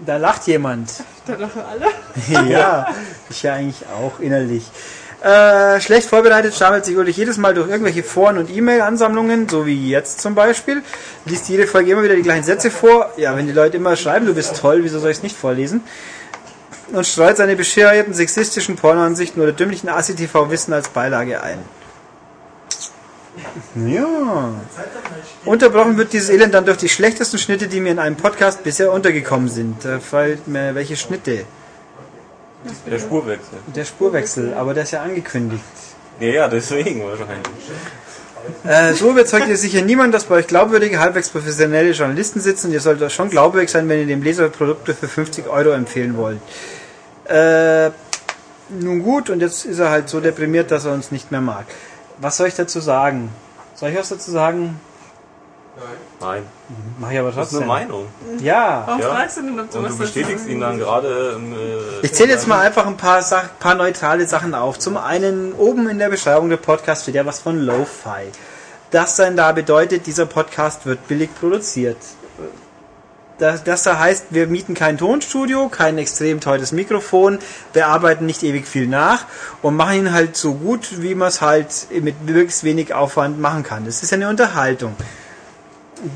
Da 0.07 0.17
lacht 0.17 0.47
jemand. 0.47 0.91
Da 1.27 1.35
lachen 1.35 1.62
alle. 1.62 2.49
ja, 2.51 2.87
ich 3.31 3.43
ja 3.43 3.55
eigentlich 3.55 3.85
auch 3.89 4.21
innerlich. 4.21 4.65
Äh, 5.23 5.81
schlecht 5.81 6.09
vorbereitet 6.11 6.55
stammelt 6.55 6.85
sich 6.85 6.97
Ulrich 6.99 7.17
jedes 7.17 7.39
Mal 7.39 7.55
durch 7.55 7.71
irgendwelche 7.71 8.03
Foren 8.03 8.37
und 8.37 8.51
E-Mail-Ansammlungen, 8.55 9.49
so 9.49 9.65
wie 9.65 9.89
jetzt 9.89 10.21
zum 10.21 10.35
Beispiel. 10.35 10.83
Liest 11.25 11.49
jede 11.49 11.67
Folge 11.67 11.93
immer 11.93 12.03
wieder 12.03 12.15
die 12.15 12.23
gleichen 12.23 12.45
Sätze 12.45 12.71
vor. 12.71 13.11
Ja, 13.17 13.35
wenn 13.35 13.47
die 13.47 13.53
Leute 13.55 13.79
immer 13.79 13.97
schreiben, 13.97 14.27
du 14.27 14.35
bist 14.35 14.57
toll, 14.61 14.81
wieso 14.85 14.99
soll 14.99 15.11
ich 15.12 15.17
es 15.17 15.23
nicht 15.23 15.37
vorlesen? 15.37 15.83
Und 16.95 17.07
streut 17.07 17.36
seine 17.36 17.57
bescheuerten 17.57 18.14
sexistischen 18.14 18.76
Pornoansichten 18.76 19.42
oder 19.42 19.53
dümmlichen 19.53 19.88
ACTV-Wissen 19.88 20.72
als 20.72 20.88
Beilage 20.88 21.42
ein. 21.42 21.59
Ja. 23.74 24.53
Unterbrochen 25.45 25.97
wird 25.97 26.12
dieses 26.12 26.30
Elend 26.30 26.55
dann 26.55 26.64
durch 26.64 26.78
die 26.78 26.88
schlechtesten 26.88 27.38
Schnitte, 27.38 27.66
die 27.66 27.80
mir 27.80 27.90
in 27.90 27.99
einem 27.99 28.16
Podcast 28.16 28.62
bisher 28.62 28.92
untergekommen 28.92 29.49
sind. 29.49 29.84
Da 29.84 29.99
fällt 29.99 30.47
mir 30.47 30.76
welche 30.76 30.97
Schnitte. 30.97 31.45
Der 32.88 32.99
Spurwechsel. 33.01 33.59
Der 33.74 33.84
Spurwechsel, 33.84 34.55
aber 34.55 34.72
der 34.72 34.84
ist 34.84 34.92
ja 34.92 35.03
angekündigt. 35.03 35.64
Ja, 36.20 36.28
ja, 36.28 36.49
deswegen 36.49 37.05
wahrscheinlich. 37.05 37.42
Äh, 38.64 38.92
so 38.92 39.11
überzeugt 39.11 39.49
ihr 39.49 39.57
sicher 39.57 39.82
niemand, 39.82 40.14
dass 40.14 40.24
bei 40.24 40.36
euch 40.36 40.47
glaubwürdige, 40.47 41.01
halbwegs 41.01 41.30
professionelle 41.30 41.90
Journalisten 41.90 42.40
sitzen. 42.40 42.72
Ihr 42.72 42.80
solltet 42.80 43.11
schon 43.11 43.30
glaubwürdig 43.30 43.70
sein, 43.70 43.88
wenn 43.88 44.01
ihr 44.01 44.07
dem 44.07 44.22
Leser 44.22 44.49
Produkte 44.49 44.95
für 44.95 45.09
50 45.09 45.49
Euro 45.49 45.70
empfehlen 45.70 46.16
wollt. 46.16 46.38
Äh, 47.27 47.91
nun 48.70 49.03
gut, 49.03 49.31
und 49.31 49.41
jetzt 49.41 49.64
ist 49.66 49.79
er 49.79 49.91
halt 49.91 50.09
so 50.09 50.20
deprimiert, 50.20 50.70
dass 50.70 50.85
er 50.85 50.93
uns 50.93 51.11
nicht 51.11 51.31
mehr 51.31 51.40
mag. 51.40 51.66
Was 52.19 52.36
soll 52.36 52.48
ich 52.48 52.55
dazu 52.55 52.81
sagen? 52.81 53.31
Soll 53.74 53.90
ich 53.90 53.98
was 53.98 54.09
dazu 54.09 54.31
sagen? 54.31 54.81
Nein. 56.20 56.44
Mach 56.98 57.11
ich 57.11 57.19
aber 57.19 57.32
Das 57.32 57.47
ist 57.47 57.51
trotzdem. 57.53 57.70
eine 57.70 57.81
Meinung. 57.86 58.07
Ja. 58.39 58.85
Warum 58.86 59.01
Ja. 59.01 59.09
fragst 59.11 59.36
du 59.39 59.43
denn, 59.43 59.59
ob 59.61 59.70
du 59.70 59.78
Und 59.78 59.85
was 59.85 59.93
du 59.97 59.98
dazu 59.98 60.12
bestätigst 60.15 60.44
sagen 60.44 60.53
ihn 60.55 60.61
dann 60.61 60.78
gerade. 60.78 61.32
ähm, 61.36 61.53
äh, 61.53 62.07
Ich 62.07 62.15
zähle 62.15 62.31
jetzt 62.32 62.47
mal 62.47 62.61
einfach 62.61 62.86
ein 62.86 62.97
paar, 62.97 63.23
Sach 63.23 63.48
paar 63.59 63.74
neutrale 63.74 64.27
Sachen 64.27 64.55
auf. 64.55 64.78
Zum 64.78 64.97
einen 64.97 65.53
oben 65.53 65.89
in 65.89 65.98
der 65.98 66.09
Beschreibung 66.11 66.48
der 66.48 66.59
Podcast 66.59 67.03
steht 67.03 67.16
ja 67.16 67.27
was 67.27 67.40
von 67.40 67.59
Lo-Fi. 67.59 68.31
Das 68.93 69.16
dann 69.16 69.36
da 69.36 69.51
bedeutet, 69.51 70.07
dieser 70.07 70.27
Podcast 70.27 70.86
wird 70.86 71.09
billig 71.09 71.31
produziert. 71.39 71.97
Das, 73.39 73.65
das 73.65 73.82
da 73.82 73.98
heißt, 73.98 74.27
wir 74.31 74.47
mieten 74.47 74.74
kein 74.74 74.97
Tonstudio, 74.97 75.69
kein 75.69 75.98
extrem 75.98 76.40
teures 76.40 76.70
Mikrofon, 76.70 77.40
wir 77.73 77.89
arbeiten 77.89 78.27
nicht 78.27 78.44
ewig 78.44 78.69
viel 78.69 78.86
nach 78.86 79.27
und 79.61 79.74
machen 79.74 79.97
ihn 79.97 80.12
halt 80.12 80.36
so 80.36 80.55
gut, 80.55 81.02
wie 81.02 81.16
man 81.16 81.28
es 81.28 81.40
halt 81.40 81.89
mit 81.90 82.24
möglichst 82.24 82.62
wenig 82.62 82.94
Aufwand 82.94 83.40
machen 83.40 83.65
kann. 83.65 83.86
Das 83.86 84.05
ist 84.05 84.11
ja 84.11 84.16
eine 84.16 84.28
Unterhaltung. 84.28 84.94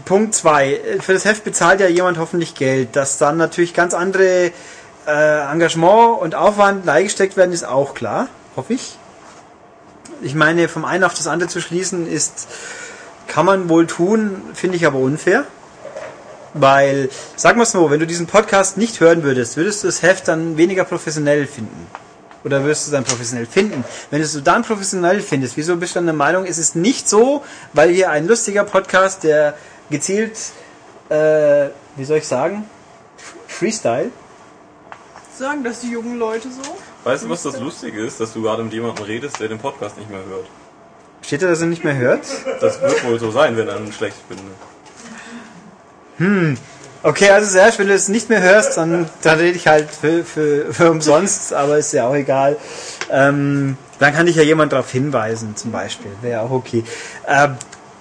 Punkt 0.05 0.35
zwei: 0.35 0.81
Für 1.01 1.13
das 1.13 1.25
Heft 1.25 1.45
bezahlt 1.45 1.81
ja 1.81 1.89
jemand 1.89 2.19
hoffentlich 2.19 2.55
Geld. 2.55 2.95
Dass 2.95 3.19
dann 3.19 3.37
natürlich 3.37 3.75
ganz 3.75 3.95
andere 3.95 4.53
äh, 5.07 5.53
Engagement 5.53 6.21
und 6.21 6.35
Aufwand 6.35 6.87
reingesteckt 6.87 7.37
werden, 7.37 7.53
ist 7.53 7.65
auch 7.65 7.95
klar, 7.95 8.29
hoffe 8.57 8.75
ich. 8.75 8.97
Ich 10.21 10.35
meine, 10.35 10.69
vom 10.69 10.85
einen 10.85 11.05
auf 11.05 11.15
das 11.15 11.27
andere 11.27 11.49
zu 11.49 11.61
schließen, 11.61 12.09
ist, 12.09 12.49
kann 13.27 13.47
man 13.47 13.69
wohl 13.69 13.87
tun, 13.87 14.43
finde 14.55 14.77
ich 14.77 14.87
aber 14.87 14.99
unfair. 14.99 15.45
Weil, 16.55 17.11
wir 17.43 17.63
es 17.63 17.73
so, 17.73 17.91
wenn 17.91 18.01
du 18.01 18.07
diesen 18.07 18.27
Podcast 18.27 18.77
nicht 18.77 19.01
hören 19.01 19.23
würdest, 19.23 19.57
würdest 19.57 19.83
du 19.83 19.89
das 19.89 20.03
Heft 20.03 20.29
dann 20.29 20.57
weniger 20.57 20.85
professionell 20.85 21.47
finden. 21.47 21.87
Oder 22.45 22.65
wirst 22.65 22.87
du 22.87 22.91
es 22.91 22.93
dann 22.93 23.05
professionell 23.05 23.47
finden? 23.47 23.85
Wenn 24.11 24.21
du 24.21 24.25
es 24.25 24.33
so 24.33 24.41
dann 24.41 24.63
professionell 24.63 25.21
findest, 25.21 25.57
wieso 25.57 25.77
bist 25.77 25.95
du 25.95 25.99
dann 25.99 26.07
der 26.07 26.15
Meinung, 26.15 26.47
es 26.47 26.59
ist 26.59 26.77
nicht 26.77 27.09
so, 27.09 27.45
weil 27.73 27.91
hier 27.91 28.11
ein 28.11 28.27
lustiger 28.27 28.65
Podcast, 28.65 29.25
der 29.25 29.55
gezielt, 29.91 30.37
äh, 31.09 31.69
wie 31.97 32.05
soll 32.05 32.19
ich 32.19 32.27
sagen, 32.27 32.65
Freestyle, 33.47 34.11
Sagen 35.39 35.63
das 35.63 35.83
die 35.83 35.93
jungen 35.93 36.19
Leute 36.19 36.49
so? 36.51 36.77
Weißt 37.05 37.23
du, 37.23 37.29
was 37.29 37.45
das 37.45 37.61
Lustige 37.61 38.05
ist? 38.05 38.19
Dass 38.19 38.33
du 38.33 38.43
gerade 38.43 38.65
mit 38.65 38.73
jemandem 38.73 39.05
redest, 39.05 39.39
der 39.39 39.47
den 39.47 39.61
Podcast 39.61 39.97
nicht 39.97 40.11
mehr 40.11 40.25
hört. 40.25 40.47
steht 41.23 41.43
da, 41.43 41.47
dass 41.47 41.61
er 41.61 41.69
nicht 41.69 41.85
mehr 41.85 41.97
hört? 41.97 42.27
Das 42.61 42.81
wird 42.83 43.05
wohl 43.05 43.21
so 43.21 43.31
sein, 43.31 43.57
wenn 43.57 43.69
er 43.69 43.77
einen 43.77 43.93
schlecht 43.93 44.17
findet. 44.27 44.57
Okay, 47.03 47.31
also 47.31 47.49
Serge, 47.49 47.79
wenn 47.79 47.87
du 47.87 47.95
es 47.95 48.09
nicht 48.09 48.29
mehr 48.29 48.43
hörst, 48.43 48.77
dann, 48.77 49.09
dann 49.23 49.39
rede 49.39 49.57
ich 49.57 49.69
halt 49.69 49.89
für, 49.91 50.25
für, 50.25 50.73
für 50.73 50.91
umsonst, 50.91 51.55
aber 51.55 51.79
ist 51.79 51.93
ja 51.93 52.09
auch 52.09 52.15
egal. 52.15 52.57
Ähm, 53.11 53.77
dann 54.01 54.13
kann 54.13 54.27
dich 54.27 54.37
ja 54.37 54.43
jemand 54.43 54.73
darauf 54.73 54.91
hinweisen, 54.91 55.57
zum 55.57 55.71
Beispiel. 55.71 56.11
Wäre 56.23 56.43
auch 56.43 56.51
okay. 56.51 56.83
Ähm, 57.27 57.57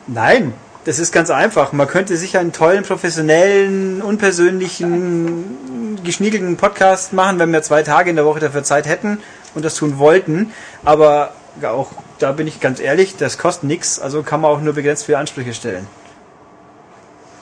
nein, 0.07 0.53
das 0.85 0.97
ist 0.99 1.11
ganz 1.11 1.29
einfach. 1.29 1.73
Man 1.73 1.87
könnte 1.87 2.17
sicher 2.17 2.39
einen 2.39 2.53
tollen, 2.53 2.83
professionellen, 2.83 4.01
unpersönlichen, 4.01 5.99
geschniegelten 6.03 6.57
Podcast 6.57 7.13
machen, 7.13 7.37
wenn 7.39 7.51
wir 7.51 7.61
zwei 7.61 7.83
Tage 7.83 8.09
in 8.09 8.15
der 8.15 8.25
Woche 8.25 8.39
dafür 8.39 8.63
Zeit 8.63 8.87
hätten 8.87 9.19
und 9.53 9.63
das 9.63 9.75
tun 9.75 9.99
wollten. 9.99 10.51
Aber 10.83 11.33
auch 11.63 11.91
da 12.19 12.31
bin 12.31 12.47
ich 12.47 12.59
ganz 12.59 12.79
ehrlich, 12.79 13.15
das 13.15 13.37
kostet 13.37 13.65
nichts, 13.65 13.99
also 13.99 14.23
kann 14.23 14.41
man 14.41 14.51
auch 14.51 14.61
nur 14.61 14.73
begrenzt 14.73 15.05
viele 15.05 15.17
Ansprüche 15.17 15.53
stellen. 15.53 15.87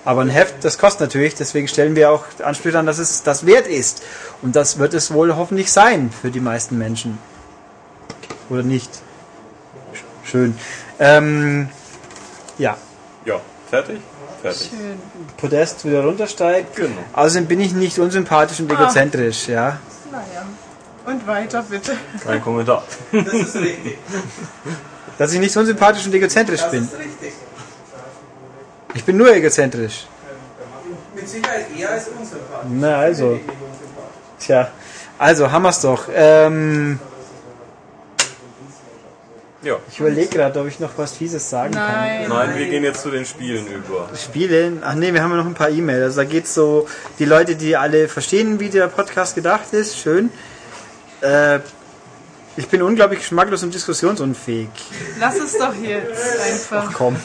Aber 0.05 0.21
ein 0.21 0.29
Heft, 0.29 0.63
das 0.63 0.77
kostet 0.77 1.01
natürlich, 1.01 1.33
deswegen 1.35 1.67
stellen 1.67 1.95
wir 1.95 2.11
auch 2.11 2.23
Ansprüche 2.43 2.77
an, 2.77 2.85
dass 2.85 2.99
es 2.99 3.23
das 3.23 3.45
wert 3.45 3.67
ist. 3.67 4.03
Und 4.43 4.55
das 4.55 4.77
wird 4.77 4.93
es 4.93 5.11
wohl 5.11 5.35
hoffentlich 5.35 5.71
sein 5.71 6.11
für 6.21 6.29
die 6.29 6.39
meisten 6.39 6.77
Menschen. 6.77 7.17
Oder 8.49 8.61
nicht? 8.63 8.91
Sch- 8.93 10.29
Schön. 10.29 10.57
Ähm, 10.99 11.69
ja, 12.59 12.77
Ja, 13.25 13.41
fertig? 13.69 13.99
Fertig. 14.43 14.69
Schön. 14.69 14.99
Podest 15.37 15.83
wieder 15.85 16.03
runtersteigt. 16.05 16.75
Genau. 16.75 16.91
Außerdem 17.13 17.47
bin 17.47 17.59
ich 17.59 17.73
nicht 17.73 17.97
unsympathisch 17.97 18.59
und 18.59 18.71
egozentrisch, 18.71 19.47
ja. 19.47 19.79
Naja. 20.11 20.45
Und 21.07 21.25
weiter 21.27 21.63
bitte. 21.67 21.97
Kein 22.23 22.41
Kommentar. 22.41 22.83
Das 23.11 23.25
ist 23.33 23.55
richtig. 23.55 23.97
Dass 25.17 25.33
ich 25.33 25.39
nicht 25.39 25.55
unsympathisch 25.57 26.05
und 26.05 26.13
egozentrisch 26.13 26.61
Das 26.61 26.71
bin. 26.71 26.83
ist 26.83 26.93
richtig. 26.97 27.33
Ich 28.95 29.03
bin 29.03 29.17
nur 29.17 29.31
egozentrisch. 29.33 30.07
Mit 31.13 31.29
Sicherheit 31.29 31.65
eher 31.77 31.91
als 31.91 32.07
unsympathisch. 32.07 32.69
Na 32.71 32.97
also. 32.97 33.39
Tja, 34.39 34.69
also 35.17 35.51
haben 35.51 35.63
wir's 35.63 35.81
doch. 35.81 36.07
Ähm, 36.13 36.99
Ja. 39.61 39.77
ich 39.89 39.99
überlege 39.99 40.27
gerade, 40.29 40.59
ob 40.61 40.67
ich 40.67 40.79
noch 40.79 40.91
was 40.97 41.13
Fieses 41.13 41.49
sagen 41.49 41.73
kann. 41.73 41.83
Nein. 41.91 42.29
Nein, 42.29 42.55
wir 42.57 42.67
gehen 42.67 42.83
jetzt 42.83 43.01
zu 43.01 43.09
den 43.09 43.25
Spielen 43.25 43.65
über. 43.67 44.09
Spiele. 44.15 44.73
Ach 44.83 44.93
nee, 44.93 45.11
wir 45.11 45.23
haben 45.23 45.31
ja 45.31 45.37
noch 45.37 45.45
ein 45.45 45.55
paar 45.55 45.69
E-Mails. 45.69 46.03
Also 46.03 46.21
da 46.21 46.25
geht's 46.25 46.53
so, 46.53 46.87
die 47.17 47.25
Leute, 47.25 47.55
die 47.55 47.75
alle 47.75 48.07
verstehen, 48.07 48.59
wie 48.59 48.69
der 48.69 48.87
Podcast 48.87 49.33
gedacht 49.35 49.73
ist, 49.73 49.97
schön. 49.97 50.29
Äh, 51.21 51.59
ich 52.57 52.67
bin 52.69 52.81
unglaublich 52.83 53.19
geschmacklos 53.21 53.63
und 53.63 53.73
diskussionsunfähig. 53.73 54.69
Lass 55.19 55.35
es 55.39 55.57
doch 55.57 55.73
jetzt 55.75 56.39
einfach. 56.39 56.93
Komm. 56.93 57.15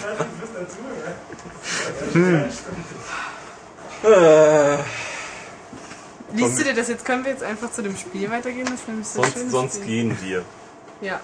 Liest 6.32 6.60
du 6.60 6.64
dir 6.64 6.74
das 6.74 6.88
jetzt? 6.88 7.04
Können 7.04 7.24
wir 7.24 7.32
jetzt 7.32 7.42
einfach 7.42 7.72
zu 7.72 7.82
dem 7.82 7.96
Spiel 7.96 8.30
weitergehen? 8.30 8.64
Das 8.64 8.74
ist 8.74 8.88
nämlich 8.88 9.06
so 9.08 9.22
Sonst, 9.22 9.32
schön. 9.34 9.50
sonst 9.50 9.84
gehen 9.84 10.16
wir. 10.22 10.44
Ja. 11.00 11.18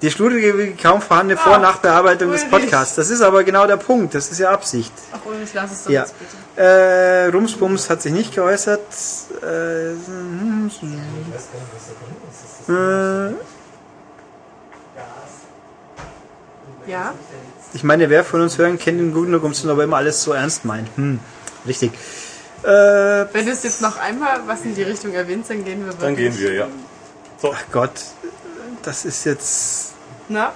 Die 0.00 0.10
studie 0.10 0.74
kaum 0.82 1.00
vorhandene 1.00 1.38
Vor- 1.38 1.54
und 1.54 1.62
Nachbearbeitung 1.62 2.32
des 2.32 2.42
Ulrich. 2.42 2.62
Podcasts. 2.62 2.96
Das 2.96 3.08
ist 3.10 3.22
aber 3.22 3.44
genau 3.44 3.68
der 3.68 3.76
Punkt. 3.76 4.14
Das 4.16 4.32
ist 4.32 4.40
ja 4.40 4.50
Absicht. 4.50 4.92
Ach, 5.12 5.20
Ulrich, 5.24 5.50
lass 5.54 5.70
es 5.70 5.84
doch 5.84 5.90
Ja. 5.90 6.00
jetzt 6.02 6.14
bitte. 6.18 6.36
Äh, 6.60 7.26
Rumsbums 7.28 7.88
hat 7.88 8.02
sich 8.02 8.12
nicht 8.12 8.34
geäußert. 8.34 8.80
Äh, 9.42 9.92
äh, 9.92 9.94
Ja? 16.86 17.14
Ich 17.74 17.84
meine, 17.84 18.10
wer 18.10 18.24
von 18.24 18.40
uns 18.40 18.58
hören 18.58 18.78
kennt 18.78 19.00
den 19.00 19.12
guten 19.14 19.38
Gumsen, 19.40 19.70
aber 19.70 19.84
immer 19.84 19.96
alles 19.96 20.22
so 20.22 20.32
ernst 20.32 20.64
meint. 20.64 20.88
Hm, 20.96 21.20
richtig. 21.66 21.92
Äh, 22.62 22.68
Wenn 22.68 23.46
du 23.46 23.52
es 23.52 23.62
jetzt 23.64 23.80
noch 23.82 23.98
einmal 23.98 24.40
was 24.46 24.62
in 24.62 24.74
die 24.74 24.82
Richtung 24.82 25.12
erwähnst, 25.14 25.50
dann 25.50 25.64
gehen 25.64 25.80
wir 25.80 25.86
wirklich. 25.86 26.00
Dann 26.00 26.16
gehen 26.16 26.38
wir, 26.38 26.52
ja. 26.52 26.68
So, 27.40 27.52
ach 27.52 27.64
Gott, 27.72 27.92
das 28.82 29.04
ist 29.04 29.24
jetzt. 29.24 29.94
Na? 30.28 30.52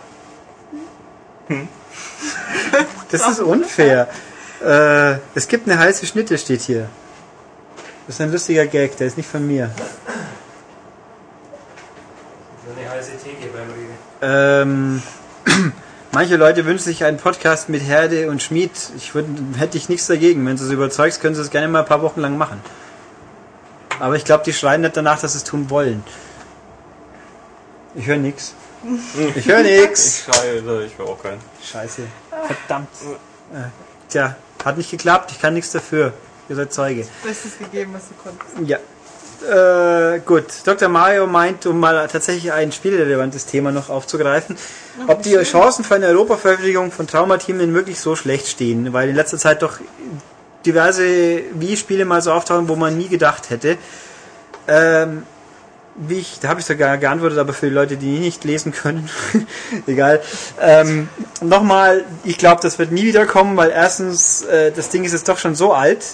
Das 3.10 3.26
ist 3.28 3.40
unfair. 3.40 4.09
Äh, 4.62 5.18
es 5.34 5.47
gibt 5.48 5.68
eine 5.68 5.78
heiße 5.78 6.06
Schnitte, 6.06 6.36
steht 6.38 6.62
hier. 6.62 6.88
Das 8.06 8.16
ist 8.16 8.20
ein 8.20 8.32
lustiger 8.32 8.66
Gag, 8.66 8.97
der 8.97 9.06
ist 9.06 9.16
nicht 9.16 9.28
von 9.28 9.47
mir. 9.47 9.70
So 12.66 12.72
eine 12.78 12.90
heiße 12.90 13.12
Theke 13.22 13.48
beim 13.52 13.70
Reden. 13.70 15.02
Ähm, 15.47 15.72
manche 16.16 16.36
Leute 16.36 16.64
wünschen 16.64 16.84
sich 16.84 17.05
einen 17.05 17.18
Podcast 17.18 17.68
mit 17.68 17.82
Herde 17.82 18.30
und 18.30 18.43
Schmied. 18.43 18.70
Ich 18.97 19.14
würd, 19.14 19.26
hätte 19.59 19.76
ich 19.76 19.90
nichts 19.90 20.06
dagegen. 20.06 20.47
Wenn 20.47 20.56
du 20.56 20.64
es 20.64 20.70
überzeugst, 20.70 21.20
können 21.20 21.34
sie 21.34 21.43
es 21.43 21.51
gerne 21.51 21.68
mal 21.68 21.80
ein 21.80 21.84
paar 21.84 22.01
Wochen 22.01 22.22
lang 22.22 22.38
machen. 22.38 22.59
Aber 24.01 24.16
ich 24.16 24.24
glaube, 24.24 24.43
die 24.43 24.55
schreien 24.55 24.80
nicht 24.80 24.97
danach, 24.97 25.20
dass 25.20 25.32
sie 25.32 25.38
es 25.38 25.44
tun 25.44 25.68
wollen. 25.68 26.02
Ich 27.94 28.06
höre 28.06 28.16
nichts. 28.16 28.55
Ich 29.34 29.47
höre 29.47 29.60
ich 29.66 29.80
nichts. 29.82 30.24
schreie, 30.24 30.56
ich 30.86 30.98
will 30.98 31.06
auch 31.06 31.22
keinen. 31.22 31.40
Scheiße. 31.62 32.05
Verdammt. 32.47 32.88
Äh, 33.52 33.68
tja, 34.09 34.36
hat 34.64 34.78
nicht 34.78 34.90
geklappt. 34.90 35.32
Ich 35.32 35.38
kann 35.38 35.52
nichts 35.52 35.72
dafür. 35.72 36.14
Ihr 36.48 36.56
seid 36.56 36.72
Zeuge. 36.72 37.06
Bestes 37.24 37.59
gegeben, 37.59 37.93
was 37.93 38.09
du 38.09 38.14
konntest. 38.14 38.66
Ja. 38.66 38.78
Äh, 39.42 40.20
gut. 40.20 40.44
Dr. 40.64 40.88
Mario 40.88 41.26
meint, 41.26 41.66
um 41.66 41.78
mal 41.78 42.08
tatsächlich 42.08 42.52
ein 42.52 42.72
spielrelevantes 42.72 43.46
Thema 43.46 43.70
noch 43.70 43.90
aufzugreifen, 43.90 44.56
ob 45.06 45.22
die 45.22 45.36
Chancen 45.42 45.84
für 45.84 45.94
eine 45.94 46.06
Europaveröffentlichung 46.06 46.90
von 46.90 47.06
Traumateam 47.06 47.58
denn 47.58 47.74
wirklich 47.74 48.00
so 48.00 48.16
schlecht 48.16 48.48
stehen, 48.48 48.92
weil 48.92 49.10
in 49.10 49.14
letzter 49.14 49.38
Zeit 49.38 49.62
doch 49.62 49.78
diverse 50.64 51.04
Wii-Spiele 51.52 52.04
mal 52.04 52.22
so 52.22 52.32
auftauchen, 52.32 52.68
wo 52.68 52.76
man 52.76 52.96
nie 52.96 53.08
gedacht 53.08 53.50
hätte. 53.50 53.78
Ähm, 54.66 55.22
wie 55.96 56.18
ich, 56.18 56.40
da 56.40 56.48
habe 56.48 56.60
ich 56.60 56.66
sogar 56.66 56.98
geantwortet, 56.98 57.38
aber 57.38 57.52
für 57.52 57.68
die 57.68 57.74
Leute, 57.74 57.96
die 57.96 58.18
nicht 58.18 58.44
lesen 58.44 58.72
können, 58.72 59.08
egal. 59.86 60.20
Ähm, 60.60 61.08
Nochmal, 61.40 62.04
ich 62.24 62.38
glaube, 62.38 62.60
das 62.62 62.78
wird 62.78 62.92
nie 62.92 63.04
wieder 63.04 63.26
kommen, 63.26 63.56
weil 63.56 63.70
erstens, 63.70 64.42
äh, 64.42 64.72
das 64.72 64.88
Ding 64.90 65.04
ist 65.04 65.12
jetzt 65.12 65.28
doch 65.28 65.38
schon 65.38 65.54
so 65.54 65.72
alt. 65.72 66.04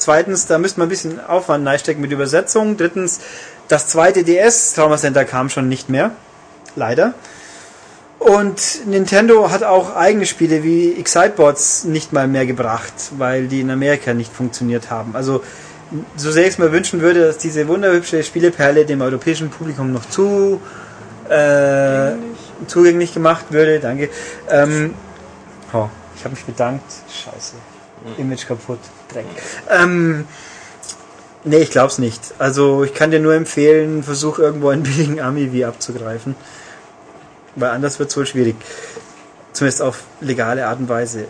Zweitens, 0.00 0.46
da 0.46 0.58
müsste 0.58 0.80
man 0.80 0.86
ein 0.86 0.90
bisschen 0.90 1.20
Aufwand 1.24 1.66
reinstecken 1.66 2.00
mit 2.00 2.10
Übersetzung. 2.10 2.76
Drittens, 2.76 3.20
das 3.68 3.86
zweite 3.86 4.24
DS 4.24 4.72
Trauma 4.72 4.96
Center 4.96 5.24
kam 5.24 5.50
schon 5.50 5.68
nicht 5.68 5.90
mehr. 5.90 6.12
Leider. 6.74 7.14
Und 8.18 8.86
Nintendo 8.86 9.50
hat 9.50 9.62
auch 9.62 9.94
eigene 9.94 10.26
Spiele 10.26 10.62
wie 10.62 10.94
Excitebots 10.98 11.84
nicht 11.84 12.12
mal 12.12 12.28
mehr 12.28 12.46
gebracht, 12.46 12.92
weil 13.18 13.46
die 13.46 13.60
in 13.60 13.70
Amerika 13.70 14.14
nicht 14.14 14.32
funktioniert 14.32 14.90
haben. 14.90 15.14
Also, 15.14 15.42
so 16.16 16.30
sehr 16.30 16.44
ich 16.44 16.50
es 16.50 16.58
mir 16.58 16.72
wünschen 16.72 17.00
würde, 17.00 17.26
dass 17.26 17.38
diese 17.38 17.68
wunderhübsche 17.68 18.22
Spieleperle 18.22 18.86
dem 18.86 19.02
europäischen 19.02 19.50
Publikum 19.50 19.92
noch 19.92 20.06
zu 20.08 20.60
äh, 21.28 22.12
zugänglich 22.66 23.14
gemacht 23.14 23.46
würde. 23.50 23.80
Danke. 23.80 24.08
Ähm, 24.48 24.94
oh, 25.72 25.88
ich 26.16 26.24
habe 26.24 26.34
mich 26.34 26.44
bedankt. 26.44 26.84
Scheiße. 27.08 27.54
Image 28.18 28.46
kaputt. 28.46 28.78
Dreck. 29.12 29.26
Ähm, 29.68 30.26
nee, 31.44 31.58
ich 31.58 31.70
glaub's 31.70 31.98
nicht. 31.98 32.20
Also 32.38 32.84
ich 32.84 32.94
kann 32.94 33.10
dir 33.10 33.20
nur 33.20 33.34
empfehlen, 33.34 34.02
versuch 34.02 34.38
irgendwo 34.38 34.68
einen 34.70 34.82
billigen 34.84 35.20
Ami-V 35.20 35.66
abzugreifen. 35.68 36.34
Weil 37.56 37.70
anders 37.70 37.98
wird's 37.98 38.16
wohl 38.16 38.26
schwierig. 38.26 38.56
Zumindest 39.52 39.82
auf 39.82 40.02
legale 40.20 40.66
Art 40.66 40.78
und 40.78 40.88
Weise. 40.88 41.26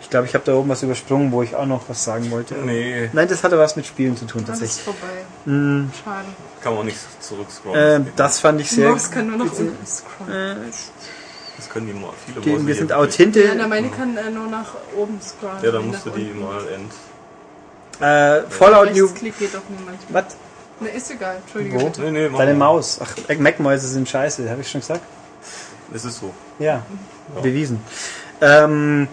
Ich 0.00 0.10
glaube, 0.10 0.26
ich 0.26 0.34
habe 0.34 0.44
da 0.44 0.54
oben 0.54 0.68
was 0.68 0.82
übersprungen, 0.84 1.32
wo 1.32 1.42
ich 1.42 1.56
auch 1.56 1.66
noch 1.66 1.88
was 1.88 2.04
sagen 2.04 2.30
wollte. 2.30 2.54
Nee, 2.54 3.10
Nein, 3.12 3.26
das 3.26 3.42
hatte 3.42 3.58
was 3.58 3.74
mit 3.74 3.86
Spielen 3.86 4.16
zu 4.16 4.24
tun 4.26 4.44
Das 4.46 4.60
ist 4.60 4.84
tatsächlich. 4.84 4.84
vorbei. 4.84 5.56
Mm, 5.56 5.90
Schade. 6.04 6.26
kann 6.62 6.74
man 6.76 6.86
nicht 6.86 6.98
zurückscrollen. 7.20 8.06
äh, 8.06 8.10
das 8.14 8.38
fand 8.38 8.60
ich 8.60 8.68
Die 8.68 8.74
sehr. 8.76 8.90
Maus 8.90 9.10
kann 9.10 9.26
nur 9.26 9.38
noch 9.38 9.52
unten 9.58 9.86
scrollen. 9.86 10.58
das 11.56 11.68
können 11.70 11.86
die 11.88 11.92
mal 11.94 12.12
viele 12.24 12.40
Die, 12.42 12.50
Mäuse 12.50 12.66
wir 12.68 12.74
sind 12.76 12.90
wirklich. 12.90 13.08
Autinte. 13.14 13.40
Ja, 13.42 13.66
meine 13.66 13.88
kann 13.88 14.16
äh, 14.16 14.30
nur 14.30 14.46
nach 14.46 14.74
oben 14.96 15.18
scrollen. 15.20 15.56
Ja, 15.64 15.72
dann 15.72 15.82
wie 15.84 15.86
musst 15.88 16.06
du 16.06 16.10
die 16.10 16.30
unten. 16.30 16.40
mal 16.44 16.60
end. 16.68 16.92
Äh, 18.00 18.42
Fallout 18.50 18.94
New. 18.94 19.04
Rechtsklick 19.04 19.38
geht 19.38 19.54
doch 19.54 19.62
nur 19.68 19.80
manchmal. 19.84 20.24
Was? 20.24 20.36
Na, 20.80 20.88
ist 20.88 21.10
egal. 21.10 21.36
Entschuldige 21.36 21.80
Wo? 21.80 21.86
bitte. 21.86 22.00
Nee, 22.02 22.10
nee, 22.10 22.28
Deine 22.36 22.54
mal. 22.54 22.74
Maus. 22.74 23.00
Ach, 23.02 23.14
Mac-Mäuse 23.38 23.88
sind 23.88 24.08
scheiße, 24.08 24.48
habe 24.50 24.60
ich 24.60 24.70
schon 24.70 24.80
gesagt? 24.80 25.02
Es 25.94 26.04
ist 26.04 26.18
so. 26.20 26.32
Ja, 26.58 26.82
bewiesen. 27.42 27.80
Ähm, 28.40 29.08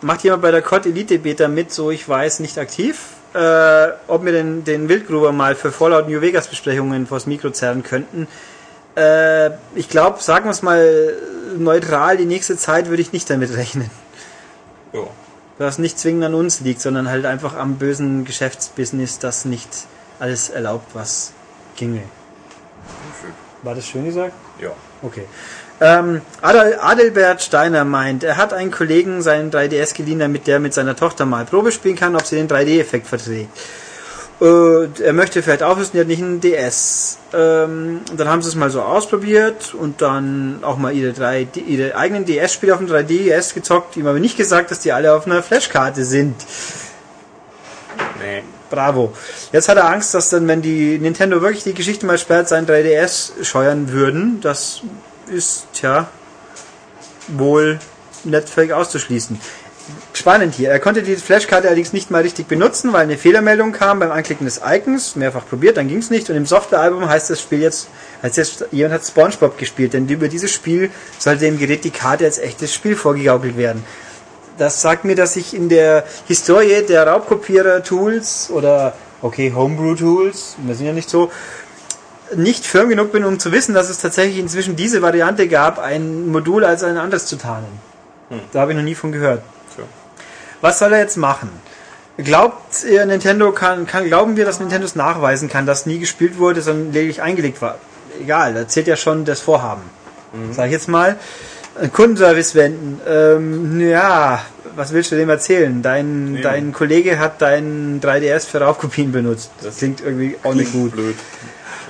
macht 0.00 0.24
jemand 0.24 0.42
bei 0.42 0.50
der 0.50 0.62
COD 0.62 0.86
Elite 0.86 1.18
Beta 1.18 1.48
mit, 1.48 1.72
so 1.72 1.90
ich 1.90 2.08
weiß, 2.08 2.40
nicht 2.40 2.58
aktiv? 2.58 2.98
äh, 3.34 3.88
ob 4.06 4.24
wir 4.24 4.32
den, 4.32 4.64
den 4.64 4.88
Wildgruber 4.88 5.32
mal 5.32 5.54
für 5.54 5.72
Fallout 5.72 6.08
New 6.08 6.20
Vegas 6.20 6.48
Besprechungen 6.48 7.06
vors 7.06 7.26
Mikro 7.26 7.50
zerren 7.50 7.82
könnten. 7.82 8.26
Äh, 8.96 9.50
ich 9.74 9.88
glaube, 9.88 10.22
sagen 10.22 10.46
wir 10.46 10.50
es 10.50 10.62
mal 10.62 11.14
neutral, 11.58 12.16
die 12.16 12.24
nächste 12.24 12.56
Zeit 12.56 12.88
würde 12.88 13.02
ich 13.02 13.12
nicht 13.12 13.28
damit 13.28 13.54
rechnen. 13.56 13.90
Ja. 14.92 15.00
Was 15.58 15.78
nicht 15.78 15.98
zwingend 15.98 16.24
an 16.24 16.34
uns 16.34 16.60
liegt, 16.60 16.80
sondern 16.80 17.08
halt 17.08 17.26
einfach 17.26 17.56
am 17.56 17.76
bösen 17.76 18.24
Geschäftsbusiness, 18.24 19.18
das 19.18 19.44
nicht 19.44 19.68
alles 20.20 20.50
erlaubt, 20.50 20.94
was 20.94 21.32
ginge. 21.76 22.02
War 23.62 23.74
das 23.74 23.86
schön 23.86 24.04
gesagt? 24.04 24.32
Ja. 24.60 24.70
Okay. 25.02 25.24
Ähm, 25.80 26.22
Adel, 26.40 26.78
Adelbert 26.80 27.42
Steiner 27.42 27.84
meint, 27.84 28.24
er 28.24 28.36
hat 28.36 28.52
einen 28.52 28.70
Kollegen 28.70 29.22
seinen 29.22 29.50
3DS 29.50 29.94
geliehen, 29.94 30.18
damit 30.18 30.46
der 30.46 30.58
mit 30.58 30.74
seiner 30.74 30.96
Tochter 30.96 31.24
mal 31.24 31.44
Probe 31.44 31.70
spielen 31.70 31.96
kann, 31.96 32.16
ob 32.16 32.26
sie 32.26 32.36
den 32.36 32.48
3D-Effekt 32.48 33.06
verträgt. 33.06 33.50
Und 34.40 35.00
er 35.00 35.12
möchte 35.12 35.42
vielleicht 35.42 35.64
aufrüsten, 35.64 35.98
er 35.98 36.02
hat 36.02 36.08
nicht 36.08 36.22
einen 36.22 36.40
DS. 36.40 37.18
Ähm, 37.32 38.02
dann 38.16 38.28
haben 38.28 38.40
sie 38.40 38.48
es 38.48 38.54
mal 38.54 38.70
so 38.70 38.82
ausprobiert 38.82 39.74
und 39.74 40.00
dann 40.00 40.60
auch 40.62 40.76
mal 40.76 40.94
ihre, 40.94 41.12
3, 41.12 41.48
ihre 41.66 41.96
eigenen 41.96 42.24
DS-Spiele 42.24 42.72
auf 42.72 42.78
dem 42.78 42.88
3DS 42.88 43.54
gezockt. 43.54 43.96
Ihm 43.96 44.06
aber 44.06 44.20
nicht 44.20 44.36
gesagt, 44.36 44.70
dass 44.70 44.78
die 44.80 44.92
alle 44.92 45.12
auf 45.12 45.26
einer 45.26 45.42
Flashkarte 45.42 46.04
sind. 46.04 46.36
Nee. 48.20 48.42
Bravo. 48.70 49.14
Jetzt 49.52 49.68
hat 49.68 49.78
er 49.78 49.88
Angst, 49.90 50.14
dass 50.14 50.30
dann, 50.30 50.46
wenn 50.46 50.60
die 50.62 50.98
Nintendo 50.98 51.40
wirklich 51.40 51.64
die 51.64 51.74
Geschichte 51.74 52.06
mal 52.06 52.18
sperrt, 52.18 52.48
sein 52.48 52.66
3DS 52.66 53.42
scheuern 53.42 53.90
würden. 53.92 54.40
Das 54.42 54.82
ist, 55.32 55.66
tja, 55.72 56.08
wohl 57.28 57.78
nicht 58.24 58.48
völlig 58.48 58.72
auszuschließen. 58.72 59.40
Spannend 60.12 60.54
hier. 60.54 60.70
Er 60.70 60.80
konnte 60.80 61.02
die 61.02 61.16
Flashkarte 61.16 61.68
allerdings 61.68 61.92
nicht 61.92 62.10
mal 62.10 62.22
richtig 62.22 62.46
benutzen, 62.46 62.92
weil 62.92 63.02
eine 63.02 63.16
Fehlermeldung 63.16 63.72
kam 63.72 64.00
beim 64.00 64.10
Anklicken 64.10 64.44
des 64.44 64.60
Icons. 64.64 65.16
Mehrfach 65.16 65.46
probiert, 65.46 65.76
dann 65.76 65.88
ging 65.88 65.98
es 65.98 66.10
nicht. 66.10 66.28
Und 66.28 66.36
im 66.36 66.46
Softwarealbum 66.46 67.08
heißt 67.08 67.30
das 67.30 67.40
Spiel 67.40 67.60
jetzt, 67.60 67.88
als 68.20 68.36
jetzt 68.36 68.66
jemand 68.70 68.94
hat 68.94 69.06
SpongeBob 69.06 69.56
gespielt, 69.56 69.94
denn 69.94 70.08
über 70.08 70.28
dieses 70.28 70.50
Spiel 70.50 70.90
sollte 71.18 71.44
dem 71.44 71.58
Gerät 71.58 71.84
die 71.84 71.90
Karte 71.90 72.24
als 72.24 72.38
echtes 72.38 72.74
Spiel 72.74 72.96
vorgegaukelt 72.96 73.56
werden. 73.56 73.84
Das 74.58 74.82
sagt 74.82 75.04
mir, 75.04 75.14
dass 75.14 75.36
ich 75.36 75.54
in 75.54 75.68
der 75.68 76.04
Historie 76.26 76.82
der 76.82 77.06
Raubkopierer-Tools 77.06 78.50
oder, 78.50 78.94
okay, 79.22 79.52
Homebrew-Tools, 79.54 80.56
wir 80.58 80.74
sind 80.74 80.86
ja 80.86 80.92
nicht 80.92 81.08
so, 81.08 81.30
nicht 82.34 82.66
firm 82.66 82.88
genug 82.88 83.12
bin, 83.12 83.24
um 83.24 83.38
zu 83.38 83.52
wissen, 83.52 83.72
dass 83.72 83.88
es 83.88 83.98
tatsächlich 83.98 84.38
inzwischen 84.38 84.74
diese 84.74 85.00
Variante 85.00 85.46
gab, 85.48 85.78
ein 85.78 86.28
Modul 86.28 86.64
als 86.64 86.82
ein 86.82 86.98
anderes 86.98 87.26
zu 87.26 87.36
tarnen. 87.36 87.70
Da 88.52 88.60
habe 88.60 88.72
ich 88.72 88.76
noch 88.76 88.84
nie 88.84 88.96
von 88.96 89.12
gehört. 89.12 89.42
Was 90.60 90.78
soll 90.78 90.92
er 90.92 91.00
jetzt 91.00 91.16
machen? 91.16 91.50
Glaubt 92.16 92.82
ihr, 92.84 93.06
Nintendo 93.06 93.52
kann, 93.52 93.86
kann, 93.86 94.06
glauben 94.06 94.36
wir, 94.36 94.44
dass 94.44 94.58
Nintendo 94.58 94.86
es 94.86 94.96
nachweisen 94.96 95.48
kann, 95.48 95.66
dass 95.66 95.86
nie 95.86 96.00
gespielt 96.00 96.38
wurde, 96.38 96.62
sondern 96.62 96.92
lediglich 96.92 97.22
eingelegt 97.22 97.62
war? 97.62 97.78
Egal, 98.20 98.54
da 98.54 98.66
zählt 98.66 98.88
ja 98.88 98.96
schon 98.96 99.24
das 99.24 99.40
Vorhaben. 99.40 99.82
Sag 100.52 100.66
ich 100.66 100.72
jetzt 100.72 100.88
mal. 100.88 101.16
Kundenservice 101.92 102.54
wenden. 102.54 103.00
Ähm, 103.08 103.80
ja, 103.80 104.42
was 104.74 104.92
willst 104.92 105.12
du 105.12 105.16
dem 105.16 105.28
erzählen? 105.28 105.80
Dein, 105.80 106.34
Eben. 106.34 106.42
dein 106.42 106.72
Kollege 106.72 107.18
hat 107.18 107.40
deinen 107.40 108.00
3DS 108.00 108.46
für 108.46 108.60
Raubkopien 108.60 109.12
benutzt. 109.12 109.50
Das 109.58 109.66
Das 109.66 109.78
klingt 109.78 110.00
irgendwie 110.00 110.36
auch 110.42 110.54
nicht 110.54 110.72
gut. 110.72 110.92
Blöd. 110.92 111.16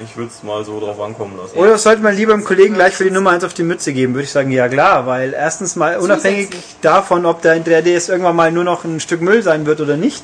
Ich 0.02 0.16
würde 0.16 0.30
es 0.34 0.42
mal 0.42 0.64
so 0.64 0.80
drauf 0.80 1.00
ankommen 1.00 1.36
lassen. 1.36 1.56
Oder 1.56 1.78
sollte 1.78 2.02
man 2.02 2.14
lieber 2.14 2.32
dem 2.32 2.44
Kollegen 2.44 2.74
gleich 2.74 2.94
für 2.94 3.04
die 3.04 3.10
Nummer 3.10 3.30
1 3.30 3.44
auf 3.44 3.54
die 3.54 3.62
Mütze 3.62 3.92
geben? 3.92 4.14
Würde 4.14 4.24
ich 4.24 4.30
sagen, 4.30 4.50
ja 4.50 4.68
klar, 4.68 5.06
weil 5.06 5.32
erstens 5.32 5.76
mal 5.76 5.96
unabhängig 5.98 6.50
davon, 6.80 7.26
ob 7.26 7.42
dein 7.42 7.64
3DS 7.64 8.10
irgendwann 8.10 8.36
mal 8.36 8.52
nur 8.52 8.64
noch 8.64 8.84
ein 8.84 9.00
Stück 9.00 9.20
Müll 9.20 9.42
sein 9.42 9.66
wird 9.66 9.80
oder 9.80 9.96
nicht, 9.96 10.22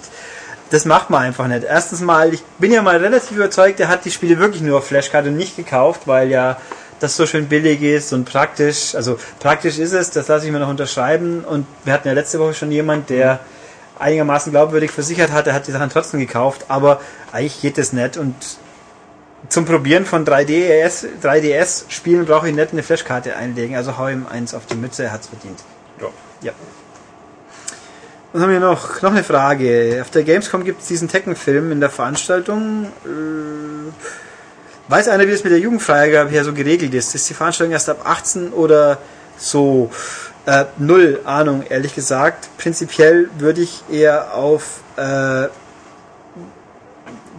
das 0.70 0.84
macht 0.84 1.10
man 1.10 1.22
einfach 1.22 1.46
nicht. 1.46 1.64
Erstens 1.64 2.00
mal, 2.00 2.32
ich 2.32 2.42
bin 2.58 2.72
ja 2.72 2.82
mal 2.82 2.96
relativ 2.96 3.36
überzeugt, 3.36 3.80
er 3.80 3.88
hat 3.88 4.04
die 4.04 4.10
Spiele 4.10 4.38
wirklich 4.38 4.62
nur 4.62 4.78
auf 4.78 4.86
Flashkarte 4.86 5.28
und 5.28 5.36
nicht 5.36 5.56
gekauft, 5.56 6.02
weil 6.06 6.30
ja 6.30 6.56
das 7.00 7.16
so 7.16 7.26
schön 7.26 7.48
billig 7.48 7.82
ist 7.82 8.12
und 8.12 8.24
praktisch. 8.24 8.94
Also 8.94 9.18
praktisch 9.40 9.78
ist 9.78 9.92
es, 9.92 10.10
das 10.10 10.28
lasse 10.28 10.46
ich 10.46 10.52
mir 10.52 10.60
noch 10.60 10.68
unterschreiben. 10.68 11.44
Und 11.44 11.66
wir 11.84 11.92
hatten 11.92 12.08
ja 12.08 12.14
letzte 12.14 12.38
Woche 12.38 12.54
schon 12.54 12.72
jemand, 12.72 13.10
der 13.10 13.40
einigermaßen 13.98 14.52
glaubwürdig 14.52 14.90
versichert 14.90 15.30
hat, 15.30 15.46
er 15.46 15.54
hat 15.54 15.66
die 15.66 15.72
Sachen 15.72 15.90
trotzdem 15.90 16.20
gekauft, 16.20 16.66
aber 16.68 17.00
eigentlich 17.32 17.60
geht 17.60 17.78
das 17.78 17.92
nicht 17.92 18.16
und 18.16 18.34
zum 19.48 19.64
Probieren 19.64 20.06
von 20.06 20.24
3DS, 20.24 21.06
3DS-Spielen 21.22 22.26
brauche 22.26 22.48
ich 22.48 22.54
nicht 22.54 22.72
eine 22.72 22.82
Flashkarte 22.82 23.36
einlegen, 23.36 23.76
also 23.76 23.98
hau 23.98 24.08
ihm 24.08 24.26
eins 24.26 24.54
auf 24.54 24.66
die 24.66 24.74
Mütze, 24.74 25.04
er 25.04 25.12
hat's 25.12 25.28
verdient. 25.28 25.60
Ja. 26.00 26.08
Ja. 26.42 26.52
Was 28.32 28.42
haben 28.42 28.50
wir 28.50 28.58
noch? 28.58 29.00
Noch 29.02 29.12
eine 29.12 29.22
Frage. 29.22 29.98
Auf 30.00 30.10
der 30.10 30.24
Gamescom 30.24 30.64
gibt 30.64 30.82
es 30.82 30.88
diesen 30.88 31.08
Tekken-Film 31.08 31.70
in 31.70 31.80
der 31.80 31.90
Veranstaltung. 31.90 32.86
Äh, 33.04 33.92
weiß 34.88 35.08
einer, 35.08 35.26
wie 35.26 35.30
das 35.30 35.44
mit 35.44 35.52
der 35.52 35.60
Jugendfreigabe 35.60 36.30
hier 36.30 36.42
so 36.42 36.52
geregelt 36.52 36.92
ist? 36.94 37.14
Ist 37.14 37.28
die 37.30 37.34
Veranstaltung 37.34 37.72
erst 37.72 37.88
ab 37.88 38.00
18 38.04 38.52
oder 38.52 38.98
so? 39.36 39.90
Äh, 40.46 40.64
null 40.78 41.20
Ahnung, 41.24 41.62
ehrlich 41.68 41.94
gesagt. 41.94 42.48
Prinzipiell 42.58 43.30
würde 43.38 43.60
ich 43.60 43.84
eher 43.88 44.34
auf 44.34 44.80
äh, 44.96 45.46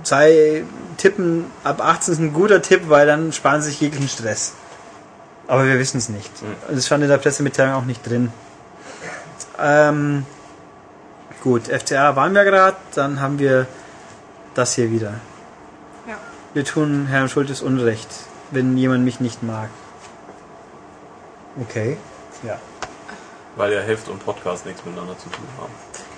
sei 0.04 0.64
tippen, 0.98 1.46
ab 1.64 1.82
18 1.82 2.14
ist 2.14 2.20
ein 2.20 2.34
guter 2.34 2.62
Tipp, 2.62 2.84
weil 2.90 3.08
dann 3.08 3.34
sparen 3.34 3.62
sie 3.62 3.70
sich 3.70 3.82
jeglichen 3.82 4.10
Stress. 4.10 4.54
Aber 5.48 5.66
wir 5.66 5.78
wissen 5.78 5.98
es 5.98 6.10
nicht. 6.10 6.32
Es 6.74 6.86
stand 6.88 7.04
in 7.04 7.10
der 7.10 7.18
Pressemitteilung 7.18 7.76
auch 7.76 7.86
nicht 7.86 8.08
drin. 8.08 8.32
Ähm, 9.60 10.26
gut, 11.44 11.68
FCA 11.68 12.16
waren 12.16 12.34
wir 12.34 12.44
gerade, 12.44 12.78
dann 12.96 13.22
haben 13.22 13.40
wir 13.40 13.68
das 14.56 14.74
hier 14.74 14.92
wieder. 14.92 15.16
Ja. 16.08 16.18
Wir 16.54 16.66
tun 16.66 17.08
Herrn 17.08 17.30
Schultes 17.30 17.62
Unrecht, 17.62 18.10
wenn 18.52 18.78
jemand 18.78 19.06
mich 19.06 19.20
nicht 19.20 19.44
mag. 19.44 19.70
Okay. 21.62 21.98
Ja. 22.44 22.60
Weil 23.56 23.72
ja 23.72 23.82
Heft 23.82 24.10
und 24.10 24.24
Podcast 24.26 24.66
nichts 24.66 24.84
miteinander 24.84 25.18
zu 25.18 25.30
tun 25.30 25.46
haben. 25.60 25.72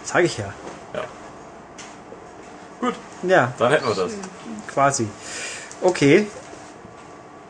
Sag 0.04 0.24
ich 0.24 0.38
ja. 0.38 0.54
Ja. 0.94 1.04
Gut, 2.80 2.95
Ja, 3.24 3.54
dann 3.58 3.72
hätten 3.72 3.88
wir 3.88 3.95
das. 3.95 4.14
Quasi. 4.78 5.08
Okay. 5.82 6.28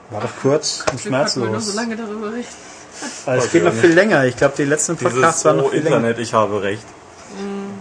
War 0.09 0.21
doch 0.21 0.31
kurz 0.41 0.85
und 0.89 1.01
schmerzlos. 1.01 1.73
so 1.73 1.75
lange 1.75 1.97
darüber 1.97 2.31
reden. 2.31 2.47
Aber 3.25 3.35
es 3.35 3.51
geht 3.51 3.65
noch 3.65 3.73
auch 3.73 3.75
viel 3.75 3.91
länger. 3.91 4.23
Ich 4.23 4.37
glaube, 4.37 4.53
die 4.57 4.63
letzten 4.63 4.95
Podcasts 4.95 5.41
Dieses 5.41 5.45
waren 5.45 5.57
noch 5.57 5.65
oh, 5.65 5.69
viel 5.69 5.81
länger. 5.83 5.97
Internet, 5.97 6.19
ich 6.19 6.33
habe 6.33 6.61
recht. 6.61 6.85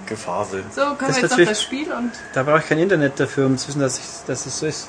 Gefaselt. 0.06 0.64
So, 0.74 0.80
können 0.80 0.98
Das 0.98 1.16
wir 1.16 1.22
jetzt 1.22 1.32
auf 1.32 1.44
das 1.44 1.62
Spiel 1.62 1.92
und 1.92 2.10
Da 2.34 2.42
brauche 2.42 2.58
ich 2.58 2.66
kein 2.66 2.80
Internet 2.80 3.20
dafür, 3.20 3.46
um 3.46 3.56
zu 3.56 3.68
wissen, 3.68 3.80
dass, 3.80 3.98
ich, 3.98 4.04
dass 4.26 4.46
es 4.46 4.58
so 4.58 4.66
ist. 4.66 4.88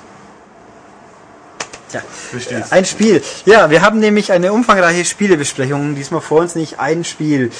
Tja, 1.89 2.01
Verstehst. 2.31 2.73
ein 2.73 2.83
Spiel. 2.83 3.21
Ja, 3.45 3.69
wir 3.69 3.81
haben 3.81 3.99
nämlich 3.99 4.31
eine 4.33 4.51
umfangreiche 4.51 5.05
Spielebesprechung. 5.05 5.95
Diesmal 5.95 6.19
vor 6.19 6.41
uns 6.41 6.55
nicht 6.55 6.79
ein 6.79 7.05
Spiel. 7.05 7.51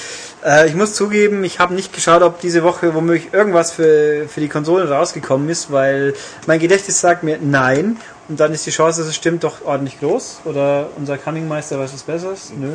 Äh, 0.44 0.68
ich 0.68 0.74
muss 0.74 0.94
zugeben, 0.94 1.44
ich 1.44 1.58
habe 1.58 1.74
nicht 1.74 1.94
geschaut, 1.94 2.22
ob 2.22 2.40
diese 2.40 2.62
Woche 2.62 2.94
womöglich 2.94 3.32
irgendwas 3.32 3.72
für, 3.72 4.28
für 4.28 4.40
die 4.40 4.48
Konsolen 4.48 4.86
rausgekommen 4.86 5.48
ist, 5.48 5.72
weil 5.72 6.14
mein 6.46 6.60
Gedächtnis 6.60 7.00
sagt 7.00 7.22
mir 7.22 7.38
nein. 7.40 7.96
Und 8.28 8.38
dann 8.38 8.52
ist 8.52 8.66
die 8.66 8.70
Chance, 8.70 9.00
dass 9.00 9.08
es 9.08 9.16
stimmt, 9.16 9.44
doch 9.44 9.64
ordentlich 9.64 9.98
groß. 10.00 10.40
Oder 10.44 10.90
unser 10.96 11.16
Cunningmeister 11.16 11.78
weiß 11.78 11.94
was 11.94 12.02
Besseres? 12.02 12.52
Nö. 12.54 12.72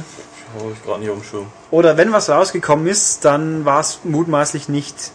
Habe 0.58 0.72
ich 0.74 0.84
gerade 0.84 1.00
nicht 1.02 1.10
auf 1.12 1.20
dem 1.20 1.24
Schirm. 1.24 1.46
Oder 1.70 1.98
wenn 1.98 2.12
was 2.12 2.30
rausgekommen 2.30 2.88
ist, 2.88 3.26
dann 3.26 3.64
war 3.64 3.80
es 3.80 4.00
mutmaßlich 4.04 4.70
nicht 4.70 5.12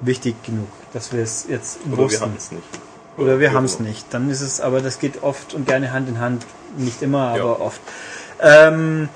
wichtig 0.00 0.42
genug, 0.42 0.68
dass 0.94 1.12
wir 1.12 1.22
es 1.22 1.46
jetzt 1.48 1.78
Oder 1.92 2.10
wir 2.10 2.20
haben 2.20 2.34
es 2.36 2.50
nicht. 2.52 2.64
Oder 3.20 3.38
wir 3.38 3.52
haben 3.52 3.64
es 3.66 3.78
nicht. 3.80 4.06
Dann 4.12 4.30
ist 4.30 4.40
es, 4.40 4.60
aber 4.60 4.80
das 4.80 4.98
geht 4.98 5.22
oft 5.22 5.54
und 5.54 5.66
gerne 5.66 5.92
Hand 5.92 6.08
in 6.08 6.18
Hand. 6.20 6.44
Nicht 6.76 7.02
immer, 7.02 7.36
Ja. 7.36 7.42
aber 7.42 7.60
oft. 7.60 7.80
Ähm, 8.40 9.08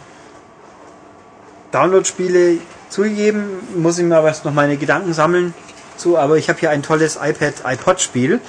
Download-Spiele 1.73 2.59
zugegeben, 2.91 3.45
muss 3.77 3.99
ich 3.99 4.05
mir 4.05 4.17
aber 4.17 4.29
erst 4.29 4.45
noch 4.45 4.53
meine 4.53 4.77
Gedanken 4.77 5.13
sammeln 5.13 5.55
zu, 5.97 6.19
aber 6.19 6.37
ich 6.37 6.49
habe 6.49 6.59
hier 6.59 6.71
ein 6.71 6.83
tolles 6.83 7.17
iPad, 7.21 7.55
iPod-Spiel, 7.65 8.41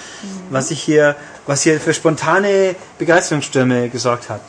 was 0.50 0.72
ich 0.72 0.82
hier, 0.82 1.16
was 1.46 1.62
hier 1.62 1.80
für 1.80 1.94
spontane 1.94 2.76
Begeisterungsstürme 3.00 3.90
gesorgt 3.90 4.30
hat. 4.30 4.42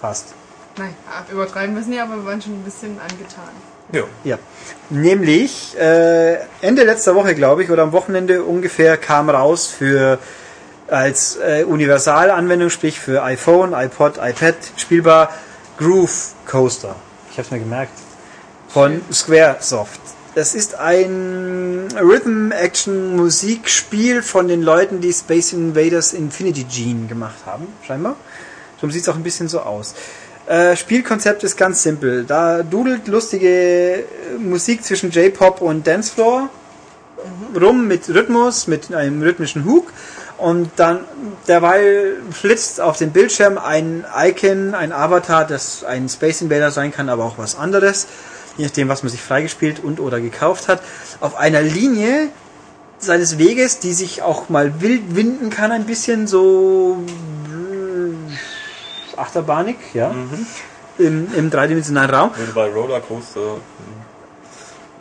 Fast. 0.00 0.34
nein, 0.78 0.94
übertreiben 1.32 1.74
wir 1.74 1.82
es 1.82 1.88
nicht, 1.88 2.00
aber 2.00 2.16
wir 2.16 2.24
waren 2.24 2.40
schon 2.40 2.52
ein 2.54 2.62
bisschen 2.64 2.98
angetan. 3.00 3.50
Ja. 3.92 4.02
Ja. 4.24 4.38
Nämlich 4.90 5.76
äh, 5.78 6.36
Ende 6.60 6.84
letzter 6.84 7.14
Woche, 7.14 7.34
glaube 7.34 7.62
ich, 7.64 7.70
oder 7.70 7.82
am 7.82 7.92
Wochenende 7.92 8.42
ungefähr 8.42 8.96
kam 8.96 9.28
raus 9.30 9.66
für 9.66 10.18
als 10.90 11.36
äh, 11.36 11.64
Universalanwendung, 11.64 12.70
sprich 12.70 12.98
für 12.98 13.22
iPhone, 13.22 13.72
iPod, 13.72 14.18
iPad 14.18 14.56
spielbar 14.76 15.32
Groove 15.78 16.32
Coaster. 16.46 16.96
Ich 17.30 17.38
habe 17.38 17.46
es 17.46 17.50
mir 17.50 17.60
gemerkt. 17.60 17.92
Von 18.68 19.00
Squaresoft. 19.12 20.00
Das 20.34 20.54
ist 20.54 20.74
ein 20.74 21.88
Rhythm-Action-Musikspiel 21.98 24.22
von 24.22 24.48
den 24.48 24.62
Leuten, 24.62 25.00
die 25.00 25.12
Space 25.12 25.52
Invaders 25.52 26.12
Infinity 26.12 26.64
Gene 26.64 27.06
gemacht 27.06 27.38
haben, 27.46 27.68
scheinbar. 27.86 28.16
So 28.80 28.90
sieht 28.90 29.02
es 29.02 29.08
auch 29.08 29.16
ein 29.16 29.22
bisschen 29.22 29.48
so 29.48 29.60
aus. 29.60 29.94
Äh, 30.46 30.76
Spielkonzept 30.76 31.44
ist 31.44 31.56
ganz 31.56 31.82
simpel. 31.82 32.24
Da 32.24 32.62
dudelt 32.62 33.08
lustige 33.08 33.48
äh, 33.48 34.04
Musik 34.38 34.84
zwischen 34.84 35.10
J-Pop 35.10 35.60
und 35.60 35.86
Dancefloor. 35.86 36.48
rum 37.60 37.86
mit 37.86 38.08
Rhythmus, 38.08 38.66
mit 38.66 38.94
einem 38.94 39.22
rhythmischen 39.22 39.64
Hug. 39.64 39.92
Und 40.38 40.70
dann 40.76 41.00
derweil 41.48 42.16
flitzt 42.30 42.80
auf 42.80 42.96
dem 42.96 43.10
Bildschirm 43.10 43.58
ein 43.58 44.04
Icon, 44.16 44.74
ein 44.74 44.92
Avatar, 44.92 45.44
das 45.44 45.82
ein 45.82 46.08
Space 46.08 46.42
Invader 46.42 46.70
sein 46.70 46.92
kann, 46.92 47.08
aber 47.08 47.24
auch 47.24 47.38
was 47.38 47.56
anderes, 47.56 48.06
je 48.56 48.64
nachdem, 48.64 48.88
was 48.88 49.02
man 49.02 49.10
sich 49.10 49.20
freigespielt 49.20 49.82
und 49.82 49.98
oder 49.98 50.20
gekauft 50.20 50.68
hat, 50.68 50.80
auf 51.20 51.34
einer 51.36 51.60
Linie 51.60 52.28
seines 53.00 53.38
Weges, 53.38 53.80
die 53.80 53.92
sich 53.92 54.22
auch 54.22 54.48
mal 54.48 54.80
wild 54.80 55.16
winden 55.16 55.50
kann, 55.50 55.72
ein 55.72 55.86
bisschen 55.86 56.26
so 56.28 56.98
äh, 57.48 59.18
achterbahnig, 59.18 59.76
ja, 59.94 60.14
im, 60.98 61.32
im 61.34 61.50
dreidimensionalen 61.50 62.10
Raum. 62.10 62.30
Würde 62.36 62.52
bei 62.52 62.68
Rollercoaster 62.72 63.40
hm, 63.40 63.58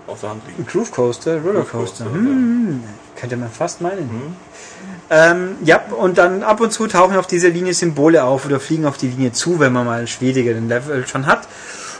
auf 0.07 0.19
der 0.21 0.29
Hand 0.31 0.41
liegen. 0.47 0.65
Groove 0.65 0.91
Coaster, 0.91 1.39
Rollercoaster. 1.41 2.05
Coaster, 2.05 2.05
Hm, 2.05 2.83
könnte 3.15 3.37
man 3.37 3.49
fast 3.51 3.81
meinen. 3.81 4.35
Ähm, 5.09 5.55
ja, 5.63 5.81
und 5.97 6.17
dann 6.17 6.43
ab 6.43 6.59
und 6.59 6.71
zu 6.71 6.87
tauchen 6.87 7.15
auf 7.15 7.27
dieser 7.27 7.49
Linie 7.49 7.73
Symbole 7.73 8.23
auf 8.23 8.45
oder 8.45 8.59
fliegen 8.59 8.85
auf 8.85 8.97
die 8.97 9.07
Linie 9.07 9.31
zu, 9.31 9.59
wenn 9.59 9.71
man 9.71 9.85
mal 9.85 9.99
einen 9.99 10.07
schwierigeren 10.07 10.67
Level 10.67 11.07
schon 11.07 11.25
hat. 11.25 11.47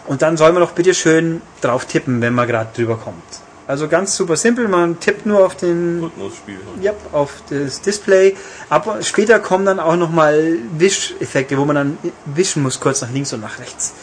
Und 0.07 0.21
dann 0.21 0.37
soll 0.37 0.51
man 0.51 0.61
doch 0.61 0.71
bitte 0.71 0.93
schön 0.93 1.41
drauf 1.61 1.85
tippen, 1.85 2.21
wenn 2.21 2.33
man 2.33 2.47
gerade 2.47 2.69
drüber 2.75 2.97
kommt. 2.97 3.23
Also 3.67 3.89
ganz 3.89 4.15
super 4.15 4.37
simpel, 4.37 4.69
man 4.69 4.97
tippt 5.01 5.25
nur 5.25 5.45
auf 5.45 5.55
den 5.57 5.99
Rhythmusspiel. 6.01 6.57
ja, 6.81 6.93
auf 7.11 7.33
das 7.49 7.81
Display. 7.81 8.35
Ab, 8.69 8.99
später 9.01 9.39
kommen 9.39 9.65
dann 9.65 9.81
auch 9.81 9.97
nochmal 9.97 10.55
Wisch-Effekte, 10.77 11.57
wo 11.57 11.65
man 11.65 11.75
dann 11.75 11.97
wischen 12.25 12.63
muss, 12.63 12.79
kurz 12.79 13.01
nach 13.01 13.11
links 13.11 13.33
und 13.33 13.41
nach 13.41 13.59
rechts. 13.59 13.93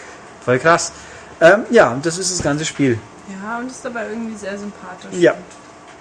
Voll 0.44 0.58
krass. 0.58 0.92
Ähm, 1.40 1.64
ja, 1.70 1.90
und 1.92 2.04
das 2.04 2.18
ist 2.18 2.30
das 2.30 2.42
ganze 2.42 2.66
Spiel. 2.66 2.98
Ja, 3.42 3.58
und 3.58 3.70
ist 3.70 3.82
dabei 3.82 4.08
irgendwie 4.10 4.36
sehr 4.36 4.58
sympathisch. 4.58 5.18
Ja. 5.18 5.34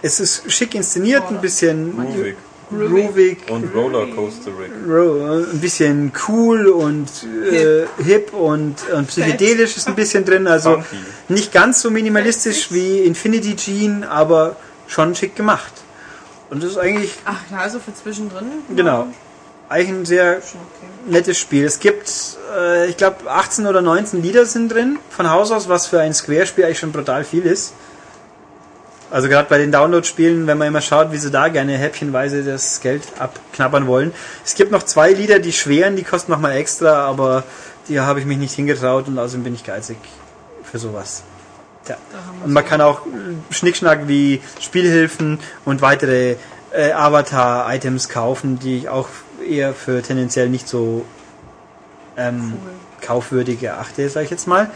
Es 0.01 0.19
ist 0.19 0.51
schick 0.51 0.75
inszeniert, 0.75 1.23
ein 1.29 1.39
bisschen 1.39 1.95
Groovig. 1.95 2.35
Groovig, 2.79 3.37
Und 3.49 3.73
Rollercoaster-Rig. 3.73 4.71
ro- 4.87 5.43
ein 5.51 5.59
bisschen 5.59 6.11
cool 6.27 6.67
und 6.67 7.07
äh, 7.51 7.85
hip 8.03 8.33
und, 8.33 8.75
und 8.93 9.07
psychedelisch 9.07 9.77
ist 9.77 9.87
ein 9.87 9.95
bisschen 9.95 10.25
drin. 10.25 10.47
Also 10.47 10.71
Funky. 10.75 10.97
nicht 11.29 11.51
ganz 11.51 11.81
so 11.81 11.89
minimalistisch 11.91 12.71
wie 12.71 12.99
Infinity 12.99 13.53
Gene, 13.55 14.09
aber 14.09 14.55
schon 14.87 15.15
schick 15.15 15.35
gemacht. 15.35 15.73
Und 16.49 16.61
das 16.63 16.71
ist 16.71 16.77
eigentlich, 16.77 17.13
Ach, 17.25 17.39
ja, 17.51 17.57
also 17.59 17.79
für 17.79 17.93
zwischendrin. 17.95 18.45
genau, 18.75 19.07
eigentlich 19.69 19.89
ein 19.89 20.05
sehr 20.05 20.41
nettes 21.07 21.37
Spiel. 21.39 21.65
Es 21.65 21.79
gibt, 21.79 22.11
äh, 22.55 22.87
ich 22.89 22.97
glaube, 22.97 23.29
18 23.29 23.65
oder 23.65 23.81
19 23.81 24.21
Lieder 24.21 24.45
sind 24.45 24.71
drin 24.71 24.99
von 25.09 25.29
Haus 25.31 25.51
aus, 25.51 25.67
was 25.67 25.87
für 25.87 25.99
ein 25.99 26.13
Square-Spiel 26.13 26.65
eigentlich 26.65 26.79
schon 26.79 26.91
brutal 26.91 27.23
viel 27.23 27.43
ist. 27.43 27.73
Also 29.13 29.29
gerade 29.29 29.47
bei 29.47 29.59
den 29.59 29.71
Download-Spielen, 29.71 30.47
wenn 30.47 30.57
man 30.57 30.69
immer 30.69 30.81
schaut, 30.81 31.11
wie 31.11 31.17
sie 31.17 31.29
da 31.29 31.47
gerne 31.49 31.77
häppchenweise 31.77 32.43
das 32.43 32.81
Geld 32.81 33.03
abknabbern 33.19 33.85
wollen. 33.85 34.11
Es 34.43 34.55
gibt 34.55 34.71
noch 34.71 34.81
zwei 34.81 35.13
Lieder, 35.13 35.37
die 35.37 35.53
schweren, 35.53 35.95
die 35.95 36.01
kosten 36.01 36.31
nochmal 36.31 36.53
extra, 36.53 37.05
aber 37.05 37.43
die 37.87 37.99
habe 37.99 38.19
ich 38.19 38.25
mich 38.25 38.39
nicht 38.39 38.55
hingetraut 38.55 39.07
und 39.07 39.19
außerdem 39.19 39.43
bin 39.43 39.53
ich 39.53 39.63
geizig 39.63 39.97
für 40.63 40.79
sowas. 40.79 41.21
Ja. 41.87 41.97
Und 42.43 42.53
man 42.53 42.65
kann 42.65 42.81
auch 42.81 43.01
Schnickschnack 43.51 44.07
wie 44.07 44.41
Spielhilfen 44.59 45.37
und 45.63 45.83
weitere 45.83 46.37
äh, 46.71 46.91
Avatar-Items 46.93 48.09
kaufen, 48.09 48.57
die 48.57 48.79
ich 48.79 48.89
auch 48.89 49.09
eher 49.47 49.75
für 49.75 50.01
tendenziell 50.01 50.49
nicht 50.49 50.67
so 50.67 51.05
ähm, 52.17 52.53
kaufwürdig 53.01 53.61
erachte, 53.61 54.09
sage 54.09 54.23
ich 54.23 54.31
jetzt 54.31 54.47
mal. 54.47 54.71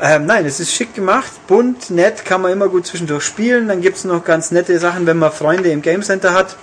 Ähm, 0.00 0.26
nein, 0.26 0.46
es 0.46 0.60
ist 0.60 0.72
schick 0.72 0.94
gemacht, 0.94 1.30
bunt, 1.48 1.90
nett, 1.90 2.24
kann 2.24 2.40
man 2.40 2.52
immer 2.52 2.68
gut 2.68 2.86
zwischendurch 2.86 3.24
spielen. 3.24 3.66
Dann 3.66 3.80
gibt 3.80 3.96
es 3.96 4.04
noch 4.04 4.24
ganz 4.24 4.50
nette 4.52 4.78
Sachen, 4.78 5.06
wenn 5.06 5.18
man 5.18 5.32
Freunde 5.32 5.70
im 5.70 5.82
Game 5.82 6.02
Center 6.02 6.32
hat. 6.32 6.56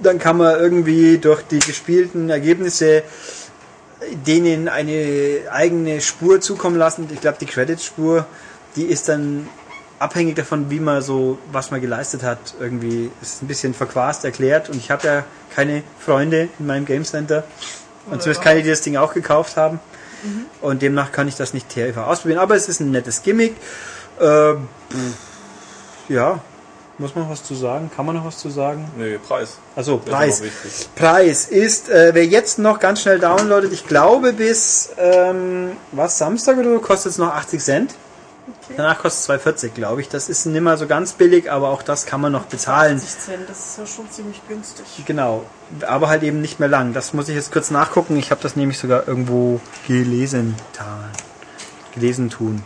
Dann 0.00 0.18
kann 0.18 0.38
man 0.38 0.58
irgendwie 0.58 1.18
durch 1.18 1.42
die 1.42 1.58
gespielten 1.58 2.30
Ergebnisse 2.30 3.02
denen 4.26 4.68
eine 4.68 5.40
eigene 5.50 6.00
Spur 6.00 6.40
zukommen 6.40 6.76
lassen. 6.76 7.08
Ich 7.12 7.20
glaube, 7.20 7.38
die 7.40 7.46
Credit-Spur, 7.46 8.26
die 8.76 8.84
ist 8.84 9.08
dann 9.08 9.48
abhängig 9.98 10.36
davon, 10.36 10.70
wie 10.70 10.80
man 10.80 11.02
so, 11.02 11.38
was 11.50 11.70
man 11.70 11.80
geleistet 11.80 12.22
hat, 12.22 12.38
irgendwie 12.60 13.10
ist 13.20 13.42
ein 13.42 13.48
bisschen 13.48 13.74
verquast 13.74 14.24
erklärt. 14.24 14.68
Und 14.70 14.76
ich 14.76 14.90
habe 14.90 15.06
ja 15.06 15.24
keine 15.54 15.82
Freunde 15.98 16.48
in 16.58 16.66
meinem 16.66 16.86
Game 16.86 17.04
Center. 17.04 17.44
Und 18.10 18.22
zumindest 18.22 18.42
keine, 18.42 18.62
die 18.62 18.70
das 18.70 18.80
Ding 18.80 18.96
auch 18.96 19.12
gekauft 19.12 19.56
haben. 19.56 19.80
Und 20.60 20.82
demnach 20.82 21.12
kann 21.12 21.28
ich 21.28 21.36
das 21.36 21.54
nicht 21.54 21.68
TV 21.68 22.02
ausprobieren. 22.02 22.40
Aber 22.40 22.56
es 22.56 22.68
ist 22.68 22.80
ein 22.80 22.90
nettes 22.90 23.22
Gimmick. 23.22 23.56
Äh, 24.20 24.54
ja, 26.08 26.40
muss 26.98 27.14
man 27.14 27.24
noch 27.24 27.30
was 27.30 27.44
zu 27.44 27.54
sagen? 27.54 27.90
Kann 27.94 28.06
man 28.06 28.16
noch 28.16 28.24
was 28.24 28.38
zu 28.38 28.50
sagen? 28.50 28.90
Nee, 28.96 29.18
Preis. 29.18 29.58
Also 29.76 29.96
ist 29.98 30.06
Preis. 30.06 30.42
wichtig. 30.42 30.88
Preis 30.96 31.46
ist, 31.46 31.88
äh, 31.88 32.10
wer 32.12 32.26
jetzt 32.26 32.58
noch 32.58 32.80
ganz 32.80 33.02
schnell 33.02 33.20
downloadet, 33.20 33.72
ich 33.72 33.86
glaube 33.86 34.32
bis 34.32 34.90
ähm, 34.98 35.76
was 35.92 36.18
Samstag 36.18 36.58
oder 36.58 36.72
so 36.72 36.80
kostet 36.80 37.12
es 37.12 37.18
noch 37.18 37.32
80 37.32 37.62
Cent. 37.62 37.94
Danach 38.76 38.98
kostet 38.98 39.40
es 39.40 39.46
2,40, 39.46 39.68
glaube 39.70 40.00
ich. 40.00 40.08
Das 40.08 40.28
ist 40.28 40.46
nicht 40.46 40.60
mehr 40.60 40.76
so 40.76 40.86
ganz 40.86 41.12
billig, 41.12 41.50
aber 41.50 41.70
auch 41.70 41.82
das 41.82 42.06
kann 42.06 42.20
man 42.20 42.32
noch 42.32 42.44
bezahlen. 42.44 42.96
80 42.96 43.18
Cent, 43.18 43.48
das 43.48 43.58
ist 43.58 43.78
ja 43.78 43.86
schon 43.86 44.10
ziemlich 44.10 44.40
günstig. 44.48 44.86
Genau, 45.06 45.44
aber 45.86 46.08
halt 46.08 46.22
eben 46.22 46.40
nicht 46.40 46.60
mehr 46.60 46.68
lang. 46.68 46.92
Das 46.92 47.12
muss 47.12 47.28
ich 47.28 47.34
jetzt 47.34 47.52
kurz 47.52 47.70
nachgucken. 47.70 48.16
Ich 48.16 48.30
habe 48.30 48.40
das 48.42 48.56
nämlich 48.56 48.78
sogar 48.78 49.08
irgendwo 49.08 49.60
gelesen. 49.86 50.54
Gelesen 51.94 52.30
tun. 52.30 52.62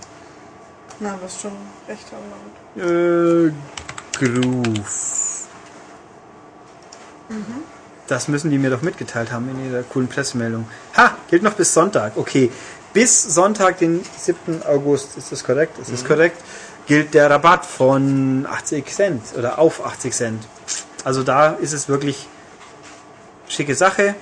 Na, 1.01 1.19
was 1.23 1.41
schon 1.41 1.53
recht 1.89 2.07
lang. 2.13 3.49
Äh, 3.49 3.53
Groove. 4.19 5.33
Das 8.07 8.29
müssen 8.29 8.51
die 8.51 8.59
mir 8.59 8.71
doch 8.71 8.83
mitgeteilt 8.83 9.33
haben 9.33 9.49
in 9.49 9.73
ihrer 9.73 9.83
coolen 9.85 10.09
Pressemeldung. 10.09 10.69
Ha, 10.97 11.17
gilt 11.31 11.43
noch 11.43 11.55
bis 11.55 11.73
Sonntag. 11.73 12.17
Okay, 12.17 12.51
bis 12.93 13.23
Sonntag, 13.23 13.79
den 13.79 14.05
7. 14.19 14.63
August, 14.65 15.17
ist 15.17 15.33
das 15.33 15.45
korrekt? 15.45 15.79
Ist 15.79 15.93
das 15.93 16.05
korrekt? 16.05 16.37
Gilt 16.87 17.15
der 17.15 17.31
Rabatt 17.31 17.65
von 17.65 18.47
80 18.49 18.87
Cent 18.87 19.23
oder 19.39 19.59
auf 19.59 19.85
80 19.85 20.13
Cent. 20.13 20.45
Also 21.05 21.23
da 21.23 21.51
ist 21.51 21.73
es 21.73 21.89
wirklich 21.89 22.27
schicke 23.49 23.75
Sache, 23.75 24.15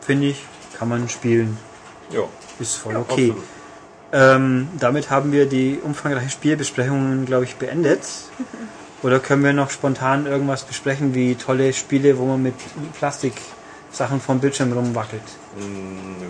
finde 0.00 0.28
ich, 0.28 0.44
kann 0.78 0.88
man 0.88 1.08
spielen. 1.08 1.58
Ja, 2.10 2.22
Ist 2.58 2.76
voll 2.76 2.96
okay. 2.96 3.30
absolut. 3.32 3.44
Ähm, 4.10 4.68
damit 4.78 5.10
haben 5.10 5.32
wir 5.32 5.46
die 5.46 5.78
umfangreichen 5.82 6.30
Spielbesprechungen, 6.30 7.26
glaube 7.26 7.44
ich, 7.44 7.56
beendet. 7.56 8.00
Oder 9.02 9.20
können 9.20 9.44
wir 9.44 9.52
noch 9.52 9.70
spontan 9.70 10.26
irgendwas 10.26 10.64
besprechen, 10.64 11.14
wie 11.14 11.34
tolle 11.34 11.72
Spiele, 11.72 12.18
wo 12.18 12.24
man 12.24 12.42
mit 12.42 12.54
Plastiksachen 12.98 14.20
vom 14.20 14.40
Bildschirm 14.40 14.72
rumwackelt? 14.72 15.22
Mm, 15.56 16.20
Nö. 16.20 16.26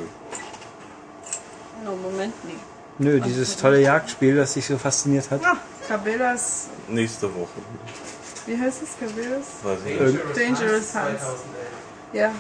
Moment, 2.19 2.45
nee. 2.45 2.55
Nö, 3.01 3.21
dieses 3.21 3.57
tolle 3.57 3.81
Jagdspiel, 3.81 4.35
das 4.37 4.55
sich 4.55 4.67
so 4.67 4.77
fasziniert 4.77 5.31
hat. 5.31 5.41
Ah, 5.45 5.57
Cabela's, 5.87 6.67
Nächste 6.89 7.33
Woche. 7.33 7.49
wie 8.47 8.59
heißt 8.59 8.83
es? 8.83 8.89
Cabela's? 8.99 9.45
Weiß 9.63 9.79
ich 9.87 10.01
nicht. 10.01 10.37
Dangerous 10.37 10.95
Hunts. 10.95 11.23
Ja. 12.13 12.33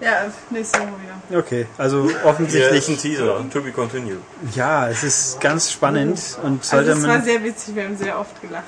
Ja, 0.00 0.26
nächste 0.50 0.78
Woche 0.80 0.88
wieder. 1.28 1.38
Okay, 1.40 1.66
also 1.76 2.04
Hier 2.04 2.16
ist 2.16 2.24
offensichtlich, 2.24 2.88
ein 2.88 2.98
Teaser. 2.98 3.44
To 3.52 3.60
be 3.60 3.72
continued. 3.72 4.20
ja, 4.54 4.88
es 4.88 5.02
ist 5.04 5.40
ganz 5.40 5.70
spannend 5.72 6.20
und 6.42 6.64
sollte 6.64 6.90
Also 6.90 7.02
es 7.02 7.06
war 7.08 7.16
man, 7.18 7.24
sehr 7.24 7.42
witzig, 7.44 7.74
wir 7.74 7.84
haben 7.84 7.96
sehr 7.96 8.18
oft 8.18 8.40
gelacht, 8.40 8.64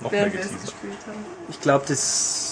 Noch 0.00 0.10
mehr 0.10 0.20
während 0.22 0.34
wir 0.34 0.40
es 0.40 0.46
geteasert. 0.48 0.70
gespielt 0.72 0.98
haben. 1.06 1.24
ich 1.48 1.60
glaube, 1.60 1.84
das 1.88 2.51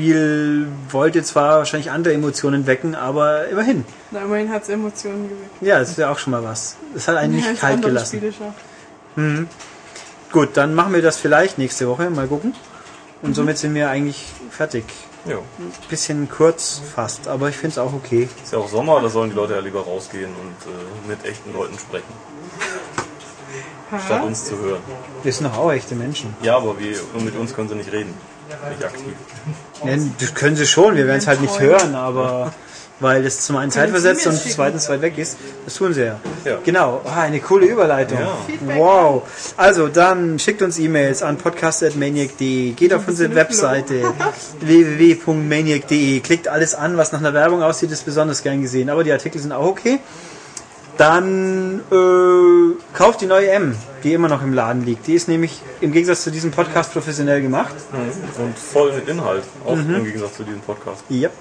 Spiel 0.00 0.68
wollte 0.90 1.22
zwar 1.22 1.56
wahrscheinlich 1.56 1.90
andere 1.90 2.12
Emotionen 2.12 2.66
wecken, 2.66 2.94
aber 2.94 3.48
immerhin. 3.48 3.82
Na, 4.10 4.20
immerhin 4.24 4.50
hat 4.52 4.64
es 4.64 4.68
Emotionen 4.68 5.26
geweckt. 5.30 5.62
Ja, 5.62 5.78
das 5.78 5.88
ist 5.88 5.96
ja 5.96 6.12
auch 6.12 6.18
schon 6.18 6.32
mal 6.32 6.44
was. 6.44 6.76
Es 6.94 7.08
hat 7.08 7.16
einen 7.16 7.34
Mehr 7.34 7.48
nicht 7.52 7.60
kalt 7.62 7.80
gelassen. 7.80 8.20
Schafft. 8.20 9.48
Gut, 10.32 10.50
dann 10.58 10.74
machen 10.74 10.92
wir 10.92 11.00
das 11.00 11.16
vielleicht 11.16 11.56
nächste 11.56 11.88
Woche. 11.88 12.10
Mal 12.10 12.26
gucken. 12.26 12.52
Und 13.22 13.30
Mhm. 13.30 13.34
somit 13.34 13.56
sind 13.56 13.74
wir 13.74 13.88
eigentlich 13.88 14.26
fertig. 14.50 14.84
Ja. 15.24 15.38
Bisschen 15.88 16.28
kurz 16.28 16.82
fast, 16.94 17.26
aber 17.26 17.48
ich 17.48 17.56
finde 17.56 17.72
es 17.72 17.78
auch 17.78 17.94
okay. 17.94 18.28
Ist 18.44 18.52
ja 18.52 18.58
auch 18.58 18.68
Sommer, 18.68 19.00
da 19.00 19.08
sollen 19.08 19.30
die 19.30 19.36
Leute 19.36 19.54
ja 19.54 19.60
lieber 19.60 19.80
rausgehen 19.80 20.28
und 20.28 20.70
äh, 20.72 21.08
mit 21.08 21.24
echten 21.24 21.54
Leuten 21.54 21.78
sprechen, 21.78 22.04
statt 24.04 24.22
uns 24.24 24.44
zu 24.44 24.58
hören. 24.58 24.82
Wir 25.22 25.32
sind 25.32 25.46
doch 25.46 25.56
auch 25.56 25.72
echte 25.72 25.94
Menschen. 25.94 26.36
Ja, 26.42 26.58
aber 26.58 26.78
wir, 26.78 26.98
mit 27.24 27.34
uns 27.34 27.54
können 27.54 27.70
sie 27.70 27.76
nicht 27.76 27.90
reden. 27.90 28.12
Nicht 28.70 28.84
aktiv. 28.84 29.14
Ja, 29.84 29.96
das 30.20 30.34
können 30.34 30.56
sie 30.56 30.66
schon, 30.66 30.96
wir 30.96 31.06
werden 31.06 31.18
es 31.18 31.26
halt 31.26 31.40
nicht 31.40 31.60
hören, 31.60 31.94
aber 31.94 32.52
weil 33.00 33.26
es 33.26 33.40
zum 33.40 33.56
einen 33.56 33.70
Zeit 33.70 33.90
versetzt 33.90 34.26
und 34.26 34.36
schicken? 34.36 34.54
zweitens 34.54 34.88
weit 34.88 35.02
weg 35.02 35.18
ist. 35.18 35.36
Das 35.64 35.74
tun 35.74 35.92
sie 35.92 36.04
ja. 36.04 36.20
Ja. 36.44 36.58
Genau, 36.64 37.02
ah, 37.04 37.22
eine 37.22 37.40
coole 37.40 37.66
Überleitung. 37.66 38.18
Ja. 38.18 38.76
Wow. 38.76 39.22
Also 39.56 39.88
dann 39.88 40.38
schickt 40.38 40.62
uns 40.62 40.78
E-Mails 40.78 41.22
an 41.22 41.36
podcast.maniac.de, 41.36 42.72
geht 42.72 42.94
auf 42.94 43.06
unsere 43.06 43.34
Webseite 43.34 44.14
www.maniac.de, 44.60 46.20
klickt 46.20 46.48
alles 46.48 46.74
an, 46.74 46.96
was 46.96 47.12
nach 47.12 47.20
einer 47.20 47.34
Werbung 47.34 47.62
aussieht, 47.62 47.90
ist 47.90 48.04
besonders 48.04 48.42
gern 48.42 48.62
gesehen. 48.62 48.88
Aber 48.88 49.04
die 49.04 49.12
Artikel 49.12 49.40
sind 49.40 49.52
auch 49.52 49.66
okay. 49.66 49.98
Dann 50.96 51.80
äh, 51.90 52.96
kauft 52.96 53.20
die 53.20 53.26
neue 53.26 53.50
M, 53.50 53.76
die 54.02 54.14
immer 54.14 54.28
noch 54.28 54.42
im 54.42 54.52
Laden 54.54 54.84
liegt. 54.84 55.06
Die 55.06 55.14
ist 55.14 55.28
nämlich 55.28 55.60
im 55.80 55.92
Gegensatz 55.92 56.22
zu 56.22 56.30
diesem 56.30 56.50
Podcast 56.50 56.92
professionell 56.92 57.42
gemacht. 57.42 57.74
Und 58.38 58.58
voll 58.58 58.92
mit 58.94 59.08
Inhalt, 59.08 59.42
auch 59.66 59.74
im 59.74 60.04
Gegensatz 60.04 60.36
zu 60.36 60.44
diesem 60.44 60.60
Podcast. 60.60 61.04
Yep. 61.10 61.32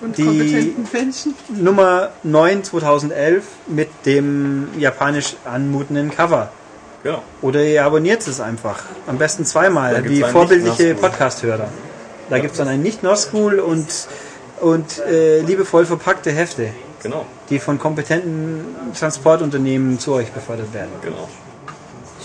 Und 0.00 0.18
Die- 0.18 0.24
kompetenten 0.24 0.88
Menschen. 0.92 1.34
Nummer 1.56 2.10
9 2.22 2.64
2011 2.64 3.44
mit 3.66 3.88
dem 4.04 4.68
japanisch 4.78 5.36
anmutenden 5.44 6.10
Cover. 6.10 6.50
Genau. 7.02 7.22
Oder 7.42 7.62
ihr 7.64 7.84
abonniert 7.84 8.26
es 8.26 8.40
einfach. 8.40 8.82
Am 9.06 9.18
besten 9.18 9.44
zweimal, 9.44 10.04
wie 10.08 10.20
vorbildliche. 10.22 10.94
Podcast-Hörer. 10.94 11.68
Da 12.28 12.38
gibt 12.40 12.52
es 12.52 12.58
dann 12.58 12.68
ein 12.68 12.82
Nicht-Norschool 12.82 13.60
und, 13.60 13.86
und 14.60 14.98
äh, 15.06 15.40
liebevoll 15.40 15.86
verpackte 15.86 16.30
Hefte, 16.32 16.70
Genau, 17.02 17.24
die 17.48 17.58
von 17.58 17.78
kompetenten 17.78 18.64
Transportunternehmen 18.98 19.98
zu 19.98 20.12
euch 20.14 20.30
befördert 20.32 20.72
werden. 20.72 20.90
genau. 21.02 21.28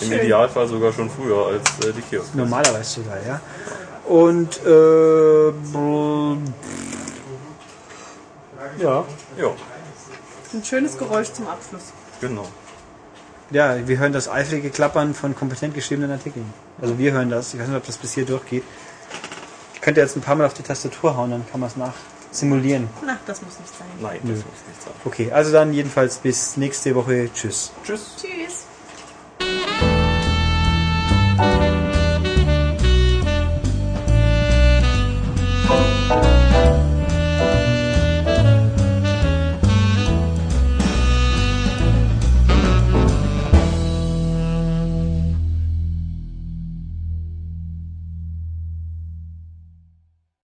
Im 0.00 0.12
Idealfall 0.12 0.66
sogar 0.66 0.92
schon 0.92 1.08
früher 1.08 1.46
als 1.46 1.86
äh, 1.86 1.92
die 1.92 2.00
Kiosk. 2.02 2.34
Normalerweise 2.34 3.00
sogar, 3.02 3.16
ja. 3.24 3.40
Und 4.06 4.60
äh, 4.66 5.52
ja. 8.82 9.04
Ja, 9.38 9.50
Ein 10.52 10.64
schönes 10.64 10.98
Geräusch 10.98 11.32
zum 11.32 11.46
Abschluss. 11.46 11.92
genau. 12.20 12.46
Ja, 13.50 13.86
wir 13.86 13.98
hören 13.98 14.12
das 14.12 14.28
eifrige 14.28 14.70
Klappern 14.70 15.14
von 15.14 15.36
kompetent 15.36 15.74
geschriebenen 15.74 16.10
Artikeln. 16.10 16.52
Also 16.80 16.98
wir 16.98 17.12
hören 17.12 17.30
das. 17.30 17.54
Ich 17.54 17.60
weiß 17.60 17.68
nicht, 17.68 17.76
ob 17.76 17.86
das 17.86 17.98
bis 17.98 18.14
hier 18.14 18.24
durchgeht. 18.24 18.64
Ich 19.74 19.80
könnte 19.80 20.00
jetzt 20.00 20.16
ein 20.16 20.22
paar 20.22 20.34
Mal 20.34 20.46
auf 20.46 20.54
die 20.54 20.62
Tastatur 20.62 21.16
hauen, 21.16 21.30
dann 21.30 21.44
kann 21.50 21.60
man 21.60 21.68
es 21.68 21.76
nach 21.76 21.92
simulieren. 22.34 22.88
Na, 23.04 23.18
das 23.26 23.42
muss 23.42 23.58
nicht 23.58 23.76
sein. 23.76 23.86
Nein, 24.00 24.18
das 24.22 24.38
muss 24.38 24.44
nicht 24.68 24.82
sein. 24.82 24.94
Okay, 25.04 25.32
also 25.32 25.52
dann 25.52 25.72
jedenfalls 25.72 26.18
bis 26.18 26.56
nächste 26.56 26.94
Woche. 26.94 27.30
Tschüss. 27.32 27.72
Tschüss. 27.84 28.16
Tschüss. 28.20 28.63